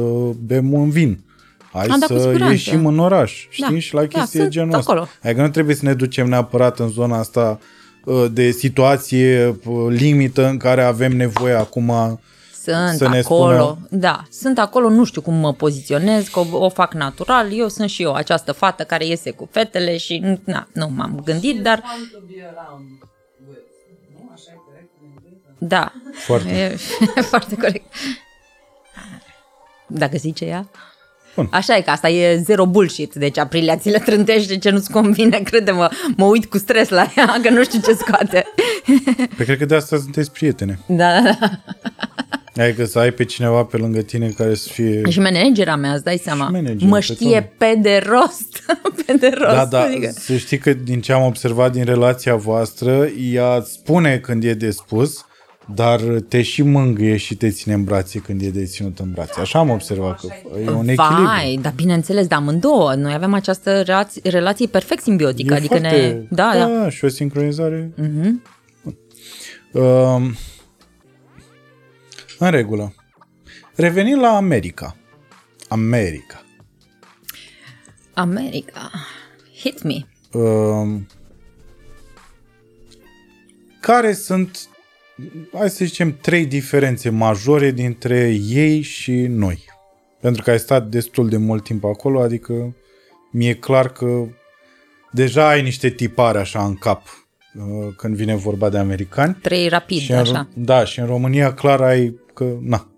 bem 0.46 0.72
un 0.72 0.90
vin, 0.90 1.24
hai 1.72 1.86
Ah, 1.90 1.96
da, 2.00 2.06
cu 2.06 2.12
să 2.12 2.18
siguranță. 2.18 2.52
ieșim 2.52 2.86
în 2.86 2.98
oraș, 2.98 3.46
știi? 3.50 3.66
Da, 3.72 3.78
și 3.78 3.94
la 3.94 4.00
da, 4.00 4.06
chestii 4.06 4.38
sunt 4.38 4.50
genul 4.50 4.74
ăsta. 4.78 4.90
acolo. 4.92 5.08
Adică 5.22 5.40
nu 5.40 5.48
trebuie 5.48 5.74
să 5.74 5.84
ne 5.84 5.94
ducem 5.94 6.28
neapărat 6.28 6.78
în 6.78 6.88
zona 6.88 7.18
asta 7.18 7.58
uh, 8.04 8.24
de 8.32 8.50
situație 8.50 9.46
uh, 9.64 9.86
limită 9.88 10.48
în 10.48 10.56
care 10.56 10.82
avem 10.82 11.16
nevoie 11.16 11.54
acum 11.54 11.92
Sunt 12.62 12.96
Să 12.96 13.08
ne 13.08 13.18
acolo, 13.18 13.52
spună- 13.60 13.86
da, 13.90 14.22
sunt 14.30 14.58
acolo, 14.58 14.88
nu 14.88 15.04
știu 15.04 15.20
cum 15.20 15.34
mă 15.34 15.52
poziționez, 15.52 16.28
că 16.28 16.38
o, 16.38 16.64
o 16.64 16.68
fac 16.68 16.94
natural, 16.94 17.52
eu 17.58 17.68
sunt 17.68 17.90
și 17.90 18.02
eu 18.02 18.12
această 18.14 18.52
fată 18.52 18.84
care 18.84 19.06
iese 19.06 19.30
cu 19.30 19.48
fetele 19.50 19.96
și 19.96 20.38
na, 20.44 20.68
nu 20.72 20.88
m-am 20.96 21.20
gândit, 21.24 21.62
dar 21.62 21.82
Fun 21.84 22.10
to 22.12 22.18
be 22.26 22.42
around 22.56 22.88
with. 23.48 23.60
Nu? 24.14 24.30
Așa 24.34 24.50
e 24.54 24.58
corect 24.66 24.88
în 25.00 25.08
engleză? 25.16 25.54
da, 25.58 25.92
Foarte. 26.12 26.48
e 27.16 27.20
foarte 27.32 27.54
corect. 27.56 27.94
Dacă 29.86 30.16
zice 30.16 30.44
ea. 30.44 30.68
Bun. 31.34 31.48
Așa 31.50 31.76
e 31.76 31.80
că 31.80 31.90
asta 31.90 32.08
e 32.08 32.36
zero 32.44 32.66
bullshit, 32.66 33.14
deci 33.14 33.38
aprilia 33.38 33.76
ți 33.76 33.88
le 33.90 33.98
trântește 33.98 34.58
ce 34.58 34.70
nu-ți 34.70 34.90
convine, 34.90 35.38
crede-mă, 35.38 35.88
mă 36.16 36.24
uit 36.24 36.46
cu 36.46 36.58
stres 36.58 36.88
la 36.88 37.06
ea, 37.16 37.36
că 37.42 37.50
nu 37.50 37.62
știu 37.64 37.80
ce 37.80 37.92
scoate. 37.92 38.44
Pe 39.36 39.44
cred 39.44 39.58
că 39.58 39.64
de 39.64 39.74
asta 39.74 39.96
sunteți 39.96 40.30
prietene. 40.32 40.78
Da, 40.86 41.20
da, 41.20 41.36
da. 41.40 41.50
Adică 42.62 42.84
să 42.84 42.98
ai 42.98 43.10
pe 43.10 43.24
cineva 43.24 43.64
pe 43.64 43.76
lângă 43.76 44.00
tine 44.00 44.28
care 44.28 44.54
să 44.54 44.68
fie... 44.68 45.02
Și 45.08 45.20
managera 45.20 45.76
mea, 45.76 45.92
îți 45.92 46.04
dai 46.04 46.20
seama, 46.22 46.48
managera, 46.48 46.90
mă 46.90 46.96
pe 46.96 47.02
știe 47.02 47.52
pe 47.58 47.78
de 47.82 48.02
rost, 48.06 48.64
pe 49.06 49.12
de 49.12 49.30
rost. 49.38 49.54
Da, 49.54 49.64
da, 49.64 49.82
adică. 49.82 50.12
să 50.14 50.36
știi 50.36 50.58
că 50.58 50.72
din 50.72 51.00
ce 51.00 51.12
am 51.12 51.24
observat 51.24 51.72
din 51.72 51.84
relația 51.84 52.34
voastră, 52.34 53.08
ea 53.32 53.54
îți 53.54 53.72
spune 53.72 54.18
când 54.18 54.44
e 54.44 54.54
de 54.54 54.70
spus, 54.70 55.24
dar 55.74 56.00
te 56.28 56.42
și 56.42 56.62
mângâie 56.62 57.16
și 57.16 57.34
te 57.34 57.50
ține 57.50 57.74
în 57.74 57.84
brațe 57.84 58.18
când 58.18 58.42
e 58.42 58.48
de 58.48 58.64
ținut 58.64 58.98
în 58.98 59.10
brațe. 59.10 59.40
Așa 59.40 59.58
am 59.58 59.70
observat 59.70 60.20
că 60.20 60.26
e 60.64 60.70
un 60.70 60.88
echilibru. 60.88 61.22
Vai, 61.22 61.58
dar 61.62 61.72
bineînțeles, 61.76 62.26
de 62.26 62.34
amândouă. 62.34 62.94
Noi 62.94 63.12
avem 63.12 63.34
această 63.34 63.80
relație, 63.80 64.20
relație 64.24 64.66
perfect 64.66 65.02
simbiotică. 65.02 65.54
E 65.54 65.56
adică 65.56 65.78
ne... 65.78 66.22
Da, 66.28 66.50
da. 66.54 66.66
da. 66.66 66.88
și 66.88 67.04
o 67.04 67.08
sincronizare. 67.08 67.92
Mhm. 67.96 68.42
Uh, 69.72 70.30
în 72.44 72.50
regulă. 72.50 72.94
Revenind 73.74 74.20
la 74.20 74.28
America. 74.36 74.96
America. 75.68 76.44
America. 78.14 78.90
Hit 79.58 79.82
me. 79.82 80.06
Uh, 80.32 81.00
care 83.80 84.12
sunt, 84.12 84.68
hai 85.54 85.70
să 85.70 85.84
zicem, 85.84 86.16
trei 86.20 86.46
diferențe 86.46 87.08
majore 87.10 87.70
dintre 87.70 88.28
ei 88.48 88.80
și 88.80 89.12
noi? 89.12 89.64
Pentru 90.20 90.42
că 90.42 90.50
ai 90.50 90.58
stat 90.58 90.86
destul 90.86 91.28
de 91.28 91.36
mult 91.36 91.64
timp 91.64 91.84
acolo, 91.84 92.20
adică 92.20 92.74
mi-e 93.32 93.54
clar 93.54 93.88
că 93.92 94.26
deja 95.12 95.48
ai 95.48 95.62
niște 95.62 95.90
tipare 95.90 96.38
așa 96.38 96.64
în 96.64 96.74
cap 96.74 97.02
uh, 97.54 97.94
când 97.96 98.16
vine 98.16 98.36
vorba 98.36 98.68
de 98.68 98.78
americani. 98.78 99.36
Trei 99.42 99.68
rapid, 99.68 99.98
Și 99.98 100.12
în, 100.12 100.18
așa. 100.18 100.48
da, 100.54 100.84
și 100.84 101.00
în 101.00 101.06
România 101.06 101.54
clar 101.54 101.80
ai 101.80 102.18
că, 102.40 102.56
na, 102.60 102.88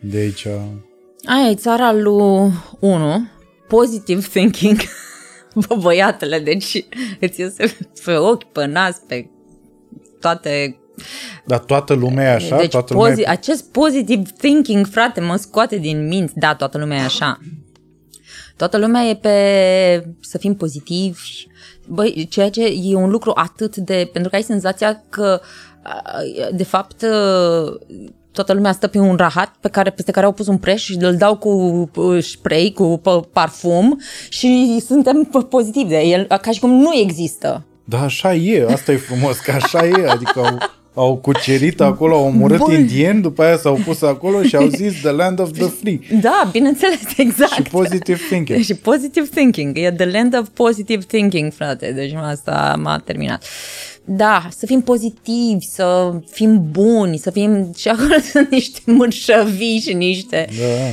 de 0.00 0.16
aici... 0.16 0.46
Aia 1.24 1.48
e 1.50 1.54
țara 1.54 1.92
lui 1.92 2.52
1. 2.80 3.26
Positive 3.68 4.20
thinking. 4.20 4.76
Bă, 5.68 5.76
băiatele, 5.80 6.38
deci 6.38 6.86
îți 7.20 7.40
iese 7.40 7.76
pe 8.04 8.14
ochi, 8.14 8.44
pe 8.44 8.64
nas, 8.64 8.96
pe 9.06 9.30
toate 10.20 10.78
Dar 11.46 11.58
toată 11.58 11.94
lumea 11.94 12.30
e 12.30 12.34
așa? 12.34 12.56
deci 12.56 12.70
toată 12.70 12.94
pozi- 12.94 13.16
lumea... 13.16 13.30
acest 13.30 13.70
positive 13.70 14.22
thinking, 14.38 14.86
frate, 14.86 15.20
mă 15.20 15.36
scoate 15.36 15.76
din 15.76 16.06
minți. 16.06 16.38
Da, 16.38 16.54
toată 16.54 16.78
lumea 16.78 16.98
e 16.98 17.04
așa. 17.04 17.38
Toată 18.56 18.78
lumea 18.78 19.02
e 19.02 19.16
pe 19.16 20.14
să 20.20 20.38
fim 20.38 20.54
pozitivi. 20.54 21.46
Băi, 21.86 22.26
ceea 22.30 22.50
ce 22.50 22.64
e 22.64 22.94
un 22.94 23.10
lucru 23.10 23.32
atât 23.34 23.76
de... 23.76 24.08
Pentru 24.12 24.30
că 24.30 24.36
ai 24.36 24.42
senzația 24.42 25.04
că, 25.08 25.40
a, 25.82 26.02
de 26.54 26.64
fapt, 26.64 27.02
a, 27.02 27.78
toată 28.34 28.52
lumea 28.52 28.72
stă 28.72 28.86
pe 28.86 28.98
un 28.98 29.16
rahat 29.16 29.54
pe 29.60 29.68
care, 29.68 29.90
peste 29.90 30.10
care 30.10 30.26
au 30.26 30.32
pus 30.32 30.46
un 30.46 30.56
preș 30.58 30.82
și 30.82 30.96
îl 31.00 31.16
dau 31.16 31.36
cu 31.36 31.50
uh, 31.94 32.22
spray, 32.22 32.72
cu 32.74 33.00
p- 33.00 33.32
parfum 33.32 34.00
și 34.28 34.82
suntem 34.86 35.28
p- 35.28 35.48
pozitivi 35.48 35.88
de 35.88 36.00
el, 36.00 36.24
ca 36.24 36.50
și 36.50 36.60
cum 36.60 36.70
nu 36.70 36.90
există. 36.94 37.62
Da, 37.84 38.02
așa 38.02 38.34
e, 38.34 38.66
asta 38.72 38.92
e 38.92 38.96
frumos, 38.96 39.38
că 39.38 39.50
așa 39.50 39.86
e, 39.86 40.06
adică 40.08 40.32
au, 40.40 40.58
au 40.94 41.16
cucerit 41.16 41.80
acolo, 41.80 42.14
au 42.16 42.24
omorât 42.24 42.58
Băi. 42.58 42.74
indieni, 42.74 43.22
după 43.22 43.42
aia 43.42 43.56
s-au 43.56 43.78
pus 43.84 44.02
acolo 44.02 44.42
și 44.42 44.56
au 44.56 44.66
zis 44.68 44.92
the 45.00 45.10
land 45.10 45.40
of 45.40 45.50
the 45.52 45.66
free. 45.80 45.98
Da, 46.20 46.48
bineînțeles, 46.52 47.00
exact. 47.16 47.52
Și 47.52 47.62
positive 47.62 48.18
thinking. 48.28 48.62
Și 48.64 48.74
positive 48.74 49.26
thinking. 49.34 49.76
E 49.78 49.92
the 49.96 50.10
land 50.10 50.38
of 50.38 50.48
positive 50.54 51.02
thinking, 51.06 51.52
frate. 51.52 51.92
Deci 51.94 52.12
asta 52.22 52.76
m-a 52.82 52.98
terminat. 53.04 53.44
Da, 54.04 54.48
să 54.50 54.66
fim 54.66 54.80
pozitivi, 54.80 55.64
să 55.64 56.18
fim 56.30 56.70
buni, 56.70 57.16
să 57.16 57.30
fim... 57.30 57.72
Și 57.72 57.88
acolo 57.88 58.14
sunt 58.32 58.50
niște 58.50 58.80
mărșăvii 58.90 59.80
și 59.80 59.92
niște... 59.92 60.48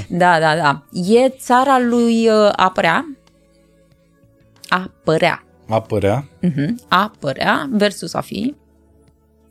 Da. 0.09 0.17
Da, 0.17 0.39
da, 0.39 0.55
da. 0.55 0.83
E 1.13 1.29
țara 1.29 1.79
lui 1.79 2.27
uh, 2.27 2.49
apărea. 2.55 3.17
Apărea. 4.67 5.43
Apărea. 5.67 6.29
Uh-huh. 6.43 6.88
Apărea 6.88 7.69
versus 7.71 8.13
a 8.13 8.21
fi. 8.21 8.55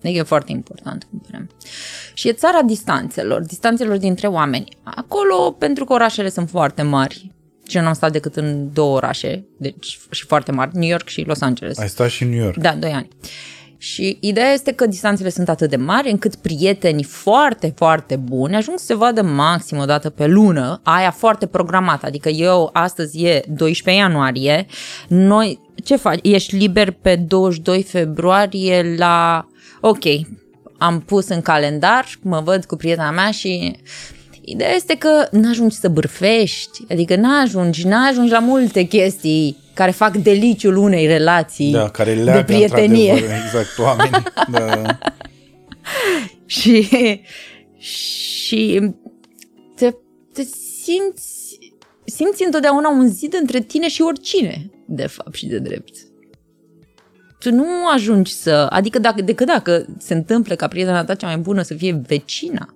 Deci 0.00 0.16
e 0.16 0.22
foarte 0.22 0.52
important 0.52 1.06
cum 1.10 1.18
punem. 1.18 1.50
Și 2.14 2.28
e 2.28 2.32
țara 2.32 2.62
distanțelor, 2.62 3.40
distanțelor 3.42 3.96
dintre 3.96 4.26
oameni. 4.26 4.76
Acolo, 4.82 5.50
pentru 5.58 5.84
că 5.84 5.92
orașele 5.92 6.28
sunt 6.28 6.48
foarte 6.48 6.82
mari, 6.82 7.32
și 7.70 7.76
eu 7.76 7.82
n-am 7.82 7.92
stat 7.92 8.12
decât 8.12 8.36
în 8.36 8.72
două 8.72 8.96
orașe, 8.96 9.44
deci 9.56 9.98
și 10.10 10.26
foarte 10.26 10.52
mari, 10.52 10.70
New 10.76 10.88
York 10.88 11.08
și 11.08 11.24
Los 11.26 11.40
Angeles. 11.40 11.78
Ai 11.78 11.88
stat 11.88 12.08
și 12.08 12.22
în 12.22 12.28
New 12.28 12.42
York. 12.42 12.56
Da, 12.56 12.74
doi 12.74 12.90
ani. 12.90 13.08
Și 13.82 14.16
ideea 14.20 14.52
este 14.52 14.72
că 14.72 14.86
distanțele 14.86 15.28
sunt 15.28 15.48
atât 15.48 15.70
de 15.70 15.76
mari 15.76 16.10
încât 16.10 16.34
prietenii 16.34 17.04
foarte, 17.04 17.72
foarte 17.76 18.16
buni 18.16 18.56
ajung 18.56 18.78
să 18.78 18.84
se 18.84 18.94
vadă 18.94 19.22
maxim 19.22 19.78
o 19.78 19.84
dată 19.84 20.10
pe 20.10 20.26
lună, 20.26 20.80
aia 20.82 21.10
foarte 21.10 21.46
programată. 21.46 22.06
Adică 22.06 22.28
eu, 22.28 22.70
astăzi 22.72 23.22
e 23.24 23.42
12 23.48 24.02
ianuarie, 24.02 24.66
noi, 25.08 25.60
ce 25.84 25.96
faci? 25.96 26.18
Ești 26.22 26.56
liber 26.56 26.90
pe 26.90 27.16
22 27.16 27.82
februarie 27.82 28.94
la... 28.98 29.46
Ok, 29.80 30.04
am 30.78 31.00
pus 31.00 31.28
în 31.28 31.42
calendar, 31.42 32.06
mă 32.22 32.40
văd 32.40 32.64
cu 32.64 32.76
prietena 32.76 33.10
mea 33.10 33.30
și... 33.30 33.76
Ideea 34.50 34.74
este 34.74 34.94
că 34.94 35.28
n-ajungi 35.30 35.76
să 35.76 35.88
bârfești, 35.88 36.80
adică 36.90 37.16
n-ajungi, 37.16 37.86
n-ajungi 37.86 38.32
la 38.32 38.38
multe 38.38 38.82
chestii 38.82 39.56
care 39.74 39.90
fac 39.90 40.16
deliciul 40.16 40.76
unei 40.76 41.06
relații 41.06 41.72
Da, 41.72 41.88
care 41.90 42.14
de 42.14 42.22
leagă 42.22 42.42
prietenie. 42.42 43.12
într-adevăr, 43.12 43.44
exact, 43.44 43.78
oameni. 43.78 44.22
Da. 44.52 44.98
și, 46.46 46.88
și 47.78 48.90
te, 49.76 49.94
te 50.32 50.42
simți, 50.82 51.58
simți 52.04 52.44
întotdeauna 52.44 52.88
un 52.88 53.08
zid 53.08 53.34
între 53.40 53.60
tine 53.60 53.88
și 53.88 54.02
oricine, 54.02 54.70
de 54.86 55.06
fapt 55.06 55.34
și 55.34 55.46
de 55.46 55.58
drept. 55.58 55.96
Tu 57.38 57.50
nu 57.50 57.66
ajungi 57.94 58.32
să... 58.32 58.66
Adică 58.70 58.98
dacă, 58.98 59.22
decât 59.22 59.46
dacă 59.46 59.86
se 59.98 60.14
întâmplă 60.14 60.54
ca 60.54 60.68
prietena 60.68 61.04
ta 61.04 61.14
cea 61.14 61.26
mai 61.26 61.36
bună 61.36 61.62
să 61.62 61.74
fie 61.74 62.00
vecina. 62.06 62.74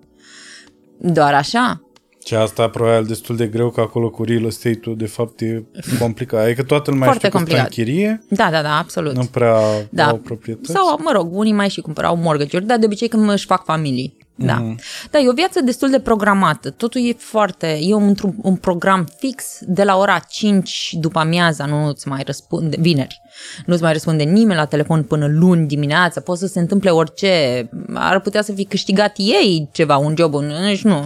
Doar 0.99 1.35
așa. 1.35 1.83
Și 2.27 2.35
asta 2.35 2.69
probabil 2.69 3.07
destul 3.07 3.37
de 3.37 3.47
greu, 3.47 3.71
că 3.71 3.81
acolo 3.81 4.11
cu 4.11 4.25
real 4.25 4.45
estate-ul 4.45 4.97
de 4.97 5.07
fapt 5.07 5.41
e 5.41 5.65
complicat. 5.99 6.45
Adică 6.45 6.63
toată 6.63 6.91
lumea 6.91 7.05
Foarte 7.07 7.27
știe 7.27 7.39
că 7.39 7.45
stă 7.45 7.55
în 7.55 7.61
complicat. 7.63 7.87
chirie, 7.87 8.25
Da, 8.29 8.49
da, 8.51 8.63
da, 8.63 8.79
absolut. 8.79 9.15
nu 9.17 9.25
prea 9.25 9.57
da. 9.91 10.07
au 10.07 10.17
proprietăți. 10.17 10.71
Sau, 10.73 11.01
mă 11.03 11.11
rog, 11.15 11.37
unii 11.37 11.53
mai 11.53 11.69
și 11.69 11.81
cumpărau 11.81 12.17
mortgage-uri, 12.17 12.67
dar 12.67 12.79
de 12.79 12.85
obicei 12.87 13.09
când 13.09 13.31
își 13.31 13.47
fac 13.47 13.65
familii. 13.65 14.17
Da. 14.37 14.55
Mm. 14.55 14.79
Da, 15.11 15.19
e 15.19 15.29
o 15.29 15.33
viață 15.33 15.61
destul 15.61 15.91
de 15.91 16.01
programată. 16.01 16.71
Totul 16.71 17.09
e 17.09 17.13
foarte... 17.19 17.79
E 17.83 17.95
un, 17.95 18.15
un 18.43 18.57
program 18.57 19.09
fix 19.19 19.59
de 19.61 19.85
la 19.85 19.97
ora 19.97 20.19
5 20.19 20.95
după 20.99 21.19
amiaza, 21.19 21.65
nu 21.65 21.87
îți 21.87 22.09
mai 22.09 22.23
răspunde, 22.27 22.77
vineri. 22.81 23.21
Nu 23.67 23.73
îți 23.73 23.83
mai 23.83 23.93
răspunde 23.93 24.23
nimeni 24.23 24.59
la 24.59 24.65
telefon 24.65 25.03
până 25.03 25.27
luni 25.27 25.67
dimineața. 25.67 26.21
Poate 26.21 26.41
să 26.41 26.47
se 26.47 26.61
întâmple 26.61 26.91
orice. 26.91 27.69
Ar 27.95 28.21
putea 28.21 28.43
să 28.43 28.53
fi 28.53 28.65
câștigat 28.65 29.13
ei 29.17 29.69
ceva, 29.73 29.97
un 29.97 30.15
job. 30.17 30.35
Deci 30.67 30.83
nu, 30.83 31.03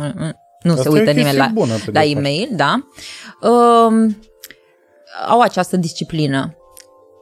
nu 0.62 0.70
Asta 0.70 0.82
se 0.82 0.88
uită 0.88 1.10
nimeni 1.10 1.36
la, 1.36 1.50
bună, 1.52 1.74
la 1.92 2.04
e-mail, 2.04 2.48
da. 2.52 2.86
Uh, 3.40 4.10
au 5.28 5.40
această 5.40 5.76
disciplină. 5.76 6.56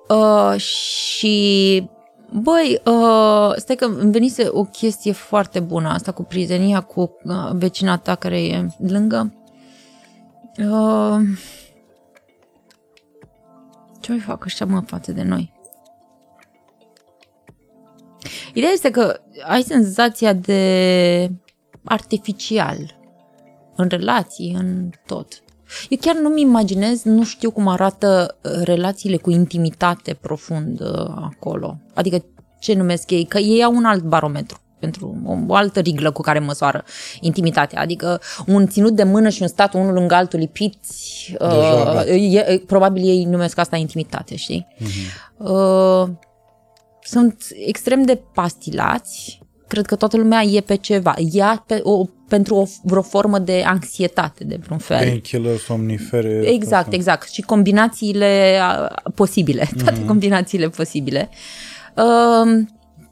Uh, 0.08 0.60
și 0.60 1.88
Băi, 2.32 2.80
uh, 2.84 3.52
stai 3.56 3.76
că 3.76 3.84
îmi 3.84 4.10
venise 4.10 4.48
o 4.50 4.64
chestie 4.64 5.12
foarte 5.12 5.60
bună 5.60 5.88
asta 5.88 6.12
cu 6.12 6.22
prietenia 6.22 6.80
cu 6.80 7.16
uh, 7.24 7.50
vecina 7.52 7.96
ta 7.96 8.14
care 8.14 8.44
e 8.44 8.66
lângă. 8.78 9.34
Uh, 10.58 11.20
ce 14.00 14.10
mai 14.10 14.20
fac 14.20 14.44
ăștia 14.44 14.66
mă 14.66 14.80
față 14.80 15.12
de 15.12 15.22
noi? 15.22 15.54
Ideea 18.54 18.72
este 18.72 18.90
că 18.90 19.20
ai 19.46 19.62
senzația 19.62 20.32
de 20.32 21.30
artificial 21.84 22.98
în 23.76 23.88
relații, 23.88 24.54
în 24.58 24.90
tot. 25.06 25.42
Eu 25.88 25.98
chiar 26.00 26.16
nu-mi 26.16 26.40
imaginez, 26.40 27.02
nu 27.02 27.24
știu 27.24 27.50
cum 27.50 27.68
arată 27.68 28.36
uh, 28.42 28.50
relațiile 28.62 29.16
cu 29.16 29.30
intimitate 29.30 30.14
profundă 30.14 31.18
acolo. 31.32 31.78
Adică 31.94 32.24
ce 32.58 32.74
numesc 32.74 33.10
ei? 33.10 33.24
Că 33.24 33.38
ei 33.38 33.64
au 33.64 33.74
un 33.74 33.84
alt 33.84 34.02
barometru 34.02 34.60
pentru 34.78 35.22
o, 35.48 35.54
altă 35.54 35.80
riglă 35.80 36.10
cu 36.10 36.22
care 36.22 36.38
măsoară 36.38 36.84
intimitatea. 37.20 37.80
Adică 37.80 38.20
un 38.46 38.66
ținut 38.66 38.92
de 38.92 39.02
mână 39.02 39.28
și 39.28 39.42
un 39.42 39.48
stat 39.48 39.74
unul 39.74 39.92
lângă 39.92 40.14
altul 40.14 40.38
lipiți, 40.38 41.34
uh, 41.38 42.32
e, 42.32 42.62
probabil 42.66 43.08
ei 43.08 43.24
numesc 43.24 43.58
asta 43.58 43.76
intimitate, 43.76 44.36
știi? 44.36 44.66
Uh-huh. 44.80 45.36
Uh, 45.36 46.08
sunt 47.02 47.46
extrem 47.66 48.02
de 48.02 48.22
pastilați, 48.34 49.40
cred 49.68 49.86
că 49.86 49.96
toată 49.96 50.16
lumea 50.16 50.42
e 50.42 50.60
pe 50.60 50.76
ceva. 50.76 51.14
Ia 51.32 51.64
pe 51.66 51.80
o, 51.82 52.04
pentru 52.28 52.54
o, 52.54 52.64
vreo 52.82 53.02
formă 53.02 53.38
de 53.38 53.62
anxietate, 53.66 54.44
de 54.44 54.58
vreun 54.62 54.78
fel. 54.78 54.98
Painkiller, 54.98 55.56
somnifere. 55.56 56.42
Exact, 56.44 56.82
asta. 56.82 56.94
exact. 56.94 57.30
Și 57.30 57.42
combinațiile 57.42 58.60
posibile, 59.14 59.68
toate 59.82 60.02
mm-hmm. 60.02 60.06
combinațiile 60.06 60.68
posibile. 60.68 61.28
Uh, 61.96 62.64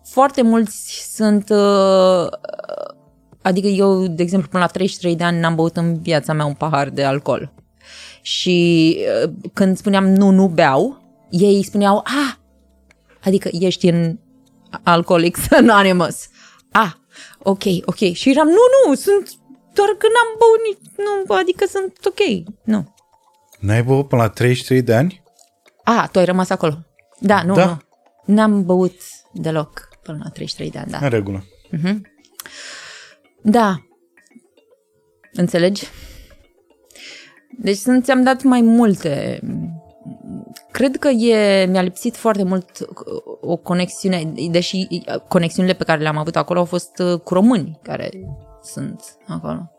foarte 0.05 0.43
mulți 0.43 1.09
sunt... 1.15 1.51
Uh, 1.51 2.27
adică 3.43 3.66
eu, 3.66 4.07
de 4.07 4.23
exemplu, 4.23 4.49
până 4.49 4.62
la 4.62 4.69
33 4.69 5.16
de 5.16 5.24
ani 5.24 5.41
n-am 5.41 5.55
băut 5.55 5.77
în 5.77 5.99
viața 6.01 6.32
mea 6.32 6.45
un 6.45 6.55
pahar 6.55 6.89
de 6.91 7.05
alcool. 7.05 7.53
Și 8.23 8.97
uh, 9.24 9.31
când 9.53 9.77
spuneam 9.77 10.09
nu, 10.09 10.31
nu 10.31 10.49
beau, 10.49 11.03
ei 11.31 11.62
spuneau, 11.62 12.05
ah, 12.05 12.35
adică 13.24 13.49
ești 13.53 13.89
în 13.89 14.19
Alcoholics 14.82 15.41
Anonymous. 15.61 16.28
Ah, 16.70 16.93
ok, 17.44 17.64
ok. 17.84 18.12
Și 18.12 18.30
eram, 18.30 18.46
nu, 18.46 18.62
nu, 18.86 18.94
sunt 18.94 19.30
doar 19.72 19.88
că 19.88 20.06
n-am 20.06 20.30
băut 20.38 20.60
nici, 20.66 20.90
nu, 21.26 21.34
adică 21.34 21.64
sunt 21.66 21.92
ok, 22.04 22.46
nu. 22.64 22.94
N-ai 23.58 23.82
băut 23.82 24.08
până 24.08 24.22
la 24.22 24.28
33 24.28 24.82
de 24.82 24.94
ani? 24.94 25.22
A, 25.84 26.08
tu 26.12 26.18
ai 26.18 26.24
rămas 26.24 26.50
acolo. 26.50 26.78
Da, 27.18 27.42
nu, 27.42 27.54
da? 27.54 27.66
nu. 27.66 27.78
N-am 28.34 28.64
băut 28.64 29.00
deloc 29.32 29.88
până 30.02 30.18
la 30.22 30.30
33 30.30 30.70
de 30.70 30.78
ani, 30.78 30.90
da. 30.90 30.98
În 30.98 31.08
regulă. 31.08 31.44
Uh-huh. 31.72 32.00
Da. 33.42 33.86
Înțelegi? 35.32 35.86
Deci 37.58 37.78
ți-am 38.02 38.22
dat 38.22 38.42
mai 38.42 38.60
multe 38.60 39.40
Cred 40.74 40.96
că 40.96 41.09
e, 41.09 41.66
mi-a 41.66 41.82
lipsit 41.82 42.16
foarte 42.16 42.42
mult 42.42 42.78
uh, 42.78 42.86
o 43.40 43.56
conexiune, 43.56 44.32
deși 44.51 44.86
uh, 44.90 45.20
conexiunile 45.28 45.74
pe 45.74 45.84
care 45.84 46.01
le-am 46.01 46.16
avut 46.16 46.36
acolo 46.36 46.59
au 46.59 46.64
fost 46.64 46.98
uh, 46.98 47.20
cu 47.20 47.34
români 47.34 47.78
care 47.82 48.10
sunt 48.62 49.01
acolo. 49.26 49.70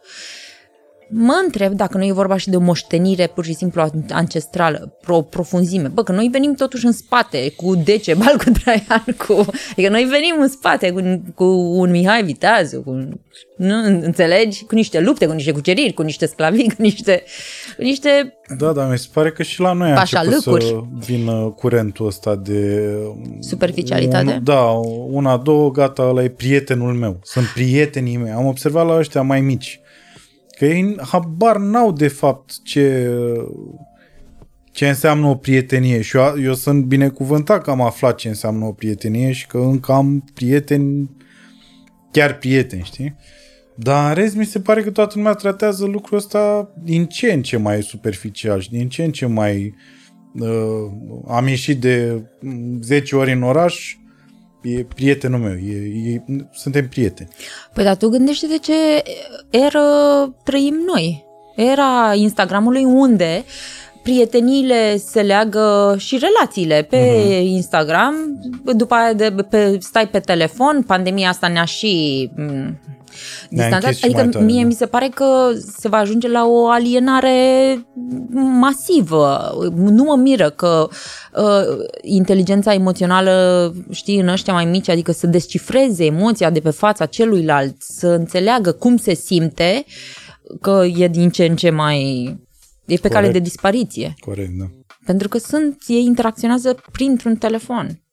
Mă 1.10 1.42
întreb 1.44 1.74
dacă 1.74 1.98
nu 1.98 2.06
e 2.06 2.12
vorba 2.12 2.38
și 2.38 2.50
de 2.50 2.56
o 2.56 2.60
moștenire 2.60 3.28
pur 3.28 3.46
și 3.46 3.54
simplu 3.54 3.92
ancestrală, 4.10 4.98
o 5.08 5.22
profunzime. 5.22 5.88
Bă, 5.88 6.04
că 6.04 6.12
noi 6.12 6.28
venim 6.28 6.54
totuși 6.54 6.86
în 6.86 6.92
spate 6.92 7.54
cu 7.56 7.76
Decebal, 7.76 8.38
cu 8.44 8.50
Traian, 8.50 9.06
cu... 9.28 9.46
Adică 9.72 9.90
noi 9.90 10.04
venim 10.04 10.36
în 10.40 10.48
spate 10.48 10.92
cu, 10.92 11.22
cu 11.36 11.44
un 11.54 11.92
Mihai 11.92 12.24
Viteazu, 12.24 12.82
cu... 12.82 12.92
Nu, 13.58 13.84
înțelegi? 13.84 14.66
Cu 14.66 14.76
niște 14.76 15.00
lupte, 15.00 15.26
cu 15.26 15.34
niște 15.34 15.52
cuceriri, 15.52 15.94
cu 15.94 16.02
niște 16.02 16.26
sclavii, 16.26 16.70
cu 16.76 16.82
niște... 16.82 17.24
Cu 17.65 17.65
niște 17.78 18.38
da, 18.58 18.72
dar 18.72 18.92
mi 18.92 18.98
se 18.98 19.08
pare 19.14 19.32
că 19.32 19.44
și 19.44 19.60
la 19.60 19.74
noi 19.74 19.92
a 19.92 20.00
început 20.02 20.62
să 20.62 20.82
vină 21.06 21.54
curentul 21.56 22.06
ăsta 22.06 22.36
de... 22.36 22.90
Superficialitate? 23.40 24.34
Un, 24.34 24.44
da, 24.44 24.62
una, 25.10 25.38
două, 25.38 25.72
gata, 25.72 26.04
ăla 26.04 26.24
e 26.24 26.30
prietenul 26.30 26.94
meu. 26.94 27.20
Sunt 27.24 27.46
prietenii 27.46 28.18
mei. 28.18 28.32
Am 28.32 28.46
observat 28.46 28.86
la 28.86 28.98
ăștia 28.98 29.22
mai 29.22 29.42
mici 29.42 29.80
Că 30.58 30.66
ei 30.66 30.96
habar 31.02 31.58
n-au 31.58 31.92
de 31.92 32.08
fapt 32.08 32.64
ce, 32.64 33.12
ce 34.72 34.88
înseamnă 34.88 35.28
o 35.28 35.36
prietenie 35.36 36.02
și 36.02 36.18
eu, 36.18 36.42
eu 36.42 36.54
sunt 36.54 36.84
binecuvântat 36.86 37.64
că 37.64 37.70
am 37.70 37.82
aflat 37.82 38.16
ce 38.16 38.28
înseamnă 38.28 38.66
o 38.66 38.72
prietenie 38.72 39.32
și 39.32 39.48
că 39.48 39.58
încă 39.58 39.92
am 39.92 40.24
prieteni, 40.34 41.10
chiar 42.12 42.38
prieteni, 42.38 42.84
știi? 42.84 43.16
Dar 43.76 44.08
în 44.08 44.14
rest 44.14 44.36
mi 44.36 44.46
se 44.46 44.60
pare 44.60 44.82
că 44.82 44.92
toată 44.92 45.14
lumea 45.16 45.34
tratează 45.34 45.86
lucrul 45.86 46.18
ăsta 46.18 46.70
din 46.84 47.06
ce 47.06 47.34
în 47.34 47.42
ce 47.42 47.58
mai 47.58 47.84
superficial 47.84 48.60
și 48.60 48.70
din 48.70 48.90
ce 48.90 49.04
în 49.04 49.12
ce 49.12 49.26
mai 49.26 49.76
uh, 50.40 50.50
am 51.28 51.48
ieșit 51.48 51.82
de 51.82 52.24
10 52.82 53.16
ori 53.16 53.32
în 53.32 53.44
oraș 53.44 53.96
e 54.62 54.84
prietenul 54.84 55.40
meu, 55.40 55.54
e, 55.54 56.14
e, 56.14 56.24
suntem 56.52 56.88
prieteni. 56.88 57.30
Păi 57.74 57.84
dar 57.84 57.96
tu 57.96 58.10
gândește 58.10 58.48
de 58.48 58.58
ce 58.58 58.74
era 59.50 59.80
trăim 60.44 60.76
noi. 60.94 61.26
Era 61.56 62.14
Instagramului 62.16 62.84
unde 62.84 63.44
prieteniile 64.04 64.98
se 64.98 65.22
leagă 65.22 65.96
și 65.98 66.18
relațiile 66.18 66.88
pe 66.90 66.98
uh-huh. 66.98 67.44
Instagram, 67.44 68.16
după 68.76 68.94
aia 68.94 69.14
de, 69.14 69.36
pe, 69.50 69.78
stai 69.80 70.08
pe 70.08 70.20
telefon, 70.20 70.84
pandemia 70.88 71.30
asta 71.30 71.48
ne-a 71.48 71.66
și 71.66 72.30
distanțat. 73.50 73.98
Adică 74.02 74.26
tare, 74.26 74.46
mie 74.46 74.62
da. 74.62 74.68
mi 74.68 74.74
se 74.74 74.86
pare 74.86 75.08
că 75.08 75.52
se 75.78 75.88
va 75.88 75.98
ajunge 75.98 76.28
la 76.28 76.46
o 76.46 76.68
alienare 76.68 77.38
masivă. 78.60 79.54
Nu 79.76 80.04
mă 80.04 80.16
miră 80.16 80.50
că 80.50 80.88
uh, 81.36 81.86
inteligența 82.02 82.74
emoțională, 82.74 83.74
știi, 83.92 84.20
în 84.20 84.28
ăștia 84.28 84.54
mai 84.54 84.66
mici, 84.66 84.90
adică 84.90 85.12
să 85.12 85.28
descifreze 85.28 86.06
emoția 86.06 86.50
de 86.50 86.60
pe 86.60 86.70
fața 86.70 87.06
celuilalt, 87.06 87.76
să 87.80 88.08
înțeleagă 88.08 88.72
cum 88.72 88.98
se 88.98 89.14
simte, 89.14 89.86
că 90.62 90.86
e 90.96 91.08
din 91.08 91.30
ce 91.30 91.46
în 91.46 91.56
ce 91.56 91.70
mai... 91.70 92.24
e 92.86 92.96
pe 92.96 92.96
Corect. 92.96 93.14
cale 93.14 93.32
de 93.32 93.40
dispariție. 93.40 94.14
Corect, 94.20 94.52
da. 94.60 94.66
Pentru 95.06 95.28
că 95.28 95.38
sunt, 95.38 95.78
ei 95.88 96.04
interacționează 96.04 96.76
printr-un 96.92 97.36
telefon. 97.36 98.05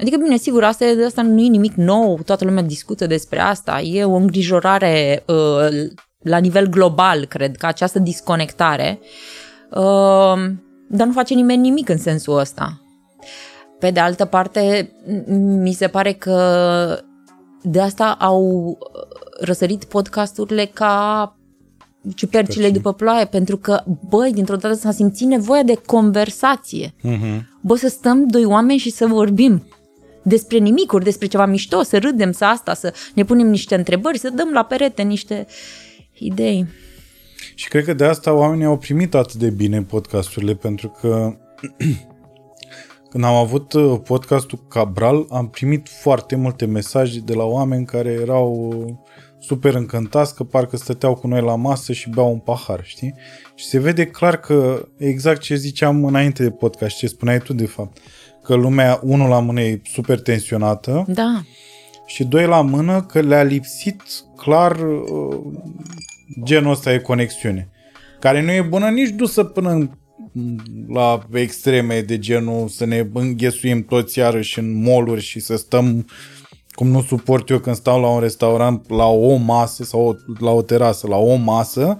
Adică, 0.00 0.16
bine, 0.16 0.36
sigur, 0.36 0.64
asta, 0.64 0.84
e, 0.84 1.04
asta 1.04 1.22
nu 1.22 1.40
e 1.40 1.48
nimic 1.48 1.74
nou, 1.74 2.18
toată 2.24 2.44
lumea 2.44 2.62
discută 2.62 3.06
despre 3.06 3.40
asta, 3.40 3.80
e 3.80 4.04
o 4.04 4.14
îngrijorare 4.14 5.24
uh, 5.26 5.90
la 6.18 6.38
nivel 6.38 6.66
global, 6.66 7.24
cred, 7.24 7.56
că 7.56 7.66
această 7.66 7.98
disconectare, 7.98 8.98
uh, 9.70 10.50
dar 10.88 11.06
nu 11.06 11.12
face 11.12 11.34
nimeni 11.34 11.60
nimic 11.60 11.88
în 11.88 11.98
sensul 11.98 12.38
ăsta. 12.38 12.80
Pe 13.78 13.90
de 13.90 14.00
altă 14.00 14.24
parte, 14.24 14.92
mi 15.38 15.72
se 15.72 15.86
pare 15.86 16.12
că 16.12 16.38
de 17.62 17.80
asta 17.80 18.16
au 18.20 18.78
răsărit 19.40 19.84
podcasturile 19.84 20.64
ca 20.64 21.32
ciupercile 22.14 22.70
după 22.70 22.92
ploaie, 22.92 23.24
pentru 23.24 23.56
că, 23.56 23.82
băi, 24.08 24.32
dintr-o 24.32 24.56
dată 24.56 24.74
s-a 24.74 24.90
simțit 24.90 25.26
nevoia 25.26 25.62
de 25.62 25.80
conversație. 25.86 26.94
Uh-huh. 27.04 27.40
Bă, 27.60 27.76
să 27.76 27.88
stăm 27.88 28.26
doi 28.26 28.44
oameni 28.44 28.78
și 28.78 28.90
să 28.90 29.06
vorbim 29.06 29.62
despre 30.28 30.58
nimicuri, 30.58 31.04
despre 31.04 31.26
ceva 31.26 31.46
mișto, 31.46 31.82
să 31.82 31.98
râdem, 31.98 32.32
să 32.32 32.44
asta, 32.44 32.74
să 32.74 32.94
ne 33.14 33.24
punem 33.24 33.46
niște 33.46 33.74
întrebări, 33.74 34.18
să 34.18 34.30
dăm 34.30 34.50
la 34.52 34.62
perete 34.62 35.02
niște 35.02 35.46
idei. 36.18 36.66
Și 37.54 37.68
cred 37.68 37.84
că 37.84 37.92
de 37.92 38.04
asta 38.04 38.32
oamenii 38.32 38.64
au 38.64 38.78
primit 38.78 39.14
atât 39.14 39.34
de 39.34 39.50
bine 39.50 39.82
podcasturile, 39.82 40.54
pentru 40.54 40.88
că 41.00 41.36
când 43.10 43.24
am 43.24 43.34
avut 43.34 43.72
uh, 43.72 44.00
podcastul 44.04 44.64
Cabral, 44.68 45.26
am 45.30 45.48
primit 45.48 45.88
foarte 45.88 46.36
multe 46.36 46.66
mesaje 46.66 47.18
de 47.18 47.34
la 47.34 47.44
oameni 47.44 47.86
care 47.86 48.10
erau 48.10 48.72
uh, 48.76 48.94
super 49.38 49.74
încântați 49.74 50.34
că 50.34 50.44
parcă 50.44 50.76
stăteau 50.76 51.14
cu 51.14 51.26
noi 51.26 51.40
la 51.40 51.56
masă 51.56 51.92
și 51.92 52.10
beau 52.10 52.32
un 52.32 52.38
pahar, 52.38 52.80
știi? 52.84 53.14
Și 53.54 53.64
se 53.64 53.78
vede 53.78 54.06
clar 54.06 54.40
că 54.40 54.88
exact 54.96 55.40
ce 55.40 55.54
ziceam 55.54 56.04
înainte 56.04 56.42
de 56.42 56.50
podcast, 56.50 56.96
ce 56.96 57.06
spuneai 57.06 57.38
tu 57.38 57.52
de 57.52 57.66
fapt, 57.66 57.98
că 58.48 58.54
lumea, 58.54 59.00
unul 59.02 59.28
la 59.28 59.40
mână, 59.40 59.60
e 59.60 59.80
super 59.84 60.20
tensionată. 60.20 61.04
Da. 61.06 61.42
și 62.06 62.24
doi 62.24 62.46
la 62.46 62.60
mână 62.60 63.02
că 63.02 63.20
le-a 63.20 63.42
lipsit 63.42 64.02
clar 64.36 64.76
uh, 64.80 65.38
genul 66.44 66.70
ăsta 66.70 66.90
de 66.90 67.00
conexiune. 67.00 67.68
Care 68.20 68.42
nu 68.42 68.50
e 68.50 68.62
bună 68.62 68.88
nici 68.88 69.08
dusă 69.08 69.44
până 69.44 69.70
în, 69.70 69.90
la 70.88 71.26
extreme 71.32 72.00
de 72.00 72.18
genul 72.18 72.68
să 72.68 72.84
ne 72.84 73.08
înghesuim 73.12 73.84
toți 73.84 74.18
iarăși 74.18 74.58
în 74.58 74.82
moluri 74.82 75.20
și 75.20 75.40
să 75.40 75.56
stăm 75.56 76.06
cum 76.70 76.88
nu 76.88 77.02
suport 77.02 77.48
eu 77.48 77.58
când 77.58 77.76
stau 77.76 78.00
la 78.00 78.08
un 78.08 78.20
restaurant 78.20 78.90
la 78.90 79.06
o 79.06 79.36
masă 79.36 79.84
sau 79.84 80.16
la 80.38 80.50
o 80.50 80.62
terasă, 80.62 81.06
la 81.06 81.16
o 81.16 81.34
masă, 81.34 81.98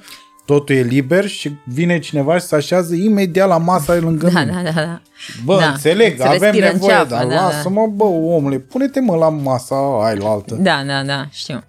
totul 0.48 0.74
e 0.74 0.82
liber 0.82 1.26
și 1.26 1.50
vine 1.64 1.98
cineva 1.98 2.38
și 2.38 2.44
se 2.44 2.54
așează 2.54 2.94
imediat 2.94 3.48
la 3.48 3.58
masa 3.58 3.96
lângă 3.96 4.28
Da, 4.34 4.40
mine. 4.40 4.52
da, 4.52 4.62
da, 4.62 4.80
da. 4.80 5.00
Bă, 5.44 5.58
Da, 5.58 5.68
înțeleg, 5.68 6.16
se 6.16 6.26
avem 6.26 6.40
respiră 6.40 6.66
în 6.66 6.72
nevoie, 6.72 6.92
ceafă, 6.92 7.08
dar 7.08 7.26
da, 7.26 7.34
da. 7.34 7.42
lasă-mă, 7.42 7.86
bă, 7.86 8.04
omule, 8.04 8.58
pune-te 8.58 9.00
mă 9.00 9.16
la 9.16 9.28
masa 9.28 10.04
aia 10.04 10.16
la 10.18 10.28
altă. 10.28 10.54
Da, 10.54 10.82
da, 10.86 11.02
da, 11.02 11.28
știu. 11.30 11.64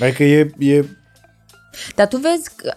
Adică 0.00 0.22
e, 0.22 0.50
e 0.58 0.84
Dar 1.94 2.06
tu 2.08 2.16
vezi 2.16 2.50
că, 2.56 2.72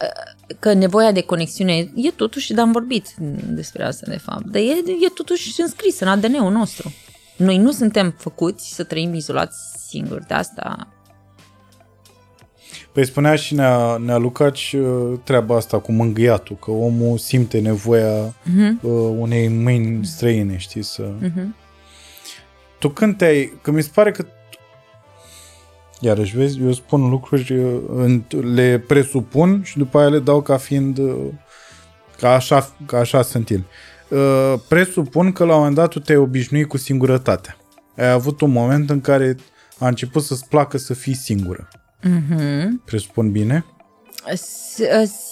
că 0.60 0.74
nevoia 0.74 1.12
de 1.12 1.22
conexiune 1.22 1.74
e 1.96 2.12
totuși, 2.16 2.54
dar 2.54 2.66
am 2.66 2.72
vorbit 2.72 3.08
despre 3.48 3.84
asta 3.84 4.06
de 4.10 4.18
fapt, 4.18 4.46
dar 4.46 4.62
e, 4.62 4.76
e 5.06 5.10
totuși 5.14 5.62
înscris 5.62 6.00
în 6.00 6.08
ADN-ul 6.08 6.52
nostru. 6.52 6.94
Noi 7.38 7.58
nu 7.58 7.72
suntem 7.72 8.16
făcuți 8.18 8.74
să 8.74 8.84
trăim 8.84 9.14
izolați 9.14 9.58
singuri, 9.88 10.28
de 10.28 10.34
asta 10.34 10.88
Păi 12.96 13.06
spunea 13.06 13.36
și 13.36 13.54
Nea, 13.54 13.98
Nea 13.98 14.18
Lucaci 14.18 14.76
uh, 14.80 15.20
treaba 15.24 15.56
asta 15.56 15.80
cu 15.80 15.92
mângâiatul, 15.92 16.56
că 16.56 16.72
omul 16.72 17.18
simte 17.18 17.60
nevoia 17.60 18.28
uh-huh. 18.28 18.82
uh, 18.82 18.92
unei 19.18 19.48
mâini 19.48 20.06
străine, 20.06 20.58
știi, 20.58 20.84
să... 20.84 21.04
uh-huh. 21.22 21.46
Tu 22.80 22.90
când 22.90 23.18
te-ai... 23.18 23.54
Că 23.62 23.72
mi 23.72 23.84
se 23.84 23.90
pare 23.94 24.12
că 24.12 24.26
Iarăși, 26.00 26.38
vezi, 26.38 26.62
eu 26.62 26.72
spun 26.72 27.10
lucruri, 27.10 27.54
uh, 27.58 27.82
în- 27.96 28.24
le 28.54 28.84
presupun 28.88 29.62
și 29.64 29.78
după 29.78 30.00
aia 30.00 30.08
le 30.10 30.20
dau 30.20 30.42
ca 30.42 30.58
fiind, 30.58 30.98
uh, 30.98 31.16
ca 32.20 32.34
așa, 32.34 32.76
ca 32.86 32.98
așa 32.98 33.22
sunt 33.22 33.50
ele. 33.50 33.66
Uh, 34.10 34.54
Presupun 34.68 35.32
că 35.32 35.44
la 35.44 35.52
un 35.52 35.58
moment 35.58 35.76
dat 35.76 35.90
tu 35.90 36.00
te-ai 36.00 36.18
obișnuit 36.18 36.68
cu 36.68 36.78
singurătatea. 36.78 37.58
Ai 37.98 38.12
avut 38.12 38.42
un 38.42 38.52
moment 38.52 38.90
în 38.90 39.02
care 39.02 39.36
a 39.80 39.88
început 39.88 40.24
să-ți 40.24 40.48
placă 40.48 40.78
să 40.78 40.94
fii 40.94 41.16
singură. 41.16 41.68
Uh-huh. 42.10 42.68
Presupun 42.86 43.32
bine? 43.32 43.66
S- 44.34 44.80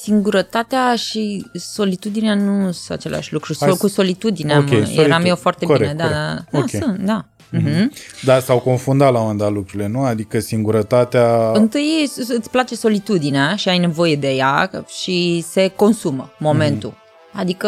Singurătatea 0.01 0.95
și 0.95 1.45
solitudinea 1.53 2.33
nu 2.35 2.71
sunt 2.71 2.97
același 2.97 3.33
lucru. 3.33 3.53
Hai 3.59 3.67
Sol- 3.67 3.77
să- 3.77 3.83
cu 3.83 3.89
solitudinea 3.91 4.57
Ok, 4.57 4.63
mă, 4.69 4.75
solitud- 4.75 4.97
eram 5.05 5.23
eu 5.25 5.35
foarte 5.35 5.65
corect, 5.65 5.91
bine. 5.91 6.03
Da, 6.03 6.07
corect. 6.07 6.43
da, 6.51 6.57
da, 6.59 6.59
Ok. 6.59 6.69
sunt, 6.69 6.99
da. 7.05 7.25
Uh-huh. 7.57 7.85
Dar 8.23 8.41
s-au 8.41 8.59
confundat 8.59 9.11
la 9.11 9.17
un 9.17 9.21
moment 9.21 9.39
dat 9.41 9.51
lucrurile, 9.51 9.87
nu? 9.87 10.03
Adică 10.03 10.39
singurătatea... 10.39 11.51
Întâi 11.51 12.05
s- 12.07 12.27
îți 12.29 12.49
place 12.49 12.75
solitudinea 12.75 13.55
și 13.55 13.69
ai 13.69 13.77
nevoie 13.77 14.15
de 14.15 14.29
ea 14.31 14.69
și 15.01 15.43
se 15.49 15.67
consumă 15.67 16.31
momentul. 16.39 16.89
Mhm. 16.89 17.39
Adică, 17.39 17.67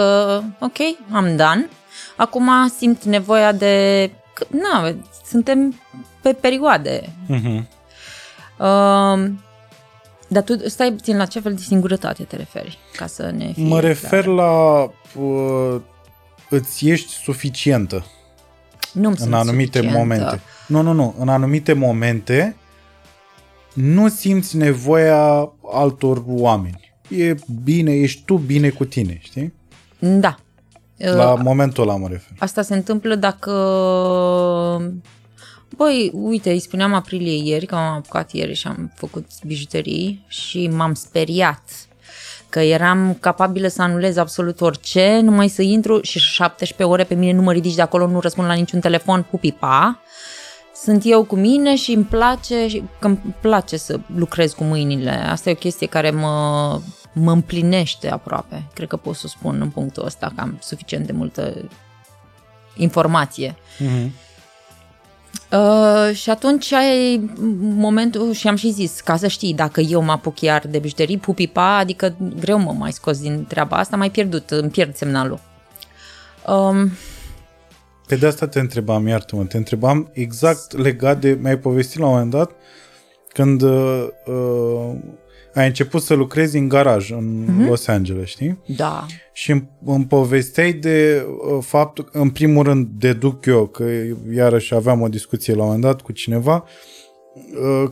ok, 0.59 0.77
am 1.11 1.25
done. 1.35 1.69
Acum 2.15 2.49
simt 2.77 3.03
nevoia 3.03 3.51
de... 3.51 4.09
că- 4.33 4.45
Na, 4.49 4.95
suntem 5.27 5.79
pe 6.21 6.33
perioade. 6.33 7.09
Mhm. 7.27 7.67
Uh, 8.59 9.29
dar 10.27 10.43
tu 10.43 10.69
stai 10.69 10.91
puțin 10.91 11.17
la 11.17 11.25
ce 11.25 11.39
fel 11.39 11.53
de 11.53 11.61
singurătate 11.61 12.23
te 12.23 12.35
referi? 12.35 12.77
Ca 12.95 13.07
să 13.07 13.31
ne 13.37 13.51
fie 13.53 13.63
Mă 13.63 13.69
clar. 13.69 13.83
refer 13.83 14.25
la... 14.25 14.81
Uh, 15.19 15.81
îți 16.49 16.89
ești 16.89 17.11
suficientă 17.11 18.05
Nu 18.93 19.13
în 19.17 19.33
anumite 19.33 19.81
momente. 19.81 20.41
Nu, 20.67 20.81
nu, 20.81 20.91
nu. 20.91 21.15
În 21.19 21.29
anumite 21.29 21.73
momente 21.73 22.55
nu 23.73 24.07
simți 24.07 24.57
nevoia 24.57 25.51
altor 25.71 26.23
oameni. 26.27 26.93
E 27.09 27.35
bine, 27.63 27.91
ești 27.91 28.21
tu 28.25 28.37
bine 28.37 28.69
cu 28.69 28.85
tine, 28.85 29.19
știi? 29.21 29.53
Da. 29.99 30.35
La 30.97 31.33
Uh, 31.33 31.39
momentul 31.43 31.83
ăla 31.83 31.97
mă 31.97 32.07
refer. 32.07 32.37
Asta 32.39 32.61
se 32.61 32.73
întâmplă 32.75 33.15
dacă... 33.15 33.51
Băi, 35.75 36.11
uite, 36.13 36.51
îi 36.51 36.59
spuneam 36.59 36.93
aprilie 36.93 37.51
ieri, 37.51 37.65
că 37.65 37.75
m-am 37.75 37.93
apucat 37.93 38.31
ieri 38.31 38.53
și 38.53 38.67
am 38.67 38.91
făcut 38.95 39.25
bijuterii 39.45 40.25
și 40.27 40.67
m-am 40.67 40.93
speriat 40.93 41.61
că 42.49 42.59
eram 42.59 43.17
capabilă 43.19 43.67
să 43.67 43.81
anulez 43.81 44.17
absolut 44.17 44.61
orice, 44.61 45.19
numai 45.23 45.47
să 45.47 45.61
intru 45.61 46.01
și 46.01 46.19
17 46.19 46.83
ore 46.83 47.03
pe 47.03 47.13
mine 47.13 47.31
nu 47.31 47.41
mă 47.41 47.51
ridici 47.51 47.75
de 47.75 47.81
acolo, 47.81 48.07
nu 48.07 48.19
răspund 48.19 48.47
la 48.47 48.53
niciun 48.53 48.79
telefon, 48.79 49.25
pupipa. 49.29 49.99
Sunt 50.75 51.01
eu 51.05 51.23
cu 51.23 51.35
mine 51.35 51.75
și 51.75 51.91
îmi 51.91 52.03
place, 52.03 52.67
și 52.67 52.83
că 52.99 53.07
îmi 53.07 53.35
place 53.41 53.77
să 53.77 53.99
lucrez 54.15 54.53
cu 54.53 54.63
mâinile. 54.63 55.11
Asta 55.11 55.49
e 55.49 55.53
o 55.53 55.55
chestie 55.55 55.87
care 55.87 56.11
mă, 56.11 56.79
mă 57.13 57.31
împlinește 57.31 58.09
aproape. 58.09 58.67
Cred 58.73 58.87
că 58.87 58.97
pot 58.97 59.15
să 59.15 59.27
spun 59.27 59.61
în 59.61 59.69
punctul 59.69 60.05
ăsta 60.05 60.31
că 60.35 60.41
am 60.41 60.57
suficient 60.61 61.05
de 61.05 61.11
multă 61.11 61.69
informație. 62.75 63.55
Mhm. 63.79 64.11
Uh, 65.55 66.15
și 66.15 66.29
atunci 66.29 66.71
ai 66.71 67.29
momentul, 67.59 68.31
și 68.31 68.47
am 68.47 68.55
și 68.55 68.71
zis, 68.71 68.99
ca 68.99 69.17
să 69.17 69.27
știi, 69.27 69.53
dacă 69.53 69.81
eu 69.81 70.01
mă 70.01 70.11
apuc 70.11 70.41
iar 70.41 70.67
de 70.67 70.79
bijuterii, 70.79 71.17
pupipa, 71.17 71.77
adică 71.77 72.15
greu 72.39 72.59
mă 72.59 72.71
mai 72.77 72.91
scos 72.91 73.19
din 73.19 73.45
treaba 73.47 73.77
asta, 73.77 73.97
mai 73.97 74.11
pierdut, 74.11 74.49
îmi 74.49 74.69
pierd 74.69 74.95
semnalul. 74.95 75.39
Um, 76.47 76.91
Pe 78.07 78.15
de 78.15 78.27
asta 78.27 78.47
te 78.47 78.59
întrebam, 78.59 79.07
iartă-mă, 79.07 79.43
te 79.43 79.57
întrebam 79.57 80.09
exact 80.13 80.77
legat 80.77 81.19
de, 81.19 81.37
mi-ai 81.41 81.57
povestit 81.57 81.99
la 81.99 82.05
un 82.05 82.11
moment 82.11 82.31
dat, 82.31 82.51
când 83.27 83.61
uh, 83.61 84.07
uh, 84.25 84.95
ai 85.55 85.67
început 85.67 86.01
să 86.01 86.13
lucrezi 86.13 86.57
în 86.57 86.67
garaj 86.67 87.11
în 87.11 87.43
Mhm. 87.47 87.67
Los 87.67 87.87
Angeles, 87.87 88.27
știi? 88.27 88.57
da, 88.75 89.05
Și 89.33 89.51
îmi, 89.51 89.69
îmi 89.85 90.05
povesteai 90.05 90.73
de 90.73 91.25
uh, 91.27 91.57
faptul, 91.63 92.09
în 92.11 92.29
primul 92.29 92.63
rând 92.63 92.87
deduc 92.97 93.45
eu, 93.45 93.65
că 93.67 93.85
iarăși 94.33 94.73
aveam 94.73 95.01
o 95.01 95.07
discuție 95.07 95.53
la 95.53 95.59
un 95.59 95.65
moment 95.65 95.83
dat 95.83 96.01
cu 96.01 96.11
cineva, 96.11 96.55
uh, 96.55 96.63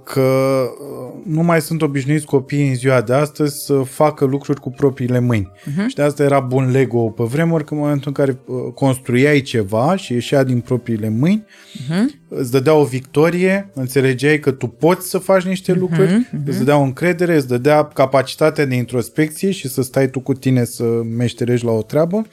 că 0.03 0.21
uh, 0.21 1.13
nu 1.25 1.43
mai 1.43 1.61
sunt 1.61 1.81
obișnuiți 1.81 2.25
copiii 2.25 2.67
în 2.67 2.75
ziua 2.75 3.01
de 3.01 3.13
astăzi 3.13 3.65
să 3.65 3.73
facă 3.73 4.25
lucruri 4.25 4.59
cu 4.59 4.69
propriile 4.71 5.19
mâini. 5.19 5.51
Uh-huh. 5.55 5.87
Și 5.87 5.95
de 5.95 6.01
asta 6.01 6.23
era 6.23 6.39
bun 6.39 6.71
Lego 6.71 6.99
pe 6.99 7.23
vremuri, 7.23 7.65
că 7.65 7.73
în 7.73 7.79
momentul 7.79 8.07
în 8.07 8.13
care 8.13 8.39
uh, 8.45 8.73
construiai 8.73 9.41
ceva 9.41 9.95
și 9.95 10.13
ieșea 10.13 10.43
din 10.43 10.59
propriile 10.59 11.09
mâini, 11.09 11.45
uh-huh. 11.45 12.27
îți 12.27 12.51
dădea 12.51 12.73
o 12.73 12.83
victorie, 12.83 13.69
înțelegeai 13.73 14.39
că 14.39 14.51
tu 14.51 14.67
poți 14.67 15.09
să 15.09 15.17
faci 15.17 15.43
niște 15.43 15.73
lucruri, 15.73 16.29
îți 16.45 16.57
dădea 16.57 16.77
o 16.77 16.83
încredere, 16.83 17.35
îți 17.35 17.47
dădea 17.47 17.83
capacitatea 17.83 18.65
de 18.65 18.75
introspecție 18.75 19.51
și 19.51 19.67
să 19.67 19.81
stai 19.81 20.09
tu 20.09 20.19
cu 20.19 20.33
tine 20.33 20.63
să 20.63 20.83
meșterești 21.17 21.65
la 21.65 21.71
o 21.71 21.81
treabă. 21.81 22.25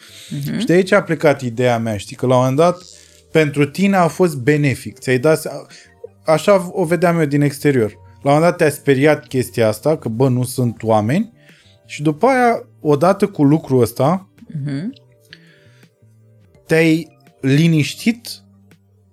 Și 0.59 0.67
de 0.67 0.73
aici 0.73 0.93
a 0.93 1.03
plecat 1.03 1.41
ideea 1.41 1.79
mea, 1.79 1.97
știi, 1.97 2.17
că 2.17 2.27
la 2.27 2.35
un 2.35 2.41
moment 2.41 2.59
dat 2.59 2.77
pentru 3.31 3.65
tine 3.67 3.97
a 3.97 4.09
fost 4.09 4.37
benefic. 4.37 4.99
Ți-ai 4.99 5.19
dat 5.19 5.41
se- 5.41 5.51
Așa 6.25 6.69
o 6.73 6.85
vedeam 6.85 7.19
eu 7.19 7.25
din 7.25 7.41
exterior. 7.41 7.93
La 8.23 8.31
un 8.31 8.37
moment 8.37 8.43
dat 8.43 8.57
te-a 8.57 8.71
speriat 8.71 9.27
chestia 9.27 9.69
asta, 9.69 9.97
că 9.97 10.09
bă, 10.09 10.29
nu 10.29 10.43
sunt 10.43 10.83
oameni 10.83 11.33
și 11.87 12.03
după 12.03 12.27
aia, 12.27 12.69
odată 12.81 13.27
cu 13.27 13.43
lucrul 13.43 13.81
ăsta, 13.81 14.29
te-ai 16.67 17.17
liniștit 17.41 18.29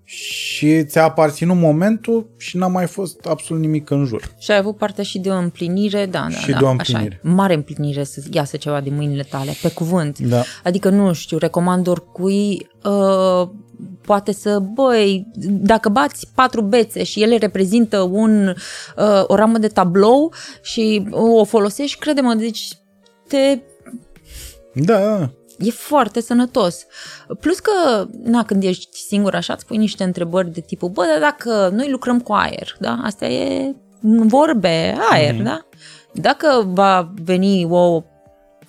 și 0.09 0.83
ți-a 0.83 1.03
aparținut 1.03 1.55
momentul 1.55 2.29
și 2.37 2.57
n-a 2.57 2.67
mai 2.67 2.87
fost 2.87 3.25
absolut 3.25 3.61
nimic 3.61 3.89
în 3.89 4.05
jur. 4.05 4.35
și 4.39 4.51
ai 4.51 4.57
avut 4.57 4.77
parte 4.77 5.03
și 5.03 5.19
de 5.19 5.29
o 5.29 5.35
împlinire, 5.35 6.05
da, 6.05 6.27
da, 6.31 6.37
Și 6.37 6.51
da, 6.51 6.57
de 6.57 6.63
o 6.63 6.67
așa 6.67 6.75
împlinire. 6.77 7.21
e. 7.23 7.27
Mare 7.29 7.53
împlinire 7.53 8.03
să 8.03 8.21
iasă 8.31 8.57
ceva 8.57 8.81
din 8.81 8.95
mâinile 8.95 9.23
tale, 9.29 9.51
pe 9.61 9.69
cuvânt. 9.71 10.19
Da. 10.19 10.43
Adică, 10.63 10.89
nu 10.89 11.13
știu, 11.13 11.37
recomand 11.37 11.87
oricui 11.87 12.67
uh, 12.83 13.49
poate 14.01 14.31
să, 14.33 14.59
băi, 14.59 15.27
dacă 15.43 15.89
bați 15.89 16.27
patru 16.35 16.61
bețe 16.61 17.03
și 17.03 17.21
ele 17.23 17.37
reprezintă 17.37 17.99
un, 18.01 18.47
uh, 18.47 19.23
o 19.27 19.35
ramă 19.35 19.57
de 19.57 19.67
tablou 19.67 20.33
și 20.61 21.07
o 21.11 21.43
folosești, 21.43 21.99
crede-mă, 21.99 22.33
deci 22.33 22.67
te 23.27 23.59
Da, 24.73 24.99
da. 24.99 25.29
E 25.59 25.69
foarte 25.69 26.21
sănătos. 26.21 26.85
Plus 27.39 27.59
că, 27.59 28.05
na, 28.23 28.43
când 28.43 28.63
ești 28.63 28.97
singur 28.97 29.35
așa, 29.35 29.53
îți 29.53 29.65
pui 29.65 29.77
niște 29.77 30.03
întrebări 30.03 30.53
de 30.53 30.61
tipul, 30.61 30.89
bă, 30.89 31.03
dar 31.11 31.19
dacă 31.19 31.69
noi 31.73 31.89
lucrăm 31.89 32.19
cu 32.19 32.33
aer, 32.33 32.75
da? 32.79 32.99
Asta 33.03 33.25
e 33.25 33.75
vorbe, 34.27 34.95
aer, 35.11 35.33
mm-hmm. 35.35 35.43
da? 35.43 35.65
Dacă 36.13 36.71
va 36.73 37.13
veni 37.23 37.65
o 37.69 38.03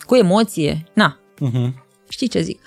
cu 0.06 0.15
emoție, 0.15 0.85
na, 0.93 1.19
Mhm. 1.40 1.85
știi 2.09 2.28
ce 2.28 2.40
zic. 2.40 2.60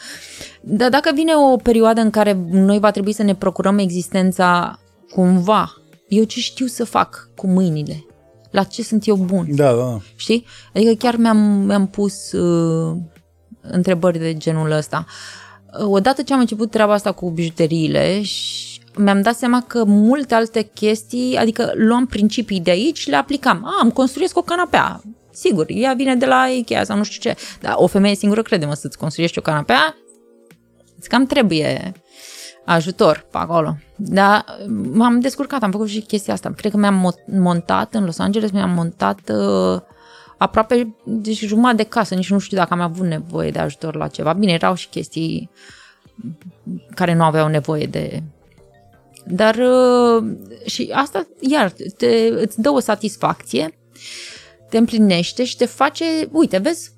Dar 0.62 0.90
dacă 0.90 1.12
vine 1.14 1.32
o 1.36 1.56
perioadă 1.56 2.02
în 2.02 2.10
care 2.10 2.46
noi 2.52 2.80
va 2.80 2.92
trebui 2.92 3.14
să 3.14 3.24
ne 3.24 3.36
procurăm 3.36 3.78
existența 3.78 4.80
cumva, 5.10 5.74
eu 6.08 6.24
ce 6.24 6.40
știu 6.40 6.66
să 6.66 6.84
fac 6.86 7.30
cu 7.36 7.48
mâinile? 7.48 8.06
La 8.52 8.64
ce 8.64 8.84
sunt 8.84 9.08
eu 9.08 9.16
bun? 9.16 9.56
Da, 9.56 9.74
da. 9.74 9.98
Știi? 10.16 10.46
Adică 10.74 10.94
chiar 10.94 11.16
mi-am, 11.16 11.38
mi-am 11.38 11.88
pus 11.88 12.32
uh, 12.32 12.98
întrebări 13.62 14.20
de 14.20 14.38
genul 14.38 14.72
ăsta. 14.72 15.06
Uh, 15.80 15.86
Odată 15.86 16.22
ce 16.22 16.34
am 16.34 16.40
început 16.40 16.72
treaba 16.72 16.94
asta 16.94 17.12
cu 17.12 17.30
bijuteriile, 17.30 18.22
și 18.22 18.82
mi-am 18.96 19.22
dat 19.22 19.36
seama 19.36 19.64
că 19.68 19.84
multe 19.84 20.34
alte 20.34 20.62
chestii, 20.62 21.38
adică 21.38 21.72
luam 21.76 22.06
principii 22.06 22.60
de 22.60 22.72
aici, 22.72 23.08
le 23.08 23.16
aplicam. 23.16 23.66
A, 23.66 23.80
îmi 23.82 23.92
construiesc 23.92 24.38
o 24.38 24.42
canapea. 24.42 25.02
Sigur, 25.34 25.66
ea 25.68 25.94
vine 25.94 26.16
de 26.16 26.26
la 26.26 26.48
Ikea 26.48 26.84
sau 26.84 26.98
nu 26.98 27.04
știu 27.04 27.30
ce. 27.30 27.38
Dar 27.62 27.74
o 27.78 27.88
femeie 27.88 28.16
singură, 28.16 28.42
crede-mă, 28.42 28.74
să-ți 28.74 28.98
construiești 28.98 29.38
o 29.38 29.42
canapea, 29.42 29.96
îți 30.98 31.10
cam 31.10 31.26
trebuie 31.26 31.92
ajutor 32.66 33.26
pe 33.32 33.38
acolo. 33.38 33.78
Dar 33.96 34.46
m-am 34.94 35.20
descurcat, 35.20 35.64
am 35.64 35.72
făcut 35.72 35.88
și 35.88 36.00
chestia 36.00 36.34
asta. 36.34 36.54
Cred 36.56 36.72
că 36.72 36.78
mi-am 36.78 37.12
mo- 37.12 37.38
montat 37.40 37.94
în 37.94 38.06
Los 38.06 38.20
Angeles, 38.20 38.52
mi-am 38.52 38.70
montat 38.70 39.20
uh, 39.30 39.82
aproape 40.42 40.96
deci 41.04 41.46
jumătate 41.46 41.76
de 41.76 41.90
casă, 41.90 42.16
nici 42.16 42.30
nu 42.30 42.40
știu 42.40 42.58
dacă 42.58 42.74
am 42.74 42.80
avut 42.80 43.06
nevoie 43.06 43.52
de 43.52 43.60
ajutor 43.60 43.96
la 43.96 44.08
ceva. 44.08 44.34
Bine, 44.34 44.52
erau 44.52 44.74
și 44.74 44.88
chestii 44.88 45.50
care 46.96 47.14
nu 47.14 47.24
aveau 47.24 47.48
nevoie 47.48 47.86
de... 47.86 48.24
Dar 49.26 49.56
uh, 49.56 50.24
și 50.66 50.90
asta, 50.94 51.28
iar, 51.40 51.74
te, 51.98 52.28
îți 52.32 52.62
dă 52.62 52.70
o 52.70 52.80
satisfacție, 52.80 53.78
te 54.70 54.78
împlinește 54.78 55.44
și 55.44 55.56
te 55.56 55.66
face, 55.66 56.06
uite, 56.32 56.58
vezi, 56.58 56.92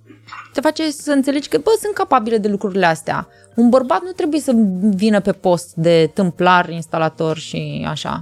te 0.53 0.61
face 0.61 0.91
să 0.91 1.11
înțelegi 1.11 1.49
că, 1.49 1.57
bă, 1.57 1.71
sunt 1.81 1.93
capabile 1.93 2.37
de 2.37 2.47
lucrurile 2.47 2.85
astea. 2.85 3.27
Un 3.55 3.69
bărbat 3.69 4.01
nu 4.01 4.11
trebuie 4.11 4.39
să 4.39 4.53
vină 4.95 5.19
pe 5.19 5.31
post 5.31 5.73
de 5.73 6.11
tâmplar, 6.13 6.69
instalator 6.69 7.37
și 7.37 7.85
așa. 7.87 8.19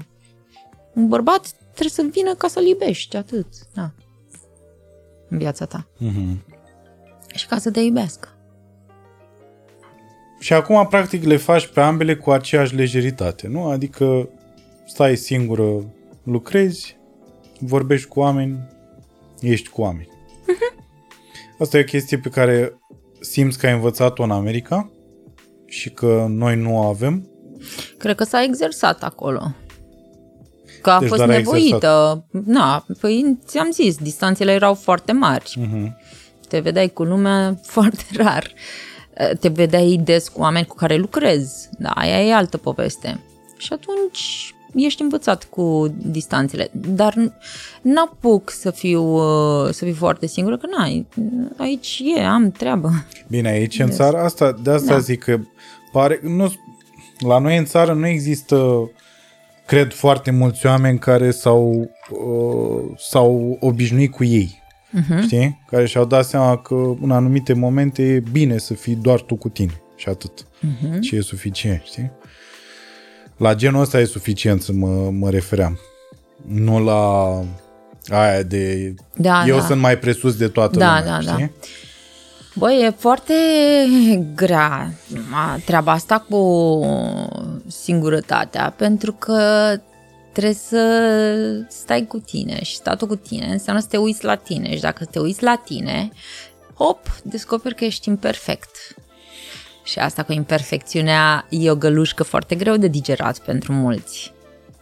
Un 0.94 1.08
bărbat 1.08 1.42
trebuie 1.74 1.90
să 1.90 2.06
vină 2.12 2.34
ca 2.34 2.48
să-l 2.48 2.66
iubești, 2.66 3.16
atât, 3.16 3.48
da. 3.74 3.92
În 5.32 5.38
viața 5.38 5.66
ta. 5.66 5.88
Mhm. 5.98 6.46
Și 7.36 7.48
ca 7.48 7.58
să 7.58 7.72
te 7.72 7.80
iubească. 7.80 8.28
Și 10.40 10.54
acum, 10.54 10.88
practic, 10.90 11.24
le 11.24 11.38
faci 11.38 11.68
pe 11.68 11.80
ambele 11.80 12.16
cu 12.16 12.32
aceeași 12.32 12.76
lejeritate, 12.76 13.48
nu? 13.48 13.66
Adică 13.66 14.30
stai 14.86 15.16
singură, 15.16 15.94
lucrezi, 16.24 16.98
vorbești 17.60 18.08
cu 18.08 18.20
oameni, 18.20 18.68
ești 19.40 19.70
cu 19.70 19.82
oameni. 19.82 20.10
Asta 21.60 21.78
e 21.78 21.82
o 21.82 21.84
chestie 21.84 22.18
pe 22.18 22.30
care 22.30 22.80
simți 23.20 23.58
că 23.58 23.66
ai 23.66 23.74
învățat-o 23.74 24.24
în 24.24 24.32
America 24.32 24.92
și 25.66 25.90
că 25.90 26.26
noi 26.30 26.56
nu 26.56 26.78
o 26.78 26.82
avem. 26.82 27.30
Cred 27.98 28.16
că 28.16 28.24
s-a 28.24 28.44
exersat 28.44 29.04
acolo. 29.04 29.54
Că 30.82 30.90
a 30.90 31.00
Deci 31.00 31.08
fost 31.08 31.22
doar 31.22 31.34
a 31.34 31.38
nevoită. 31.38 32.24
Na, 32.46 32.86
păi 33.00 33.38
ți-am 33.46 33.70
zis, 33.72 33.98
distanțele 33.98 34.52
erau 34.52 34.74
foarte 34.74 35.12
mari. 35.12 35.54
Mhm. 35.60 35.98
Te 36.48 36.60
vedeai 36.60 36.88
cu 36.90 37.04
lumea 37.04 37.60
foarte 37.76 38.04
rar. 38.16 38.52
Te 39.40 39.48
vedeai 39.48 40.02
des 40.04 40.28
cu 40.28 40.42
oameni 40.42 40.66
cu 40.66 40.76
care 40.76 40.96
lucrezi. 40.96 41.70
Da, 41.78 41.90
aia 41.90 42.24
e 42.26 42.34
altă 42.34 42.58
poveste. 42.58 43.20
Și 43.58 43.74
atunci 43.74 44.54
ești 44.76 45.02
învățat 45.02 45.44
cu 45.50 45.94
distanțele. 45.98 46.70
Dar 46.72 47.14
n- 47.14 47.34
n-apuc 47.82 48.50
să 48.50 48.72
fiu, 48.72 49.04
uh, 49.04 49.70
să 49.72 49.86
fiu 49.86 49.94
foarte 49.94 50.28
singură, 50.28 50.58
că 50.58 50.68
n-ai. 50.78 51.08
Aici 51.58 52.02
e, 52.16 52.26
am 52.26 52.52
treabă. 52.52 52.92
Bine, 53.28 53.50
aici 53.50 53.80
în 53.80 53.90
țară, 53.90 54.18
asta, 54.18 54.52
de 54.64 54.72
asta 54.72 54.94
Da. 54.94 55.00
zic 55.00 55.24
că 55.24 55.40
pare, 55.92 56.20
nu, 56.24 56.54
la 57.20 57.40
noi 57.40 57.58
în 57.58 57.66
țară 57.66 57.94
nu 57.94 58.08
există, 58.08 58.90
cred, 59.66 59.94
foarte 59.94 60.32
mulți 60.32 60.66
oameni 60.66 61.00
care 61.00 61.32
s-au, 61.32 61.92
uh, 62.10 62.98
s-au 62.98 63.58
obișnuit 63.60 64.12
cu 64.12 64.24
ei. 64.24 64.60
Mhm. 64.90 65.04
Uh-huh. 65.20 65.22
Știi? 65.22 65.62
Care 65.70 65.86
și-au 65.86 66.06
dat 66.06 66.26
seama 66.26 66.58
că 66.58 66.76
în 67.02 67.12
anumite 67.12 67.54
momente 67.54 68.04
e 68.04 68.24
bine 68.32 68.58
să 68.58 68.74
fii 68.74 68.96
doar 68.96 69.22
tu 69.22 69.36
cu 69.36 69.50
tine 69.50 69.82
și 69.96 70.10
atât. 70.10 70.46
Mhm. 70.60 70.96
Uh-huh. 70.96 71.00
Și 71.02 71.16
e 71.16 71.22
suficient, 71.22 71.82
știi? 71.84 72.12
La 73.38 73.56
genul 73.56 73.82
ăsta 73.82 74.00
e 74.00 74.06
suficient 74.06 74.62
să 74.62 74.72
mă, 74.72 75.10
mă 75.12 75.30
refeream. 75.30 75.80
Nu 76.48 76.84
la 76.84 77.30
aia 78.18 78.44
de 78.44 78.94
Da, 79.16 79.44
eu 79.48 79.58
da. 79.58 79.66
sunt 79.66 79.80
mai 79.82 79.98
presus 79.98 80.36
de 80.38 80.48
toată 80.48 80.78
Da, 80.80 80.98
lumea, 81.00 81.22
da, 81.22 81.32
da. 81.38 81.50
Știi? 82.52 82.62
Băi, 82.62 82.82
e 82.82 82.90
foarte 82.90 83.34
grea 84.36 84.94
a, 85.34 85.58
treaba 85.66 85.92
asta 85.92 86.26
cu 86.30 86.80
singurătatea, 87.68 88.74
pentru 88.78 89.14
că 89.14 89.76
trebuie 90.32 90.54
să 90.54 91.66
stai 91.70 92.06
cu 92.08 92.18
tine 92.18 92.64
și 92.64 92.76
statul 92.76 93.08
cu 93.08 93.16
tine 93.16 93.46
înseamnă 93.46 93.82
să 93.82 93.88
te 93.88 93.98
uiți 93.98 94.26
la 94.26 94.36
tine 94.36 94.76
și 94.76 94.82
dacă 94.82 95.06
te 95.06 95.20
uiți 95.20 95.44
la 95.44 95.56
tine, 95.56 96.12
hop, 96.74 97.00
descoperi 97.24 97.76
că 97.76 97.86
ești 97.86 98.10
imperfect. 98.10 98.96
Și 99.84 100.00
asta 100.00 100.24
cu 100.24 100.32
imperfecțiunea 100.32 101.46
e 101.50 101.72
o 101.72 101.76
gălușcă 101.76 102.24
foarte 102.24 102.56
greu 102.56 102.78
de 102.78 102.88
digerat 102.88 103.40
pentru 103.40 103.74
mulți. 103.74 104.34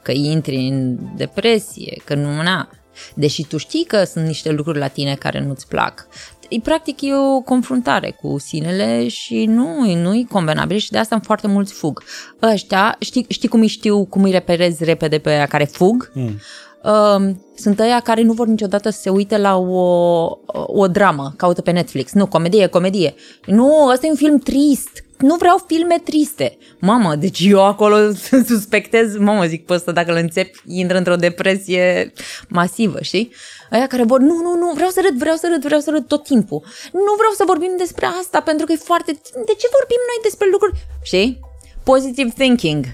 Că 0.02 0.12
intri 0.12 0.56
în 0.56 0.98
depresie, 1.16 2.02
că 2.06 2.16
nu 2.16 2.42
na. 2.42 2.70
Deși 3.14 3.44
tu 3.44 3.58
știi 3.58 3.86
că 3.86 4.04
sunt 4.04 4.26
niște 4.26 4.52
lucruri 4.52 4.78
la 4.78 4.88
tine 4.88 5.16
care 5.16 5.40
nu-ți 5.40 5.68
plac. 5.68 6.08
E, 6.50 6.60
practic 6.64 7.02
e 7.02 7.16
o 7.16 7.42
confruntare 7.42 8.18
cu 8.22 8.40
sinele 8.40 9.08
și 9.08 9.46
nu, 9.46 9.96
nu 9.96 10.16
e 10.16 10.26
convenabil 10.30 10.78
și 10.78 10.92
de 10.92 10.98
asta 10.98 11.16
în 11.16 11.22
foarte 11.22 11.48
mulți 11.48 11.74
fug. 11.74 12.04
Ăștia, 12.42 12.96
știi, 13.00 13.26
știi 13.30 13.48
cum 13.48 13.60
îi 13.60 13.68
știu, 13.68 14.06
cum 14.06 14.24
îi 14.24 14.32
reperezi 14.32 14.84
repede 14.84 15.18
pe 15.18 15.30
aia 15.30 15.46
care 15.46 15.64
fug? 15.64 16.12
Mm. 16.14 16.40
Uh, 16.84 17.36
sunt 17.56 17.80
ăia 17.80 18.00
care 18.00 18.22
nu 18.22 18.34
vor 18.34 18.48
niciodată 18.48 18.90
să 18.90 19.00
se 19.02 19.10
uite 19.10 19.38
la 19.38 19.58
o, 19.58 20.28
o 20.66 20.88
dramă, 20.88 21.34
caută 21.38 21.62
pe 21.62 21.72
Netflix. 21.72 22.12
Nu, 22.12 22.28
comedie, 22.28 22.68
comedie. 22.68 23.14
Nu, 23.46 23.88
ăsta 23.92 24.06
e 24.06 24.10
un 24.10 24.16
film 24.16 24.38
trist. 24.38 25.04
Nu 25.18 25.36
vreau 25.36 25.64
filme 25.68 26.02
triste. 26.04 26.58
Mamă, 26.80 27.16
deci 27.16 27.40
eu 27.40 27.66
acolo 27.66 27.96
suspectez, 28.48 29.18
mamă, 29.18 29.46
zic 29.46 29.66
pe 29.66 29.74
ăsta, 29.74 29.92
dacă 29.92 30.12
îl 30.12 30.18
înțepi, 30.18 30.60
intră 30.66 30.98
într-o 30.98 31.16
depresie 31.16 32.14
masivă, 32.48 32.98
știi? 33.02 33.32
Aia 33.70 33.88
care 33.88 34.04
vor, 34.04 34.20
nu, 34.20 34.36
nu, 34.46 34.52
nu, 34.58 34.72
vreau 34.74 34.90
să 34.90 35.02
râd, 35.10 35.18
vreau 35.20 35.36
să 35.36 35.48
râd, 35.52 35.64
vreau 35.64 35.80
să 35.80 35.90
râd 35.90 36.06
tot 36.08 36.24
timpul. 36.24 36.62
Nu 36.92 37.14
vreau 37.22 37.34
să 37.36 37.44
vorbim 37.46 37.74
despre 37.78 38.06
asta, 38.22 38.40
pentru 38.42 38.66
că 38.66 38.72
e 38.72 38.90
foarte... 38.92 39.12
De 39.50 39.54
ce 39.62 39.68
vorbim 39.78 40.02
noi 40.10 40.20
despre 40.24 40.48
lucruri? 40.52 40.74
Știi? 41.02 41.40
Positive 41.84 42.32
thinking. 42.38 42.86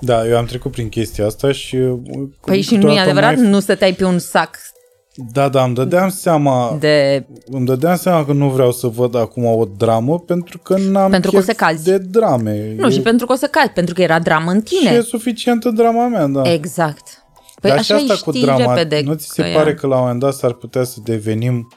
Da, 0.00 0.26
eu 0.26 0.36
am 0.36 0.44
trecut 0.44 0.70
prin 0.70 0.88
chestia 0.88 1.26
asta 1.26 1.52
și... 1.52 1.76
uh, 1.76 1.98
Păi 2.40 2.60
și 2.60 2.70
nu 2.70 2.76
e 2.76 2.78
câteodată 2.78 3.00
adevărat? 3.00 3.36
Mai... 3.36 3.48
Nu 3.48 3.60
stăteai 3.60 3.92
pe 3.92 4.04
un 4.04 4.18
sac 4.18 4.58
Da, 5.32 5.48
da, 5.48 5.64
îmi 5.64 5.74
dădeam 5.74 6.08
seama, 6.08 6.76
de 6.80 7.26
îmi 7.46 7.66
dădeam 7.66 7.96
seama 7.96 8.24
că 8.24 8.32
nu 8.32 8.48
vreau 8.48 8.72
să 8.72 8.86
văd 8.86 9.14
acum 9.14 9.44
o 9.44 9.64
dramă 9.76 10.18
pentru 10.18 10.58
că 10.58 10.76
n-am 10.78 11.10
Pentru 11.10 11.30
că 11.30 11.36
o 11.36 11.40
chef 11.40 11.48
să 11.48 11.64
cazi. 11.64 11.84
de 11.84 11.98
drame. 11.98 12.74
Nu, 12.76 12.86
e, 12.86 12.90
și 12.90 13.00
pentru 13.00 13.26
că 13.26 13.32
o 13.32 13.36
să 13.36 13.46
cazi, 13.46 13.70
pentru 13.70 13.94
că 13.94 14.02
era 14.02 14.18
dramă 14.18 14.50
în 14.50 14.62
și 14.66 14.76
e 14.76 14.78
tine. 14.78 15.00
suficientă 15.00 15.70
drama 15.70 16.08
mea, 16.08 16.26
da. 16.26 16.52
Exact. 16.52 17.23
Păi 17.64 17.72
Dar 17.72 17.84
și 17.84 17.92
așa 17.92 18.00
asta 18.02 18.12
îi 18.14 18.20
cu 18.20 18.30
știi 18.30 18.42
drama, 18.42 18.74
repede. 18.74 19.00
nu 19.04 19.14
ți 19.14 19.26
se 19.28 19.42
că 19.42 19.48
pare 19.54 19.70
ea- 19.70 19.74
că 19.74 19.86
la 19.86 19.94
un 19.94 20.00
moment 20.00 20.20
dat 20.20 20.34
s-ar 20.34 20.52
putea 20.52 20.84
să 20.84 20.98
devenim 21.04 21.68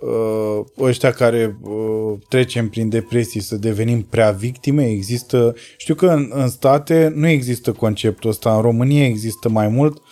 uh, 0.00 0.64
ăștia 0.80 1.10
care 1.12 1.58
uh, 1.62 2.18
trecem 2.28 2.68
prin 2.68 2.88
depresii, 2.88 3.40
să 3.40 3.56
devenim 3.56 4.02
prea 4.02 4.30
victime? 4.30 4.86
Există, 4.90 5.54
știu 5.76 5.94
că 5.94 6.06
în, 6.06 6.30
în 6.34 6.48
state 6.48 7.12
nu 7.14 7.26
există 7.26 7.72
conceptul 7.72 8.30
ăsta, 8.30 8.54
în 8.54 8.60
România 8.60 9.04
există 9.06 9.48
mai 9.48 9.68
mult 9.68 10.02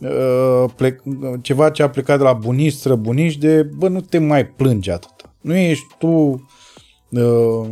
uh, 0.00 0.64
plec, 0.76 1.02
ceva 1.42 1.70
ce 1.70 1.82
a 1.82 1.88
plecat 1.90 2.18
de 2.18 2.24
la 2.24 2.32
bunici, 2.32 2.72
străbunici 2.72 3.36
de, 3.36 3.62
bă, 3.62 3.88
nu 3.88 4.00
te 4.00 4.18
mai 4.18 4.46
plânge 4.46 4.92
atât. 4.92 5.30
Nu 5.40 5.54
ești 5.56 5.86
tu 5.98 6.08
uh, 7.10 7.66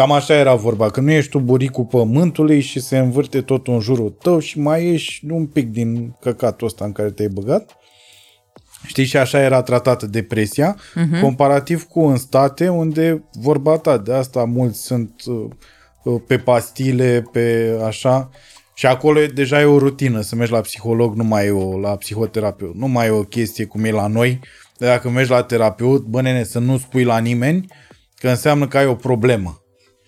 Cam 0.00 0.12
așa 0.12 0.34
era 0.34 0.54
vorba, 0.54 0.90
că 0.90 1.00
nu 1.00 1.10
ești 1.10 1.30
tu 1.30 1.38
buricul 1.38 1.84
pământului 1.84 2.60
și 2.60 2.80
se 2.80 2.98
învârte 2.98 3.40
tot 3.40 3.66
în 3.66 3.80
jurul 3.80 4.16
tău 4.22 4.38
și 4.38 4.58
mai 4.58 4.86
ești 4.86 5.30
un 5.30 5.46
pic 5.46 5.70
din 5.70 6.16
căcatul 6.20 6.66
ăsta 6.66 6.84
în 6.84 6.92
care 6.92 7.10
te-ai 7.10 7.28
băgat. 7.28 7.76
Știi, 8.86 9.04
și 9.04 9.16
așa 9.16 9.40
era 9.40 9.62
tratată 9.62 10.06
depresia, 10.06 10.76
uh-huh. 10.76 11.20
comparativ 11.20 11.82
cu 11.84 12.00
în 12.00 12.16
state 12.16 12.68
unde 12.68 13.24
vorba 13.32 13.76
ta, 13.76 13.98
de 13.98 14.12
asta 14.12 14.44
mulți 14.44 14.82
sunt 14.82 15.22
uh, 15.26 15.48
uh, 16.04 16.20
pe 16.26 16.38
pastile, 16.38 17.24
pe 17.32 17.76
așa, 17.86 18.30
și 18.74 18.86
acolo 18.86 19.20
e, 19.20 19.26
deja 19.26 19.60
e 19.60 19.64
o 19.64 19.78
rutină 19.78 20.20
să 20.20 20.34
mergi 20.34 20.52
la 20.52 20.60
psiholog, 20.60 21.14
nu 21.14 21.24
mai 21.24 21.46
e 21.46 21.50
o, 21.50 21.78
la 21.78 21.96
psihoterapeut, 21.96 22.74
nu 22.74 22.86
mai 22.86 23.06
e 23.06 23.10
o 23.10 23.22
chestie 23.22 23.64
cum 23.64 23.84
e 23.84 23.90
la 23.90 24.06
noi, 24.06 24.40
de 24.78 24.86
dacă 24.86 25.08
mergi 25.08 25.30
la 25.30 25.42
terapeut, 25.42 26.04
bă 26.04 26.20
nene, 26.20 26.44
să 26.44 26.58
nu 26.58 26.78
spui 26.78 27.04
la 27.04 27.18
nimeni, 27.18 27.66
că 28.18 28.28
înseamnă 28.28 28.68
că 28.68 28.78
ai 28.78 28.86
o 28.86 28.94
problemă. 28.94 29.60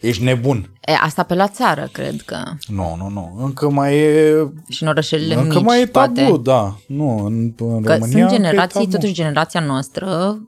Ești 0.02 0.22
nebun. 0.22 0.70
E, 0.84 0.92
asta 1.00 1.22
pe 1.22 1.34
la 1.34 1.48
țară, 1.48 1.88
cred 1.92 2.22
că. 2.22 2.42
Nu, 2.66 2.94
nu, 2.98 3.08
nu. 3.08 3.36
Încă 3.44 3.70
mai 3.70 3.96
e... 3.98 4.34
Și 4.68 4.82
în 4.82 4.88
orășelele 4.88 5.34
încă 5.34 5.54
mici, 5.54 5.64
mai 5.64 5.80
e 5.80 5.86
tabu, 5.86 6.12
poate. 6.14 6.38
da. 6.42 6.76
Nu, 6.86 7.24
în, 7.24 7.54
în 7.58 7.82
Că 7.82 7.92
România 7.92 7.98
sunt 7.98 8.14
încă 8.14 8.34
e 8.34 8.36
generații, 8.36 8.80
tabu. 8.80 8.90
totuși 8.90 9.12
generația 9.12 9.60
noastră, 9.60 10.38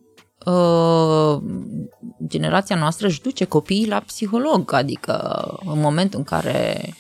uh, 0.46 1.42
generația 2.26 2.76
noastră 2.76 3.06
își 3.06 3.20
duce 3.22 3.44
copiii 3.44 3.88
la 3.88 4.00
psiholog, 4.06 4.72
adică 4.72 5.44
în 5.64 5.80
momentul 5.80 6.18
în 6.18 6.24
care 6.24 6.94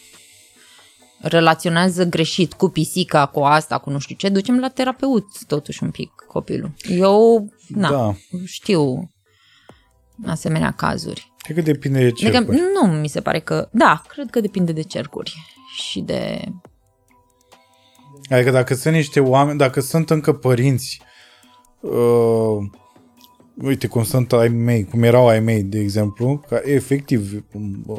relaționează 1.20 2.04
greșit 2.04 2.52
cu 2.52 2.68
pisica, 2.68 3.26
cu 3.26 3.40
asta, 3.40 3.78
cu 3.78 3.90
nu 3.90 3.98
știu 3.98 4.14
ce, 4.18 4.28
ducem 4.28 4.58
la 4.58 4.68
terapeut 4.68 5.26
totuși 5.46 5.82
un 5.82 5.90
pic 5.90 6.10
copilul. 6.28 6.72
Eu, 6.88 7.48
na, 7.68 7.90
Da. 7.90 8.14
știu 8.44 9.10
asemenea 10.26 10.70
cazuri. 10.70 11.32
Cred 11.44 11.56
că 11.56 11.62
depinde 11.62 12.02
de 12.02 12.10
ce. 12.10 12.26
Adică 12.26 12.52
nu 12.52 12.86
mi 12.92 13.08
se 13.08 13.20
pare 13.20 13.40
că... 13.40 13.68
Da, 13.72 14.02
cred 14.08 14.30
că 14.30 14.40
depinde 14.40 14.72
de 14.72 14.82
cercuri 14.82 15.34
și 15.76 16.00
de... 16.00 16.44
Adică 18.30 18.50
dacă 18.50 18.74
sunt 18.74 18.94
niște 18.94 19.20
oameni, 19.20 19.58
dacă 19.58 19.80
sunt 19.80 20.10
încă 20.10 20.32
părinți, 20.32 21.00
uh, 21.80 22.56
uite 23.62 23.86
cum 23.86 24.04
sunt 24.04 24.32
ai 24.32 24.48
mei, 24.48 24.84
cum 24.84 25.02
erau 25.02 25.28
ai 25.28 25.40
mei, 25.40 25.62
de 25.62 25.78
exemplu, 25.78 26.44
că 26.48 26.60
efectiv 26.64 27.44
uh, 27.86 27.98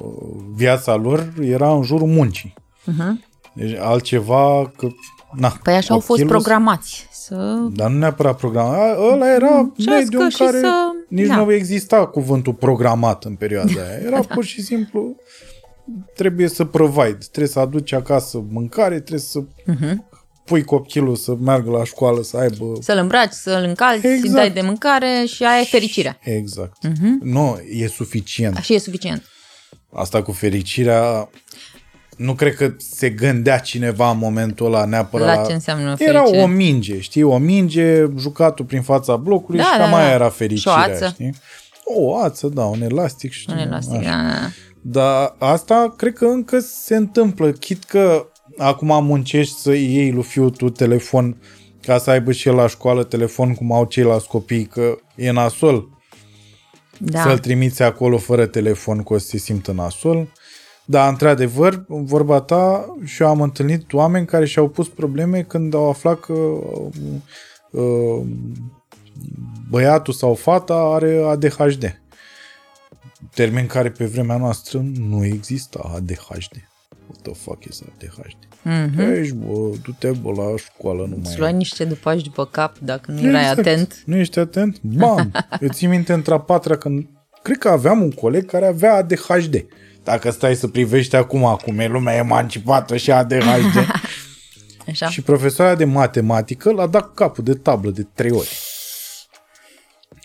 viața 0.55 0.95
lor 0.95 1.33
era 1.41 1.73
în 1.73 1.83
jurul 1.83 2.07
muncii. 2.07 2.53
Uh-huh. 2.91 3.29
Deci 3.53 3.77
altceva 3.77 4.71
că... 4.77 4.87
Na, 5.31 5.53
Păi 5.63 5.73
așa 5.75 5.93
au 5.93 5.99
fost 5.99 6.07
copilul- 6.19 6.29
programați 6.41 7.07
să... 7.11 7.35
Dar 7.71 7.89
nu 7.89 7.97
neapărat 7.97 8.37
programat. 8.37 8.79
A, 8.79 8.97
Ăla 9.13 9.33
era 9.33 9.71
Cească 9.77 9.93
mediul 9.99 10.21
în 10.21 10.29
și 10.29 10.37
care 10.37 10.59
să- 10.59 10.94
nici 11.07 11.27
da. 11.27 11.35
nu 11.35 11.51
exista 11.51 12.05
cuvântul 12.07 12.53
programat 12.53 13.23
în 13.23 13.35
perioada 13.35 13.71
aia. 13.71 13.97
Era 14.05 14.19
pur 14.19 14.43
și 14.43 14.61
simplu 14.61 15.15
trebuie 16.15 16.47
să 16.47 16.65
provide, 16.65 17.17
trebuie 17.31 17.47
să 17.47 17.59
aduci 17.59 17.91
acasă 17.91 18.43
mâncare, 18.49 18.99
trebuie 18.99 19.19
să 19.19 19.39
Uh-huh. 19.39 19.93
pui 20.45 20.63
copilul 20.63 21.15
să 21.15 21.35
meargă 21.35 21.69
la 21.69 21.83
școală, 21.83 22.21
să 22.21 22.37
aibă... 22.37 22.65
Să-l 22.81 22.97
îmbraci, 22.97 23.31
să-l 23.31 23.63
încalci, 23.63 24.01
să-i 24.01 24.13
Exact. 24.13 24.33
dai 24.33 24.51
de 24.51 24.61
mâncare 24.61 25.23
și 25.27 25.43
aia 25.43 25.59
e 25.61 25.63
fericirea. 25.65 26.19
Exact. 26.23 26.83
Mhm. 26.83 27.19
Nu, 27.21 27.59
e 27.71 27.87
suficient. 27.87 28.55
Și 28.57 28.73
e 28.73 28.79
suficient. 28.79 29.23
Asta 29.93 30.21
cu 30.21 30.31
fericirea, 30.31 31.29
nu 32.15 32.33
cred 32.33 32.55
că 32.55 32.73
se 32.77 33.09
gândea 33.09 33.57
cineva 33.59 34.09
în 34.11 34.17
momentul 34.17 34.65
ăla 34.65 34.85
neapărat 34.85 35.35
La 35.37 35.45
ce 35.45 35.53
înseamnă 35.53 35.95
Era 35.97 36.19
fericire? 36.21 36.43
o 36.43 36.47
minge, 36.47 36.99
știi? 36.99 37.23
O 37.23 37.37
minge, 37.37 38.05
jucatul 38.17 38.65
prin 38.65 38.81
fața 38.81 39.15
blocului 39.15 39.59
Da, 39.59 39.65
și 39.65 39.71
da, 39.77 39.83
cam 39.83 39.91
da. 39.91 39.97
aia 39.97 40.13
era 40.13 40.23
Și 40.25 40.29
o 40.31 40.35
fericirea, 40.35 40.75
ață. 40.77 41.07
știi? 41.13 41.33
O 41.83 42.17
ață, 42.17 42.47
da, 42.47 42.63
un 42.63 42.81
elastic 42.81 43.31
și 43.31 43.45
Un 43.49 43.57
elastic, 43.57 43.95
așa. 43.99 44.09
da, 44.09 44.21
da. 44.27 44.49
Dar 44.81 45.35
asta 45.39 45.93
cred 45.97 46.13
că 46.13 46.25
încă 46.25 46.59
se 46.59 46.95
întâmplă. 46.95 47.51
Chit 47.51 47.83
că 47.83 48.25
acum 48.57 49.05
muncești 49.05 49.59
să 49.59 49.71
iei 49.73 50.11
lui 50.11 50.23
fiul 50.23 50.49
tu 50.49 50.69
telefon 50.69 51.37
ca 51.81 51.97
să 51.97 52.09
aibă 52.09 52.31
și 52.31 52.47
el 52.47 52.55
la 52.55 52.67
școală 52.67 53.03
telefon 53.03 53.53
cum 53.53 53.71
au 53.71 53.85
ceilalți 53.85 54.27
copii, 54.27 54.65
că 54.65 54.97
e 55.15 55.31
nasol 55.31 55.87
da. 56.97 57.21
să-l 57.21 57.37
trimiți 57.37 57.83
acolo 57.83 58.17
fără 58.17 58.45
telefon, 58.45 59.03
că 59.03 59.13
o 59.13 59.17
să 59.17 59.25
se 59.27 59.37
simtă 59.37 59.71
nasol. 59.71 60.27
Dar, 60.85 61.09
într-adevăr, 61.09 61.85
în 61.87 62.05
vorba 62.05 62.41
ta, 62.41 62.95
și 63.03 63.21
eu 63.21 63.27
am 63.27 63.41
întâlnit 63.41 63.93
oameni 63.93 64.25
care 64.25 64.45
și-au 64.45 64.69
pus 64.69 64.87
probleme 64.89 65.41
când 65.41 65.73
au 65.73 65.89
aflat 65.89 66.19
că 66.19 66.33
uh, 67.71 68.21
băiatul 69.69 70.13
sau 70.13 70.33
fata 70.33 70.73
are 70.75 71.21
ADHD. 71.25 71.99
Termen 73.33 73.65
care 73.67 73.89
pe 73.89 74.05
vremea 74.05 74.37
noastră 74.37 74.85
nu 74.99 75.25
exista 75.25 75.91
ADHD. 75.95 76.67
What 77.07 77.21
the 77.21 77.33
fuck 77.33 77.65
is 77.65 77.81
ADHD? 77.81 78.37
Mhm. 78.63 78.99
Ești, 78.99 79.33
bă, 79.35 79.75
du-te, 79.83 80.11
bă, 80.11 80.31
la 80.31 80.55
școală, 80.57 81.01
nu 81.01 81.07
mai 81.07 81.19
Îți 81.19 81.31
ai. 81.31 81.37
luai 81.37 81.53
niște 81.53 81.85
după 81.85 82.15
după 82.15 82.45
cap 82.45 82.77
dacă 82.79 83.11
nu 83.11 83.19
erai 83.27 83.41
Exact. 83.41 83.59
atent. 83.59 84.03
Nu 84.05 84.15
ești 84.15 84.39
atent? 84.39 84.81
Bam! 84.81 85.31
Eu 85.61 85.69
țin 85.69 85.89
minte 85.89 86.13
într-a 86.13 86.39
patra 86.39 86.77
când 86.77 87.09
cred 87.41 87.57
că 87.57 87.69
aveam 87.69 88.01
un 88.01 88.11
coleg 88.11 88.45
care 88.45 88.65
avea 88.65 88.93
ADHD. 88.95 89.65
Dacă 90.05 90.31
stai 90.31 90.55
să 90.55 90.67
privești 90.67 91.15
acum 91.15 91.59
cum 91.63 91.79
e 91.79 91.87
lumea 91.87 92.15
emancipată 92.15 92.97
și 92.97 93.11
ADHD. 93.11 93.75
Așa? 94.87 95.09
și 95.09 95.21
profesoara 95.21 95.75
de 95.75 95.85
matematică 95.85 96.71
l-a 96.71 96.87
dat 96.87 97.13
capul 97.13 97.43
de 97.43 97.53
tablă 97.53 97.89
de 97.89 98.07
trei 98.13 98.31
ori. 98.31 98.57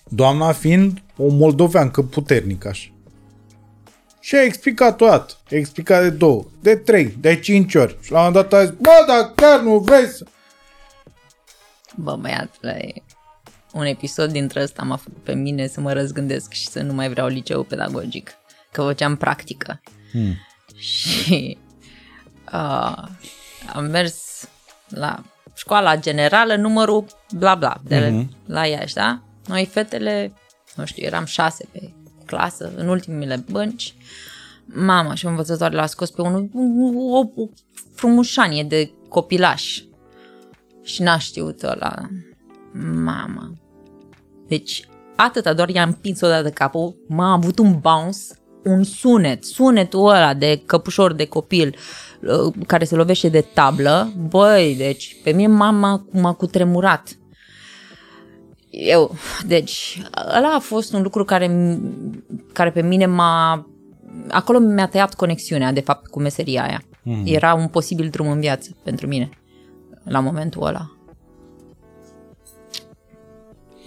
Doamna 0.05 0.53
fiind 0.53 1.03
o 1.17 1.29
moldoveancă 1.29 2.03
puternică 2.03 2.69
așa. 2.69 2.89
Și 4.21 4.35
a 4.35 4.43
explicat 4.43 5.01
o 5.01 5.07
dată. 5.07 5.35
A 5.51 5.55
explicat 5.55 6.03
de 6.03 6.11
două, 6.11 6.45
de 6.61 6.77
trei, 6.77 7.17
de 7.21 7.39
cinci 7.39 7.75
ori. 7.75 7.97
Și 8.01 8.13
la 8.13 8.19
un 8.19 8.25
moment 8.25 8.51
dat 8.51 8.61
a 8.61 8.65
zis, 8.65 8.75
bă, 8.75 9.05
dar 9.07 9.33
chiar 9.35 9.61
nu 9.61 9.79
vrei 9.79 10.07
să... 10.07 10.27
Bă, 11.97 12.17
băiatule, 12.17 12.93
un 13.73 13.85
episod 13.85 14.33
dintre 14.33 14.63
ăsta 14.63 14.83
m-a 14.83 14.97
făcut 14.97 15.23
pe 15.23 15.35
mine 15.35 15.67
să 15.67 15.81
mă 15.81 15.93
răzgândesc 15.93 16.53
și 16.53 16.69
să 16.69 16.83
nu 16.83 16.93
mai 16.93 17.09
vreau 17.09 17.27
liceu 17.27 17.63
pedagogic. 17.63 18.40
Că 18.73 18.83
făceam 18.83 19.17
practică. 19.17 19.81
Hmm. 20.11 20.37
Și 20.77 21.59
uh, 22.53 23.05
am 23.75 23.85
mers 23.91 24.49
la 24.89 25.23
școala 25.55 25.97
generală, 25.97 26.57
numărul 26.57 27.05
bla 27.37 27.55
bla, 27.55 27.81
de 27.85 28.09
Mhm. 28.09 28.31
la 28.47 28.67
Iași, 28.67 28.95
da? 28.95 29.23
Noi 29.47 29.65
fetele, 29.67 30.33
nu 30.75 30.85
știu, 30.85 31.05
eram 31.07 31.25
șase 31.25 31.69
pe 31.73 31.93
clasă, 32.27 32.73
în 32.77 32.89
ultimele 32.89 33.45
bănci. 33.51 33.95
Mama 34.65 35.15
și 35.15 35.27
învățătoare 35.27 35.75
l-a 35.75 35.87
scos 35.87 36.11
pe 36.11 36.23
unul, 36.23 36.49
o, 36.55 37.19
o, 37.19 37.43
o 37.43 37.47
frumușanie 37.95 38.65
de 38.65 38.93
copilaș. 39.09 39.81
Și 40.83 41.03
n-a 41.03 41.19
știut 41.19 41.63
ăla. 41.63 42.09
Mama. 42.95 43.53
Deci, 44.49 44.89
atâta, 45.17 45.53
doar 45.53 45.69
i-am 45.69 45.89
împins 45.89 46.21
odată 46.21 46.51
capul, 46.51 46.97
m-a 47.09 47.33
avut 47.33 47.59
un 47.59 47.79
bounce, 47.79 48.19
un 48.65 48.83
sunet, 48.83 49.45
sunetul 49.45 50.09
ăla 50.09 50.35
de 50.35 50.63
căpușor 50.67 51.13
de 51.13 51.27
copil 51.27 51.77
uh, 52.21 52.55
care 52.67 52.85
se 52.85 52.97
lovește 52.97 53.29
de 53.29 53.41
tablă, 53.55 54.13
băi, 54.29 54.75
deci 54.77 55.17
pe 55.23 55.31
mine 55.31 55.53
mama 55.53 56.07
m-a 56.11 56.33
cutremurat. 56.33 57.19
Eu, 58.71 59.17
deci, 59.47 60.03
ăla 60.37 60.55
a 60.55 60.59
fost 60.59 60.93
un 60.93 61.03
lucru 61.03 61.25
care, 61.25 61.79
care 62.53 62.71
pe 62.71 62.83
mine 62.83 63.07
m-a... 63.07 63.67
Acolo 64.29 64.59
mi-a 64.59 64.89
tăiat 64.89 65.15
conexiunea, 65.15 65.73
de 65.73 65.81
fapt, 65.81 66.07
cu 66.07 66.21
meseria 66.21 66.63
aia. 66.63 66.83
Mm. 67.03 67.23
Era 67.27 67.55
un 67.55 67.69
posibil 67.69 68.09
drum 68.09 68.31
în 68.31 68.41
viață 68.41 68.77
pentru 68.83 69.07
mine, 69.07 69.29
la 70.05 70.21
momentul 70.21 70.67
ăla. 70.67 70.91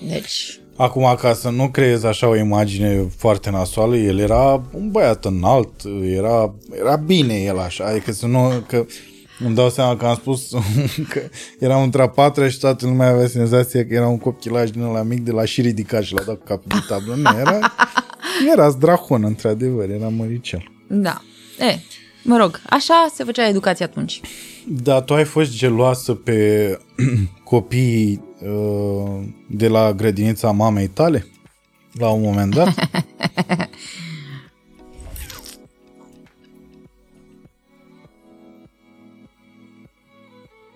Deci, 0.07 0.61
Acum, 0.75 1.15
ca 1.19 1.33
să 1.33 1.49
nu 1.49 1.69
creezi 1.69 2.05
așa 2.05 2.27
o 2.27 2.35
imagine 2.35 3.07
foarte 3.17 3.49
nasoală, 3.49 3.95
el 3.95 4.19
era 4.19 4.63
un 4.71 4.91
băiat 4.91 5.25
înalt, 5.25 5.71
era, 6.03 6.53
era 6.79 6.95
bine 6.95 7.33
el 7.33 7.59
așa, 7.59 7.85
adică 7.85 8.11
să 8.11 8.25
nu, 8.25 8.63
că 8.67 8.85
îmi 9.39 9.55
dau 9.55 9.69
seama 9.69 9.97
că 9.97 10.05
am 10.05 10.15
spus 10.15 10.49
că 11.11 11.21
era 11.59 11.77
un 11.77 11.89
trapatra 11.89 12.49
și 12.49 12.59
toată 12.59 12.85
lumea 12.85 13.09
avea 13.09 13.27
senzația 13.27 13.85
că 13.85 13.93
era 13.93 14.07
un 14.07 14.17
copilaj 14.17 14.69
din 14.69 14.81
ăla 14.81 15.03
mic 15.03 15.19
de 15.19 15.31
la 15.31 15.45
și 15.45 15.61
ridicat 15.61 16.03
și 16.03 16.13
l-a 16.13 16.23
dat 16.23 16.37
cu 16.37 16.43
capul 16.45 16.67
de 16.67 16.85
tablă. 16.87 17.15
Nu, 17.15 17.39
era, 17.39 17.59
era 18.53 18.69
zdrahon, 18.69 19.23
într-adevăr, 19.23 19.89
era 19.89 20.07
măricel. 20.07 20.71
da. 20.87 21.21
E, 21.59 21.79
mă 22.23 22.37
rog, 22.37 22.61
așa 22.69 23.07
se 23.13 23.23
făcea 23.23 23.47
educația 23.47 23.85
atunci. 23.85 24.21
Dar 24.67 25.01
tu 25.01 25.13
ai 25.13 25.23
fost 25.23 25.55
geloasă 25.55 26.13
pe 26.13 26.79
copiii 27.43 28.21
uh, 28.21 28.32
de 29.47 29.67
la 29.67 29.93
grădinița 29.93 30.51
mamei 30.51 30.87
tale? 30.87 31.27
La 31.91 32.09
un 32.09 32.21
moment 32.21 32.53
dat? 32.53 32.73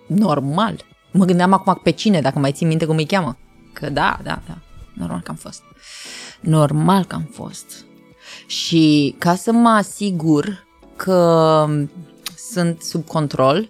Normal. 0.06 0.84
Mă 1.12 1.24
gândeam 1.24 1.52
acum 1.52 1.80
pe 1.82 1.90
cine, 1.90 2.20
dacă 2.20 2.38
mai 2.38 2.52
țin 2.52 2.66
minte 2.66 2.84
cum 2.84 2.96
îi 2.96 3.06
cheamă. 3.06 3.36
Că 3.72 3.90
da, 3.90 4.18
da, 4.22 4.42
da. 4.46 4.58
Normal 4.94 5.20
că 5.20 5.30
am 5.30 5.36
fost. 5.36 5.62
Normal 6.40 7.04
că 7.04 7.14
am 7.14 7.28
fost. 7.32 7.84
Și 8.46 9.14
ca 9.18 9.34
să 9.34 9.52
mă 9.52 9.68
asigur 9.68 10.66
că 10.96 11.66
sunt 12.36 12.82
sub 12.82 13.06
control, 13.06 13.58
uh, 13.58 13.68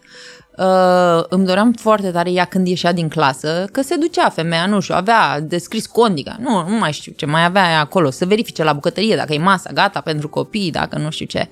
îmi 1.29 1.45
doream 1.47 1.73
foarte 1.73 2.11
tare 2.11 2.31
ea 2.31 2.45
când 2.45 2.67
ieșea 2.67 2.93
din 2.93 3.09
clasă, 3.09 3.65
că 3.73 3.83
se 3.83 3.97
ducea 3.97 4.29
femeia, 4.29 4.67
nu 4.67 4.81
știu, 4.81 4.95
avea 4.95 5.41
descris 5.41 5.87
condiga, 5.87 6.37
nu, 6.41 6.69
nu 6.69 6.77
mai 6.79 6.93
știu 6.93 7.13
ce 7.17 7.27
mai 7.27 7.45
avea 7.45 7.71
ea 7.71 7.81
acolo, 7.81 8.11
să 8.11 8.27
verifice 8.27 8.65
la 8.65 8.73
bucătărie 8.73 9.17
dacă 9.17 9.33
e 9.33 9.39
masa 9.39 9.71
gata 9.73 10.01
pentru 10.01 10.29
copii, 10.29 10.71
dacă 10.71 10.99
nu 10.99 11.11
știu 11.11 11.27
ce. 11.27 11.49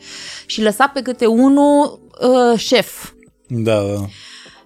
Și 0.46 0.62
lăsa 0.62 0.90
pe 0.94 1.02
câte 1.02 1.26
unul 1.26 2.00
uh, 2.20 2.58
șef, 2.58 3.10
Da, 3.46 3.74
da. 3.74 4.06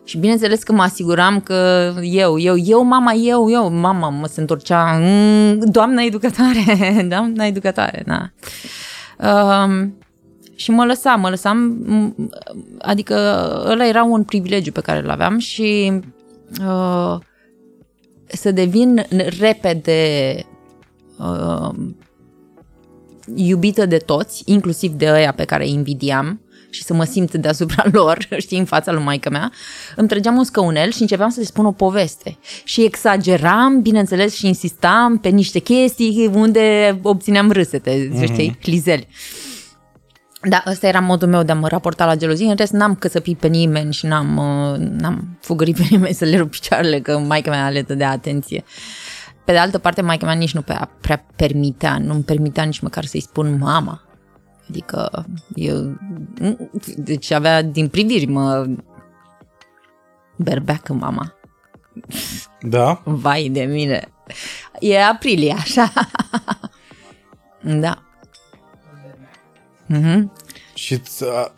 și 0.04 0.16
bineînțeles 0.18 0.62
că 0.62 0.72
mă 0.72 0.82
asiguram 0.82 1.40
că 1.40 1.92
eu, 2.02 2.38
eu, 2.38 2.56
eu, 2.58 2.82
mama, 2.82 3.12
eu, 3.12 3.50
eu, 3.50 3.70
mama 3.70 4.08
mă 4.08 4.26
se 4.26 4.40
întorcea, 4.40 4.98
mm, 5.00 5.58
doamna 5.70 6.02
educatoare, 6.02 7.06
doamna 7.12 7.44
educatoare, 7.46 8.04
da. 8.06 8.30
Um, 9.28 9.98
și 10.60 10.70
mă 10.70 10.84
lăsa, 10.84 11.14
mă 11.14 11.28
lăsam, 11.28 11.86
m- 11.86 12.28
adică 12.78 13.14
ăla 13.66 13.86
era 13.86 14.04
un 14.04 14.24
privilegiu 14.24 14.72
pe 14.72 14.80
care 14.80 14.98
îl 14.98 15.10
aveam 15.10 15.38
și 15.38 15.92
uh, 16.66 17.18
să 18.26 18.50
devin 18.50 19.06
repede 19.38 20.34
uh, 21.18 21.74
iubită 23.34 23.86
de 23.86 23.96
toți, 23.96 24.42
inclusiv 24.44 24.92
de 24.92 25.10
ăia 25.10 25.32
pe 25.32 25.44
care 25.44 25.64
îi 25.64 25.72
invidiam 25.72 26.40
și 26.70 26.82
să 26.82 26.94
mă 26.94 27.04
simt 27.04 27.34
deasupra 27.34 27.84
lor, 27.92 28.28
știi, 28.36 28.58
în 28.58 28.64
fața 28.64 28.92
lui 28.92 29.02
maică 29.02 29.30
mea, 29.30 29.52
îmi 29.96 30.08
trăgeam 30.08 30.36
un 30.36 30.44
scăunel 30.44 30.90
și 30.90 31.00
începeam 31.00 31.30
să 31.30 31.40
le 31.40 31.46
spun 31.46 31.64
o 31.64 31.72
poveste. 31.72 32.38
Și 32.64 32.84
exageram, 32.84 33.82
bineînțeles, 33.82 34.34
și 34.34 34.46
insistam 34.46 35.18
pe 35.18 35.28
niște 35.28 35.58
chestii 35.58 36.30
unde 36.34 36.98
obțineam 37.02 37.50
râsete, 37.50 38.08
mm-hmm. 38.08 38.24
știi, 38.24 38.56
clizeli. 38.60 39.08
Da, 40.42 40.62
ăsta 40.66 40.86
era 40.86 41.00
modul 41.00 41.28
meu 41.28 41.42
de 41.42 41.52
a 41.52 41.54
mă 41.54 41.68
raporta 41.68 42.06
la 42.06 42.16
gelozie. 42.16 42.50
În 42.50 42.56
rest, 42.56 42.72
n-am 42.72 42.94
căsăpit 42.94 43.38
pe 43.38 43.46
nimeni 43.46 43.92
și 43.92 44.06
n-am, 44.06 44.36
uh, 44.36 44.78
n-am 44.78 45.38
fugărit 45.40 45.76
pe 45.76 45.86
nimeni 45.90 46.14
să 46.14 46.24
le 46.24 46.36
rup 46.36 46.50
picioarele, 46.50 47.00
că 47.00 47.18
maica 47.18 47.50
mea 47.50 47.68
le 47.68 47.82
de 47.82 48.04
atenție. 48.04 48.64
Pe 49.44 49.52
de 49.52 49.58
altă 49.58 49.78
parte, 49.78 50.02
maica 50.02 50.26
mea 50.26 50.34
nici 50.34 50.54
nu 50.54 50.62
prea, 50.62 50.90
prea 51.00 51.24
permitea, 51.36 51.98
nu-mi 51.98 52.22
permitea 52.22 52.64
nici 52.64 52.80
măcar 52.80 53.04
să-i 53.04 53.20
spun 53.20 53.58
mama. 53.58 54.02
Adică 54.68 55.24
eu, 55.54 55.98
deci 56.96 57.30
avea 57.30 57.62
din 57.62 57.88
priviri, 57.88 58.26
mă 58.26 58.66
berbeacă 60.36 60.92
mama. 60.92 61.34
Da? 62.60 63.00
Vai 63.04 63.48
de 63.48 63.62
mine. 63.62 64.08
E 64.80 65.04
aprilie, 65.04 65.52
așa. 65.52 65.92
da. 67.84 68.09
Mm-hmm. 69.90 70.32
Și 70.74 71.00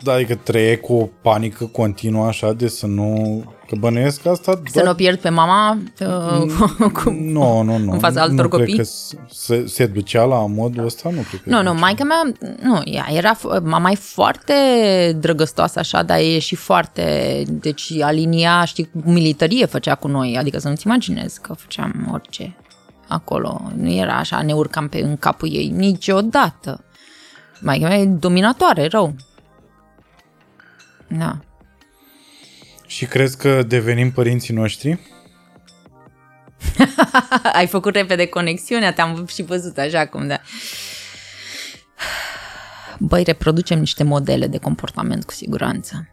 da, 0.03 0.13
adică 0.13 0.35
trăie 0.35 0.77
cu 0.77 0.93
o 0.93 1.09
panică 1.23 1.65
continuă 1.65 2.27
așa 2.27 2.53
de 2.53 2.69
să 2.69 2.87
nu... 2.87 3.45
Că 3.69 3.77
bănuiesc 3.79 4.27
asta... 4.27 4.53
Să 4.53 4.71
doar... 4.73 4.85
nu 4.85 4.91
o 4.91 4.95
pierd 4.95 5.19
pe 5.19 5.29
mama 5.29 5.79
uh, 6.01 6.93
cu, 7.03 7.11
nu, 7.11 7.63
nu, 7.63 7.79
nu. 7.79 7.93
în 7.93 7.99
fața 7.99 8.21
altor 8.21 8.45
nu 8.45 8.49
copii? 8.49 8.75
Cred 8.75 8.87
că 8.87 8.91
se, 9.31 9.67
se 9.67 9.87
ducea 9.87 10.25
la 10.25 10.47
modul 10.47 10.85
ăsta, 10.85 11.11
nu 11.11 11.21
cred 11.21 11.41
că 11.43 11.51
Nu, 11.51 11.63
nu, 11.63 11.75
maica 11.75 12.05
mea, 12.05 12.33
nu, 12.63 12.81
ea 12.85 13.07
era, 13.13 13.39
mama 13.63 13.91
e 13.91 13.95
foarte 13.95 14.55
drăgăstoasă 15.21 15.79
așa, 15.79 16.03
dar 16.03 16.19
e 16.19 16.39
și 16.39 16.55
foarte, 16.55 17.43
deci 17.49 17.93
alinia, 18.01 18.65
știi, 18.65 18.91
militarie 19.05 19.67
făcea 19.67 19.95
cu 19.95 20.09
noi, 20.09 20.37
adică 20.39 20.59
să 20.59 20.69
nu-ți 20.69 20.87
imaginezi 20.87 21.41
că 21.41 21.53
făceam 21.53 22.09
orice 22.13 22.57
acolo. 23.09 23.61
Nu 23.77 23.93
era 23.93 24.17
așa, 24.17 24.43
ne 24.43 24.53
urcam 24.53 24.89
pe 24.89 25.01
în 25.01 25.17
capul 25.17 25.49
ei 25.53 25.69
niciodată. 25.69 26.85
Mai 27.63 27.79
mea 27.79 27.97
e 27.97 28.07
dominatoare, 28.07 28.87
rău. 28.87 29.17
Da. 31.09 31.39
Și 32.87 33.07
crezi 33.07 33.37
că 33.37 33.63
devenim 33.63 34.13
părinții 34.13 34.55
noștri? 34.55 34.99
Ai 37.53 37.67
făcut 37.67 37.95
repede 37.95 38.27
conexiunea, 38.27 38.93
te-am 38.93 39.27
și 39.27 39.43
văzut 39.43 39.79
așa 39.79 40.07
cum, 40.07 40.27
da. 40.27 40.41
Băi, 42.99 43.23
reproducem 43.23 43.79
niște 43.79 44.05
modele 44.05 44.47
de 44.47 44.59
comportament 44.59 45.25
cu 45.25 45.33
siguranță. 45.33 46.09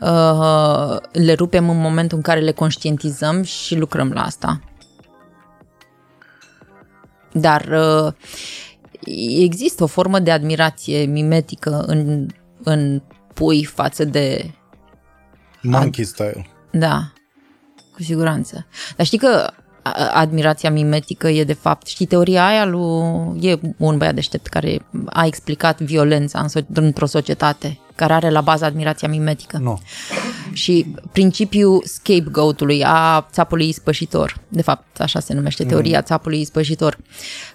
Uh, 0.00 0.96
le 1.12 1.32
rupem 1.32 1.70
în 1.70 1.80
momentul 1.80 2.16
în 2.16 2.22
care 2.22 2.40
le 2.40 2.52
conștientizăm 2.52 3.42
și 3.42 3.76
lucrăm 3.76 4.12
la 4.12 4.22
asta. 4.22 4.60
Dar 7.32 7.64
uh, 7.64 8.12
există 9.38 9.82
o 9.82 9.86
formă 9.86 10.18
de 10.18 10.30
admirație 10.30 11.04
mimetică 11.04 11.84
în, 11.86 12.26
în 12.62 13.02
pui 13.34 13.64
față 13.64 14.04
de... 14.04 14.50
Monkey 15.62 16.04
style. 16.04 16.46
Da, 16.70 17.12
cu 17.92 18.02
siguranță. 18.02 18.66
Dar 18.96 19.06
știi 19.06 19.18
că 19.18 19.52
admirația 20.12 20.70
mimetică 20.70 21.28
e 21.28 21.44
de 21.44 21.52
fapt, 21.52 21.86
știi, 21.86 22.06
teoria 22.06 22.46
aia 22.46 22.64
lui, 22.64 23.38
e 23.40 23.58
un 23.76 23.98
băiat 23.98 24.14
deștept 24.14 24.46
care 24.46 24.86
a 25.06 25.26
explicat 25.26 25.80
violența 25.80 26.46
într-o 26.72 27.06
societate, 27.06 27.78
care 27.94 28.12
are 28.12 28.30
la 28.30 28.40
bază 28.40 28.64
admirația 28.64 29.08
mimetică. 29.08 29.56
Nu. 29.56 29.64
No. 29.64 29.76
Și 30.52 30.94
principiul 31.12 31.82
scapegoat-ului, 31.84 32.84
a 32.84 33.26
țapului 33.30 33.68
ispășitor, 33.68 34.40
de 34.48 34.62
fapt 34.62 35.00
așa 35.00 35.20
se 35.20 35.34
numește 35.34 35.64
teoria 35.64 35.98
mm. 35.98 36.04
țapului 36.04 36.40
ispășitor, 36.40 36.98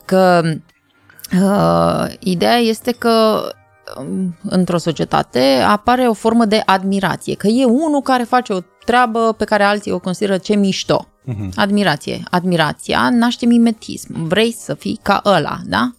că 0.05 0.53
Uh, 1.33 2.05
ideea 2.19 2.57
este 2.57 2.91
că 2.91 3.41
um, 3.99 4.37
într-o 4.43 4.77
societate 4.77 5.63
apare 5.67 6.07
o 6.07 6.13
formă 6.13 6.45
de 6.45 6.61
admirație, 6.65 7.35
că 7.35 7.47
e 7.47 7.65
unul 7.65 8.01
care 8.01 8.23
face 8.23 8.53
o 8.53 8.59
treabă 8.85 9.33
pe 9.37 9.43
care 9.43 9.63
alții 9.63 9.91
o 9.91 9.99
consideră 9.99 10.37
ce 10.37 10.55
mișto. 10.55 11.07
Uh-huh. 11.27 11.49
Admirație. 11.55 12.23
Admirația 12.29 13.09
naște 13.09 13.45
mimetism. 13.45 14.27
Vrei 14.27 14.51
să 14.51 14.73
fii 14.73 14.99
ca 15.01 15.21
ăla, 15.25 15.59
da? 15.65 15.93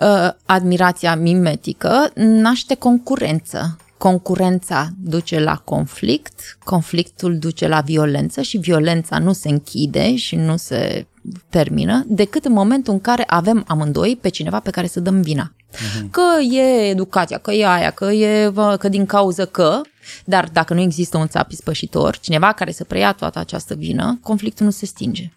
Uh, 0.00 0.30
admirația 0.46 1.16
mimetică 1.16 2.10
naște 2.14 2.74
concurență. 2.74 3.76
Concurența 3.96 4.88
duce 5.02 5.40
la 5.40 5.56
conflict, 5.56 6.58
conflictul 6.64 7.38
duce 7.38 7.68
la 7.68 7.80
violență 7.80 8.42
și 8.42 8.58
violența 8.58 9.18
nu 9.18 9.32
se 9.32 9.48
închide 9.48 10.16
și 10.16 10.36
nu 10.36 10.56
se 10.56 11.06
termină 11.48 12.04
decât 12.06 12.44
în 12.44 12.52
momentul 12.52 12.92
în 12.92 13.00
care 13.00 13.24
avem 13.26 13.64
amândoi 13.66 14.18
pe 14.20 14.28
cineva 14.28 14.60
pe 14.60 14.70
care 14.70 14.86
să 14.86 15.00
dăm 15.00 15.20
vina. 15.20 15.52
Uh-huh. 15.72 16.10
Că 16.10 16.22
e 16.54 16.88
educația, 16.88 17.38
că 17.38 17.52
e 17.52 17.66
aia, 17.66 17.90
că 17.90 18.04
e 18.04 18.52
că 18.78 18.88
din 18.88 19.06
cauză 19.06 19.46
că, 19.46 19.80
dar 20.24 20.48
dacă 20.52 20.74
nu 20.74 20.80
există 20.80 21.16
un 21.16 21.28
țap 21.28 21.50
ispășitor, 21.50 22.18
cineva 22.18 22.52
care 22.52 22.72
să 22.72 22.84
preia 22.84 23.12
toată 23.12 23.38
această 23.38 23.74
vină, 23.74 24.18
conflictul 24.22 24.64
nu 24.64 24.70
se 24.70 24.86
stinge. 24.86 25.32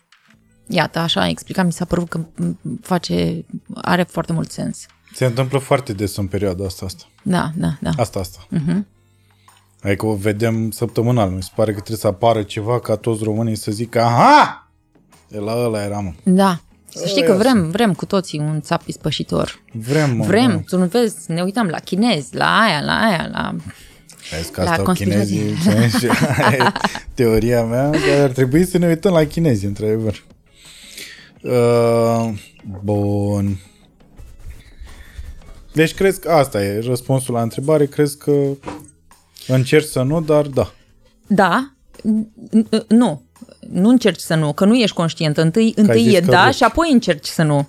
Iată, 0.68 1.00
așa 1.00 1.28
explicat, 1.28 1.66
mi 1.66 1.72
s-a 1.72 1.86
părut 1.86 2.10
că 2.10 2.26
face, 2.82 3.46
are 3.74 4.04
foarte 4.04 4.34
mult 4.34 4.52
sens. 4.52 4.86
Se 5.14 5.26
întâmplă 5.26 5.60
foarte 5.60 5.94
des 5.94 6.16
în 6.16 6.28
perioada 6.28 6.66
asta. 6.66 6.86
asta. 6.86 7.04
Da, 7.24 7.52
da, 7.56 7.78
da. 7.82 7.90
Asta, 7.98 8.20
asta. 8.20 8.48
Uh-huh. 8.56 8.84
Adică 9.82 10.06
o 10.06 10.16
vedem 10.16 10.72
săptămânal. 10.72 11.30
Mi 11.30 11.44
se 11.44 11.50
pare 11.56 11.72
că 11.72 11.78
trebuie 11.78 11.98
să 11.98 12.08
apară 12.08 12.44
ceva 12.44 12.80
ca 12.80 12.96
toți 12.96 13.24
românii 13.24 13.56
să 13.56 13.72
zică 13.72 14.02
aha! 14.02 14.71
De 15.32 15.38
la 15.38 15.56
ăla 15.56 15.84
era, 15.84 16.00
mă. 16.00 16.14
Da. 16.24 16.62
Să 16.94 17.08
știi 17.08 17.24
că 17.24 17.34
vrem, 17.34 17.70
vrem 17.70 17.94
cu 17.94 18.06
toții 18.06 18.40
un 18.40 18.62
țap 18.62 18.88
ispășitor. 18.88 19.62
Vrem, 19.74 20.16
mă, 20.16 20.26
Vrem, 20.26 20.52
mă. 20.52 20.62
tu 20.70 20.78
nu 20.78 20.86
vezi, 20.86 21.32
ne 21.32 21.42
uităm 21.42 21.68
la 21.68 21.80
chinezi, 21.80 22.36
la 22.36 22.60
aia, 22.60 22.82
la 22.82 22.94
aia, 22.94 23.30
la... 23.32 23.56
Vezi 24.32 24.52
că 24.52 24.62
asta 24.62 24.92
chinezii, 24.92 25.42
teoria 27.14 27.64
mea, 27.64 27.90
dar 27.90 28.22
ar 28.22 28.30
trebui 28.30 28.66
să 28.66 28.78
ne 28.78 28.88
uităm 28.88 29.14
la 29.14 29.24
chinezi, 29.24 29.66
într-adevăr. 29.66 30.24
Uh, 31.42 32.34
bun. 32.84 33.60
Deci 35.74 35.94
crezi 35.94 36.20
că 36.20 36.32
asta 36.32 36.64
e 36.64 36.80
răspunsul 36.80 37.34
la 37.34 37.42
întrebare, 37.42 37.86
crezi 37.86 38.18
că 38.18 38.42
încerci 39.48 39.88
să 39.88 40.02
nu, 40.02 40.22
dar 40.22 40.48
da. 40.48 40.74
Da, 41.28 41.74
nu 42.88 43.31
nu 43.70 43.90
încerci 43.90 44.20
să 44.20 44.36
nu, 44.36 44.54
că 44.54 44.66
nu 44.66 44.76
ești 44.78 44.96
conștient. 44.96 45.38
Întâi, 45.38 45.74
întâi 45.76 46.14
e 46.14 46.20
da 46.20 46.42
vrei. 46.42 46.54
și 46.54 46.64
apoi 46.64 46.92
încerci 46.92 47.28
să 47.28 47.44
nu. 47.44 47.68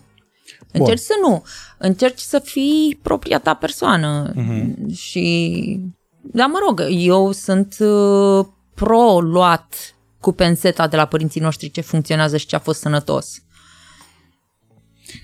Încerci 0.72 1.06
Bun. 1.06 1.16
să 1.16 1.28
nu. 1.28 1.44
Încerci 1.78 2.20
să 2.20 2.38
fii 2.38 2.98
propria 3.02 3.38
ta 3.38 3.54
persoană. 3.54 4.32
Uh-huh. 4.32 4.94
Și, 4.94 5.80
da, 6.20 6.46
mă 6.46 6.58
rog, 6.66 6.86
eu 6.90 7.32
sunt 7.32 7.76
uh, 7.78 8.46
pro-luat 8.74 9.94
cu 10.20 10.32
penseta 10.32 10.88
de 10.88 10.96
la 10.96 11.06
părinții 11.06 11.40
noștri 11.40 11.70
ce 11.70 11.80
funcționează 11.80 12.36
și 12.36 12.46
ce 12.46 12.56
a 12.56 12.58
fost 12.58 12.80
sănătos. 12.80 13.42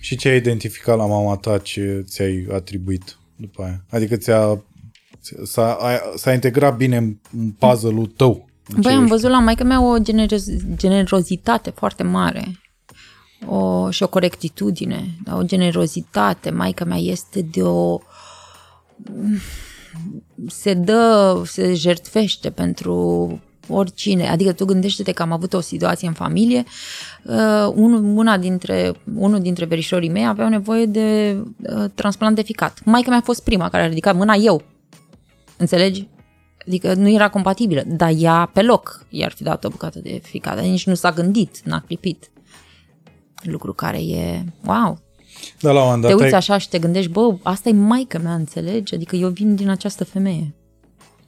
Și 0.00 0.16
ce 0.16 0.28
ai 0.28 0.36
identificat 0.36 0.96
la 0.96 1.06
mama 1.06 1.36
ta 1.36 1.58
ce 1.58 2.04
ți-ai 2.06 2.46
atribuit 2.52 3.18
după 3.36 3.62
aia? 3.62 3.84
Adică 3.90 4.16
ți-a, 4.16 4.64
s-a, 5.44 5.78
s-a 6.16 6.32
integrat 6.32 6.76
bine 6.76 6.96
în 6.96 7.50
puzzle-ul 7.58 8.06
tău 8.06 8.47
Băi, 8.76 8.92
am 8.92 9.06
văzut 9.06 9.30
la 9.30 9.38
maica 9.38 9.64
mea 9.64 9.82
o 9.82 9.98
generoz- 9.98 10.76
generozitate 10.76 11.70
foarte 11.70 12.02
mare 12.02 12.58
o, 13.46 13.90
și 13.90 14.02
o 14.02 14.08
corectitudine, 14.08 15.14
da, 15.24 15.36
o 15.36 15.42
generozitate. 15.42 16.50
Maica 16.50 16.84
mea 16.84 16.98
este 16.98 17.42
de 17.42 17.62
o... 17.62 17.98
se 20.46 20.74
dă, 20.74 21.42
se 21.46 21.74
jertfește 21.74 22.50
pentru 22.50 23.40
oricine. 23.68 24.28
Adică 24.28 24.52
tu 24.52 24.64
gândește-te 24.64 25.12
că 25.12 25.22
am 25.22 25.32
avut 25.32 25.52
o 25.52 25.60
situație 25.60 26.08
în 26.08 26.14
familie, 26.14 26.64
uh, 27.22 27.72
una 28.14 28.38
dintre, 28.38 28.92
unul 29.14 29.40
dintre 29.40 29.64
verișorii 29.64 30.10
mei 30.10 30.26
avea 30.26 30.48
nevoie 30.48 30.86
de 30.86 31.36
uh, 31.62 31.84
transplant 31.94 32.36
de 32.36 32.42
ficat. 32.42 32.80
Maica 32.84 33.08
mea 33.08 33.18
a 33.18 33.24
fost 33.24 33.44
prima 33.44 33.68
care 33.68 33.82
a 33.82 33.86
ridicat 33.86 34.16
mâna 34.16 34.34
eu. 34.34 34.62
Înțelegi? 35.56 36.08
Adică 36.68 36.94
nu 36.94 37.10
era 37.10 37.28
compatibilă, 37.28 37.82
dar 37.86 38.12
ea 38.16 38.50
pe 38.52 38.62
loc 38.62 39.06
i-ar 39.08 39.32
fi 39.32 39.42
dat 39.42 39.64
o 39.64 39.68
bucată 39.68 39.98
de 39.98 40.20
ficat, 40.22 40.60
nici 40.60 40.86
nu 40.86 40.94
s-a 40.94 41.10
gândit, 41.10 41.60
n-a 41.64 41.80
clipit. 41.80 42.30
Lucru 43.42 43.72
care 43.72 43.98
e, 43.98 44.44
wow, 44.64 44.98
da, 45.60 45.70
la 45.70 45.84
un 45.84 46.00
te 46.00 46.12
uiți 46.12 46.22
ai... 46.22 46.30
așa 46.32 46.58
și 46.58 46.68
te 46.68 46.78
gândești, 46.78 47.10
bă, 47.10 47.34
asta 47.42 47.68
e 47.68 47.72
maică 47.72 48.18
mea, 48.18 48.34
înțelegi? 48.34 48.94
Adică 48.94 49.16
eu 49.16 49.28
vin 49.28 49.54
din 49.54 49.68
această 49.68 50.04
femeie. 50.04 50.54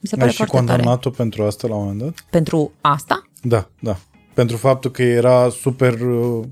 Mi 0.00 0.08
se 0.08 0.16
pare 0.16 0.28
ai 0.28 0.34
și 0.34 0.44
condamnat-o 0.44 1.10
pentru 1.10 1.42
asta 1.44 1.68
la 1.68 1.74
un 1.74 1.80
moment 1.80 2.00
dat? 2.00 2.14
Pentru 2.30 2.72
asta? 2.80 3.28
Da, 3.42 3.68
da. 3.80 3.96
Pentru 4.34 4.56
faptul 4.56 4.90
că 4.90 5.02
era 5.02 5.48
super, 5.48 6.00
uh, 6.00 6.44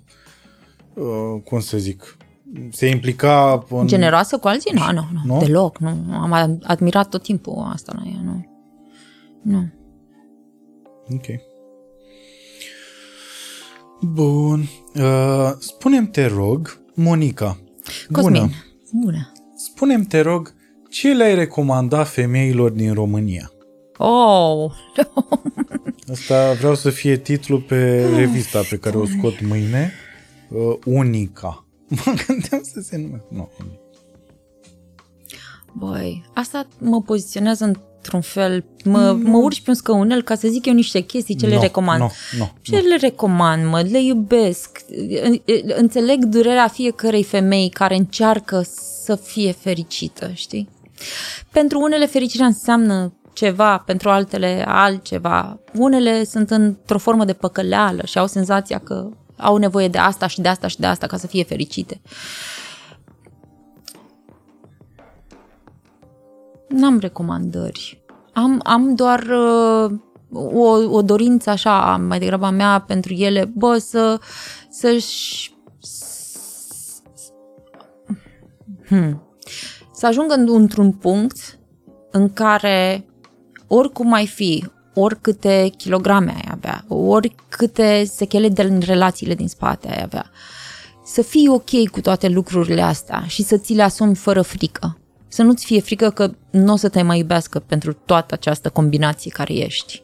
uh, 0.95 1.43
cum 1.45 1.61
să 1.61 1.79
zic, 1.79 2.17
se 2.73 2.87
implica 2.87 3.65
în... 3.71 3.87
Generoasă 3.87 4.39
cu 4.39 4.49
alții? 4.49 4.73
Nu, 4.75 4.93
nu, 4.93 5.09
nu, 5.13 5.35
Nu? 5.35 5.39
deloc. 5.39 5.79
Nu. 5.79 5.89
Am 6.13 6.61
admirat 6.63 7.09
tot 7.09 7.23
timpul 7.23 7.71
asta 7.73 7.93
la 7.97 8.03
ea, 8.11 8.21
nu. 8.25 8.58
Nu. 9.43 9.69
Ok. 11.15 11.27
Bun. 14.01 14.65
Uh, 14.95 15.51
spune-mi, 15.59 16.07
te 16.07 16.27
rog, 16.27 16.81
Monica. 16.95 17.59
Cosmin. 18.13 18.33
Bună. 18.33 18.51
Bună. 19.05 19.33
Spune-mi, 19.57 20.05
te 20.05 20.21
rog, 20.21 20.55
ce 20.91 21.13
le-ai 21.13 21.35
recomanda 21.35 22.05
femeilor 22.05 22.71
din 22.71 22.95
România? 22.95 23.53
Oh, 23.97 24.73
Asta 26.11 26.53
vreau 26.53 26.75
să 26.75 26.91
fie 26.91 27.17
titlul 27.17 27.61
pe 27.61 28.07
revista 28.17 28.61
pe 28.71 28.79
care 28.79 28.97
o 28.97 29.07
scot 29.07 29.41
mâine. 29.41 29.93
Uh, 30.51 30.77
Unica. 30.85 31.67
Mă 32.05 32.15
gândeam 32.27 32.63
să 32.63 32.81
se 32.81 32.97
numească. 32.97 33.27
Nu. 33.31 33.51
băi, 35.73 36.25
asta 36.35 36.67
mă 36.79 37.03
poziționează 37.03 37.65
într-un 38.13 38.45
fel, 38.45 38.65
mă, 38.85 39.13
mă 39.23 39.37
urci 39.37 39.61
pe 39.61 39.71
un 39.71 39.77
scăunel 39.77 40.23
ca 40.23 40.35
să 40.35 40.49
zic 40.49 40.67
eu 40.67 40.73
niște 40.73 41.01
chestii 41.01 41.37
ce 41.37 41.47
le 41.47 41.55
Nu, 41.55 41.61
recomand. 41.61 42.01
Nu, 42.01 42.11
nu, 42.39 42.51
Ce 42.63 42.77
le 42.77 42.97
recomand, 42.97 43.67
mă? 43.67 43.81
Le 43.81 44.03
iubesc. 44.03 44.85
Înțeleg 45.77 46.25
durerea 46.25 46.69
fiecărei 46.69 47.25
femei 47.25 47.69
care 47.69 47.97
încearcă 47.97 48.65
să 49.05 49.15
fie 49.17 49.53
fericită, 49.53 50.31
știi? 50.35 50.69
Pentru 51.51 51.81
unele 51.81 52.07
fericirea 52.07 52.47
înseamnă 52.47 53.13
ceva, 53.33 53.79
pentru 53.79 54.11
altele 54.11 54.65
altceva. 54.67 55.61
Unele 55.75 56.25
sunt 56.25 56.51
într-o 56.51 56.99
formă 56.99 57.25
de 57.25 57.33
păcăleală 57.33 58.03
și 58.05 58.19
au 58.19 58.27
senzația 58.27 58.79
că 58.79 59.09
au 59.37 59.57
nevoie 59.57 59.89
de 59.89 59.99
asta 59.99 60.27
și 60.27 60.41
de 60.41 60.49
asta 60.49 60.67
și 60.67 60.79
de 60.79 60.87
asta 60.87 61.07
ca 61.07 61.17
să 61.17 61.27
fie 61.27 61.45
fericite. 61.45 62.01
N-am 66.69 66.99
recomandări. 66.99 67.98
Am, 68.39 68.61
am 68.65 68.95
doar 68.95 69.21
uh, 69.21 69.91
o, 70.33 70.69
o 70.91 71.03
dorință 71.03 71.51
așa, 71.51 71.97
mai 72.09 72.19
degrabă 72.19 72.47
a 72.47 72.51
mea 72.51 72.85
pentru 72.87 73.13
ele, 73.13 73.53
bă, 73.55 73.79
să, 73.79 74.21
să-și... 74.71 75.57
Hmm. 78.89 79.23
Să 79.93 80.07
ajungă 80.07 80.35
în- 80.35 80.49
într-un 80.55 80.93
punct 80.93 81.59
în 82.11 82.33
care 82.33 83.07
oricum 83.67 84.13
ai 84.13 84.27
fi, 84.27 84.67
oricâte 84.95 85.73
kilograme 85.77 86.31
ai 86.31 86.49
avea, 86.51 86.85
oricâte 86.89 88.05
sechele 88.05 88.49
din 88.49 88.81
relațiile 88.81 89.35
din 89.35 89.49
spate 89.49 89.89
ai 89.89 90.03
avea, 90.03 90.31
să 91.05 91.23
fii 91.23 91.49
ok 91.49 91.89
cu 91.91 92.01
toate 92.01 92.29
lucrurile 92.29 92.83
astea 92.83 93.25
și 93.27 93.43
să 93.43 93.57
ți 93.57 93.73
le 93.75 93.83
asumi 93.83 94.15
fără 94.15 94.43
frică. 94.43 94.98
Să 95.29 95.43
nu-ți 95.43 95.65
fie 95.65 95.81
frică 95.81 96.11
că 96.11 96.31
nu 96.51 96.73
o 96.73 96.77
să 96.77 96.89
te 96.89 97.03
mai 97.03 97.19
iubească 97.19 97.59
pentru 97.59 97.93
toată 97.93 98.35
această 98.35 98.71
combinație 98.71 99.31
care 99.31 99.53
ești. 99.55 100.03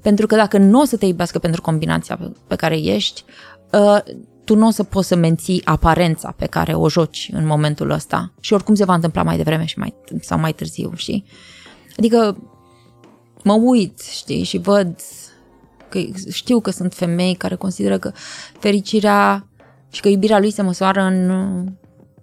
Pentru 0.00 0.26
că 0.26 0.36
dacă 0.36 0.58
nu 0.58 0.80
o 0.80 0.84
să 0.84 0.96
te 0.96 1.06
iubească 1.06 1.38
pentru 1.38 1.60
combinația 1.60 2.16
pe- 2.16 2.32
pe 2.46 2.56
care 2.56 2.78
ești, 2.78 3.24
uh, 3.72 3.98
tu 4.44 4.54
nu 4.54 4.66
o 4.66 4.70
să 4.70 4.82
poți 4.82 5.08
să 5.08 5.16
menții 5.16 5.62
aparența 5.64 6.34
pe 6.36 6.46
care 6.46 6.74
o 6.74 6.88
joci 6.88 7.30
în 7.32 7.46
momentul 7.46 7.90
ăsta. 7.90 8.32
Și 8.40 8.52
oricum 8.52 8.74
se 8.74 8.84
va 8.84 8.94
întâmpla 8.94 9.22
mai 9.22 9.36
devreme 9.36 9.64
și 9.64 9.78
mai, 9.78 9.94
sau 10.20 10.38
mai 10.38 10.52
târziu, 10.52 10.92
știi? 10.94 11.24
Adică 11.98 12.36
mă 13.44 13.52
uit, 13.52 14.00
știi, 14.00 14.42
și 14.42 14.58
văd 14.58 14.96
că 15.88 16.00
știu 16.30 16.60
că 16.60 16.70
sunt 16.70 16.94
femei 16.94 17.34
care 17.34 17.54
consideră 17.54 17.98
că 17.98 18.12
fericirea 18.58 19.46
și 19.90 20.00
că 20.00 20.08
iubirea 20.08 20.38
lui 20.38 20.50
se 20.50 20.62
măsoară 20.62 21.00
în, 21.00 21.30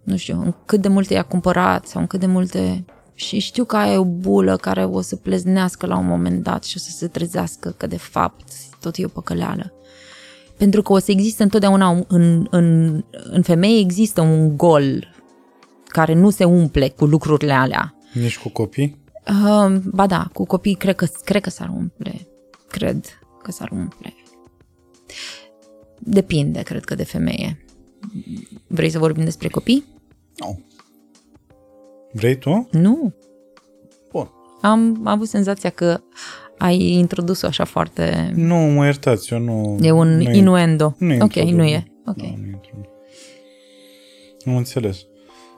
nu 0.09 0.17
știu, 0.17 0.41
în 0.41 0.53
cât 0.65 0.81
de 0.81 0.87
multe 0.87 1.13
i-a 1.13 1.23
cumpărat 1.23 1.87
sau 1.87 2.01
în 2.01 2.07
cât 2.07 2.19
de 2.19 2.25
multe... 2.25 2.85
Și 3.13 3.39
știu 3.39 3.63
că 3.63 3.77
aia 3.77 3.93
e 3.93 3.97
o 3.97 4.03
bulă 4.05 4.55
care 4.55 4.85
o 4.85 5.01
să 5.01 5.15
pleznească 5.15 5.85
la 5.85 5.97
un 5.97 6.05
moment 6.05 6.43
dat 6.43 6.63
și 6.63 6.73
o 6.77 6.79
să 6.79 6.89
se 6.91 7.07
trezească 7.07 7.73
că 7.77 7.87
de 7.87 7.97
fapt 7.97 8.51
tot 8.79 8.95
e 8.95 9.05
o 9.05 9.07
păcăleală. 9.07 9.73
Pentru 10.57 10.81
că 10.81 10.93
o 10.93 10.99
să 10.99 11.11
existe 11.11 11.43
întotdeauna 11.43 11.89
un- 11.89 12.05
în, 12.07 12.47
în, 12.49 13.01
în 13.23 13.41
femeie 13.41 13.79
există 13.79 14.21
un 14.21 14.57
gol 14.57 15.13
care 15.85 16.13
nu 16.13 16.29
se 16.29 16.43
umple 16.43 16.89
cu 16.89 17.05
lucrurile 17.05 17.53
alea. 17.53 17.95
Nici 18.13 18.37
cu 18.37 18.49
copii? 18.49 18.97
Uh, 19.27 19.75
ba 19.85 20.07
da, 20.07 20.29
cu 20.33 20.45
copii 20.45 20.75
cred 20.75 20.95
că, 20.95 21.07
cred 21.23 21.41
că 21.41 21.49
s-ar 21.49 21.69
umple. 21.69 22.27
Cred 22.67 23.05
că 23.43 23.51
s-ar 23.51 23.69
umple. 23.71 24.13
Depinde, 25.99 26.61
cred 26.61 26.83
că, 26.85 26.95
de 26.95 27.03
femeie. 27.03 27.65
Vrei 28.67 28.89
să 28.89 28.99
vorbim 28.99 29.23
despre 29.23 29.47
copii? 29.47 29.85
Nu. 30.39 30.59
Vrei 32.13 32.37
tu? 32.37 32.67
Nu. 32.71 33.13
Bun. 34.11 34.29
Am 34.61 35.01
avut 35.03 35.27
senzația 35.27 35.69
că 35.69 35.99
ai 36.57 36.91
introdus-o 36.91 37.47
așa 37.47 37.63
foarte... 37.63 38.31
Nu, 38.35 38.55
mă 38.55 38.83
iertați, 38.85 39.33
eu 39.33 39.39
nu... 39.39 39.77
E 39.81 39.91
un 39.91 40.17
nu 40.17 40.31
inuendo. 40.33 40.95
Nu 40.99 41.13
e 41.13 41.21
ok, 41.21 41.35
introdus. 41.35 41.57
nu 41.57 41.63
e. 41.63 41.83
Ok. 42.05 42.15
Nu, 42.17 42.23
nu 42.23 42.45
e 42.45 42.51
introdus. 42.53 42.87
Am 44.45 44.55
înțeles. 44.55 44.97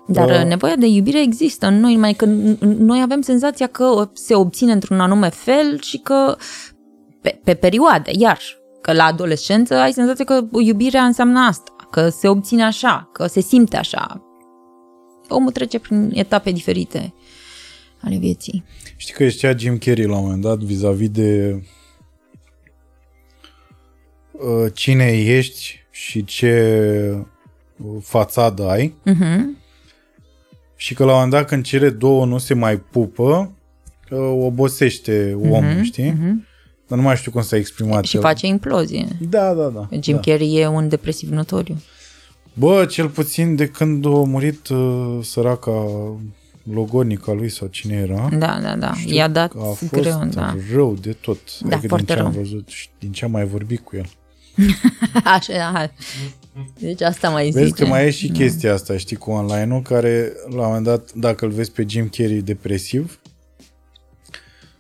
Dar 0.07 0.27
Da. 0.27 0.39
uh, 0.39 0.45
nevoia 0.45 0.75
de 0.75 0.85
iubire 0.85 1.21
există 1.21 1.67
în 1.67 1.79
noi, 1.79 1.93
numai 1.93 2.13
că 2.13 2.25
n- 2.25 2.55
n- 2.57 2.77
noi 2.77 3.01
avem 3.01 3.21
senzația 3.21 3.67
că 3.67 4.09
se 4.13 4.35
obține 4.35 4.71
într-un 4.71 4.99
anume 4.99 5.29
fel 5.29 5.79
și 5.81 5.97
că 5.97 6.35
pe, 7.21 7.39
pe 7.43 7.53
perioade, 7.53 8.11
iar 8.19 8.39
că 8.81 8.93
la 8.93 9.03
adolescență 9.03 9.75
ai 9.75 9.91
senzația 9.91 10.25
că 10.25 10.41
iubirea 10.59 11.03
înseamnă 11.03 11.39
asta, 11.39 11.75
că 11.91 12.09
se 12.09 12.27
obține 12.27 12.63
așa, 12.63 13.09
că 13.13 13.25
se 13.27 13.39
simte 13.39 13.77
așa. 13.77 14.21
Omul 15.31 15.51
trece 15.51 15.79
prin 15.79 16.11
etape 16.13 16.51
diferite 16.51 17.13
ale 18.01 18.17
vieții. 18.17 18.63
Știi 18.95 19.13
că 19.13 19.23
ieșea 19.23 19.57
Jim 19.57 19.77
Carrey 19.77 20.05
la 20.05 20.15
un 20.17 20.23
moment 20.23 20.41
dat 20.41 20.57
vis-a-vis 20.59 21.09
de 21.09 21.61
uh, 24.31 24.71
cine 24.73 25.05
ești 25.17 25.79
și 25.91 26.23
ce 26.23 27.15
uh, 27.77 27.97
fațadă 28.01 28.69
ai 28.69 28.95
Uh-huh. 29.09 29.59
și 30.75 30.93
că 30.93 31.03
la 31.03 31.09
un 31.09 31.15
moment 31.15 31.31
dat 31.33 31.47
când 31.47 31.63
cele 31.63 31.89
două 31.89 32.25
nu 32.25 32.37
se 32.37 32.53
mai 32.53 32.77
pupă, 32.79 33.51
uh, 34.09 34.17
obosește 34.19 35.33
omul, 35.41 35.61
Mhm, 35.73 35.83
știi? 35.83 36.09
mhm. 36.11 36.45
Dar 36.87 36.99
nu 36.99 37.05
mai 37.05 37.15
știu 37.15 37.31
cum 37.31 37.41
s-a 37.41 37.55
exprimat. 37.55 38.03
Și 38.05 38.15
el. 38.15 38.21
face 38.21 38.45
implozie. 38.47 39.07
Da, 39.29 39.53
da, 39.53 39.67
da. 39.67 39.89
Jim 40.01 40.15
da. 40.15 40.19
Carrey 40.21 40.55
e 40.55 40.67
un 40.67 40.89
depresiv 40.89 41.29
notoriu. 41.29 41.81
Bă, 42.53 42.85
cel 42.85 43.09
puțin 43.09 43.55
de 43.55 43.67
când 43.67 44.05
a 44.05 44.09
murit 44.09 44.67
uh, 44.67 45.19
săraca 45.23 45.71
logonica 46.73 47.31
lui 47.31 47.49
sau 47.49 47.67
cine 47.67 47.95
era. 47.95 48.29
Da, 48.37 48.59
da, 48.61 48.75
da. 48.75 48.93
știu 48.93 49.15
I-a 49.15 49.27
dat 49.27 49.51
că 49.51 49.57
a 49.59 49.63
fost 49.63 49.91
greu, 49.91 50.25
da. 50.33 50.55
rău 50.73 50.93
de 51.01 51.13
tot. 51.13 51.59
Da, 51.59 51.75
adică 51.75 51.87
foarte 51.87 52.05
din 52.05 52.15
ce 52.15 52.21
am 52.21 52.31
rău. 52.31 52.41
văzut 52.41 52.67
și 52.67 52.89
din 52.99 53.11
ce 53.11 53.25
am 53.25 53.31
mai 53.31 53.45
vorbit 53.45 53.79
cu 53.79 53.95
el. 53.95 54.09
Așa, 55.23 55.53
aha. 55.67 55.91
Deci 56.79 57.01
asta 57.01 57.29
mai 57.29 57.45
zice. 57.45 57.59
Vezi 57.59 57.73
că 57.73 57.85
mai 57.85 58.05
e 58.05 58.09
și 58.11 58.27
chestia 58.29 58.73
asta, 58.73 58.97
știi, 58.97 59.15
cu 59.15 59.31
online-ul, 59.31 59.81
care 59.81 60.31
la 60.49 60.59
un 60.61 60.65
moment 60.65 60.83
dat, 60.85 61.13
dacă 61.13 61.45
îl 61.45 61.51
vezi 61.51 61.71
pe 61.71 61.85
Jim 61.87 62.07
Carrey 62.07 62.41
depresiv, 62.41 63.19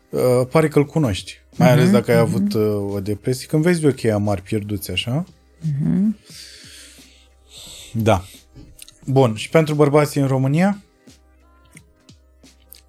uh, 0.09 0.19
pare 0.51 0.67
că 0.67 0.79
îl 0.79 0.85
cunoști. 0.85 1.39
Mai 1.55 1.69
Mhm, 1.69 1.77
ales 1.79 1.91
dacă 1.91 2.11
ai 2.11 2.17
avut 2.17 2.53
uh, 2.53 2.93
o 2.93 2.99
depresie. 2.99 3.47
Când 3.47 3.63
vezi 3.63 3.85
ochii 3.85 4.11
mari 4.11 4.41
pierduți 4.41 4.91
așa. 4.91 5.25
Mhm. 5.59 6.17
Da. 7.93 8.23
Bun. 9.05 9.35
Și 9.35 9.49
pentru 9.49 9.73
bărbații 9.75 10.21
în 10.21 10.27
România? 10.27 10.81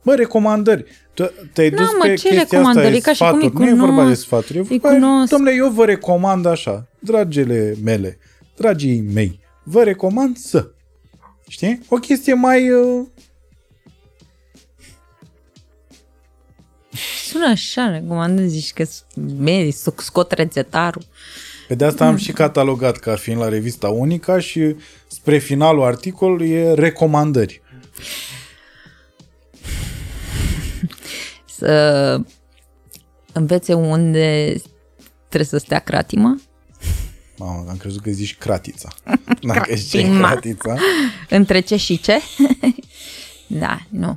Bă, 0.05 0.15
recomandări. 0.15 0.85
Tu 1.15 1.25
te-ai 1.53 1.71
Da, 1.71 1.77
dus 1.77 1.93
mă, 1.99 2.05
pe 2.05 2.15
ce 2.15 2.29
chestia 2.29 2.41
asta, 2.43 2.57
recomandări? 2.57 2.95
e 2.95 2.97
E 2.97 3.01
ca 3.01 3.13
și 3.13 3.19
cum 3.19 3.29
sfaturi. 3.29 3.53
îi 3.55 3.65
Nu 3.65 3.69
e 3.69 3.75
vorba 3.75 3.95
de 3.97 4.01
cunosc, 4.03 4.23
sfaturi. 4.23 4.59
E 4.59 4.61
îi 4.61 4.79
vorba, 4.79 4.89
cunosc. 4.99 5.31
domnule, 5.31 5.55
eu 5.55 5.71
vă 5.71 5.85
recomand 5.85 6.47
așa, 6.47 6.89
dragile 6.99 7.77
mele, 7.83 8.19
dragii 8.57 9.01
mei, 9.01 9.41
vă 9.65 9.83
recomand 9.83 10.37
să. 10.37 10.71
Știi? 11.49 11.81
O 11.89 11.97
chestie 11.97 12.35
mai... 12.35 12.71
Uh, 12.71 13.07
Sună 17.27 17.47
așa, 17.47 17.91
recomandă, 17.91 18.43
zici 18.43 18.73
că 18.73 18.85
meri, 19.39 19.71
să 19.71 19.93
scot 19.97 20.33
rețetarul. 20.33 21.03
Pe 21.73 21.79
de 21.79 21.85
asta 21.85 22.07
am 22.07 22.17
și 22.17 22.33
catalogat 22.33 22.97
ca 22.97 23.17
fiind 23.17 23.41
la 23.41 23.49
revista 23.49 23.89
Unica 23.89 24.39
și 24.39 24.77
spre 25.07 25.39
finalul 25.39 25.83
articolului 25.83 26.51
e 26.51 26.75
recomandări. 26.75 27.63
Să 31.45 32.21
învețe 33.33 33.73
unde 33.75 34.55
trebuie 35.29 35.49
să 35.49 35.59
stea 35.59 35.79
cratima. 35.79 36.41
Mamă, 37.37 37.65
am 37.69 37.77
crezut 37.77 38.03
că 38.03 38.11
zici 38.11 38.37
cratița. 38.37 38.89
Dacă 39.55 39.75
zici 39.75 40.01
Cratima. 40.01 40.31
cratița. 40.31 40.77
Între 41.29 41.61
ce 41.61 41.77
și 41.77 42.01
ce? 42.01 42.19
da, 43.63 43.79
nu. 43.89 44.17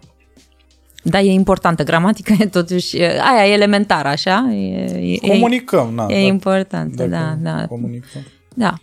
Da, 1.08 1.20
e 1.20 1.32
importantă. 1.32 1.84
Gramatica 1.84 2.36
e 2.40 2.46
totuși, 2.46 2.98
e- 2.98 3.20
aia 3.22 3.48
e 3.48 3.54
elementară, 3.54 4.08
așa? 4.08 4.50
E, 4.52 5.18
e, 5.22 5.28
Comunicăm, 5.28 5.94
na. 5.94 6.04
e 6.04 6.08
dacă- 6.08 6.20
importantă, 6.20 7.04
da, 7.08 7.18
dacă 7.18 7.38
da. 7.42 7.68
Comunicăm. 7.68 8.22
Da. 8.56 8.74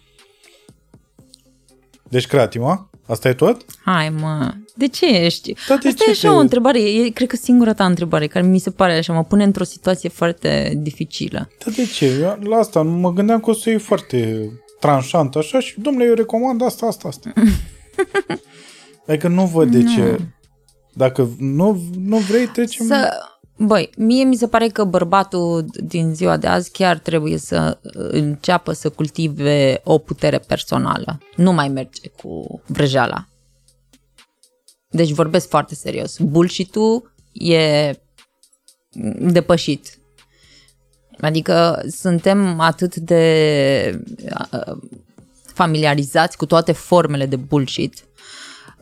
Deci 2.08 2.26
cratima, 2.26 2.86
Asta 3.06 3.28
e 3.28 3.32
tot? 3.34 3.64
Hai, 3.84 4.08
mă, 4.08 4.54
de 4.74 4.88
ce 4.88 5.06
ești? 5.06 5.54
Da, 5.68 5.76
de 5.76 5.88
Asta 5.88 6.02
ce 6.04 6.08
e 6.08 6.12
așa 6.12 6.28
te- 6.28 6.34
o 6.34 6.38
întrebare, 6.38 6.80
e, 6.80 7.08
cred 7.08 7.28
că 7.28 7.36
singura 7.36 7.72
ta 7.74 7.84
întrebare, 7.84 8.26
care 8.26 8.46
mi 8.46 8.58
se 8.58 8.70
pare 8.70 8.96
așa, 8.96 9.12
mă 9.12 9.24
pune 9.24 9.44
într-o 9.44 9.64
situație 9.64 10.08
foarte 10.08 10.72
dificilă. 10.76 11.48
Da, 11.64 11.70
de 11.76 11.84
ce? 11.84 12.06
Eu 12.06 12.38
la 12.42 12.56
asta 12.56 12.82
mă 12.82 13.12
gândeam 13.12 13.40
că 13.40 13.50
o 13.50 13.52
să 13.52 13.70
iei 13.70 13.78
foarte 13.78 14.50
tranșant 14.80 15.34
așa 15.36 15.60
și, 15.60 15.80
domnule, 15.80 16.04
eu 16.06 16.14
recomand 16.14 16.62
asta, 16.62 16.86
asta, 16.86 17.08
asta. 17.08 17.32
adică 19.08 19.28
nu 19.28 19.46
văd 19.46 19.70
de 19.70 19.82
ce. 19.82 20.18
Dacă 20.92 21.30
nu, 21.38 21.82
nu 21.98 22.16
vrei, 22.16 22.46
trecem... 22.46 22.86
Să, 22.86 23.10
băi, 23.56 23.90
mie 23.96 24.24
mi 24.24 24.36
se 24.36 24.48
pare 24.48 24.68
că 24.68 24.84
bărbatul 24.84 25.64
din 25.84 26.14
ziua 26.14 26.36
de 26.36 26.46
azi 26.46 26.70
chiar 26.70 26.98
trebuie 26.98 27.38
să 27.38 27.78
înceapă 27.92 28.72
să 28.72 28.90
cultive 28.90 29.80
o 29.84 29.98
putere 29.98 30.38
personală. 30.38 31.18
Nu 31.36 31.52
mai 31.52 31.68
merge 31.68 32.08
cu 32.08 32.62
vrăjeala. 32.66 33.26
Deci 34.90 35.10
vorbesc 35.10 35.48
foarte 35.48 35.74
serios. 35.74 36.18
Bullshit-ul 36.18 37.12
e 37.32 37.92
depășit. 39.18 39.98
Adică 41.20 41.82
suntem 41.88 42.60
atât 42.60 42.96
de 42.96 44.02
uh, 44.52 44.76
familiarizați 45.54 46.36
cu 46.36 46.46
toate 46.46 46.72
formele 46.72 47.26
de 47.26 47.36
bullshit 47.36 48.04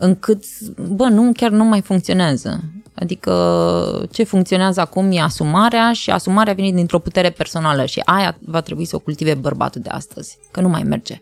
încât, 0.01 0.45
bă, 0.89 1.09
nu, 1.09 1.33
chiar 1.33 1.51
nu 1.51 1.65
mai 1.65 1.81
funcționează. 1.81 2.61
Adică 2.95 4.09
ce 4.11 4.23
funcționează 4.23 4.81
acum 4.81 5.11
e 5.13 5.21
asumarea 5.21 5.93
și 5.93 6.11
asumarea 6.11 6.53
vine 6.53 6.71
dintr-o 6.71 6.99
putere 6.99 7.31
personală 7.31 7.85
și 7.85 8.01
aia 8.05 8.39
va 8.41 8.61
trebui 8.61 8.85
să 8.85 8.97
o 8.97 8.99
cultive 8.99 9.35
bărbatul 9.35 9.81
de 9.81 9.89
astăzi, 9.89 10.39
că 10.51 10.61
nu 10.61 10.69
mai 10.69 10.83
merge. 10.83 11.19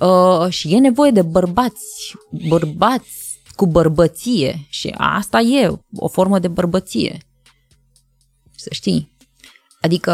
Uh, 0.00 0.48
și 0.48 0.74
e 0.74 0.78
nevoie 0.78 1.10
de 1.10 1.22
bărbați, 1.22 2.14
bărbați 2.48 3.40
cu 3.54 3.66
bărbăție 3.66 4.66
și 4.68 4.94
asta 4.96 5.40
e 5.40 5.80
o 5.96 6.08
formă 6.08 6.38
de 6.38 6.48
bărbăție. 6.48 7.18
Să 8.56 8.68
știi. 8.72 9.16
Adică 9.80 10.12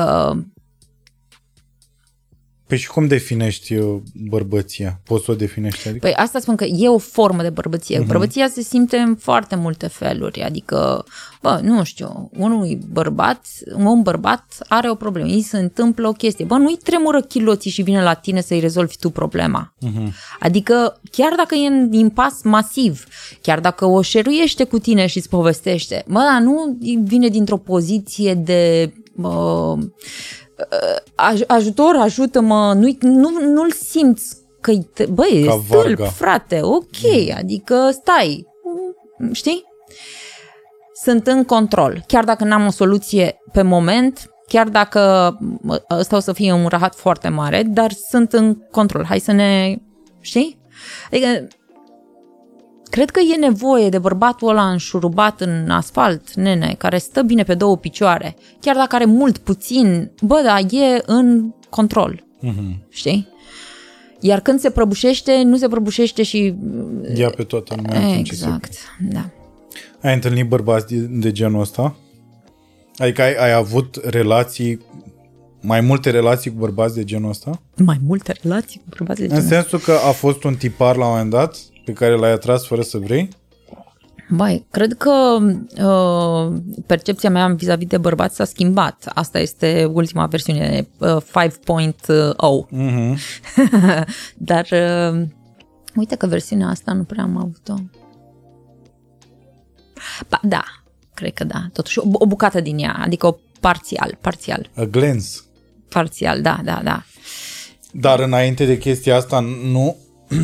Păi 2.66 2.78
și 2.78 2.88
cum 2.88 3.06
definești 3.06 3.74
uh, 3.74 4.00
bărbăția? 4.28 5.00
Poți 5.04 5.24
să 5.24 5.30
o 5.30 5.34
definești? 5.34 5.88
Adică? 5.88 6.06
Păi 6.06 6.14
asta 6.14 6.38
spun 6.38 6.56
că 6.56 6.64
e 6.64 6.88
o 6.88 6.98
formă 6.98 7.42
de 7.42 7.50
bărbăție. 7.50 8.02
Uh-huh. 8.02 8.06
Bărbăția 8.06 8.48
se 8.48 8.60
simte 8.60 8.96
în 8.96 9.16
foarte 9.16 9.56
multe 9.56 9.86
feluri. 9.86 10.42
Adică, 10.42 11.04
bă, 11.42 11.60
nu 11.62 11.84
știu, 11.84 12.30
unui 12.36 12.78
bărbat, 12.92 13.46
un 13.76 14.02
bărbat 14.02 14.44
are 14.68 14.90
o 14.90 14.94
problemă, 14.94 15.28
îi 15.28 15.42
se 15.42 15.58
întâmplă 15.58 16.08
o 16.08 16.12
chestie. 16.12 16.44
Bă, 16.44 16.56
nu-i 16.56 16.78
tremură 16.82 17.20
chiloții 17.20 17.70
și 17.70 17.82
vine 17.82 18.02
la 18.02 18.14
tine 18.14 18.40
să-i 18.40 18.60
rezolvi 18.60 18.96
tu 18.96 19.10
problema. 19.10 19.74
Uh-huh. 19.86 20.08
Adică, 20.40 21.00
chiar 21.10 21.32
dacă 21.36 21.54
e 21.54 21.66
în 21.66 21.92
impas 21.92 22.42
masiv, 22.42 23.04
chiar 23.42 23.60
dacă 23.60 23.84
o 23.84 24.02
șeruiește 24.02 24.64
cu 24.64 24.78
tine 24.78 25.06
și 25.06 25.16
îți 25.16 25.28
povestește, 25.28 26.04
bă, 26.08 26.18
dar 26.32 26.40
nu 26.40 26.78
vine 27.04 27.28
dintr-o 27.28 27.56
poziție 27.56 28.34
de... 28.34 28.92
Bă, 29.14 29.74
aj- 31.14 31.46
ajutor, 31.46 31.96
ajută-mă, 31.96 32.72
nu, 32.74 32.96
nu, 33.00 33.30
nu-l 33.40 33.70
simți 33.72 34.36
că 34.60 34.72
băi, 35.10 35.42
e 35.42 35.46
Ca 35.46 35.60
stâlp, 35.66 35.82
varga. 35.82 36.04
frate, 36.04 36.60
ok, 36.62 37.30
adică 37.36 37.90
stai, 37.92 38.46
știi? 39.32 39.64
Sunt 41.02 41.26
în 41.26 41.44
control, 41.44 42.04
chiar 42.06 42.24
dacă 42.24 42.44
n-am 42.44 42.66
o 42.66 42.70
soluție 42.70 43.36
pe 43.52 43.62
moment, 43.62 44.30
chiar 44.48 44.68
dacă 44.68 45.36
mă, 45.60 45.82
ăsta 45.90 46.16
o 46.16 46.20
să 46.20 46.32
fie 46.32 46.52
un 46.52 46.66
rahat 46.66 46.94
foarte 46.94 47.28
mare, 47.28 47.62
dar 47.62 47.90
sunt 48.10 48.32
în 48.32 48.56
control, 48.70 49.04
hai 49.04 49.18
să 49.18 49.32
ne, 49.32 49.76
știi? 50.20 50.58
Adică, 51.10 51.46
cred 52.90 53.10
că 53.10 53.20
e 53.32 53.36
nevoie 53.36 53.88
de 53.88 53.98
bărbatul 53.98 54.48
ăla 54.48 54.70
înșurubat 54.70 55.40
în 55.40 55.70
asfalt, 55.70 56.34
nene, 56.34 56.74
care 56.78 56.98
stă 56.98 57.22
bine 57.22 57.42
pe 57.42 57.54
două 57.54 57.76
picioare, 57.76 58.36
chiar 58.60 58.76
dacă 58.76 58.94
are 58.94 59.04
mult, 59.04 59.38
puțin, 59.38 60.10
bă, 60.22 60.40
da, 60.44 60.58
e 60.76 61.02
în 61.06 61.52
control, 61.70 62.24
Mhm. 62.40 62.82
știi? 62.88 63.28
Iar 64.20 64.40
când 64.40 64.60
se 64.60 64.70
prăbușește, 64.70 65.42
nu 65.42 65.56
se 65.56 65.68
prăbușește 65.68 66.22
și... 66.22 66.54
Ia 67.14 67.30
pe 67.30 67.42
toată 67.42 67.74
lumea. 67.76 67.98
atunci 68.08 68.28
se- 68.28 68.34
Exact, 68.34 68.72
da. 69.10 69.30
Ai 70.02 70.14
întâlnit 70.14 70.48
bărbați 70.48 70.94
de, 70.94 70.96
de 70.96 71.32
genul 71.32 71.60
ăsta? 71.60 71.96
Adică 72.96 73.22
ai, 73.22 73.34
ai 73.34 73.52
avut 73.52 73.98
relații, 74.04 74.80
mai 75.60 75.80
multe 75.80 76.10
relații 76.10 76.50
cu 76.50 76.56
bărbați 76.58 76.94
de 76.94 77.04
genul 77.04 77.28
ăsta? 77.30 77.62
Mai 77.76 78.00
multe 78.06 78.34
relații 78.42 78.78
cu 78.80 78.86
bărbați 78.98 79.18
de 79.20 79.26
În 79.26 79.30
genul. 79.34 79.48
sensul 79.48 79.78
că 79.78 79.92
a 79.92 80.10
fost 80.10 80.44
un 80.44 80.54
tipar 80.54 80.96
la 80.96 81.04
un 81.04 81.10
moment 81.10 81.30
dat 81.30 81.56
pe 81.86 81.92
care 81.92 82.14
l-ai 82.14 82.32
atras 82.32 82.66
fără 82.66 82.82
să 82.82 82.98
vrei? 82.98 83.28
Bai, 84.28 84.66
cred 84.70 84.96
că 84.96 85.38
uh, 85.84 86.56
percepția 86.86 87.30
mea 87.30 87.48
vis-a-vis 87.48 87.86
de 87.86 87.98
bărbați 87.98 88.36
s-a 88.36 88.44
schimbat. 88.44 89.10
Asta 89.14 89.38
este 89.38 89.90
ultima 89.92 90.26
versiune 90.26 90.88
uh, 90.98 91.16
5.0. 91.66 92.68
Mhm. 92.68 93.18
Dar 94.50 94.68
uh, 94.72 95.22
uite 95.96 96.16
că 96.16 96.26
versiunea 96.26 96.68
asta 96.68 96.92
nu 96.92 97.02
prea 97.02 97.22
am 97.22 97.36
avut-o. 97.36 97.74
Ba, 100.28 100.40
da, 100.42 100.64
cred 101.14 101.32
că 101.32 101.44
da. 101.44 101.66
Totuși, 101.72 101.98
o, 101.98 102.02
o 102.12 102.26
bucată 102.26 102.60
din 102.60 102.78
ea, 102.78 102.96
adică 103.00 103.26
o 103.26 103.36
parțial, 103.60 104.18
parțial, 104.20 104.70
A 104.74 104.82
glance. 104.84 105.26
parțial, 105.88 106.40
da, 106.42 106.60
da, 106.64 106.80
da. 106.84 107.04
Dar 107.92 108.20
înainte 108.20 108.64
de 108.64 108.78
chestia 108.78 109.16
asta, 109.16 109.40
nu... 109.64 109.96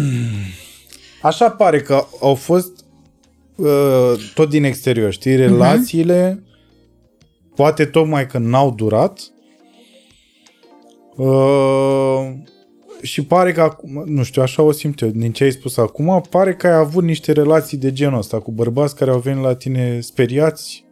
Așa 1.23 1.51
pare 1.51 1.81
că 1.81 2.05
au 2.20 2.35
fost 2.35 2.85
uh, 3.57 4.12
tot 4.35 4.49
din 4.49 4.65
exterior, 4.65 5.12
știi? 5.12 5.36
Relațiile, 5.36 6.43
poate 7.55 7.85
tocmai 7.85 8.27
că 8.27 8.39
n-au 8.39 8.70
durat 8.70 9.20
uh, 11.16 12.32
și 13.03 13.24
pare 13.24 13.53
că 13.53 13.61
acum, 13.61 14.03
nu 14.07 14.23
știu, 14.23 14.43
așa 14.43 14.62
o 14.62 14.73
simt 14.73 15.01
eu, 15.01 15.09
din 15.09 15.32
ce 15.32 15.44
ai 15.44 15.53
spus 15.53 15.77
acum, 15.77 16.23
pare 16.31 16.55
că 16.55 16.66
ai 16.66 16.77
avut 16.77 17.05
niște 17.05 17.32
relații 17.32 17.78
de 17.78 17.93
genul 17.93 18.19
ăsta 18.19 18.40
cu 18.40 18.51
bărbați 18.51 18.97
care 18.97 19.11
au 19.11 19.19
venit 19.19 19.43
la 19.43 19.55
tine 19.55 20.01
speriați, 20.01 20.85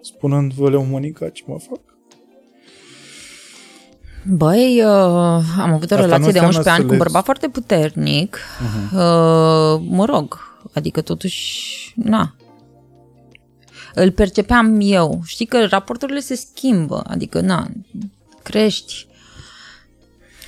spunând, 0.00 0.52
vă 0.52 0.70
leu 0.70 0.84
Monica, 0.84 1.28
ce 1.28 1.42
mă 1.46 1.58
fac? 1.58 1.95
Băi, 4.28 4.82
uh, 4.82 4.84
am 5.58 5.72
avut 5.72 5.90
o 5.90 5.94
Asta 5.94 5.96
nu 5.96 6.02
relație 6.02 6.32
de 6.32 6.38
înseamnă 6.38 6.46
11 6.46 6.68
ani 6.68 6.76
să 6.78 6.82
cu 6.82 6.86
le- 6.86 6.92
un 6.92 6.98
bărbat 6.98 7.24
foarte 7.24 7.48
puternic. 7.48 8.36
Uh-huh. 8.36 8.92
Uh, 8.92 9.86
mă 9.88 10.04
rog, 10.04 10.38
adică 10.72 11.00
totuși, 11.00 11.92
na. 11.96 12.34
Îl 13.94 14.10
percepeam 14.10 14.78
eu. 14.80 15.22
Știi 15.24 15.46
că 15.46 15.66
raporturile 15.66 16.20
se 16.20 16.34
schimbă, 16.34 17.02
adică, 17.06 17.40
na, 17.40 17.68
crești. 18.42 19.06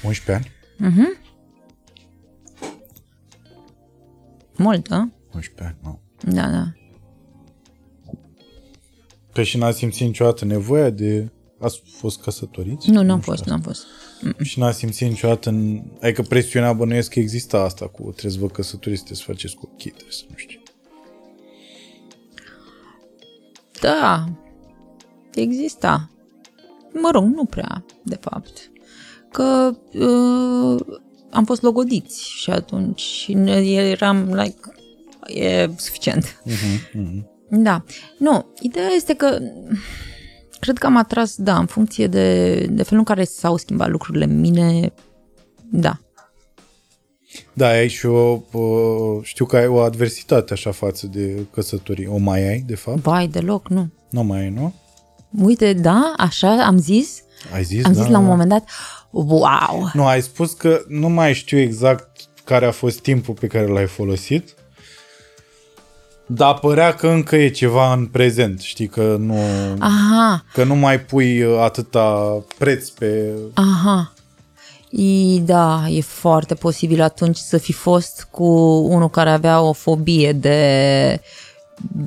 11 0.05 0.51
ani? 0.79 1.17
Mult, 4.57 4.89
da? 4.89 5.09
11 5.35 5.65
ani, 5.65 5.77
nu. 5.83 6.01
Da, 6.35 6.49
da. 6.51 6.65
Că 9.33 9.43
și 9.43 9.57
n-ați 9.59 9.79
simțit 9.79 10.07
niciodată 10.07 10.45
nevoia 10.45 10.91
de... 10.91 11.29
Ați 11.61 11.81
fost 11.99 12.21
căsătoriți? 12.21 12.91
Nu, 12.91 13.03
n-am 13.03 13.21
știu 13.21 13.33
fost, 13.33 13.41
asta. 13.41 13.51
n-am 13.51 13.61
fost. 13.61 13.85
Și 14.43 14.59
n-ați 14.59 14.79
simțit 14.79 15.09
niciodată 15.09 15.49
în... 15.49 15.83
Adică 16.01 16.23
presiunea 16.23 16.73
bănuiesc 16.73 17.13
că 17.13 17.19
exista 17.19 17.59
asta 17.59 17.87
cu 17.87 18.03
trebuie 18.03 18.33
să 18.33 18.39
vă 18.39 18.47
căsătoriți, 18.47 19.03
trebuie 19.05 19.25
să 19.25 19.33
faceți 19.33 19.55
copii, 19.55 19.91
trebuie 19.91 20.13
să 20.13 20.23
nu 20.29 20.35
știu. 20.37 20.61
Da, 23.81 24.25
exista. 25.35 26.11
Mă 26.93 27.11
rog, 27.13 27.25
nu 27.25 27.45
prea, 27.45 27.85
de 28.03 28.19
fapt. 28.21 28.71
Că 29.33 29.77
uh, 29.93 30.99
am 31.31 31.45
fost 31.45 31.63
logodiți 31.63 32.31
și 32.31 32.51
atunci 32.51 33.27
ne- 33.29 33.65
eram 33.91 34.33
like, 34.35 34.61
e 35.27 35.69
suficient. 35.77 36.43
Uh-huh, 36.47 36.91
uh-huh. 36.95 37.23
Da. 37.51 37.85
Nu, 38.19 38.47
ideea 38.61 38.89
este 38.89 39.15
că 39.15 39.39
cred 40.61 40.79
că 40.79 40.87
am 40.87 40.97
atras, 40.97 41.35
da, 41.37 41.59
în 41.59 41.67
funcție 41.67 42.07
de, 42.07 42.55
de 42.71 42.83
felul 42.83 42.99
în 42.99 43.15
care 43.15 43.25
s-au 43.25 43.57
schimbat 43.57 43.89
lucrurile 43.89 44.25
în 44.25 44.41
mine, 44.41 44.93
da. 45.71 45.99
Da, 47.53 47.69
ai 47.69 47.89
și 47.89 48.07
o... 48.07 48.41
o- 48.53 49.23
Știu 49.23 49.45
că 49.45 49.57
ai 49.57 49.67
o 49.67 49.79
adversitate 49.81 50.53
așa 50.53 50.71
față 50.71 51.07
de 51.07 51.47
căsătorie. 51.53 52.07
O 52.09 52.17
mai 52.17 52.49
ai, 52.49 52.65
de 52.67 52.75
fapt? 52.75 52.99
Vai, 52.99 53.27
deloc, 53.29 53.69
nu. 53.69 53.89
Nu 54.11 54.23
mai 54.23 54.41
ai, 54.41 54.51
nu? 54.51 54.75
Uite, 55.43 55.73
da, 55.73 56.15
așa 56.17 56.65
am 56.67 56.79
zis, 56.79 57.23
Ai 57.55 57.63
zis, 57.65 57.85
am 57.85 57.93
da, 57.93 58.01
zis 58.03 58.11
la 58.11 58.19
un 58.19 58.25
da. 58.25 58.31
moment 58.31 58.49
dat, 58.49 58.65
wow, 59.11 59.91
Nu, 59.93 60.07
ai 60.07 60.23
spus 60.23 60.53
că 60.53 60.81
nu 60.89 61.09
mai 61.09 61.35
știu 61.35 61.59
exact 61.59 62.11
care 62.45 62.67
a 62.67 62.71
fost 62.71 63.01
timpul 63.01 63.35
pe 63.35 63.47
care 63.47 63.67
l-ai 63.67 63.87
folosit, 63.87 64.55
dar 66.31 66.55
părea 66.55 66.95
că 66.95 67.09
încă 67.09 67.37
e 67.37 67.49
ceva 67.49 67.93
în 67.93 68.07
prezent, 68.07 68.61
știi, 68.61 68.87
că 68.87 69.17
nu, 69.19 69.39
aha, 69.79 70.45
că 70.53 70.65
nu 70.65 70.75
mai 70.75 71.01
pui 71.01 71.43
uh, 71.43 71.59
atâta 71.61 72.43
preț 72.59 72.89
pe... 72.89 73.31
aha. 73.55 74.13
I, 74.91 75.41
da, 75.45 75.85
e 75.89 76.01
foarte 76.01 76.55
posibil 76.55 77.03
atunci 77.03 77.37
să 77.37 77.59
fi 77.59 77.73
fost 77.73 78.29
cu 78.31 78.47
unul 78.89 79.11
care 79.11 79.31
avea 79.31 79.61
o 79.61 79.73
fobie 79.73 80.33
de 80.33 81.21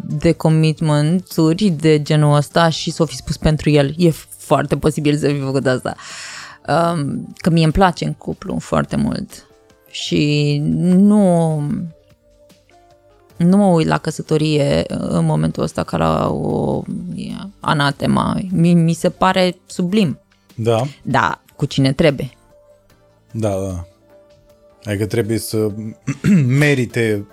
de 0.06 0.32
commitment-uri 0.32 1.70
de 1.70 2.02
genul 2.02 2.36
ăsta 2.36 2.70
și 2.70 2.92
s-o 2.92 3.06
fi 3.06 3.16
spus 3.16 3.38
pentru 3.38 3.70
el. 3.70 3.94
E 3.98 4.12
foarte 4.38 4.78
posibil 4.78 5.18
să 5.18 5.28
fi 5.28 5.40
făcut 5.40 5.66
asta. 5.66 5.96
Um, 6.68 7.34
că 7.38 7.50
mie 7.50 7.64
îmi 7.64 7.74
place 7.74 8.06
în 8.06 8.14
cuplu 8.14 8.60
foarte 8.60 8.96
mult 8.96 9.46
și 9.90 10.58
nu 10.82 11.64
nu 13.44 13.58
mă 13.58 13.66
uit 13.66 13.88
la 13.88 13.98
căsătorie 13.98 14.84
în 14.88 15.26
momentul 15.26 15.64
ăsta 15.64 15.84
ca 15.84 15.98
la 15.98 16.30
o 16.30 16.84
anatema. 17.60 18.40
Mi, 18.52 18.74
mi 18.74 18.94
se 18.94 19.10
pare 19.10 19.56
sublim. 19.66 20.20
Da. 20.56 20.82
Da, 21.02 21.42
cu 21.56 21.66
cine 21.66 21.94
trebuie. 21.94 22.30
Da, 23.32 23.50
da. 23.50 23.86
Adică 24.84 25.06
trebuie 25.06 25.38
să 25.38 25.72
merite 26.64 27.26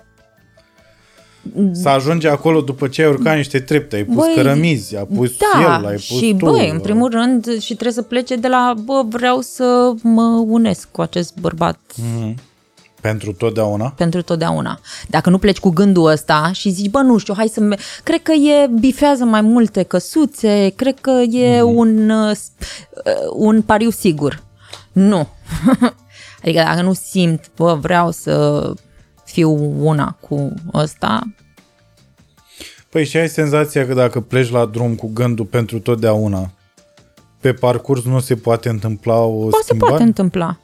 să 1.71 1.89
ajungi 1.89 2.27
acolo 2.27 2.61
după 2.61 2.87
ce 2.87 3.01
ai 3.01 3.09
urcat 3.09 3.35
niște 3.35 3.59
trepte, 3.59 3.95
ai 3.95 4.03
pus 4.03 4.15
băi, 4.15 4.33
cărămizi, 4.35 4.97
ai 4.97 5.05
pus 5.15 5.31
da, 5.37 5.61
el, 5.61 5.85
ai 5.85 5.93
pus 5.93 6.03
și 6.03 6.35
tu. 6.37 6.45
băi, 6.45 6.69
în 6.69 6.79
primul 6.79 7.09
rând 7.09 7.59
și 7.59 7.73
trebuie 7.73 7.93
să 7.93 8.01
plece 8.01 8.35
de 8.35 8.47
la, 8.47 8.73
bă, 8.83 9.03
vreau 9.09 9.41
să 9.41 9.93
mă 10.01 10.43
unesc 10.47 10.87
cu 10.91 11.01
acest 11.01 11.33
bărbat. 11.39 11.79
Mm-hmm. 11.93 12.33
Pentru 13.01 13.33
totdeauna? 13.33 13.93
Pentru 13.97 14.21
totdeauna. 14.21 14.79
Dacă 15.07 15.29
nu 15.29 15.37
pleci 15.37 15.59
cu 15.59 15.69
gândul 15.69 16.05
ăsta 16.05 16.51
și 16.53 16.69
zici, 16.69 16.89
bă, 16.89 16.99
nu 16.99 17.17
știu, 17.17 17.33
hai 17.37 17.47
să... 17.47 17.59
Me- 17.59 17.79
cred 18.03 18.21
că 18.21 18.31
e, 18.31 18.69
bifează 18.79 19.23
mai 19.23 19.41
multe 19.41 19.83
căsuțe, 19.83 20.73
cred 20.75 20.99
că 20.99 21.11
e 21.31 21.61
mm. 21.61 21.75
un, 21.75 22.09
uh, 22.09 22.35
un 23.33 23.61
pariu 23.61 23.89
sigur. 23.89 24.43
Nu. 24.91 25.27
adică 26.43 26.63
dacă 26.63 26.81
nu 26.81 26.93
simt, 26.93 27.51
bă, 27.55 27.73
vreau 27.73 28.11
să 28.11 28.63
fiu 29.23 29.75
una 29.85 30.17
cu 30.19 30.53
ăsta. 30.73 31.21
Păi 32.89 33.05
și 33.05 33.17
ai 33.17 33.29
senzația 33.29 33.87
că 33.87 33.93
dacă 33.93 34.19
pleci 34.19 34.51
la 34.51 34.65
drum 34.65 34.95
cu 34.95 35.09
gândul 35.13 35.45
pentru 35.45 35.79
totdeauna, 35.79 36.51
pe 37.39 37.53
parcurs 37.53 38.03
nu 38.03 38.19
se 38.19 38.35
poate 38.35 38.69
întâmpla 38.69 39.19
o 39.19 39.47
ba, 39.47 39.57
schimbare? 39.61 39.61
se 39.63 39.75
poate 39.75 40.03
întâmpla. 40.03 40.59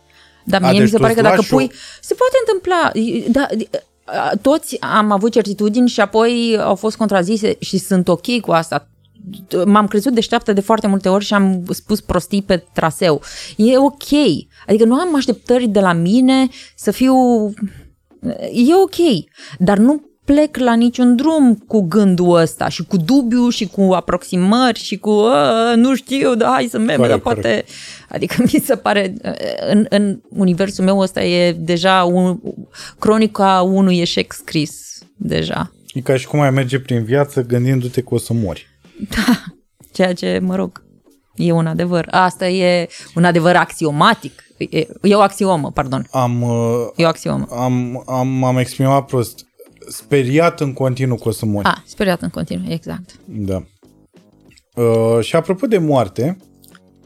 Dar 0.46 0.62
mie 0.62 0.70
A, 0.70 0.74
deci 0.74 0.82
mi 0.82 0.88
se 0.88 0.98
pare 0.98 1.14
că 1.14 1.22
dacă 1.22 1.42
pui... 1.50 1.64
O... 1.64 1.76
Se 2.02 2.14
poate 2.14 2.36
întâmpla. 2.46 2.92
Da, 3.32 3.48
toți 4.42 4.80
am 4.80 5.12
avut 5.12 5.32
certitudini 5.32 5.90
și 5.90 6.02
apoi 6.02 6.58
au 6.60 6.76
fost 6.76 6.98
contrazise 6.98 7.56
și 7.60 7.78
sunt 7.78 8.08
ok 8.08 8.40
cu 8.40 8.52
asta. 8.52 8.90
M-am 9.66 9.88
crezut 9.88 10.14
deșteaptă 10.14 10.54
de 10.54 10.62
foarte 10.62 10.88
multe 10.88 11.10
ori 11.10 11.26
și 11.26 11.34
am 11.34 11.64
spus 11.70 12.02
prostii 12.02 12.42
pe 12.42 12.64
traseu. 12.74 13.22
E 13.56 13.78
ok. 13.78 14.12
Adică 14.68 14.86
nu 14.86 14.96
am 14.96 15.16
așteptări 15.16 15.68
de 15.68 15.80
la 15.80 15.94
mine 15.94 16.48
să 16.76 16.92
fiu 16.92 17.16
e 18.52 18.76
ok, 18.84 19.26
dar 19.60 19.78
nu 19.78 20.04
plec 20.26 20.58
la 20.58 20.74
niciun 20.74 21.16
drum 21.16 21.56
cu 21.68 21.82
gândul 21.82 22.36
ăsta 22.36 22.70
și 22.70 22.84
cu 22.84 22.98
dubiu 22.98 23.50
și 23.50 23.68
cu 23.68 23.82
aproximări 23.82 24.80
și 24.80 24.98
cu 24.98 25.28
nu 25.76 25.96
știu, 25.96 26.36
da, 26.36 26.50
hai 26.52 26.68
să 26.70 26.78
merg, 26.78 27.08
dar 27.08 27.18
poate... 27.18 27.42
Corect. 27.42 27.70
Adică 28.10 28.36
mi 28.40 28.62
se 28.64 28.76
pare, 28.76 29.14
în, 29.70 29.86
în 29.90 30.20
universul 30.30 30.84
meu 30.84 31.00
ăsta 31.00 31.24
e 31.24 31.52
deja 31.52 32.04
un, 32.04 32.40
cronica 33.00 33.62
unui 33.62 34.00
eșec 34.00 34.34
scris, 34.34 35.00
deja. 35.18 35.72
E 35.94 36.02
ca 36.02 36.18
și 36.18 36.28
cum 36.28 36.40
ai 36.40 36.52
merge 36.52 36.80
prin 36.80 37.04
viață 37.04 37.42
gândindu-te 37.42 38.02
că 38.02 38.14
o 38.14 38.18
să 38.18 38.34
mori. 38.34 38.68
Da, 39.10 39.44
ceea 39.94 40.14
ce, 40.14 40.40
mă 40.42 40.56
rog, 40.56 40.84
e 41.36 41.52
un 41.52 41.68
adevăr. 41.68 42.08
Asta 42.12 42.48
e 42.48 42.88
un 43.16 43.24
adevăr 43.24 43.56
axiomatic 43.56 44.46
E, 44.58 44.88
e 45.02 45.16
o 45.16 45.22
axiomă, 45.22 45.72
pardon. 45.72 46.08
Am, 46.12 46.42
e 46.96 47.04
o 47.04 47.08
axiomă. 47.08 47.48
Am, 47.52 48.04
am, 48.08 48.44
am 48.44 48.58
exprimat 48.58 49.06
prost. 49.06 49.46
Speriat 49.88 50.60
în 50.60 50.74
continuu 50.74 51.18
că 51.18 51.28
o 51.28 51.32
să 51.32 51.46
mori. 51.46 51.66
A, 51.68 51.84
speriat 51.86 52.22
în 52.22 52.30
continuu, 52.30 52.72
exact. 52.72 53.20
Da. 53.26 53.64
Uh, 54.76 55.24
și 55.24 55.36
apropo 55.36 55.68
de 55.68 55.78
moarte, 55.78 56.38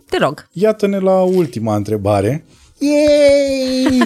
te 0.10 0.18
rog. 0.18 0.48
Iată-ne 0.52 1.00
la 1.00 1.22
ultima 1.22 1.76
întrebare. 1.76 2.46
Yay! 2.80 4.02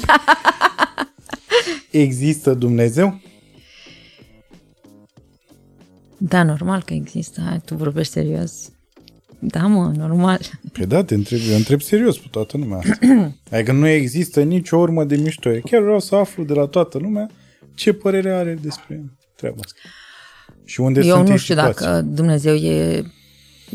Există 2.06 2.54
Dumnezeu? 2.54 3.22
Da, 6.18 6.44
normal 6.44 6.84
că 6.84 6.94
există. 6.94 7.41
Hai, 7.45 7.62
tu 7.66 7.76
vorbești 7.76 8.14
serios. 8.14 8.72
Da, 9.40 9.68
mă, 9.68 9.91
normal. 9.98 10.40
Păi 10.72 10.86
da, 10.86 11.04
te 11.04 11.14
întreb, 11.14 11.40
eu 11.50 11.56
întreb 11.56 11.82
serios 11.82 12.18
pe 12.18 12.28
toată 12.32 12.58
lumea 12.58 12.78
asta. 12.78 12.98
adică 13.52 13.72
nu 13.72 13.88
există 13.88 14.44
nicio 14.44 14.78
urmă 14.78 15.04
de 15.04 15.16
mișto. 15.16 15.50
Chiar 15.50 15.82
vreau 15.82 16.00
să 16.00 16.16
aflu 16.16 16.44
de 16.44 16.54
la 16.54 16.66
toată 16.66 16.98
lumea 16.98 17.30
ce 17.74 17.94
părere 17.94 18.32
are 18.32 18.58
despre 18.62 19.04
treaba 19.36 19.58
asta. 19.64 19.80
Și 20.66 20.80
unde 20.80 21.00
eu 21.00 21.16
sunt 21.16 21.30
nu 21.30 21.38
știu 21.38 21.56
situații. 21.56 21.86
dacă 21.86 22.02
Dumnezeu 22.02 22.56
e 22.56 23.04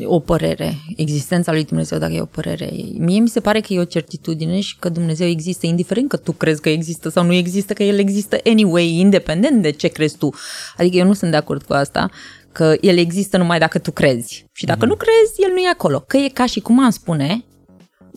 o 0.05 0.21
părere, 0.21 0.75
existența 0.97 1.53
lui 1.53 1.65
Dumnezeu 1.65 1.99
dacă 1.99 2.13
e 2.13 2.21
o 2.21 2.25
părere. 2.25 2.71
Mie 2.99 3.21
mi 3.21 3.29
se 3.29 3.41
pare 3.41 3.61
că 3.61 3.73
e 3.73 3.79
o 3.79 3.85
certitudine 3.85 4.61
și 4.61 4.77
că 4.79 4.89
Dumnezeu 4.89 5.27
există, 5.27 5.67
indiferent 5.67 6.09
că 6.09 6.17
tu 6.17 6.33
crezi 6.33 6.61
că 6.61 6.69
există 6.69 7.09
sau 7.09 7.25
nu 7.25 7.33
există, 7.33 7.73
că 7.73 7.83
El 7.83 7.99
există 7.99 8.39
anyway, 8.45 8.99
independent 8.99 9.63
de 9.63 9.71
ce 9.71 9.89
crezi 9.89 10.17
tu. 10.17 10.35
Adică 10.77 10.97
eu 10.97 11.07
nu 11.07 11.13
sunt 11.13 11.31
de 11.31 11.37
acord 11.37 11.63
cu 11.63 11.73
asta 11.73 12.11
că 12.53 12.77
el 12.81 12.99
există 12.99 13.37
numai 13.37 13.59
dacă 13.59 13.79
tu 13.79 13.91
crezi. 13.91 14.45
Și 14.53 14.65
dacă 14.65 14.79
mm. 14.83 14.89
nu 14.89 14.97
crezi, 14.97 15.43
el 15.43 15.51
nu 15.53 15.59
e 15.59 15.69
acolo. 15.69 16.01
Că 16.01 16.17
e 16.17 16.29
ca 16.29 16.47
și 16.47 16.61
cum 16.61 16.81
am 16.81 16.91
spune, 16.91 17.45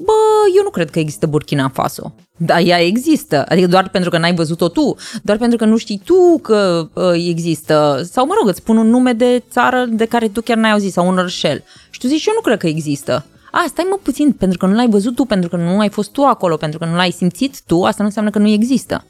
bă, 0.06 0.12
eu 0.58 0.64
nu 0.64 0.70
cred 0.70 0.90
că 0.90 1.00
există 1.00 1.28
Burkina 1.28 1.70
Faso. 1.74 2.14
Dar 2.38 2.62
ea 2.66 2.80
există. 2.82 3.46
Adică 3.48 3.68
doar 3.68 3.90
pentru 3.90 4.10
că 4.10 4.18
n-ai 4.18 4.36
văzut-o 4.36 4.68
tu, 4.68 4.96
doar 5.24 5.38
pentru 5.38 5.58
că 5.58 5.66
nu 5.66 5.78
știi 5.78 6.02
tu 6.06 6.40
că 6.42 6.88
uh, 6.94 7.28
există. 7.28 8.02
Sau, 8.12 8.26
mă 8.26 8.34
rog, 8.40 8.48
îți 8.50 8.60
spun 8.60 8.78
un 8.78 8.90
nume 8.90 9.14
de 9.14 9.44
țară 9.52 9.86
de 9.90 10.06
care 10.06 10.28
tu 10.28 10.42
chiar 10.42 10.58
n-ai 10.58 10.72
auzit, 10.72 10.92
sau 10.92 11.08
un 11.08 11.18
orșel. 11.18 11.64
Și 11.90 12.00
tu 12.00 12.08
zici, 12.08 12.26
eu 12.26 12.34
nu 12.36 12.42
cred 12.42 12.58
că 12.60 12.68
există. 12.68 13.26
A, 13.52 13.66
stai 13.68 13.86
mă 13.90 14.00
puțin, 14.04 14.32
pentru 14.32 14.58
că 14.58 14.66
nu 14.66 14.74
l-ai 14.74 14.90
văzut 14.90 15.16
tu, 15.16 15.26
pentru 15.26 15.50
că 15.50 15.56
nu 15.56 15.80
ai 15.80 15.90
fost 15.90 16.12
tu 16.12 16.22
acolo, 16.24 16.56
pentru 16.56 16.80
că 16.80 16.86
nu 16.86 16.96
l-ai 16.96 17.12
simțit 17.12 17.62
tu, 17.68 17.84
asta 17.84 17.98
nu 18.00 18.08
înseamnă 18.08 18.32
că 18.32 18.40
nu 18.40 18.48
există. 18.48 19.06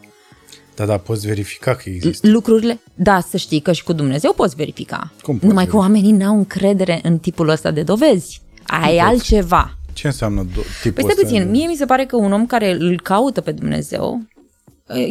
Da, 0.76 0.86
da, 0.86 0.98
poți 0.98 1.28
verifica 1.28 1.76
că 1.76 1.90
există. 1.90 2.28
Lucrurile, 2.30 2.80
da, 2.94 3.20
să 3.30 3.38
știi 3.38 3.60
că 3.60 3.72
și 3.72 3.84
cu 3.84 3.94
Dumnezeu 3.94 4.34
poți 4.34 4.56
verifica. 4.56 5.12
Cum 5.24 5.34
poți 5.34 5.46
Numai 5.48 5.66
verifica? 5.66 5.72
că 5.72 5.78
oamenii 5.78 6.12
n-au 6.12 6.38
încredere 6.38 7.00
în 7.04 7.18
tipul 7.18 7.50
ăsta 7.50 7.72
de 7.72 7.82
dovezi. 7.82 8.42
Ai 8.66 8.96
Cum 8.98 9.06
altceva. 9.06 9.78
Poți? 9.92 10.02
Ce 10.02 10.08
înseamnă 10.08 10.46
do- 10.46 10.82
tipul 10.82 11.04
păi 11.04 11.06
ăsta? 11.08 11.22
puțin, 11.22 11.50
mie 11.50 11.68
mi 11.68 11.76
se 11.76 11.86
pare 11.86 12.06
că 12.06 12.16
un 12.16 12.32
om 12.32 12.46
care 12.46 12.72
îl 12.72 13.02
caută 13.02 13.42
pe 13.42 13.52
Dumnezeu 13.52 14.22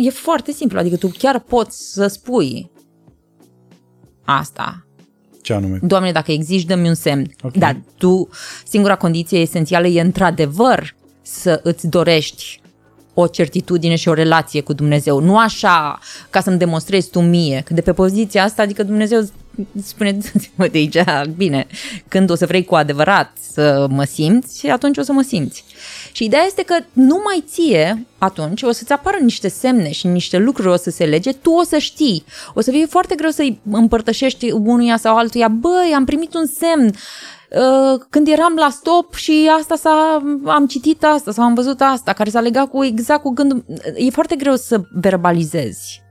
e 0.07 0.11
foarte 0.11 0.53
simplu, 0.53 0.79
adică 0.79 0.97
tu 0.97 1.13
chiar 1.19 1.39
poți 1.39 1.93
să 1.93 2.07
spui 2.07 2.71
asta. 4.25 4.87
Ce 5.43 5.53
anume? 5.53 5.79
Doamne, 5.83 6.13
dacă 6.13 6.33
existi, 6.33 6.67
dă-mi 6.67 6.89
un 6.89 6.95
semn. 6.95 7.31
Okay. 7.43 7.61
Dar 7.61 7.81
tu, 7.97 8.29
singura 8.67 8.97
condiție 8.97 9.39
esențială 9.39 9.87
e 9.87 10.01
într-adevăr 10.01 10.95
să 11.23 11.61
îți 11.63 11.87
dorești 11.87 12.61
o 13.15 13.27
certitudine 13.27 13.97
și 13.97 14.09
o 14.09 14.13
relație 14.13 14.61
cu 14.61 14.73
Dumnezeu. 14.73 15.21
Nu 15.21 15.39
așa 15.39 15.99
ca 16.31 16.41
să-mi 16.41 16.59
demonstrezi 16.59 17.11
tu 17.11 17.21
mie, 17.21 17.63
că 17.65 17.75
de 17.75 17.81
pe 17.81 17.93
poziția 17.93 18.45
asta, 18.45 18.63
adică 18.63 18.83
Dumnezeu 18.83 19.21
spune, 19.83 20.19
mă 20.55 20.67
de 20.67 20.79
aici, 20.79 20.99
bine, 21.37 21.67
când 22.09 22.31
o 22.31 22.35
să 22.35 22.47
vrei 22.47 22.65
cu 22.65 22.75
adevărat 22.75 23.37
să 23.53 23.87
mă 23.91 24.05
simți, 24.05 24.69
atunci 24.69 24.99
o 24.99 25.03
să 25.03 25.13
mă 25.13 25.23
simți. 25.23 25.65
Și 26.13 26.25
ideea 26.25 26.43
este 26.47 26.63
că 26.63 26.77
numai 26.93 27.45
ție, 27.47 28.07
atunci, 28.19 28.63
o 28.63 28.73
să-ți 28.73 28.93
apară 28.93 29.17
niște 29.21 29.49
semne 29.49 29.91
și 29.91 30.07
niște 30.07 30.39
lucruri 30.39 30.69
o 30.69 30.77
să 30.77 30.91
se 30.91 31.05
lege, 31.05 31.33
tu 31.33 31.51
o 31.51 31.63
să 31.63 31.79
știi. 31.79 32.25
O 32.55 32.61
să 32.61 32.71
fie 32.71 32.87
foarte 32.87 33.15
greu 33.15 33.31
să-i 33.31 33.61
împărtășești 33.71 34.51
unuia 34.51 34.97
sau 34.97 35.17
altuia, 35.17 35.49
băi, 35.49 35.93
am 35.95 36.05
primit 36.05 36.35
un 36.35 36.47
semn, 36.47 36.93
Uh, 37.51 38.01
când 38.11 38.29
eram 38.29 38.55
la 38.57 38.69
stop 38.71 39.15
și 39.15 39.51
asta 39.59 39.77
s-a, 39.77 40.23
am 40.45 40.67
citit 40.67 41.05
asta 41.05 41.33
sau 41.33 41.45
am 41.45 41.55
văzut 41.55 41.81
asta, 41.81 42.13
care 42.13 42.31
s-a 42.31 42.41
legat 42.41 42.67
cu 42.69 42.85
exact 42.85 43.23
cu 43.23 43.31
gândul. 43.31 43.65
E 43.95 44.11
foarte 44.11 44.37
greu 44.37 44.57
să 44.57 44.81
verbalizezi. 44.93 46.03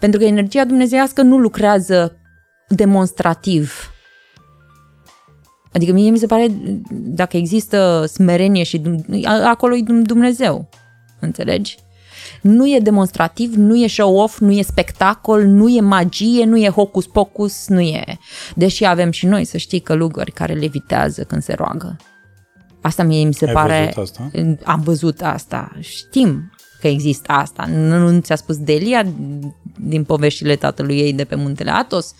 Pentru 0.00 0.20
că 0.20 0.26
energia 0.26 0.64
dumnezeiască 0.64 1.22
nu 1.22 1.38
lucrează 1.38 2.18
demonstrativ. 2.68 3.92
Adică 5.72 5.92
mie 5.92 6.10
mi 6.10 6.18
se 6.18 6.26
pare, 6.26 6.46
dacă 6.90 7.36
există 7.36 8.04
smerenie 8.06 8.62
și 8.62 8.82
acolo 9.44 9.74
e 9.74 9.82
Dumnezeu. 10.02 10.68
Înțelegi? 11.20 11.76
Nu 12.42 12.66
e 12.66 12.78
demonstrativ, 12.78 13.54
nu 13.54 13.76
e 13.76 13.86
show-off, 13.86 14.38
nu 14.38 14.50
e 14.50 14.62
spectacol, 14.62 15.44
nu 15.44 15.68
e 15.68 15.80
magie, 15.80 16.44
nu 16.44 16.56
e 16.56 16.68
hocus-pocus, 16.68 17.68
nu 17.68 17.80
e... 17.80 18.18
Deși 18.54 18.84
avem 18.84 19.10
și 19.10 19.26
noi, 19.26 19.44
să 19.44 19.56
știi, 19.56 19.80
călugări 19.80 20.32
care 20.32 20.54
levitează 20.54 21.22
când 21.22 21.42
se 21.42 21.52
roagă. 21.52 21.96
Asta 22.80 23.02
mie 23.02 23.24
mi 23.24 23.34
se 23.34 23.46
Ai 23.46 23.52
pare... 23.52 23.92
Văzut 23.94 24.04
asta? 24.04 24.30
Am 24.64 24.80
văzut 24.80 25.22
asta. 25.22 25.72
Știm. 25.80 26.52
Că 26.80 26.88
există 26.88 27.32
asta. 27.32 27.66
Nu, 27.72 28.10
nu 28.10 28.20
ți-a 28.20 28.36
spus 28.36 28.56
Delia 28.56 29.06
din 29.80 30.04
poveștile 30.04 30.56
tatălui 30.56 30.98
ei 30.98 31.12
de 31.12 31.24
pe 31.24 31.34
muntele 31.34 31.70
Atos? 31.70 32.14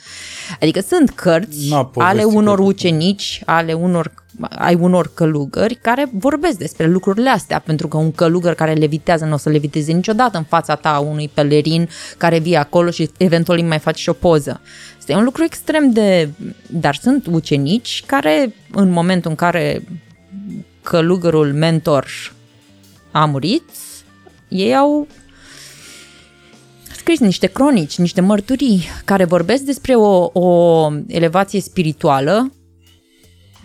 Adică 0.60 0.80
sunt 0.80 1.10
cărți 1.10 1.68
N-a 1.68 1.84
povestit 1.84 2.18
ale 2.18 2.24
unor 2.24 2.56
pe- 2.56 2.62
ucenici, 2.62 3.42
ale 3.44 3.72
unor 3.72 4.26
ai 4.40 4.74
unor 4.74 5.10
călugări 5.14 5.74
care 5.74 6.10
vorbesc 6.12 6.58
despre 6.58 6.86
lucrurile 6.86 7.30
astea, 7.30 7.58
pentru 7.58 7.88
că 7.88 7.96
un 7.96 8.12
călugăr 8.12 8.54
care 8.54 8.72
levitează 8.72 9.24
nu 9.24 9.34
o 9.34 9.36
să 9.36 9.48
leviteze 9.48 9.92
niciodată 9.92 10.38
în 10.38 10.44
fața 10.44 10.74
ta 10.74 10.94
a 10.94 10.98
unui 10.98 11.30
pelerin 11.34 11.88
care 12.16 12.38
vii 12.38 12.56
acolo 12.56 12.90
și 12.90 13.10
eventual 13.16 13.58
îi 13.58 13.64
mai 13.64 13.78
faci 13.78 13.98
și 13.98 14.08
o 14.08 14.12
poză. 14.12 14.60
Este 14.98 15.14
un 15.14 15.24
lucru 15.24 15.44
extrem 15.44 15.90
de... 15.92 16.28
Dar 16.66 16.94
sunt 16.94 17.26
ucenici 17.30 18.02
care 18.06 18.54
în 18.72 18.90
momentul 18.90 19.30
în 19.30 19.36
care 19.36 19.84
călugărul 20.82 21.52
mentor 21.52 22.06
a 23.10 23.24
murit, 23.24 23.62
ei 24.48 24.76
au 24.76 25.06
scris 26.96 27.18
niște 27.18 27.46
cronici, 27.46 27.98
niște 27.98 28.20
mărturii 28.20 28.82
care 29.04 29.24
vorbesc 29.24 29.62
despre 29.62 29.94
o, 29.94 30.30
o 30.32 30.88
elevație 31.06 31.60
spirituală 31.60 32.52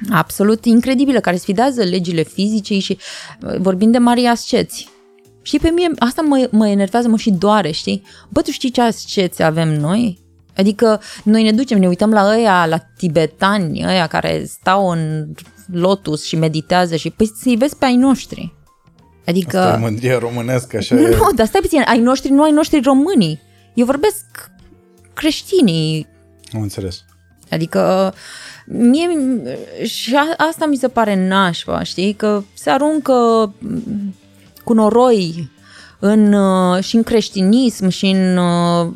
absolut 0.10 0.66
incredibilă, 0.66 1.20
care 1.20 1.36
sfidează 1.36 1.84
legile 1.84 2.24
fizice 2.24 2.80
și 2.80 2.98
uh, 3.42 3.56
vorbim 3.58 3.92
de 3.92 3.98
mari 3.98 4.26
asceți. 4.26 4.90
Și 5.42 5.60
pe 5.60 5.70
mine 5.70 5.92
asta 5.98 6.22
mă, 6.22 6.48
mă 6.52 6.68
enervează, 6.68 7.08
mă 7.08 7.18
și 7.18 7.32
doare, 7.32 7.72
știi? 7.72 8.04
Bă, 8.30 8.42
tu 8.42 8.52
știi 8.52 8.72
ce 8.72 8.82
asceți 8.82 9.44
avem 9.44 9.80
noi? 9.80 10.22
Adică 10.56 11.02
noi 11.24 11.44
ne 11.44 11.52
ducem, 11.52 11.80
ne 11.80 11.88
uităm 11.88 12.12
la 12.12 12.36
ăia, 12.36 12.66
la 12.66 12.78
tibetani, 12.78 13.86
ăia 13.86 14.08
care 14.08 14.46
stau 14.46 14.90
în 14.90 15.28
lotus 15.72 16.24
și 16.24 16.36
meditează 16.36 16.96
și 16.96 17.10
păi 17.10 17.32
să-i 17.36 17.56
vezi 17.56 17.76
pe 17.76 17.86
ai 17.86 17.96
noștri. 17.96 18.54
Adică... 19.28 19.60
Asta 19.60 19.78
e 19.78 19.82
mândria 19.82 20.20
românească, 20.20 20.78
așa 20.78 20.96
Nu, 20.96 21.02
e. 21.02 21.16
nu, 21.16 21.30
dar 21.36 21.46
stai 21.46 21.62
puțin, 21.62 21.84
ai 21.86 22.00
noștri, 22.00 22.32
nu 22.32 22.44
ai 22.44 22.52
noștri 22.52 22.82
românii. 22.84 23.42
Eu 23.74 23.86
vorbesc 23.86 24.26
creștinii, 25.14 26.08
Am 26.54 26.62
înțeles. 26.62 27.04
Adică 27.52 28.14
mie 28.66 29.08
și 29.84 30.16
a, 30.16 30.46
asta 30.50 30.66
mi 30.66 30.76
se 30.76 30.88
pare 30.88 31.28
nașpa, 31.28 31.84
știi? 31.84 32.14
Că 32.14 32.44
se 32.54 32.70
aruncă 32.70 33.14
m, 33.60 34.16
cu 34.64 34.74
noroi 34.74 35.52
în, 36.00 36.34
uh, 36.34 36.84
și 36.84 36.96
în 36.96 37.04
creștinism 37.04 37.88
și 37.88 38.06
în... 38.06 38.38
uh, 38.38 38.88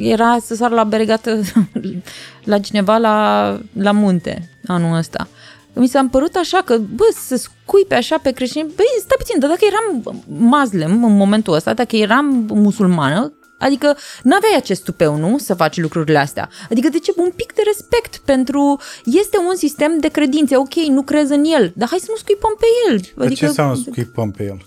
Era 0.00 0.36
să 0.44 0.54
sar 0.54 0.70
la 0.70 0.84
beregată 0.84 1.40
la 2.44 2.58
cineva 2.58 2.96
la, 2.96 3.58
la 3.72 3.90
munte 3.90 4.48
anul 4.66 4.96
ăsta. 4.96 5.28
Mi 5.74 5.86
s-a 5.86 6.08
părut 6.10 6.34
așa 6.34 6.62
că, 6.64 6.78
bă, 6.78 7.04
să 7.26 7.36
scuipe 7.36 7.94
așa 7.94 8.18
pe 8.22 8.30
creștini, 8.30 8.72
băi, 8.76 8.86
stai 8.98 9.16
puțin, 9.18 9.38
dar 9.38 9.48
dacă 9.48 9.64
eram 9.64 10.22
mazlem 10.26 11.04
în 11.04 11.16
momentul 11.16 11.54
ăsta, 11.54 11.74
dacă 11.74 11.96
eram 11.96 12.46
musulmană, 12.48 13.32
Adică 13.62 13.96
n-aveai 14.22 14.56
acest 14.56 14.84
tupeu, 14.84 15.16
nu? 15.16 15.38
Să 15.38 15.54
faci 15.54 15.80
lucrurile 15.80 16.18
astea. 16.18 16.48
Adică 16.70 16.88
de 16.88 16.98
ce? 16.98 17.12
Un 17.16 17.30
pic 17.36 17.52
de 17.52 17.62
respect 17.64 18.16
pentru... 18.16 18.80
Este 19.04 19.38
un 19.48 19.56
sistem 19.56 19.98
de 20.00 20.08
credințe. 20.08 20.56
Ok, 20.56 20.74
nu 20.74 21.02
crezi 21.02 21.32
în 21.32 21.44
el, 21.44 21.72
dar 21.76 21.88
hai 21.88 21.98
să 21.98 22.06
nu 22.08 22.16
scuipăm 22.16 22.56
pe 22.58 22.66
el. 22.88 23.00
Dar 23.16 23.26
Adică, 23.26 23.40
ce 23.40 23.46
înseamnă 23.46 23.74
scuipăm 23.74 24.30
pe 24.30 24.44
el? 24.44 24.62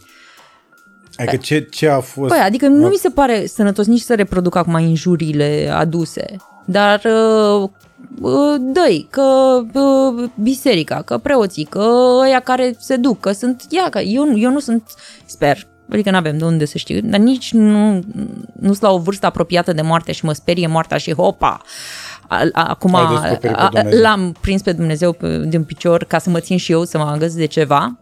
Adică 1.15 1.36
ce, 1.36 1.60
ce 1.60 1.88
a 1.88 1.99
fost... 1.99 2.30
Păi, 2.30 2.40
adică 2.40 2.68
nu 2.68 2.88
mi 2.88 2.95
se 2.95 3.10
pare 3.10 3.45
sănătos 3.45 3.86
nici 3.86 4.02
să 4.02 4.15
reproduc 4.15 4.56
acum 4.56 4.77
injuriile 4.77 5.72
aduse, 5.73 6.26
dar 6.65 7.02
uh, 8.22 8.32
uh, 8.32 8.56
dă 8.60 9.06
că 9.10 9.22
uh, 9.80 10.30
biserica, 10.41 11.02
că 11.02 11.18
preoții, 11.18 11.64
că 11.64 11.86
ăia 12.22 12.40
care 12.40 12.76
se 12.80 12.95
duc, 12.95 13.19
că 13.19 13.32
sunt, 13.32 13.64
ia, 13.69 13.90
că 13.90 13.99
eu, 13.99 14.38
eu 14.38 14.52
nu 14.52 14.60
sunt, 14.60 14.84
sper, 15.26 15.68
adică 15.91 16.10
nu 16.11 16.18
avem 16.18 16.38
de 16.38 16.44
unde 16.45 16.65
să 16.65 16.77
știu, 16.77 16.99
dar 17.03 17.19
nici 17.19 17.52
nu, 17.53 17.94
nu 18.60 18.68
sunt 18.68 18.82
la 18.82 18.91
o 18.91 18.98
vârstă 18.98 19.26
apropiată 19.26 19.73
de 19.73 19.82
moarte 19.82 20.11
și 20.11 20.26
mă 20.26 20.34
sperie 20.34 20.68
moartea 20.68 20.98
și 20.98 21.14
hopa, 21.14 21.61
a- 22.27 22.49
a- 22.52 22.64
Acum 22.64 22.95
Ai 22.95 23.07
descoperit 23.07 23.40
pe 23.40 23.61
a- 23.61 23.69
Dumnezeu. 23.69 24.02
l-am 24.02 24.36
prins 24.41 24.61
pe 24.61 24.72
Dumnezeu 24.72 25.11
pe- 25.14 25.45
din 25.48 25.64
picior 25.64 26.03
ca 26.03 26.18
să 26.18 26.30
mă 26.30 26.40
țin 26.40 26.57
și 26.57 26.72
eu 26.72 26.84
să 26.84 26.98
mă 26.98 27.03
agăț 27.03 27.34
de 27.34 27.45
ceva, 27.45 27.99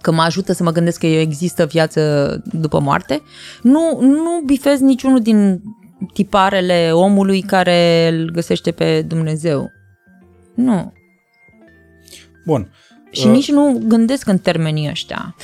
că 0.00 0.12
mă 0.12 0.22
ajută 0.22 0.52
să 0.52 0.62
mă 0.62 0.70
gândesc 0.70 0.98
că 0.98 1.06
există 1.06 1.64
viață 1.66 2.00
după 2.44 2.80
moarte. 2.80 3.22
Nu, 3.62 3.98
nu 4.00 4.42
bifez 4.46 4.80
niciunul 4.80 5.20
din 5.20 5.60
tiparele 6.12 6.90
omului 6.92 7.40
care 7.40 8.08
îl 8.12 8.30
găsește 8.30 8.70
pe 8.70 9.02
Dumnezeu. 9.02 9.70
Nu. 10.54 10.92
Bun. 12.44 12.70
Și 13.10 13.26
Uh, 13.26 13.32
nici 13.32 13.50
nu 13.50 13.82
gândesc 13.86 14.28
în 14.28 14.38
termenii 14.38 14.88
ăștia. 14.88 15.36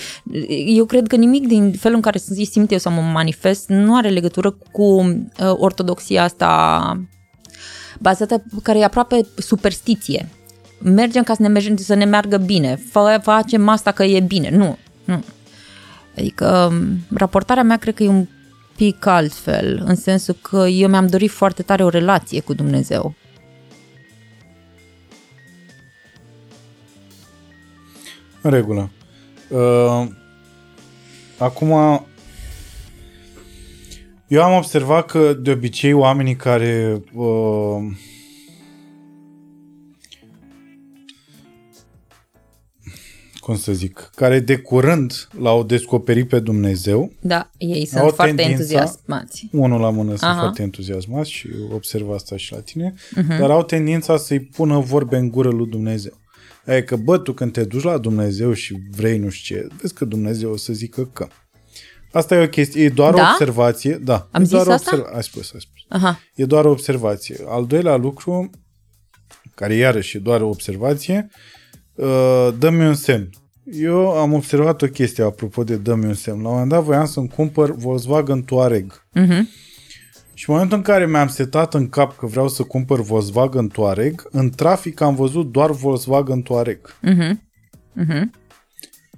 Eu 0.66 0.84
cred 0.84 1.06
că 1.06 1.16
nimic 1.16 1.46
din 1.46 1.72
felul 1.72 1.96
în 1.96 2.02
care 2.02 2.18
simt 2.18 2.70
eu 2.70 2.78
sau 2.78 2.92
mă 2.92 3.00
manifest 3.00 3.68
nu 3.68 3.96
are 3.96 4.08
legătură 4.08 4.50
cu 4.72 4.82
uh, 4.82 5.24
ortodoxia 5.36 6.22
asta 6.22 7.06
bazată, 8.00 8.42
care 8.62 8.78
e 8.78 8.84
aproape 8.84 9.26
superstiție. 9.36 10.28
Mergem 10.78 11.22
ca 11.22 11.34
să 11.34 11.42
ne, 11.42 11.48
mergem, 11.48 11.76
să 11.76 11.94
ne 11.94 12.04
meargă 12.04 12.36
bine, 12.36 12.80
Fă, 12.90 13.20
facem 13.22 13.68
asta 13.68 13.90
că 13.90 14.04
e 14.04 14.20
bine. 14.20 14.50
Nu, 14.50 14.78
nu. 15.04 15.24
Adică 16.16 16.70
um, 16.72 16.98
raportarea 17.16 17.62
mea 17.62 17.76
cred 17.76 17.94
că 17.94 18.02
e 18.02 18.08
un 18.08 18.26
pic 18.76 19.06
altfel, 19.06 19.82
în 19.84 19.94
sensul 19.94 20.36
că 20.42 20.56
eu 20.56 20.88
mi-am 20.88 21.06
dorit 21.06 21.30
foarte 21.30 21.62
tare 21.62 21.84
o 21.84 21.88
relație 21.88 22.40
cu 22.40 22.54
Dumnezeu. 22.54 23.14
În 28.42 28.50
regulă. 28.50 28.90
Uh, 29.48 30.06
acum, 31.38 31.70
eu 34.26 34.42
am 34.42 34.56
observat 34.56 35.06
că 35.06 35.32
de 35.32 35.50
obicei 35.50 35.92
oamenii 35.92 36.36
care 36.36 37.02
uh, 37.12 37.76
cum 43.44 43.56
să 43.56 43.72
zic, 43.72 44.10
care 44.14 44.40
de 44.40 44.56
curând 44.56 45.28
l-au 45.38 45.62
descoperit 45.64 46.28
pe 46.28 46.38
Dumnezeu, 46.40 47.12
Da, 47.20 47.50
ei 47.58 47.86
sunt 47.86 48.00
Au 48.00 48.08
foarte 48.08 48.34
tendința- 48.34 48.50
entuziasmați. 48.52 49.48
unul 49.52 49.80
la 49.80 49.90
mână 49.90 50.08
sunt 50.08 50.30
Aha. 50.30 50.38
foarte 50.40 50.62
entuziasmați 50.62 51.30
și 51.30 51.48
observ 51.72 52.10
asta 52.10 52.36
și 52.36 52.52
la 52.52 52.58
tine, 52.58 52.94
dar 53.38 53.50
au 53.50 53.62
tendința 53.62 54.16
să-i 54.16 54.40
pună 54.40 54.78
vorbe 54.78 55.16
în 55.16 55.28
gură 55.30 55.48
lui 55.50 55.66
Dumnezeu. 55.66 56.12
Adică, 56.66 56.96
bă, 56.96 57.18
tu 57.18 57.32
când 57.32 57.52
te 57.52 57.64
duci 57.64 57.82
la 57.82 57.98
Dumnezeu 57.98 58.52
și 58.52 58.76
vrei 58.90 59.18
nu 59.18 59.28
știu 59.28 59.56
ce, 59.56 59.68
vezi 59.80 59.94
că 59.94 60.04
Dumnezeu 60.04 60.50
o 60.50 60.56
să 60.56 60.72
zică 60.72 61.04
că. 61.12 61.28
Asta 62.12 62.34
e 62.34 62.44
o 62.44 62.48
chestie, 62.48 62.82
e 62.84 62.88
doar 62.88 63.14
Da? 63.14 63.20
o 63.22 63.24
observație. 63.30 63.94
Da. 64.04 64.28
Am 64.30 64.40
e 64.40 64.44
zis 64.44 64.52
doar 64.52 64.66
o 64.66 64.72
asta? 64.72 64.90
observa- 64.92 65.16
Ai 65.16 65.22
spus, 65.22 65.52
ai 65.52 65.60
spus. 65.60 65.80
Aha. 65.88 66.20
E 66.34 66.44
doar 66.44 66.64
o 66.64 66.70
observație. 66.70 67.36
Al 67.48 67.66
doilea 67.66 67.96
lucru, 67.96 68.50
care 69.54 69.74
iarăși 69.74 70.16
e 70.16 70.20
doar 70.20 70.40
o 70.40 70.48
observație, 70.48 71.28
uh, 71.30 71.53
dă-mi 72.58 72.86
un 72.86 72.94
semn. 72.94 73.30
Eu 73.72 74.10
am 74.10 74.32
observat 74.32 74.82
o 74.82 74.86
chestie 74.86 75.24
apropo 75.24 75.64
de 75.64 75.76
dă-mi 75.76 76.04
un 76.04 76.14
semn. 76.14 76.42
La 76.42 76.48
un 76.48 76.52
moment 76.52 76.70
dat 76.70 76.82
voiam 76.82 77.06
să-mi 77.06 77.28
cumpăr 77.28 77.74
Volkswagen 77.74 78.42
Touareg. 78.42 79.04
Mhm. 79.12 79.48
Și 80.34 80.44
în 80.50 80.54
momentul 80.54 80.76
în 80.76 80.82
care 80.82 81.06
mi-am 81.06 81.28
setat 81.28 81.74
în 81.74 81.88
cap 81.88 82.16
că 82.16 82.26
vreau 82.26 82.48
să 82.48 82.62
cumpăr 82.62 83.00
Volkswagen 83.00 83.68
Touareg, 83.68 84.28
în 84.30 84.50
trafic 84.50 85.00
am 85.00 85.14
văzut 85.14 85.52
doar 85.52 85.70
Volkswagen 85.70 86.42
Touareg. 86.42 86.78
Mhm. 87.00 87.42
Mhm. 87.92 88.32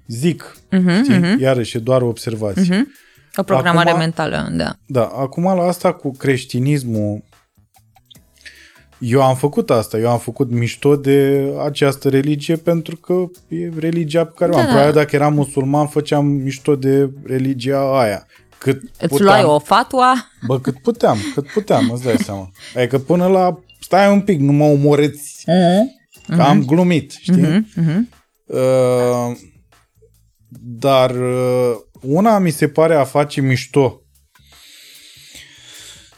Zic, 0.07 0.57
Mhm. 0.71 1.03
știi? 1.03 1.19
Mhm. 1.19 1.41
Iarăși 1.41 1.77
e 1.77 1.81
doar 1.81 2.03
o 2.03 2.07
observație. 2.07 2.75
Mhm. 2.77 2.89
O 3.37 3.43
programare 3.43 3.89
Acum- 3.89 4.01
mentală, 4.01 4.49
da. 4.53 4.77
Da, 4.87 5.05
acum 5.05 5.45
la 5.45 5.63
asta 5.67 5.93
cu 5.93 6.11
creștinismul, 6.17 7.23
eu 8.99 9.23
am 9.23 9.37
făcut 9.37 9.71
asta, 9.71 9.99
eu 9.99 10.09
am 10.11 10.19
făcut 10.19 10.51
mișto 10.51 10.97
de 10.97 11.49
această 11.65 12.09
religie 12.09 12.57
pentru 12.57 12.97
că 12.97 13.25
e 13.49 13.69
religia 13.79 14.25
pe 14.25 14.33
care 14.37 14.51
o 14.51 14.55
Da, 14.55 14.61
am. 14.61 14.67
da. 14.67 14.73
Probabil 14.73 14.95
dacă 14.95 15.17
eram 15.17 15.35
musulman 15.35 15.87
făceam 15.87 16.27
mișto 16.27 16.77
de 16.77 17.11
religia 17.25 18.01
aia. 18.01 18.27
Cât 18.59 18.83
Îți 18.83 18.93
puteam. 19.09 19.25
luai 19.29 19.43
o 19.45 19.59
fatua? 19.59 20.15
Bă, 20.47 20.61
cât 20.61 20.79
puteam, 20.83 21.19
cât 21.35 21.47
puteam, 21.47 21.91
îți 21.91 22.03
dai 22.05 22.17
seama. 22.17 22.51
Adică 22.77 22.99
până 22.99 23.27
la, 23.27 23.59
stai 23.81 24.11
un 24.13 24.21
pic, 24.21 24.41
nu 24.41 24.53
mă 24.53 24.65
omorâți, 24.65 25.45
că 26.27 26.43
am 26.43 26.65
glumit, 26.65 27.11
știi? 27.21 27.33
Mhm. 27.43 27.67
Mhm. 27.75 28.09
Uh, 28.47 29.37
dar 30.61 31.11
uh, 31.11 31.75
una 32.03 32.39
mi 32.39 32.51
se 32.51 32.69
pare 32.69 32.95
a 32.95 33.05
face 33.05 33.41
mișto 33.41 34.01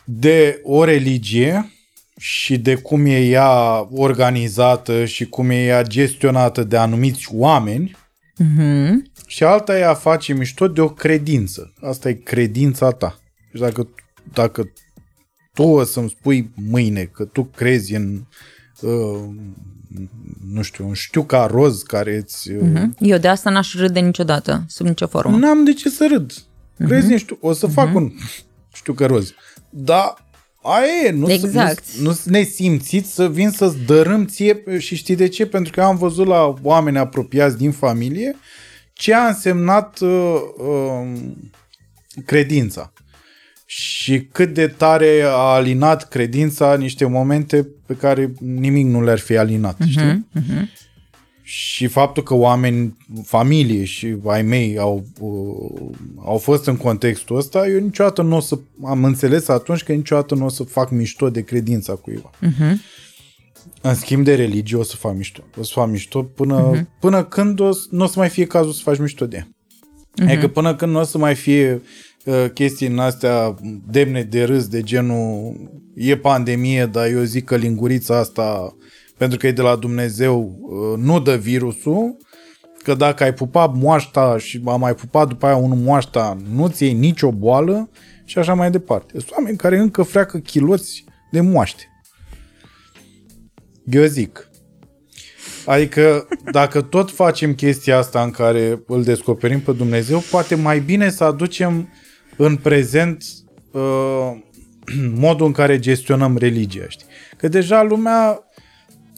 de 0.05 0.61
o 0.63 0.85
religie 0.85 1.73
și 2.19 2.59
de 2.59 2.75
cum 2.75 3.07
e 3.07 3.19
ea 3.27 3.87
organizată 3.93 5.05
și 5.05 5.27
cum 5.29 5.51
e 5.51 5.65
ea 5.65 5.83
gestionată 5.83 6.65
de 6.65 6.77
anumiți 6.77 7.29
oameni 7.33 7.97
Mhm. 8.41 9.11
și 9.27 9.45
alta 9.45 9.79
e 9.79 9.85
a 9.87 9.95
face 9.95 10.33
mișto 10.33 10.69
de 10.69 10.81
o 10.81 10.89
credință. 10.89 11.73
Asta 11.81 12.09
e 12.09 12.13
credința 12.13 12.91
ta. 12.91 13.19
Și 13.55 13.61
dacă, 13.61 13.89
dacă 14.33 14.73
tu 15.55 15.63
o 15.63 15.85
să-mi 15.85 16.09
spui 16.09 16.51
mâine 16.71 17.05
că 17.05 17.25
tu 17.25 17.45
crezi 17.45 17.95
în 17.95 18.21
uh, 18.81 19.25
nu 20.53 20.63
știu, 20.63 20.87
un 20.87 20.95
știuca 20.95 21.47
roz 21.47 21.83
care 21.83 22.17
îți... 22.17 22.51
Uh, 22.51 22.61
Mhm. 22.63 22.97
Eu 23.01 23.19
de 23.19 23.29
asta 23.29 23.51
n-aș 23.51 23.75
râde 23.75 24.01
niciodată, 24.01 24.65
sub 24.69 24.87
nicio 24.87 25.07
formă. 25.07 25.37
N-am 25.37 25.65
de 25.65 25.73
ce 25.73 25.89
să 25.91 26.07
râd. 26.11 26.33
Crezi, 26.87 27.11
nu 27.11 27.17
știu, 27.19 27.39
o 27.41 27.53
să 27.53 27.67
fac 27.67 27.95
un, 27.95 28.13
știu 28.75 28.93
că 28.93 29.07
roz. 29.07 29.33
Dar 29.71 30.15
aia 30.63 31.07
e, 31.07 31.11
nu, 31.11 31.31
Exact. 31.33 31.85
nu, 32.01 32.09
nu 32.11 32.17
ne 32.25 32.43
simțiți 32.43 33.15
să 33.15 33.29
vin 33.29 33.51
să-ți 33.51 33.77
dărâm 33.87 34.27
ție 34.27 34.79
și 34.79 34.97
știi 34.97 35.17
de 35.17 35.29
ce? 35.29 35.47
Pentru 35.47 35.73
că 35.73 35.81
eu 35.81 35.87
am 35.87 35.97
văzut 35.97 36.27
la 36.27 36.55
oameni 36.63 36.99
apropiați 36.99 37.57
din 37.57 37.73
familie 37.73 38.37
ce 38.93 39.15
a 39.15 39.27
însemnat 39.27 39.99
uh, 40.01 40.35
uh, 40.57 41.19
credința 42.25 42.93
și 43.67 44.23
cât 44.33 44.55
de 44.55 44.67
tare 44.67 45.23
a 45.25 45.31
alinat 45.31 46.09
credința 46.09 46.77
niște 46.77 47.07
momente 47.07 47.69
pe 47.87 47.95
care 47.95 48.33
nimic 48.41 48.87
nu 48.87 49.03
le-ar 49.03 49.19
fi 49.19 49.37
alinat, 49.37 49.77
știi? 49.89 50.27
Și 51.51 51.87
faptul 51.87 52.23
că 52.23 52.35
oameni, 52.35 52.97
familie 53.25 53.85
și 53.85 54.17
ai 54.27 54.43
mei 54.43 54.79
au, 54.79 55.05
uh, 55.21 55.91
au 56.25 56.39
fost 56.39 56.67
în 56.67 56.77
contextul 56.77 57.37
ăsta, 57.37 57.69
eu 57.69 57.79
niciodată 57.81 58.23
nu 58.23 58.37
o 58.37 58.41
să, 58.41 58.59
am 58.85 59.05
înțeles 59.05 59.49
atunci 59.49 59.83
că 59.83 59.93
niciodată 59.93 60.35
nu 60.35 60.45
o 60.45 60.49
să 60.49 60.63
fac 60.63 60.91
mișto 60.91 61.31
de 61.31 61.43
credința 61.45 61.93
cuiva. 61.95 62.31
În 63.83 63.95
schimb 63.95 64.25
de 64.25 64.35
religie 64.35 64.77
o 64.77 64.83
să 64.83 64.97
fac 64.97 65.17
mișto. 65.17 65.43
O 65.59 65.63
să 65.63 65.71
fac 65.75 65.89
mișto 65.91 66.23
până, 66.23 66.89
până 67.01 67.25
când 67.25 67.61
o, 67.61 67.73
să- 67.73 67.87
nu 67.91 68.05
o 68.05 68.07
să 68.07 68.19
mai 68.19 68.29
fie 68.29 68.47
cazul 68.47 68.73
să 68.73 68.81
faci 68.83 68.99
mișto 68.99 69.27
de 69.27 69.37
ea. 69.37 69.49
Adică 70.27 70.49
până 70.49 70.75
când 70.75 70.93
nu 70.93 71.01
o 71.01 71.03
să 71.05 71.19
mai 71.19 71.35
fie 71.35 71.83
uh, 72.25 72.51
chestii 72.55 72.87
în 72.87 72.99
astea 72.99 73.55
demne 73.91 74.23
de 74.23 74.45
râs, 74.45 74.67
de 74.67 74.83
genul 74.83 75.57
e 75.95 76.17
pandemie, 76.17 76.87
dar 76.87 77.07
eu 77.11 77.23
zic 77.23 77.45
că 77.45 77.57
lingurița 77.57 78.19
asta, 78.19 78.77
pentru 79.19 79.39
că 79.39 79.47
e 79.47 79.53
de 79.53 79.63
la 79.63 79.77
Dumnezeu, 79.77 80.59
uh, 80.61 80.99
nu 81.05 81.21
dă 81.21 81.37
virusul, 81.37 82.17
că 82.83 82.95
dacă 82.95 83.23
ai 83.23 83.35
pupat 83.35 83.75
moașta 83.75 84.39
și 84.39 84.63
a 84.65 84.77
mai 84.77 84.95
pupat 84.95 85.29
după 85.29 85.47
aia 85.47 85.57
unul 85.57 85.77
moașta, 85.77 86.37
nu-ți 86.55 86.85
iei 86.85 86.93
nicio 86.93 87.33
boală 87.33 87.91
și 88.25 88.39
așa 88.39 88.55
mai 88.55 88.71
departe. 88.71 89.13
Sunt 89.13 89.31
oameni 89.31 89.57
care 89.57 89.79
încă 89.79 90.03
freacă 90.03 90.39
chiloți 90.39 91.05
de 91.31 91.41
moaște. 91.41 91.83
Eu 93.85 94.05
zic, 94.05 94.49
Adică 95.69 96.29
dacă 96.53 96.81
tot 96.81 97.11
facem 97.11 97.55
chestia 97.55 97.99
asta 97.99 98.23
în 98.23 98.31
care 98.31 98.83
îl 98.87 99.03
descoperim 99.03 99.61
pe 99.61 99.73
Dumnezeu, 99.73 100.23
poate 100.31 100.55
mai 100.55 100.81
bine 100.81 101.11
să 101.11 101.25
aducem 101.25 101.89
în 102.37 102.57
prezent 102.57 103.25
uh, 103.73 104.31
modul 105.27 105.47
în 105.47 105.53
care 105.53 105.79
gestionăm 105.79 106.37
religia. 106.37 106.85
Știi? 106.89 107.07
Că 107.37 107.49
deja 107.49 107.83
lumea, 107.83 108.48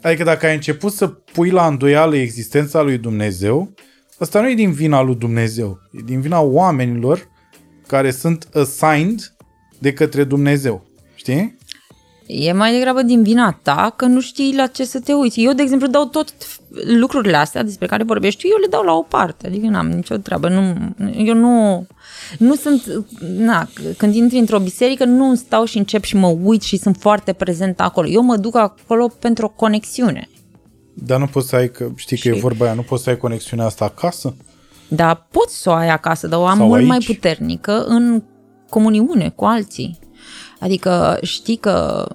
adică 0.01 0.23
dacă 0.23 0.45
ai 0.45 0.53
început 0.53 0.93
să 0.93 1.07
pui 1.07 1.49
la 1.49 1.67
îndoială 1.67 2.15
existența 2.15 2.81
lui 2.81 2.97
Dumnezeu, 2.97 3.73
asta 4.19 4.41
nu 4.41 4.49
e 4.49 4.53
din 4.53 4.71
vina 4.71 5.01
lui 5.01 5.15
Dumnezeu, 5.15 5.79
e 5.91 5.99
din 6.05 6.21
vina 6.21 6.39
oamenilor 6.39 7.29
care 7.87 8.11
sunt 8.11 8.47
assigned 8.53 9.35
de 9.79 9.93
către 9.93 10.23
Dumnezeu. 10.23 10.85
Știi? 11.15 11.57
E 12.33 12.51
mai 12.51 12.71
degrabă 12.73 13.01
din 13.01 13.23
vina 13.23 13.59
ta 13.61 13.93
că 13.95 14.05
nu 14.05 14.19
știi 14.21 14.55
la 14.55 14.67
ce 14.67 14.83
să 14.85 14.99
te 14.99 15.13
uiți. 15.13 15.41
Eu, 15.43 15.53
de 15.53 15.61
exemplu, 15.61 15.87
dau 15.87 16.05
tot 16.05 16.33
lucrurile 16.99 17.35
astea 17.37 17.63
despre 17.63 17.87
care 17.87 18.03
vorbești 18.03 18.41
tu, 18.41 18.47
eu 18.47 18.57
le 18.61 18.67
dau 18.69 18.83
la 18.83 18.93
o 18.93 19.01
parte. 19.01 19.47
Adică 19.47 19.67
n-am 19.67 19.87
nicio 19.89 20.17
treabă. 20.17 20.49
Nu, 20.49 20.73
eu 21.17 21.33
nu, 21.33 21.85
nu 22.37 22.55
sunt... 22.55 23.03
Na, 23.37 23.67
când 23.97 24.15
intri 24.15 24.37
într-o 24.37 24.59
biserică, 24.59 25.05
nu 25.05 25.35
stau 25.35 25.63
și 25.65 25.77
încep 25.77 26.03
și 26.03 26.15
mă 26.15 26.27
uit 26.43 26.61
și 26.61 26.77
sunt 26.77 26.97
foarte 26.99 27.33
prezent 27.33 27.79
acolo. 27.79 28.07
Eu 28.07 28.21
mă 28.21 28.35
duc 28.37 28.55
acolo 28.55 29.07
pentru 29.19 29.45
o 29.45 29.49
conexiune. 29.49 30.29
Dar 30.93 31.19
nu 31.19 31.25
poți 31.27 31.47
să 31.49 31.55
ai, 31.55 31.71
că 31.71 31.89
știi 31.95 32.17
că 32.17 32.27
e 32.27 32.33
Și- 32.33 32.39
vorba 32.39 32.65
aia, 32.65 32.73
nu 32.73 32.81
poți 32.81 33.03
să 33.03 33.09
ai 33.09 33.17
conexiunea 33.17 33.65
asta 33.65 33.85
acasă? 33.85 34.35
Dar 34.87 35.27
poți 35.31 35.61
să 35.61 35.69
o 35.69 35.73
ai 35.73 35.89
acasă, 35.89 36.27
dar 36.27 36.39
o 36.39 36.45
am 36.45 36.57
Sau 36.57 36.67
mult 36.67 36.85
mai 36.85 36.95
aici. 36.95 37.05
puternică 37.05 37.83
în 37.87 38.23
comuniune 38.69 39.29
cu 39.35 39.45
alții. 39.45 39.99
Adică 40.61 41.17
știi 41.21 41.55
că 41.55 42.05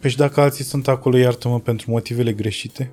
Păi 0.00 0.10
și 0.10 0.16
dacă 0.16 0.40
alții 0.40 0.64
sunt 0.64 0.88
acolo, 0.88 1.16
iartă-mă 1.16 1.60
pentru 1.60 1.90
motivele 1.90 2.32
greșite? 2.32 2.90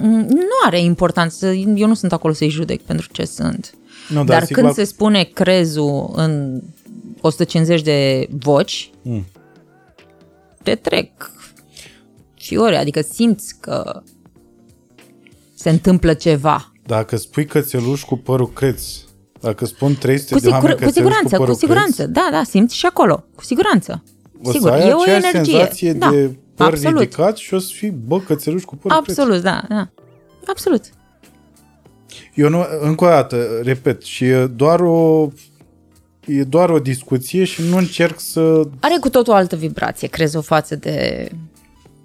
Mm, 0.00 0.26
Nu 0.28 0.46
are 0.66 0.80
importanță, 0.80 1.46
eu 1.52 1.86
nu 1.86 1.94
sunt 1.94 2.12
acolo 2.12 2.32
să-i 2.32 2.48
judec 2.48 2.80
pentru 2.82 3.08
ce 3.12 3.24
sunt. 3.24 3.74
Nu, 4.08 4.24
Dar 4.24 4.44
zic 4.44 4.54
când 4.54 4.66
la- 4.66 4.72
se 4.72 4.84
spune 4.84 5.22
crezul 5.22 6.10
în 6.14 6.62
150 7.20 7.82
de 7.82 8.28
voci, 8.30 8.90
Mm. 9.02 9.24
te 10.62 10.74
trec 10.74 11.30
fiore, 12.34 12.76
adică 12.76 13.00
simți 13.00 13.54
că 13.60 14.02
se 15.54 15.70
întâmplă 15.70 16.14
ceva. 16.14 16.72
Dacă 16.86 17.16
spui 17.16 17.46
cățeluș 17.46 18.02
cu 18.02 18.16
părul 18.16 18.52
creț, 18.52 18.82
dacă 19.40 19.64
spun 19.66 19.94
300 19.94 20.34
Cu, 20.34 20.40
de 20.40 20.48
oameni 20.48 20.62
sigur, 20.68 20.78
cu 20.78 20.84
cățeluși 20.84 20.94
siguranță, 20.98 21.28
cu 21.28 21.34
cu 21.34 21.38
părul 21.40 21.54
siguranță. 21.54 22.06
Da, 22.06 22.28
da, 22.30 22.42
simți 22.44 22.76
și 22.76 22.86
acolo, 22.86 23.24
cu 23.34 23.44
siguranță. 23.44 24.02
Creț, 24.42 24.48
o 24.48 24.50
Sigur, 24.50 24.68
să 24.68 24.74
ai 24.74 24.88
e 24.88 24.92
o 24.92 25.00
aceeași 25.00 25.26
energie. 25.26 25.52
senzație 25.52 25.92
da, 25.92 26.10
de 26.10 26.36
păr 26.54 26.66
absolut. 26.66 27.00
ridicat 27.00 27.36
și 27.36 27.54
o 27.54 27.58
să 27.58 27.70
fii, 27.74 27.90
bă, 27.90 28.20
cățeluș 28.20 28.62
cu 28.62 28.76
părul 28.76 29.02
creț. 29.02 29.18
Absolut, 29.18 29.42
da, 29.42 29.64
da. 29.68 29.88
Absolut. 30.46 30.84
Eu 32.34 32.48
nu, 32.48 32.64
încă 32.80 33.04
o 33.04 33.08
dată, 33.08 33.46
repet, 33.62 34.02
și 34.02 34.24
e 34.24 34.46
doar 34.46 34.80
o 34.80 35.28
e 36.26 36.42
doar 36.42 36.70
o 36.70 36.78
discuție 36.78 37.44
și 37.44 37.62
nu 37.68 37.76
încerc 37.76 38.20
să 38.20 38.68
Are 38.80 38.96
cu 39.00 39.08
tot 39.08 39.28
o 39.28 39.34
altă 39.34 39.56
vibrație, 39.56 40.08
crezi 40.08 40.36
o 40.36 40.40
față 40.40 40.76
de 40.76 41.28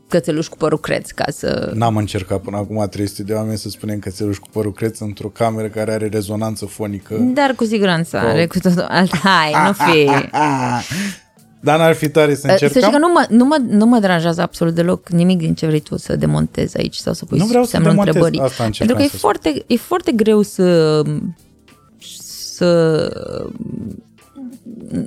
cățeluș 0.07 0.47
cu 0.47 0.57
părul 0.57 0.79
creț, 0.79 1.09
ca 1.11 1.25
să... 1.27 1.71
N-am 1.73 1.97
încercat 1.97 2.41
până 2.41 2.57
acum 2.57 2.87
300 2.89 3.23
de 3.23 3.33
oameni 3.33 3.57
să 3.57 3.69
spunem 3.69 3.99
cățeluș 3.99 4.37
cu 4.37 4.47
părul 4.51 4.73
creț 4.73 4.99
într-o 4.99 5.27
cameră 5.27 5.67
care 5.67 5.91
are 5.91 6.07
rezonanță 6.07 6.65
fonică. 6.65 7.15
Dar 7.15 7.53
cu 7.55 7.63
siguranță 7.63 8.17
are 8.17 8.45
cu 8.45 8.59
tot 8.59 8.77
o 8.77 8.85
altă... 8.87 9.17
Hai, 9.17 9.53
nu 9.65 9.73
fi... 9.73 10.09
Dar 11.61 11.77
n-ar 11.79 11.93
fi 11.93 12.09
tare 12.09 12.35
să 12.35 12.39
Să 12.47 12.47
știi 12.55 12.67
că 12.69 12.75
încercăm? 12.75 12.99
nu 12.99 13.07
mă, 13.13 13.25
nu, 13.29 13.45
mă, 13.45 13.57
nu 13.69 13.85
mă 13.85 13.99
deranjează 13.99 14.41
absolut 14.41 14.73
deloc 14.73 15.09
nimic 15.09 15.37
din 15.37 15.53
ce 15.53 15.65
vrei 15.65 15.79
tu 15.79 15.97
să 15.97 16.15
demontezi 16.15 16.77
aici 16.77 16.95
sau 16.95 17.13
să 17.13 17.25
pui 17.25 17.37
Nu 17.37 17.45
vreau 17.45 17.63
să 17.63 17.69
semnul 17.69 17.89
demontez, 17.89 18.13
întrebării. 18.15 18.39
asta 18.47 18.63
Pentru 18.63 18.81
încercam 18.83 18.95
că 18.97 19.01
e 19.03 19.07
să 19.09 19.17
spun. 19.17 19.29
foarte, 19.29 19.63
e 19.67 19.75
foarte 19.77 20.11
greu 20.11 20.41
să 20.41 21.01
să 22.49 23.11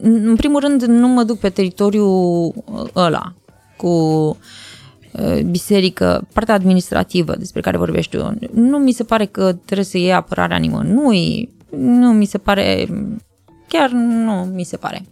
în 0.02 0.34
primul 0.36 0.60
rând 0.60 0.82
nu 0.82 1.08
mă 1.08 1.22
duc 1.22 1.38
pe 1.38 1.48
teritoriul 1.48 2.54
ăla 2.96 3.34
cu 3.76 3.88
uh, 5.12 5.40
biserică, 5.50 6.26
partea 6.32 6.54
administrativă 6.54 7.34
despre 7.36 7.60
care 7.60 7.76
vorbești 7.76 8.16
tu. 8.16 8.34
Nu 8.52 8.78
mi 8.78 8.92
se 8.92 9.04
pare 9.04 9.24
că 9.26 9.52
trebuie 9.64 9.86
să 9.86 9.98
iei 9.98 10.12
apărarea 10.12 10.56
nimănui, 10.56 11.50
nu 11.76 12.12
mi 12.12 12.24
se 12.24 12.38
pare, 12.38 12.88
chiar 13.68 13.90
nu 13.90 14.32
mi 14.54 14.64
se 14.64 14.76
pare. 14.76 15.04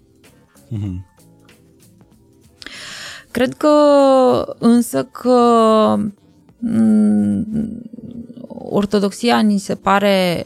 Cred 3.30 3.54
că 3.54 3.74
însă 4.58 5.04
că 5.04 5.38
m, 6.58 7.46
ortodoxia 8.70 9.40
ni 9.40 9.58
se 9.58 9.74
pare, 9.74 10.44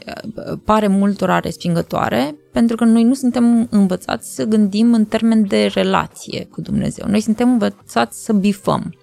pare 0.63 0.87
multora 0.87 1.39
respingătoare 1.39 2.35
pentru 2.51 2.75
că 2.75 2.83
noi 2.83 3.03
nu 3.03 3.13
suntem 3.13 3.67
învățați 3.69 4.35
să 4.35 4.43
gândim 4.43 4.93
în 4.93 5.05
termen 5.05 5.47
de 5.47 5.65
relație 5.65 6.47
cu 6.51 6.61
Dumnezeu. 6.61 7.07
Noi 7.07 7.21
suntem 7.21 7.49
învățați 7.49 8.23
să 8.23 8.33
bifăm 8.33 8.95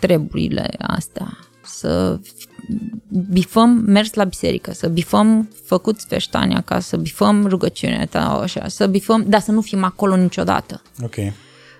treburile 0.00 0.70
astea, 0.78 1.38
să 1.64 2.20
bifăm 3.30 3.82
mers 3.86 4.14
la 4.14 4.24
biserică, 4.24 4.72
să 4.72 4.88
bifăm 4.88 5.48
făcut 5.64 6.00
feștani 6.02 6.54
acasă, 6.54 6.88
să 6.88 6.96
bifăm 6.96 7.46
rugăciunea 7.46 8.06
ta, 8.06 8.38
așa, 8.42 8.68
să 8.68 8.86
bifăm, 8.86 9.24
dar 9.28 9.40
să 9.40 9.52
nu 9.52 9.60
fim 9.60 9.84
acolo 9.84 10.16
niciodată 10.16 10.82
Ok. 11.02 11.14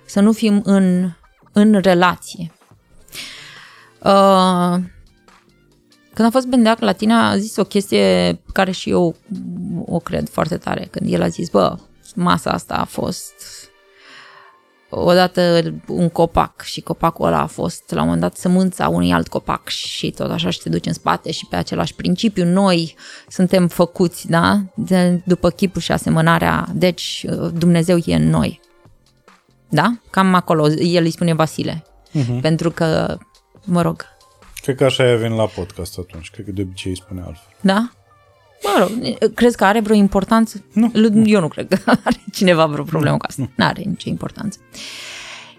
Să 0.09 0.19
nu 0.19 0.31
fim 0.31 0.61
în, 0.63 1.11
în 1.51 1.79
relație. 1.81 2.51
Uh, 4.03 4.77
când 6.13 6.27
a 6.27 6.31
fost 6.31 6.47
Bendeac 6.47 6.79
la 6.79 6.91
tine, 6.91 7.13
a 7.13 7.37
zis 7.37 7.55
o 7.55 7.63
chestie 7.63 8.39
pe 8.45 8.51
care 8.53 8.71
și 8.71 8.89
eu 8.89 9.15
o 9.85 9.99
cred 9.99 10.29
foarte 10.29 10.57
tare. 10.57 10.87
Când 10.91 11.13
el 11.13 11.21
a 11.21 11.27
zis, 11.27 11.49
bă, 11.49 11.77
masa 12.15 12.51
asta 12.51 12.73
a 12.73 12.83
fost 12.83 13.33
odată 14.89 15.73
un 15.87 16.09
copac 16.09 16.61
și 16.61 16.81
copacul 16.81 17.25
ăla 17.25 17.41
a 17.41 17.45
fost 17.45 17.83
la 17.87 17.99
un 17.99 18.03
moment 18.03 18.21
dat 18.21 18.37
sămânța 18.37 18.87
unui 18.87 19.13
alt 19.13 19.27
copac 19.27 19.67
și 19.67 20.11
tot 20.11 20.31
așa 20.31 20.49
și 20.49 20.59
te 20.59 20.69
duci 20.69 20.85
în 20.85 20.93
spate 20.93 21.31
și 21.31 21.45
pe 21.49 21.55
același 21.55 21.95
principiu. 21.95 22.45
Noi 22.45 22.95
suntem 23.27 23.67
făcuți, 23.67 24.29
da, 24.29 24.61
de, 24.75 25.21
după 25.25 25.49
chipul 25.49 25.81
și 25.81 25.91
asemănarea, 25.91 26.67
deci 26.73 27.25
Dumnezeu 27.53 27.97
e 28.05 28.15
în 28.15 28.29
noi. 28.29 28.59
Da? 29.69 29.93
Cam 30.09 30.33
acolo, 30.33 30.67
el 30.71 31.03
îi 31.03 31.11
spune 31.11 31.33
Vasile. 31.33 31.83
Uh-huh. 32.19 32.41
Pentru 32.41 32.71
că, 32.71 33.17
mă 33.65 33.81
rog, 33.81 34.05
Cred 34.61 34.75
că 34.75 34.83
așa 34.83 35.11
e 35.11 35.15
venit 35.15 35.37
la 35.37 35.45
podcast 35.45 35.97
atunci. 35.99 36.29
Cred 36.29 36.45
că 36.45 36.51
de 36.51 36.61
obicei 36.61 36.91
îi 36.91 36.97
spune 36.97 37.21
altfel. 37.21 37.53
da? 37.61 37.91
Mă 38.63 38.75
rog, 38.79 38.89
crezi 39.33 39.57
că 39.57 39.65
are 39.65 39.79
vreo 39.79 39.95
importanță? 39.95 40.63
Nu. 40.73 40.91
Eu 41.25 41.39
nu 41.39 41.47
cred 41.47 41.67
că 41.67 41.91
are 42.05 42.23
cineva 42.33 42.65
vreo 42.65 42.83
problemă 42.83 43.17
cu 43.17 43.25
asta. 43.27 43.49
Nu 43.55 43.65
are 43.65 43.81
nicio 43.81 44.09
importanță. 44.09 44.59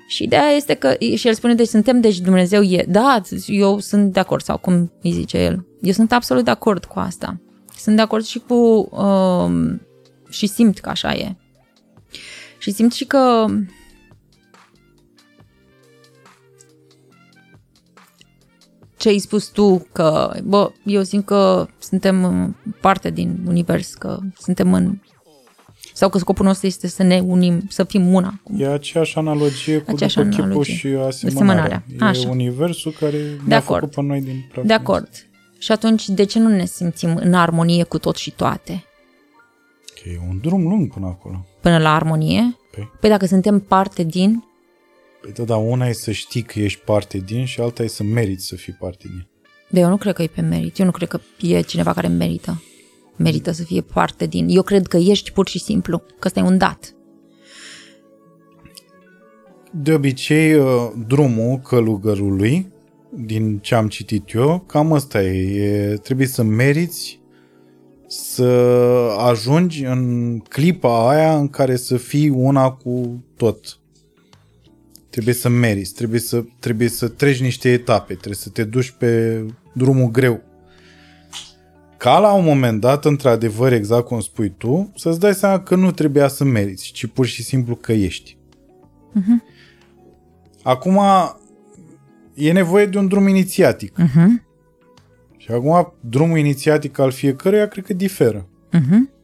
Și 0.08 0.22
ideea 0.22 0.48
este 0.48 0.74
că, 0.74 0.96
și 1.16 1.28
el 1.28 1.34
spune, 1.34 1.54
deci 1.54 1.68
suntem, 1.68 2.00
deci 2.00 2.18
Dumnezeu 2.18 2.62
e. 2.62 2.84
Da, 2.88 3.20
eu 3.46 3.78
sunt 3.78 4.12
de 4.12 4.20
acord, 4.20 4.42
sau 4.42 4.56
cum 4.58 4.92
îi 5.02 5.12
zice 5.12 5.38
el. 5.38 5.66
Eu 5.80 5.92
sunt 5.92 6.12
absolut 6.12 6.44
de 6.44 6.50
acord 6.50 6.84
cu 6.84 6.98
asta. 6.98 7.40
Sunt 7.76 7.96
de 7.96 8.02
acord 8.02 8.24
și 8.24 8.42
cu 8.46 8.54
um, 8.90 9.80
și 10.28 10.46
simt 10.46 10.78
că 10.78 10.88
așa 10.88 11.14
e. 11.14 11.36
Și 12.58 12.70
simt 12.70 12.92
și 12.92 13.04
că 13.04 13.46
ce 19.00 19.08
ai 19.08 19.18
spus 19.18 19.46
tu, 19.46 19.86
că, 19.92 20.36
bă, 20.44 20.72
eu 20.84 21.02
simt 21.02 21.24
că 21.24 21.66
suntem 21.78 22.56
parte 22.80 23.10
din 23.10 23.38
univers, 23.46 23.94
că 23.94 24.18
suntem 24.38 24.72
în... 24.72 24.98
Sau 25.92 26.08
că 26.08 26.18
scopul 26.18 26.44
nostru 26.46 26.66
este 26.66 26.86
să 26.88 27.02
ne 27.02 27.20
unim, 27.26 27.62
să 27.68 27.84
fim 27.84 28.14
una. 28.14 28.40
E 28.56 28.66
aceeași 28.66 29.16
analogie 29.16 29.78
cu 29.78 29.90
Aceeași 29.90 30.16
după 30.16 30.28
chipul 30.28 30.44
analogie. 30.44 30.74
și 30.74 30.86
asemănarea. 30.86 31.62
Asemănarea. 31.62 31.84
E 32.00 32.04
Așa. 32.04 32.28
universul 32.28 32.94
care 33.00 33.16
ne-a 33.44 33.56
acord. 33.56 33.80
făcut 33.80 33.94
pe 33.94 34.02
noi 34.02 34.20
din 34.20 34.48
praf. 34.52 34.64
De 34.66 34.72
acord. 34.72 35.08
Și 35.58 35.72
atunci, 35.72 36.08
de 36.08 36.24
ce 36.24 36.38
nu 36.38 36.48
ne 36.48 36.64
simțim 36.64 37.16
în 37.16 37.34
armonie 37.34 37.82
cu 37.84 37.98
tot 37.98 38.16
și 38.16 38.30
toate? 38.30 38.84
Că 40.02 40.08
e 40.08 40.18
un 40.28 40.38
drum 40.42 40.62
lung 40.62 40.92
până 40.92 41.06
acolo. 41.06 41.46
Până 41.60 41.78
la 41.78 41.94
armonie? 41.94 42.56
Păi, 42.70 42.90
Păi 43.00 43.10
dacă 43.10 43.26
suntem 43.26 43.60
parte 43.60 44.02
din, 44.02 44.44
păi 45.20 45.32
da, 45.32 45.44
dar 45.44 45.58
una 45.66 45.86
e 45.86 45.92
să 45.92 46.10
știi 46.10 46.42
că 46.42 46.60
ești 46.60 46.80
parte 46.84 47.18
din 47.18 47.44
și 47.44 47.60
alta 47.60 47.82
e 47.82 47.86
să 47.86 48.02
meriți 48.02 48.46
să 48.46 48.54
fii 48.54 48.72
parte 48.72 49.08
din. 49.08 49.26
de 49.70 49.80
eu 49.80 49.88
nu 49.88 49.96
cred 49.96 50.14
că 50.14 50.22
e 50.22 50.26
pe 50.26 50.40
merit. 50.40 50.78
Eu 50.78 50.84
nu 50.84 50.90
cred 50.90 51.08
că 51.08 51.20
e 51.40 51.60
cineva 51.60 51.92
care 51.92 52.08
merită. 52.08 52.62
Merită 53.16 53.50
să 53.50 53.62
fie 53.62 53.80
parte 53.80 54.26
din. 54.26 54.46
Eu 54.48 54.62
cred 54.62 54.86
că 54.86 54.96
ești 54.96 55.32
pur 55.32 55.48
și 55.48 55.58
simplu, 55.58 55.98
că 55.98 56.26
ăsta 56.26 56.40
e 56.40 56.42
un 56.42 56.58
dat. 56.58 56.94
De 59.72 59.92
obicei, 59.92 60.54
uh, 60.54 60.90
drumul 61.06 61.58
călugărului, 61.58 62.72
din 63.10 63.58
ce 63.58 63.74
am 63.74 63.88
citit 63.88 64.32
eu, 64.34 64.64
cam 64.66 64.92
ăsta 64.92 65.22
e. 65.22 65.62
e 65.62 65.96
trebuie 65.96 66.26
să 66.26 66.42
meriți 66.42 67.20
să 68.06 68.44
ajungi 69.18 69.84
în 69.84 70.38
clipa 70.38 71.08
aia 71.08 71.36
în 71.36 71.48
care 71.48 71.76
să 71.76 71.96
fii 71.96 72.28
una 72.28 72.70
cu 72.70 73.24
tot. 73.36 73.79
Trebuie 75.10 75.34
să 75.34 75.48
meriți, 75.48 75.94
trebuie 75.94 76.20
să, 76.20 76.44
trebuie 76.58 76.88
să 76.88 77.08
treci 77.08 77.40
niște 77.40 77.72
etape, 77.72 78.12
trebuie 78.12 78.34
să 78.34 78.48
te 78.48 78.64
duci 78.64 78.90
pe 78.90 79.44
drumul 79.72 80.10
greu. 80.10 80.42
Ca 81.96 82.18
la 82.18 82.32
un 82.32 82.44
moment 82.44 82.80
dat, 82.80 83.04
într-adevăr, 83.04 83.72
exact 83.72 84.06
cum 84.06 84.20
spui 84.20 84.54
tu, 84.58 84.92
să-ți 84.96 85.20
dai 85.20 85.34
seama 85.34 85.60
că 85.60 85.74
nu 85.74 85.90
trebuia 85.90 86.28
să 86.28 86.44
meriți, 86.44 86.92
ci 86.92 87.06
pur 87.06 87.26
și 87.26 87.42
simplu 87.42 87.74
că 87.74 87.92
ești. 87.92 88.36
Acum 90.62 91.00
e 92.34 92.52
nevoie 92.52 92.86
de 92.86 92.98
un 92.98 93.08
drum 93.08 93.26
inițiatic. 93.28 93.92
Uh-huh. 93.92 94.48
Și 95.36 95.50
acum 95.50 95.94
drumul 96.00 96.38
inițiatic 96.38 96.98
al 96.98 97.10
fiecăruia 97.10 97.68
cred 97.68 97.84
că 97.84 97.92
diferă. 97.92 98.46
Uh-huh. 98.72 99.19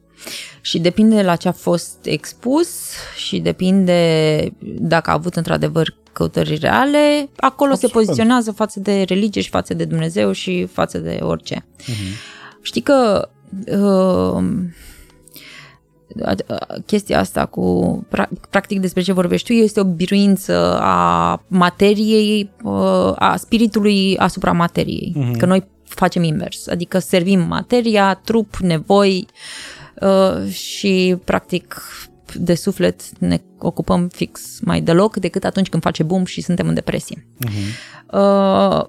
Și 0.61 0.79
depinde 0.79 1.21
la 1.21 1.35
ce 1.35 1.47
a 1.47 1.51
fost 1.51 1.97
expus 2.05 2.69
și 3.15 3.39
depinde 3.39 4.39
dacă 4.79 5.09
a 5.09 5.13
avut 5.13 5.35
într-adevăr 5.35 5.95
căutări 6.17 6.55
reale, 6.55 7.29
acolo 7.35 7.71
Absolut. 7.71 7.93
se 7.93 7.99
poziționează 7.99 8.51
față 8.51 8.79
de 8.79 9.03
religie 9.07 9.41
și 9.41 9.49
față 9.49 9.73
de 9.73 9.85
Dumnezeu 9.85 10.31
și 10.31 10.65
față 10.65 10.97
de 10.97 11.17
orice. 11.21 11.65
Uh-huh. 11.81 12.61
Știi 12.61 12.81
că 12.81 13.29
uh, 13.67 14.43
a- 16.23 16.35
a- 16.47 16.75
chestia 16.85 17.19
asta 17.19 17.45
cu 17.45 18.05
pra- 18.15 18.49
practic 18.49 18.79
despre 18.79 19.01
ce 19.01 19.13
vorbești 19.13 19.47
tu 19.47 19.53
este 19.53 19.79
o 19.79 19.83
biruință 19.83 20.79
a 20.81 21.43
materiei, 21.47 22.49
uh, 22.63 23.13
a 23.15 23.35
spiritului 23.37 24.17
asupra 24.17 24.51
materiei. 24.51 25.15
Uh-huh. 25.17 25.37
Că 25.37 25.45
noi 25.45 25.63
facem 25.83 26.23
invers, 26.23 26.67
adică 26.67 26.99
servim 26.99 27.39
materia, 27.39 28.19
trup, 28.23 28.55
nevoi 28.55 29.25
uh, 29.29 29.76
și 30.49 31.17
practic 31.23 31.81
de 32.35 32.55
suflet 32.55 33.19
ne 33.19 33.41
ocupăm 33.57 34.07
fix 34.07 34.59
mai 34.61 34.81
deloc 34.81 35.17
decât 35.17 35.43
atunci 35.43 35.69
când 35.69 35.83
face 35.83 36.03
boom 36.03 36.25
și 36.25 36.41
suntem 36.41 36.67
în 36.67 36.73
depresie. 36.73 37.27
Uh-huh. 37.45 37.95
Uh, 38.11 38.85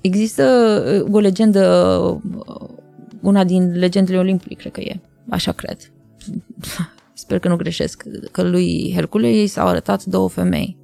există 0.00 0.44
uh, 1.04 1.14
o 1.14 1.18
legendă, 1.18 1.62
uh, 2.46 2.68
una 3.20 3.44
din 3.44 3.78
legendele 3.78 4.18
Olimpului, 4.18 4.56
cred 4.56 4.72
că 4.72 4.80
e, 4.80 5.00
așa 5.28 5.52
cred. 5.52 5.92
Sper 7.12 7.38
că 7.38 7.48
nu 7.48 7.56
greșesc, 7.56 8.04
că 8.32 8.42
lui 8.42 8.92
Hercule 8.94 9.30
i 9.30 9.46
s-au 9.46 9.66
arătat 9.66 10.04
două 10.04 10.28
femei 10.28 10.76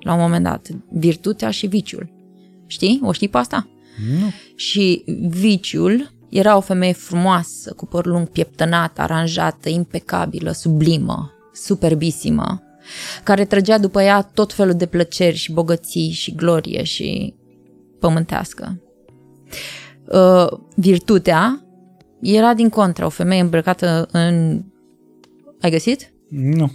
la 0.00 0.14
un 0.14 0.20
moment 0.20 0.44
dat, 0.44 0.68
virtutea 0.88 1.50
și 1.50 1.66
viciul. 1.66 2.10
Știi? 2.66 3.00
O 3.02 3.12
știi 3.12 3.28
pe 3.28 3.38
asta? 3.38 3.68
Nu. 4.20 4.32
Și 4.54 5.04
viciul 5.28 6.12
era 6.28 6.56
o 6.56 6.60
femeie 6.60 6.92
frumoasă, 6.92 7.72
cu 7.72 7.86
păr 7.86 8.06
lung 8.06 8.28
pieptănat, 8.28 8.98
aranjată, 8.98 9.68
impecabilă, 9.68 10.52
sublimă, 10.52 11.32
superbisimă, 11.52 12.62
care 13.22 13.44
trăgea 13.44 13.78
după 13.78 14.02
ea 14.02 14.22
tot 14.34 14.52
felul 14.52 14.74
de 14.74 14.86
plăceri 14.86 15.36
și 15.36 15.52
bogății 15.52 16.10
și 16.10 16.34
glorie 16.34 16.82
și 16.82 17.34
pământească. 18.00 18.80
Uh, 20.04 20.58
virtutea 20.74 21.62
era 22.20 22.54
din 22.54 22.68
contră, 22.68 23.04
o 23.04 23.08
femeie 23.08 23.40
îmbrăcată 23.40 24.08
în... 24.12 24.62
Ai 25.60 25.70
găsit? 25.70 26.12
Nu. 26.28 26.72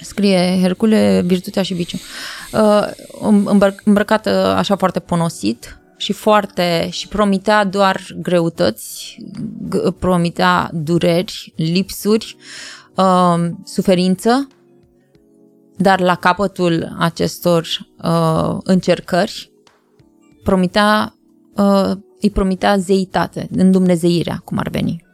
Scrie 0.00 0.58
Hercule, 0.60 1.22
virtutea 1.26 1.62
și 1.62 1.74
viciu. 1.74 1.96
Uh, 2.52 2.90
îmbră- 3.44 3.82
îmbrăcată 3.84 4.30
așa 4.30 4.76
foarte 4.76 5.00
ponosit 5.00 5.78
și 5.98 6.12
foarte 6.12 6.88
și 6.90 7.08
promitea 7.08 7.64
doar 7.64 8.00
greutăți, 8.16 9.16
g- 9.68 9.98
promitea 9.98 10.70
dureri, 10.72 11.52
lipsuri, 11.56 12.36
uh, 12.96 13.50
suferință, 13.64 14.48
dar 15.76 16.00
la 16.00 16.14
capătul 16.14 16.96
acestor 16.98 17.66
uh, 18.04 18.56
încercări 18.62 19.52
promitea, 20.42 21.14
uh, 21.56 21.90
îi 22.20 22.30
promitea 22.30 22.76
zeitate, 22.76 23.48
îndumnezeirea, 23.56 24.40
cum 24.44 24.58
ar 24.58 24.68
veni. 24.68 25.04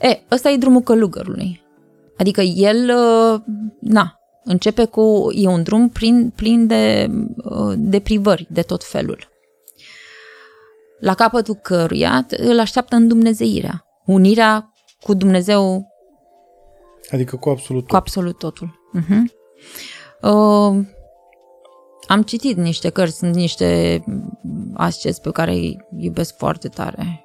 E, 0.00 0.22
ăsta 0.30 0.50
e 0.50 0.56
drumul 0.56 0.80
călugărului. 0.80 1.62
Adică 2.16 2.40
el, 2.40 2.90
uh, 2.96 3.40
na, 3.80 4.18
începe 4.44 4.84
cu, 4.84 5.28
e 5.34 5.48
un 5.48 5.62
drum 5.62 5.88
plin, 5.88 6.32
plin 6.36 6.66
de 6.66 7.10
uh, 7.36 7.72
deprivări 7.76 8.46
de 8.50 8.62
tot 8.62 8.84
felul. 8.84 9.29
La 11.00 11.14
capătul 11.14 11.54
căruia 11.54 12.26
îl 12.36 12.58
așteaptă 12.58 12.96
îndumnezeirea, 12.96 13.86
unirea 14.04 14.72
cu 15.00 15.14
Dumnezeu 15.14 15.88
Adică 17.10 17.36
cu 17.36 17.48
absolut 17.48 17.82
cu 17.82 17.88
tot. 17.88 17.98
absolut 17.98 18.38
totul. 18.38 18.92
Uh-huh. 18.98 19.38
Uh, 20.20 20.86
am 22.06 22.22
citit 22.22 22.56
niște 22.56 22.88
cărți, 22.88 23.16
sunt 23.16 23.34
niște 23.34 24.02
asceți 24.74 25.20
pe 25.20 25.30
care 25.30 25.50
îi 25.50 25.86
iubesc 25.98 26.36
foarte 26.36 26.68
tare 26.68 27.24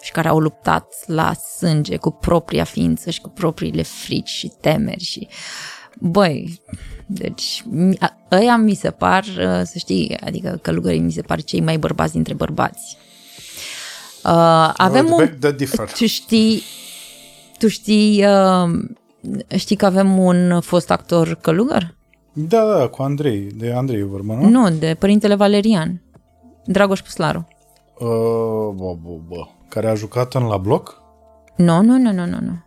și 0.00 0.12
care 0.12 0.28
au 0.28 0.38
luptat 0.38 0.94
la 1.06 1.32
sânge 1.32 1.96
cu 1.96 2.10
propria 2.10 2.64
ființă 2.64 3.10
și 3.10 3.20
cu 3.20 3.28
propriile 3.28 3.82
frici 3.82 4.28
și 4.28 4.52
temeri 4.60 5.02
și 5.02 5.28
băi, 5.98 6.60
deci 7.06 7.64
mi- 7.70 7.98
a- 8.00 8.16
ăia 8.32 8.56
mi 8.56 8.74
se 8.74 8.90
par, 8.90 9.24
uh, 9.24 9.60
să 9.64 9.72
știi, 9.76 10.16
adică 10.24 10.58
călugării 10.62 11.00
mi 11.00 11.12
se 11.12 11.22
par 11.22 11.42
cei 11.42 11.60
mai 11.60 11.78
bărbați 11.78 12.12
dintre 12.12 12.34
bărbați. 12.34 12.96
Uh, 14.24 14.72
avem 14.76 15.04
Right 15.04 15.18
un 15.18 15.24
back 15.24 15.38
that 15.38 15.56
differ. 15.56 15.92
tu 15.92 16.06
știi, 16.06 16.62
tu 17.58 17.68
știi, 17.68 18.24
uh, 18.26 18.70
știi 19.56 19.76
că 19.76 19.86
avem 19.86 20.18
un 20.18 20.60
fost 20.60 20.90
actor 20.90 21.34
călugăr? 21.34 21.94
Da, 22.32 22.64
da, 22.78 22.86
cu 22.88 23.02
Andrei. 23.02 23.38
De 23.40 23.72
Andrei 23.72 24.00
e 24.00 24.04
vorba, 24.04 24.34
nu? 24.34 24.48
Nu, 24.48 24.70
de 24.70 24.96
părintele 24.98 25.34
Valerian, 25.34 26.02
Dragoș 26.64 27.00
Puslaru. 27.00 27.48
Uh, 27.98 28.06
bă, 28.74 28.94
bă, 29.02 29.10
bă. 29.28 29.46
Care 29.68 29.88
a 29.88 29.94
jucat 29.94 30.34
în 30.34 30.42
La 30.42 30.56
Bloc? 30.56 31.02
Nu, 31.56 31.82
nu, 31.82 31.96
nu, 31.98 32.12
nu, 32.12 32.26
nu, 32.26 32.38
nu. 32.40 32.64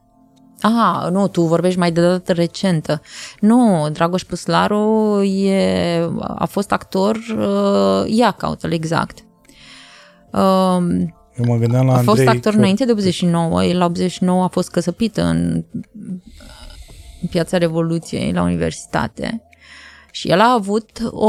Ah, 0.66 1.08
nu, 1.12 1.28
tu 1.28 1.42
vorbești 1.42 1.80
mai 1.80 1.92
de 1.92 2.02
dată 2.02 2.32
recentă. 2.34 3.02
Nu, 3.40 3.90
Dragoș 3.92 4.24
Puslaru 4.24 5.22
e, 5.24 6.10
a 6.36 6.46
fost 6.46 6.72
actor, 6.72 7.16
uh, 7.16 8.04
ia 8.16 8.32
caută 8.32 8.68
exact. 8.72 9.18
Um, 10.32 10.90
Eu 11.38 11.46
mă 11.46 11.56
gândeam 11.58 11.86
la 11.86 11.94
a 11.94 11.98
Andrei. 11.98 12.16
fost 12.16 12.28
actor 12.28 12.52
că- 12.52 12.58
înainte 12.58 12.86
de 12.86 12.92
89, 12.92 13.64
el 13.64 13.78
la 13.78 13.86
89 13.86 14.44
a 14.44 14.48
fost 14.48 14.70
căsăpită 14.72 15.24
în, 15.24 15.64
în 17.22 17.28
piața 17.30 17.58
Revoluției 17.58 18.32
la 18.34 18.42
universitate 18.42 19.42
și 20.12 20.30
el 20.30 20.40
a 20.40 20.52
avut 20.54 20.90
o, 21.12 21.28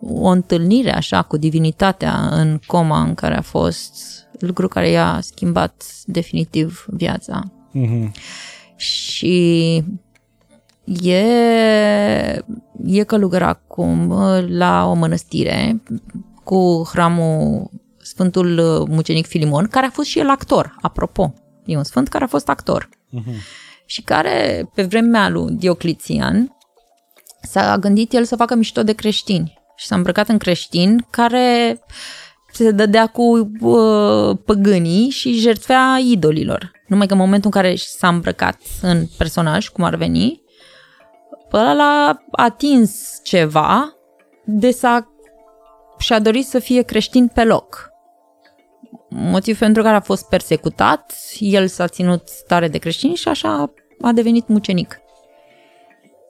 o 0.00 0.28
întâlnire 0.28 0.94
așa 0.94 1.22
cu 1.22 1.36
divinitatea 1.36 2.28
în 2.30 2.60
coma 2.66 3.00
în 3.02 3.14
care 3.14 3.36
a 3.36 3.40
fost, 3.42 3.92
lucru 4.38 4.68
care 4.68 4.88
i-a 4.90 5.18
schimbat 5.22 5.82
definitiv 6.04 6.84
viața. 6.88 7.42
Mhm. 7.72 8.12
Și 8.76 9.76
e, 11.02 11.24
e 12.84 13.04
călugăr 13.06 13.42
acum 13.42 14.10
uh, 14.10 14.44
la 14.48 14.86
o 14.86 14.94
mănăstire 14.94 15.82
cu 16.44 16.88
hramul 16.92 17.70
Sfântul 18.02 18.58
uh, 18.58 18.88
Mucenic 18.88 19.26
Filimon, 19.26 19.66
care 19.66 19.86
a 19.86 19.90
fost 19.90 20.08
și 20.08 20.18
el 20.18 20.28
actor, 20.28 20.76
apropo. 20.80 21.34
E 21.64 21.76
un 21.76 21.84
sfânt 21.84 22.08
care 22.08 22.24
a 22.24 22.26
fost 22.26 22.48
actor. 22.48 22.88
Și 23.86 24.02
care, 24.02 24.68
pe 24.74 24.82
vremea 24.82 25.28
lui 25.28 25.52
Diocletian, 25.52 26.56
s-a 27.42 27.78
gândit 27.78 28.12
el 28.12 28.24
să 28.24 28.36
facă 28.36 28.54
mișto 28.54 28.82
de 28.82 28.92
creștini. 28.92 29.60
Și 29.76 29.86
s-a 29.86 29.94
îmbrăcat 29.94 30.28
în 30.28 30.38
creștin 30.38 31.06
care 31.10 31.80
se 32.52 32.70
dădea 32.70 33.06
cu 33.06 33.50
uh, 33.60 34.36
păgânii 34.44 35.08
și 35.10 35.32
jertfea 35.38 35.98
idolilor. 36.04 36.70
Numai 36.86 37.06
că 37.06 37.12
în 37.12 37.18
momentul 37.18 37.50
în 37.54 37.60
care 37.60 37.74
s-a 37.76 38.08
îmbrăcat 38.08 38.60
în 38.82 39.06
personaj, 39.18 39.68
cum 39.68 39.84
ar 39.84 39.94
veni, 39.94 40.42
ăla 41.52 41.72
l-a 41.72 42.22
atins 42.30 43.20
ceva 43.22 43.96
de 44.44 44.70
s-a 44.70 45.06
și-a 45.98 46.18
dorit 46.18 46.46
să 46.46 46.58
fie 46.58 46.82
creștin 46.82 47.26
pe 47.26 47.44
loc. 47.44 47.90
Motiv 49.08 49.58
pentru 49.58 49.82
care 49.82 49.96
a 49.96 50.00
fost 50.00 50.28
persecutat, 50.28 51.14
el 51.38 51.66
s-a 51.66 51.86
ținut 51.86 52.22
tare 52.46 52.68
de 52.68 52.78
creștin 52.78 53.14
și 53.14 53.28
așa 53.28 53.72
a 54.00 54.12
devenit 54.12 54.48
mucenic. 54.48 55.01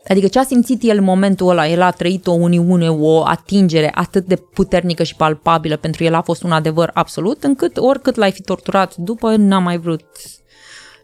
Adică 0.09 0.27
ce 0.27 0.39
a 0.39 0.45
simțit 0.45 0.83
el 0.83 0.97
în 0.97 1.05
momentul 1.05 1.49
ăla, 1.49 1.69
el 1.69 1.83
a 1.83 1.91
trăit 1.91 2.27
o 2.27 2.33
uniune, 2.33 2.91
o 2.91 3.25
atingere 3.25 3.91
atât 3.95 4.27
de 4.27 4.37
puternică 4.37 5.03
și 5.03 5.17
palpabilă, 5.17 5.77
pentru 5.77 6.05
el 6.05 6.15
a 6.15 6.21
fost 6.21 6.43
un 6.43 6.53
adevăr 6.53 6.91
absolut, 6.95 7.45
încât 7.45 7.77
oricât 7.77 8.15
l-ai 8.17 8.33
fi 8.33 8.43
torturat 8.43 8.97
după, 8.97 9.37
n-a 9.37 9.59
mai 9.59 9.79
vrut 9.79 10.05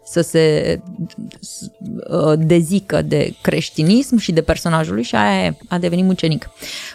să 0.05 0.21
se 0.21 0.79
uh, 2.09 2.33
dezică 2.37 3.01
de 3.01 3.33
creștinism 3.41 4.17
și 4.17 4.31
de 4.31 4.41
personajul 4.41 4.93
lui 4.93 5.03
și 5.03 5.15
aia 5.15 5.57
a 5.67 5.77
devenit 5.77 6.05
mucenic. 6.05 6.49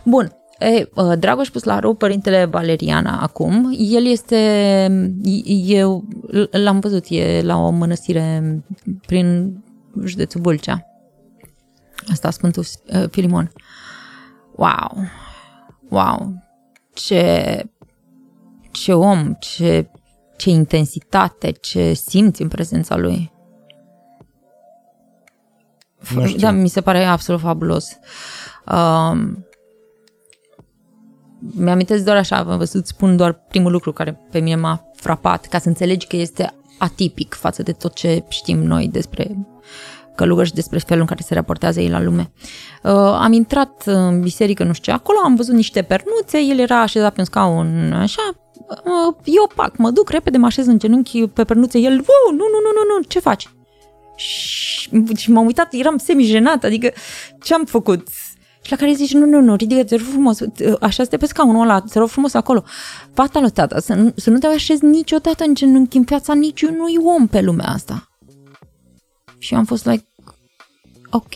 Bun, 0.05 0.37
E, 0.59 0.89
uh, 0.95 1.19
Dragoș 1.19 1.49
Puslaru, 1.49 1.95
părintele 1.95 2.45
Valeriana 2.45 3.21
acum, 3.21 3.77
el 3.79 4.07
este, 4.07 4.37
eu 5.67 6.05
l-am 6.51 6.81
văzut, 6.81 7.05
e 7.09 7.43
la 7.43 7.57
o 7.57 7.71
mănăstire 7.71 8.63
prin 9.07 9.57
județul 10.05 10.41
Vâlcea. 10.41 10.94
Asta 12.11 12.31
Sfântul 12.31 12.65
uh, 12.87 13.05
Filimon. 13.11 13.53
Wow! 14.57 14.97
Wow! 15.89 16.43
Ce, 16.95 17.65
ce 18.71 18.93
om, 18.93 19.35
ce, 19.39 19.91
ce 20.37 20.51
intensitate, 20.51 21.51
ce 21.51 21.93
simți 21.93 22.43
în 22.43 22.49
prezența 22.49 22.97
lui. 22.97 23.33
Nu 26.15 26.27
știu. 26.27 26.39
Da, 26.39 26.51
mi 26.51 26.69
se 26.69 26.81
pare 26.81 27.05
absolut 27.05 27.41
fabulos. 27.41 27.99
Um, 28.73 29.47
mi-amintesc 31.39 32.05
doar 32.05 32.17
așa, 32.17 32.43
vă 32.43 32.65
să 32.65 32.81
spun 32.85 33.17
doar 33.17 33.33
primul 33.33 33.73
lucru 33.73 33.93
care 33.93 34.21
pe 34.31 34.39
mine 34.39 34.57
m-a 34.57 34.91
frapat, 34.95 35.47
ca 35.47 35.59
să 35.59 35.69
înțelegi 35.69 36.07
că 36.07 36.17
este 36.17 36.55
atipic 36.79 37.35
față 37.35 37.63
de 37.63 37.73
tot 37.73 37.95
ce 37.95 38.25
știm 38.29 38.63
noi 38.63 38.89
despre 38.89 39.47
călugări 40.15 40.49
și 40.49 40.55
despre 40.55 40.79
felul 40.79 41.01
în 41.01 41.07
care 41.09 41.23
se 41.23 41.35
raportează 41.35 41.81
ei 41.81 41.89
la 41.89 42.03
lume. 42.03 42.33
Uh, 42.83 42.91
am 42.95 43.33
intrat 43.33 43.83
în 43.85 44.21
biserică, 44.21 44.65
nu 44.65 44.73
știu 44.73 44.93
ce, 44.93 44.99
acolo 44.99 45.19
am 45.25 45.35
văzut 45.35 45.55
niște 45.55 45.83
pernuțe, 45.83 46.39
el 46.39 46.59
era 46.59 46.81
așezat 46.81 47.13
pe 47.13 47.21
un 47.21 47.27
scaun, 47.27 47.93
așa, 47.93 48.23
uh, 48.69 49.15
eu 49.25 49.51
pac, 49.55 49.77
mă 49.77 49.91
duc 49.91 50.11
repede, 50.11 50.39
mă 50.39 50.47
așez 50.47 50.67
în 50.67 50.79
genunchi 50.79 51.27
pe 51.27 51.45
pernuțe, 51.45 51.79
el, 51.79 51.93
nu, 51.93 52.31
nu, 52.31 52.37
nu, 52.37 52.71
nu, 52.75 52.97
nu, 52.97 53.03
ce 53.09 53.19
faci? 53.19 53.49
Și, 54.17 54.91
și 55.17 55.31
m-am 55.31 55.47
uitat, 55.47 55.73
eram 55.73 55.97
semi-jenat, 55.97 56.65
adică 56.65 56.93
ce 57.43 57.55
am 57.55 57.65
făcut? 57.65 58.09
Și 58.65 58.71
la 58.71 58.77
care 58.77 58.93
zici, 58.93 59.13
nu, 59.13 59.27
nu, 59.27 59.41
nu, 59.41 59.55
ridică 59.55 59.85
te 59.85 59.97
rog 59.97 60.07
frumos, 60.07 60.39
așa 60.81 61.05
stă 61.05 61.17
pe 61.17 61.27
scaunul 61.27 61.63
ăla, 61.63 61.81
te 61.81 61.99
rog 61.99 62.09
frumos 62.09 62.35
acolo. 62.35 62.65
Fata 63.13 63.41
lui 63.41 63.51
tata, 63.51 63.81
să 63.81 63.95
nu, 63.95 64.13
să 64.17 64.31
nu 64.31 64.39
te 64.39 64.47
așezi 64.47 64.85
niciodată 64.85 65.45
în 65.47 65.55
genunchi 65.55 65.97
în 65.97 66.05
fața 66.05 66.35
niciunui 66.35 66.97
om 67.03 67.27
pe 67.27 67.41
lumea 67.41 67.67
asta. 67.67 68.09
Și 69.45 69.55
am 69.55 69.65
fost 69.65 69.85
like, 69.87 70.07
ok, 71.11 71.35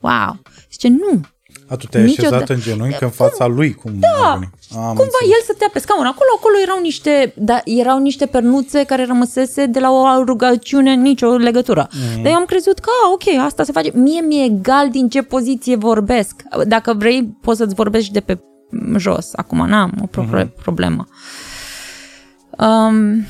wow. 0.00 0.42
Zice, 0.70 0.88
nu, 0.88 1.20
A, 1.68 1.76
tu 1.76 1.86
te-ai 1.86 2.04
Niciodată. 2.04 2.34
așezat 2.34 2.56
în 2.56 2.62
genunchi 2.62 3.02
în 3.02 3.10
fața 3.10 3.46
lui, 3.46 3.74
cum 3.74 3.92
Da, 3.98 4.30
a 4.30 4.32
venit. 4.32 4.48
Am 4.74 4.86
Cumva 4.86 5.20
el 5.22 5.42
stătea 5.42 5.70
pe 5.72 5.78
scaun. 5.78 6.06
Acolo, 6.06 6.28
acolo 6.36 6.54
erau 6.62 6.80
niște, 6.80 7.34
da, 7.36 7.60
erau 7.64 7.98
niște 7.98 8.26
pernuțe 8.26 8.84
care 8.84 9.04
rămăsese 9.04 9.66
de 9.66 9.80
la 9.80 9.90
o 9.90 10.24
rugăciune, 10.24 10.94
nicio 10.94 11.26
legătură. 11.26 11.88
Mm. 11.92 12.22
Dar 12.22 12.32
eu 12.32 12.38
am 12.38 12.44
crezut 12.44 12.78
că, 12.78 12.90
a, 13.04 13.12
ok, 13.12 13.44
asta 13.44 13.62
se 13.64 13.72
face. 13.72 13.90
Mie 13.94 14.20
mi-e 14.20 14.44
egal 14.44 14.90
din 14.90 15.08
ce 15.08 15.22
poziție 15.22 15.76
vorbesc. 15.76 16.42
Dacă 16.66 16.94
vrei, 16.94 17.36
poți 17.40 17.58
să-ți 17.58 17.74
vorbești 17.74 18.12
de 18.12 18.20
pe 18.20 18.40
jos. 18.96 19.30
Acum 19.34 19.66
n-am 19.68 19.92
o 20.02 20.06
pro- 20.06 20.24
mm-hmm. 20.24 20.48
problemă. 20.62 21.06
Um, 22.58 23.26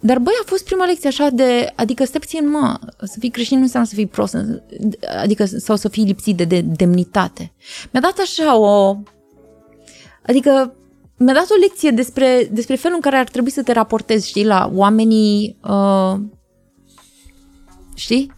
dar 0.00 0.18
băi, 0.18 0.32
a 0.42 0.46
fost 0.46 0.64
prima 0.64 0.84
lecție 0.84 1.08
așa 1.08 1.28
de, 1.28 1.72
adică 1.76 2.04
stai 2.04 2.20
puțin, 2.20 2.50
mă, 2.50 2.78
să 3.02 3.16
fii 3.18 3.30
creștin 3.30 3.56
nu 3.56 3.62
înseamnă 3.62 3.88
să 3.88 3.94
fii 3.94 4.06
prost, 4.06 4.36
adică 5.22 5.44
sau 5.44 5.76
să 5.76 5.88
fii 5.88 6.04
lipsit 6.04 6.36
de, 6.36 6.44
de 6.44 6.60
demnitate. 6.60 7.52
Mi-a 7.92 8.00
dat 8.00 8.18
așa 8.18 8.56
o, 8.56 8.96
adică 10.26 10.74
mi-a 11.16 11.34
dat 11.34 11.50
o 11.50 11.60
lecție 11.60 11.90
despre, 11.90 12.48
despre 12.52 12.74
felul 12.74 12.96
în 12.96 13.02
care 13.02 13.16
ar 13.16 13.28
trebui 13.28 13.50
să 13.50 13.62
te 13.62 13.72
raportezi, 13.72 14.28
știi, 14.28 14.44
la 14.44 14.70
oamenii, 14.74 15.58
uh, 15.64 16.20
știi, 17.94 18.32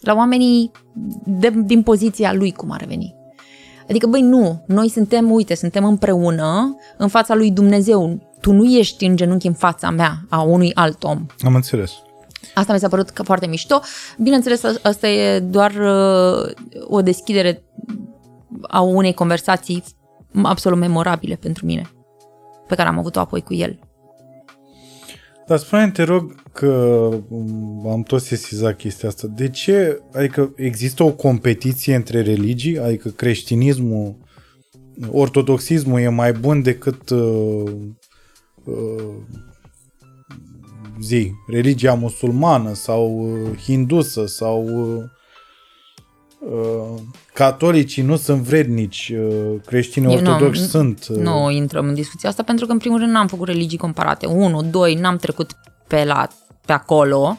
la 0.00 0.14
oamenii 0.14 0.70
de, 1.24 1.52
din 1.64 1.82
poziția 1.82 2.32
lui, 2.32 2.52
cum 2.52 2.70
ar 2.70 2.84
veni. 2.84 3.14
Adică, 3.88 4.06
băi, 4.06 4.22
nu, 4.22 4.64
noi 4.66 4.88
suntem, 4.88 5.30
uite, 5.30 5.54
suntem 5.54 5.84
împreună 5.84 6.76
în 6.98 7.08
fața 7.08 7.34
lui 7.34 7.50
Dumnezeu. 7.50 8.32
Tu 8.44 8.52
nu 8.52 8.64
ești 8.78 9.04
în 9.04 9.16
genunchi 9.16 9.46
în 9.46 9.52
fața 9.52 9.90
mea, 9.90 10.24
a 10.28 10.42
unui 10.42 10.74
alt 10.74 11.04
om. 11.04 11.26
Am 11.40 11.54
înțeles. 11.54 11.92
Asta 12.54 12.72
mi 12.72 12.78
s-a 12.78 12.88
părut 12.88 13.10
că 13.10 13.22
foarte 13.22 13.46
mișto. 13.46 13.80
Bineînțeles, 14.18 14.62
asta 14.82 15.08
e 15.08 15.40
doar 15.40 15.70
uh, 15.70 16.50
o 16.88 17.02
deschidere 17.02 17.64
a 18.62 18.80
unei 18.80 19.14
conversații 19.14 19.84
absolut 20.42 20.78
memorabile 20.78 21.34
pentru 21.34 21.66
mine, 21.66 21.90
pe 22.66 22.74
care 22.74 22.88
am 22.88 22.98
avut-o 22.98 23.20
apoi 23.20 23.40
cu 23.40 23.54
el. 23.54 23.78
Dar 25.46 25.58
spune 25.58 25.90
te 25.90 26.02
rog, 26.02 26.34
că 26.52 26.66
um, 27.28 27.88
am 27.90 28.02
tot 28.02 28.22
sesizat 28.22 28.76
chestia 28.76 29.08
asta. 29.08 29.26
De 29.26 29.48
ce, 29.48 30.02
adică 30.14 30.52
există 30.56 31.02
o 31.02 31.10
competiție 31.10 31.94
între 31.94 32.22
religii? 32.22 32.78
Adică 32.78 33.08
creștinismul, 33.08 34.16
ortodoxismul 35.10 36.00
e 36.00 36.08
mai 36.08 36.32
bun 36.32 36.62
decât 36.62 37.10
uh, 37.10 37.18
uh, 37.18 37.72
zi, 41.00 41.32
religia 41.46 41.94
musulmană 41.94 42.74
sau 42.74 43.30
uh, 43.32 43.58
hindusă 43.62 44.26
sau 44.26 44.62
uh, 44.64 45.02
uh, 46.50 47.00
catolicii 47.34 48.02
nu 48.02 48.16
sunt 48.16 48.40
vrednici, 48.42 49.12
uh, 49.16 49.60
creștinii 49.66 50.14
Eu 50.14 50.20
nu- 50.20 50.30
ortodoxi 50.30 50.60
nu- 50.60 50.66
sunt. 50.66 51.06
uh, 51.10 51.16
Nu 51.16 51.50
intrăm 51.50 51.86
în 51.88 51.94
discuția 51.94 52.28
asta 52.28 52.42
pentru 52.42 52.66
că, 52.66 52.72
în 52.72 52.78
primul 52.78 52.98
rând, 52.98 53.10
n-am 53.10 53.26
făcut 53.26 53.46
religii 53.48 53.78
comparate. 53.78 54.26
Unu, 54.26 54.62
doi, 54.62 54.94
n-am 54.94 55.16
trecut 55.16 55.50
pe 55.88 56.04
la 56.04 56.28
pe 56.66 56.72
acolo. 56.72 57.38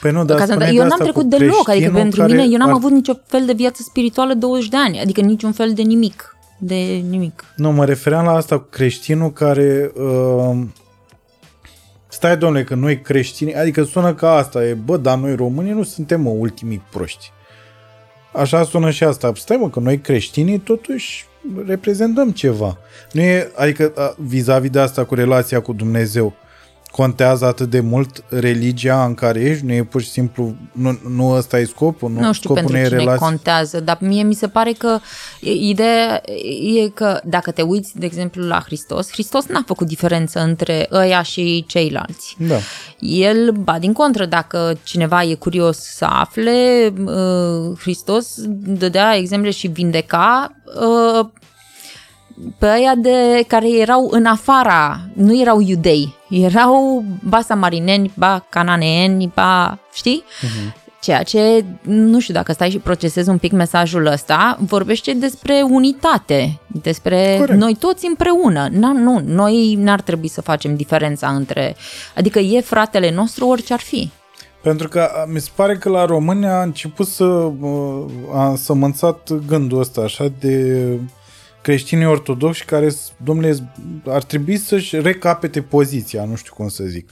Păi 0.00 0.10
nu, 0.10 0.24
dar 0.24 0.36
Ca 0.38 0.44
să- 0.44 0.50
spune 0.52 0.66
eu 0.66 0.72
de 0.72 0.78
n-am 0.78 0.90
asta 0.90 1.02
trecut 1.04 1.22
cu 1.22 1.28
deloc, 1.28 1.46
adică 1.48 1.62
creștinul 1.70 2.00
pentru 2.00 2.20
care 2.20 2.32
mine 2.32 2.44
eu 2.52 2.58
n-am 2.58 2.68
ar- 2.68 2.74
avut 2.74 2.90
niciun 2.90 3.20
fel 3.26 3.46
de 3.46 3.52
viață 3.52 3.82
spirituală 3.84 4.34
20 4.34 4.68
de 4.68 4.76
ani, 4.76 5.00
adică 5.00 5.20
niciun 5.20 5.52
fel 5.52 5.72
de 5.72 5.82
nimic, 5.82 6.35
de 6.58 6.74
nimic. 7.08 7.44
Nu, 7.56 7.72
mă 7.72 7.84
refeream 7.84 8.24
la 8.24 8.32
asta 8.32 8.58
cu 8.58 8.66
creștinul 8.70 9.32
care... 9.32 9.92
Uh, 9.94 10.58
stai, 12.08 12.36
domnule, 12.36 12.64
că 12.64 12.74
noi 12.74 13.00
creștini... 13.00 13.54
Adică 13.54 13.82
sună 13.82 14.14
ca 14.14 14.32
asta, 14.32 14.64
e, 14.64 14.74
bă, 14.74 14.96
dar 14.96 15.18
noi 15.18 15.34
românii 15.34 15.72
nu 15.72 15.82
suntem, 15.82 16.20
mă, 16.20 16.30
ultimii 16.30 16.82
proști. 16.90 17.30
Așa 18.32 18.64
sună 18.64 18.90
și 18.90 19.04
asta. 19.04 19.32
Stai, 19.34 19.56
mă, 19.56 19.70
că 19.70 19.80
noi 19.80 19.98
creștinii 19.98 20.58
totuși 20.58 21.26
reprezentăm 21.66 22.30
ceva. 22.30 22.78
Nu 23.12 23.20
e, 23.20 23.50
adică 23.54 23.92
a, 23.96 24.14
vis-a-vis 24.18 24.70
de 24.70 24.80
asta 24.80 25.04
cu 25.04 25.14
relația 25.14 25.60
cu 25.60 25.72
Dumnezeu, 25.72 26.34
contează 26.90 27.44
atât 27.44 27.70
de 27.70 27.80
mult 27.80 28.24
religia 28.28 29.04
în 29.04 29.14
care 29.14 29.40
ești? 29.40 29.64
Nu 29.64 29.72
e 29.72 29.82
pur 29.84 30.02
și 30.02 30.10
simplu, 30.10 30.54
nu, 30.72 30.98
nu 31.08 31.28
ăsta 31.30 31.58
e 31.58 31.64
scopul? 31.64 32.10
Nu, 32.10 32.20
Nu 32.20 32.32
știu 32.32 32.54
scopul 32.54 32.54
pentru 32.54 32.72
nu 32.72 32.78
e 32.78 32.84
cine 32.84 32.98
relația. 32.98 33.26
contează, 33.26 33.80
dar 33.80 33.98
mie 34.00 34.22
mi 34.22 34.34
se 34.34 34.48
pare 34.48 34.72
că 34.72 34.98
e- 35.40 35.50
ideea 35.52 36.22
e 36.84 36.88
că 36.88 37.20
dacă 37.24 37.50
te 37.50 37.62
uiți, 37.62 37.98
de 37.98 38.06
exemplu, 38.06 38.42
la 38.46 38.62
Hristos, 38.64 39.10
Hristos 39.10 39.46
n-a 39.46 39.62
făcut 39.66 39.86
diferență 39.86 40.40
între 40.40 40.88
ăia 40.92 41.22
și 41.22 41.64
ceilalți. 41.68 42.36
Da. 42.38 42.56
El, 42.98 43.50
ba 43.50 43.78
din 43.78 43.92
contră, 43.92 44.24
dacă 44.26 44.78
cineva 44.82 45.22
e 45.22 45.34
curios 45.34 45.78
să 45.78 46.04
afle, 46.04 46.92
uh, 47.04 47.78
Hristos 47.78 48.34
dădea 48.66 49.16
exemple 49.16 49.50
și 49.50 49.66
vindeca 49.66 50.52
uh, 50.80 51.26
pe 52.58 52.66
aia 52.66 52.94
de 52.94 53.44
care 53.46 53.78
erau 53.78 54.08
în 54.10 54.26
afara, 54.26 55.00
nu 55.12 55.40
erau 55.40 55.60
iudei, 55.60 56.14
erau 56.30 57.04
ba 57.22 57.40
samarineni, 57.40 58.12
ba 58.14 58.46
cananeeni, 58.48 59.32
ba, 59.34 59.78
știi? 59.94 60.24
Uh-huh. 60.24 60.84
Ceea 61.00 61.22
ce, 61.22 61.64
nu 61.82 62.20
știu 62.20 62.34
dacă 62.34 62.52
stai 62.52 62.70
și 62.70 62.78
procesezi 62.78 63.28
un 63.28 63.38
pic 63.38 63.52
mesajul 63.52 64.06
ăsta, 64.06 64.58
vorbește 64.60 65.12
despre 65.12 65.62
unitate, 65.70 66.58
despre 66.66 67.36
Corect. 67.38 67.58
noi 67.58 67.74
toți 67.74 68.06
împreună. 68.06 68.68
Na, 68.70 68.92
nu, 68.92 69.22
noi 69.24 69.74
n-ar 69.74 70.00
trebui 70.00 70.28
să 70.28 70.40
facem 70.40 70.76
diferența 70.76 71.28
între... 71.28 71.76
Adică 72.16 72.38
e 72.38 72.60
fratele 72.60 73.10
nostru 73.10 73.46
orice 73.46 73.72
ar 73.72 73.80
fi. 73.80 74.10
Pentru 74.62 74.88
că 74.88 75.00
a, 75.00 75.24
mi 75.32 75.40
se 75.40 75.50
pare 75.54 75.76
că 75.76 75.88
la 75.88 76.04
români 76.04 76.46
a 76.46 76.62
început 76.62 77.06
să 77.06 77.24
uh, 77.24 78.04
a 78.34 78.54
sămânțat 78.56 79.32
gândul 79.46 79.80
ăsta 79.80 80.00
așa 80.00 80.32
de 80.40 80.86
creștinii 81.66 82.06
ortodoxi 82.06 82.64
care, 82.64 82.88
domnule, 83.24 83.54
ar 84.06 84.22
trebui 84.22 84.56
să-și 84.56 85.00
recapete 85.00 85.60
poziția, 85.62 86.24
nu 86.24 86.34
știu 86.36 86.52
cum 86.56 86.68
să 86.68 86.84
zic. 86.84 87.10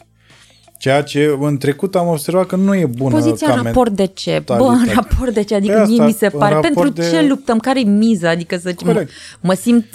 Ceea 0.78 1.02
ce 1.02 1.36
în 1.40 1.56
trecut 1.58 1.94
am 1.94 2.06
observat 2.08 2.46
că 2.46 2.56
nu 2.56 2.74
e 2.74 2.86
bună 2.86 3.14
Poziția 3.14 3.46
ca 3.46 3.54
în 3.54 3.62
raport 3.62 3.90
de 3.92 4.06
ce? 4.06 4.42
Bă, 4.46 4.52
în 4.54 4.58
mentalitate. 4.58 4.94
raport 5.10 5.34
de 5.34 5.42
ce? 5.42 5.54
Adică 5.54 5.72
Pe 5.72 5.78
mie 5.86 5.92
asta, 5.92 6.04
mi 6.06 6.12
se 6.12 6.24
în 6.32 6.38
pare. 6.38 6.54
raport 6.54 6.74
Pentru 6.74 6.92
de- 6.92 7.10
ce 7.10 7.26
luptăm? 7.26 7.58
Care 7.58 7.80
e 7.80 7.84
miza? 7.84 8.30
Adică 8.30 8.56
să 8.56 8.74
mă, 8.84 8.92
Corect. 8.92 9.10
mă 9.40 9.52
simt 9.54 9.86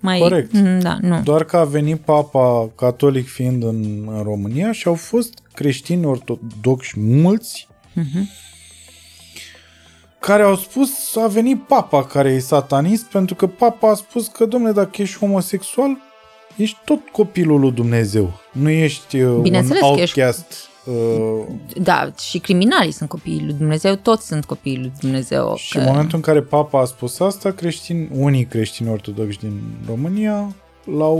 mai... 0.00 0.18
Corect. 0.18 0.52
Mm, 0.52 0.78
Da, 0.80 0.98
nu. 1.00 1.20
Doar 1.24 1.44
că 1.44 1.56
a 1.56 1.64
venit 1.64 1.96
papa 2.00 2.70
catolic 2.76 3.28
fiind 3.28 3.62
în, 3.62 3.84
în 4.16 4.22
România 4.22 4.72
și 4.72 4.88
au 4.88 4.94
fost 4.94 5.32
creștini 5.54 6.04
ortodoxi 6.04 7.00
mulți 7.00 7.68
Mhm. 7.92 8.28
Care 10.20 10.42
au 10.42 10.56
spus 10.56 11.16
a 11.16 11.26
venit 11.26 11.62
papa 11.62 12.04
care 12.04 12.28
e 12.30 12.38
satanist 12.38 13.04
pentru 13.04 13.34
că 13.34 13.46
papa 13.46 13.90
a 13.90 13.94
spus 13.94 14.26
că 14.26 14.46
domnule 14.46 14.72
dacă 14.72 15.02
ești 15.02 15.18
homosexual 15.18 15.96
ești 16.56 16.76
tot 16.84 17.08
copilul 17.08 17.60
lui 17.60 17.72
Dumnezeu. 17.72 18.32
Nu 18.52 18.68
ești 18.70 19.20
uh, 19.20 19.28
un 19.30 19.42
Bineînțeles 19.42 19.80
că 19.80 20.00
ești- 20.00 20.20
outcast. 20.20 20.52
Uh, 20.84 21.44
Da, 21.82 22.10
și 22.20 22.38
criminalii 22.38 22.92
sunt 22.92 23.08
copiii 23.08 23.44
lui 23.44 23.52
Dumnezeu, 23.54 23.94
toți 23.94 24.26
sunt 24.26 24.44
copiii 24.44 24.78
lui 24.78 24.92
Dumnezeu. 25.00 25.54
și 25.56 25.76
în 25.76 25.84
momentul 25.84 26.16
în 26.16 26.20
care 26.22 26.42
papa 26.42 26.80
a 26.80 26.84
spus 26.84 27.20
asta, 27.20 27.50
creștini, 27.50 28.08
unii 28.12 28.44
creștini 28.44 28.90
ortodoxi 28.90 29.38
din 29.38 29.60
România 29.86 30.54
l-au 30.84 31.18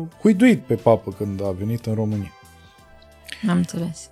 uh, 0.00 0.18
huiduit 0.20 0.60
pe 0.62 0.74
papă 0.74 1.14
când 1.18 1.42
a 1.44 1.54
venit 1.58 1.86
în 1.86 1.94
România. 1.94 2.32
Am 3.48 3.56
înțeles. 3.56 4.08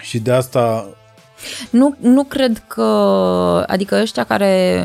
Și 0.00 0.18
de 0.18 0.32
asta 0.32 0.88
Nu, 1.70 1.96
nu 2.00 2.24
cred 2.24 2.64
că, 2.66 2.82
adică 3.66 4.00
ăștia 4.00 4.24
care, 4.24 4.84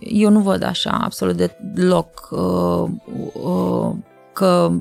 eu 0.00 0.30
nu 0.30 0.40
văd 0.40 0.62
așa 0.62 1.00
absolut 1.04 1.50
deloc 1.60 2.28
uh, 2.30 2.88
uh, 3.32 3.92
că 4.32 4.72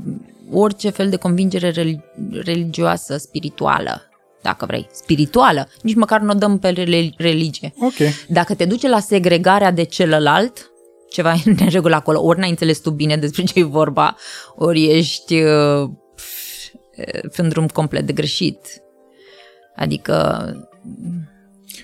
orice 0.52 0.90
fel 0.90 1.10
de 1.10 1.16
convingere 1.16 1.72
reli- 1.72 2.04
religioasă, 2.44 3.18
spirituală, 3.18 4.02
dacă 4.42 4.66
vrei, 4.66 4.88
spirituală, 4.92 5.68
nici 5.82 5.96
măcar 5.96 6.20
nu 6.22 6.32
o 6.32 6.34
dăm 6.34 6.60
pe 6.60 6.70
rel- 6.70 7.14
religie. 7.18 7.74
Ok. 7.80 7.94
Dacă 8.28 8.56
te 8.56 8.66
duce 8.66 8.90
la 8.90 9.00
segregarea 9.00 9.72
de 9.72 9.84
celălalt, 9.84 10.72
ceva 11.10 11.34
e 11.34 11.42
în 11.50 11.56
neregulă 11.60 11.96
acolo, 11.96 12.24
ori 12.24 12.40
n-ai 12.40 12.50
înțeles 12.50 12.80
tu 12.80 12.90
bine 12.90 13.18
despre 13.18 13.44
ce 13.44 13.60
e 13.60 13.64
vorba, 13.64 14.16
ori 14.56 14.86
ești 14.86 15.42
uh, 15.42 15.90
pe 17.36 17.42
un 17.42 17.50
drum 17.50 17.68
complet 17.68 18.06
de 18.06 18.14
greșit. 18.14 18.82
Adică 19.76 20.46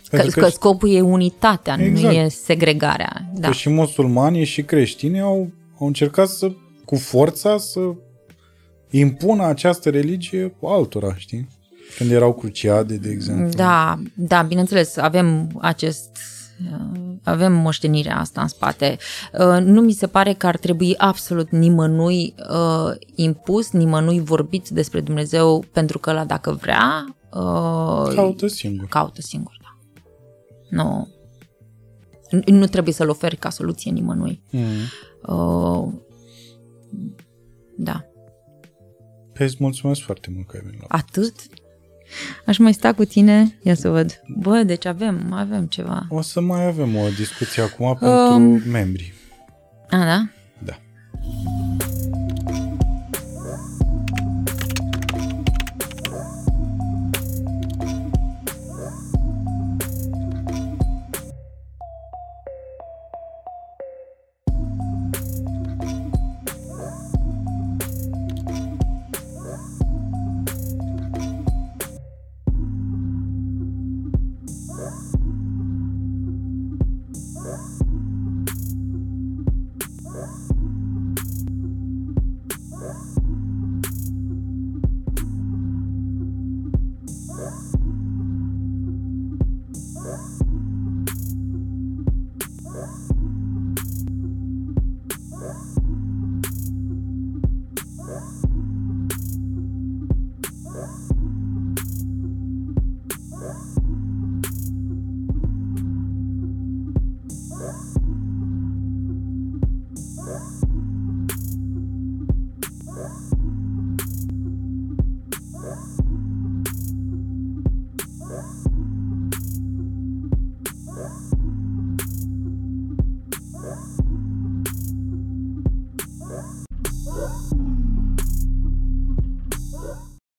că, 0.09 0.17
Pentru 0.17 0.39
că 0.39 0.47
scopul 0.47 0.89
e 0.89 1.01
unitatea, 1.01 1.77
Exact. 1.79 2.13
nu 2.13 2.19
e 2.19 2.27
segregarea. 2.27 3.29
Da. 3.33 3.47
Că 3.47 3.53
și 3.53 3.69
musulmanii 3.69 4.45
și 4.45 4.63
creștinii 4.63 5.19
au, 5.19 5.51
au 5.79 5.87
încercat 5.87 6.27
să, 6.27 6.51
cu 6.85 6.95
forța, 6.95 7.57
să 7.57 7.79
impună 8.89 9.45
această 9.45 9.89
religie 9.89 10.53
altora, 10.63 11.15
știi? 11.15 11.47
Când 11.97 12.11
erau 12.11 12.33
cruciade, 12.33 12.95
de 12.95 13.09
exemplu. 13.09 13.49
Da, 13.49 13.99
da, 14.15 14.41
bineînțeles, 14.41 14.97
avem 14.97 15.49
acest 15.61 16.17
uh, 16.71 17.09
avem 17.23 17.53
moștenirea 17.53 18.19
asta 18.19 18.41
în 18.41 18.47
spate. 18.47 18.97
Uh, 19.33 19.57
Nu 19.61 19.81
mi 19.81 19.91
se 19.91 20.07
pare 20.07 20.33
că 20.33 20.47
ar 20.47 20.57
trebui 20.57 20.97
absolut 20.97 21.49
nimănui 21.49 22.33
uh, 22.49 22.95
impus, 23.15 23.71
nimănui 23.71 24.19
vorbit 24.19 24.69
despre 24.69 24.99
Dumnezeu 24.99 25.63
pentru 25.71 25.99
că 25.99 26.11
la 26.11 26.25
dacă 26.25 26.57
vrea 26.61 27.15
uh, 27.33 28.13
Caută 28.15 28.47
singur. 28.47 28.87
caută 28.87 29.21
singur. 29.21 29.57
Da. 29.61 29.77
Nu, 30.69 31.07
nu- 32.29 32.55
nu 32.55 32.65
trebuie 32.65 32.93
să-l 32.93 33.09
oferi 33.09 33.35
ca 33.35 33.49
soluție 33.49 33.91
nimănui. 33.91 34.41
Mm. 34.51 34.63
Uh, 35.35 35.93
da, 37.77 38.03
Pe 39.33 39.43
îți 39.43 39.55
mulțumesc 39.59 40.01
foarte 40.01 40.29
mult 40.35 40.47
că 40.47 40.55
ai 40.57 40.61
venit 40.65 40.79
la 40.79 40.85
atât. 40.89 41.35
Aș 42.45 42.57
mai 42.57 42.73
sta 42.73 42.93
cu 42.93 43.05
tine, 43.05 43.59
ia 43.63 43.73
să 43.75 43.89
văd. 43.89 44.21
Bă, 44.37 44.63
deci 44.65 44.85
avem, 44.85 45.33
avem 45.33 45.65
ceva. 45.65 46.05
O 46.09 46.21
să 46.21 46.39
mai 46.41 46.65
avem 46.65 46.95
o 46.95 47.07
discuție 47.17 47.61
acum 47.63 47.97
pentru 47.99 48.33
Um. 48.33 48.61
membri. 48.71 49.13
A, 49.89 50.29
da? 50.65 50.79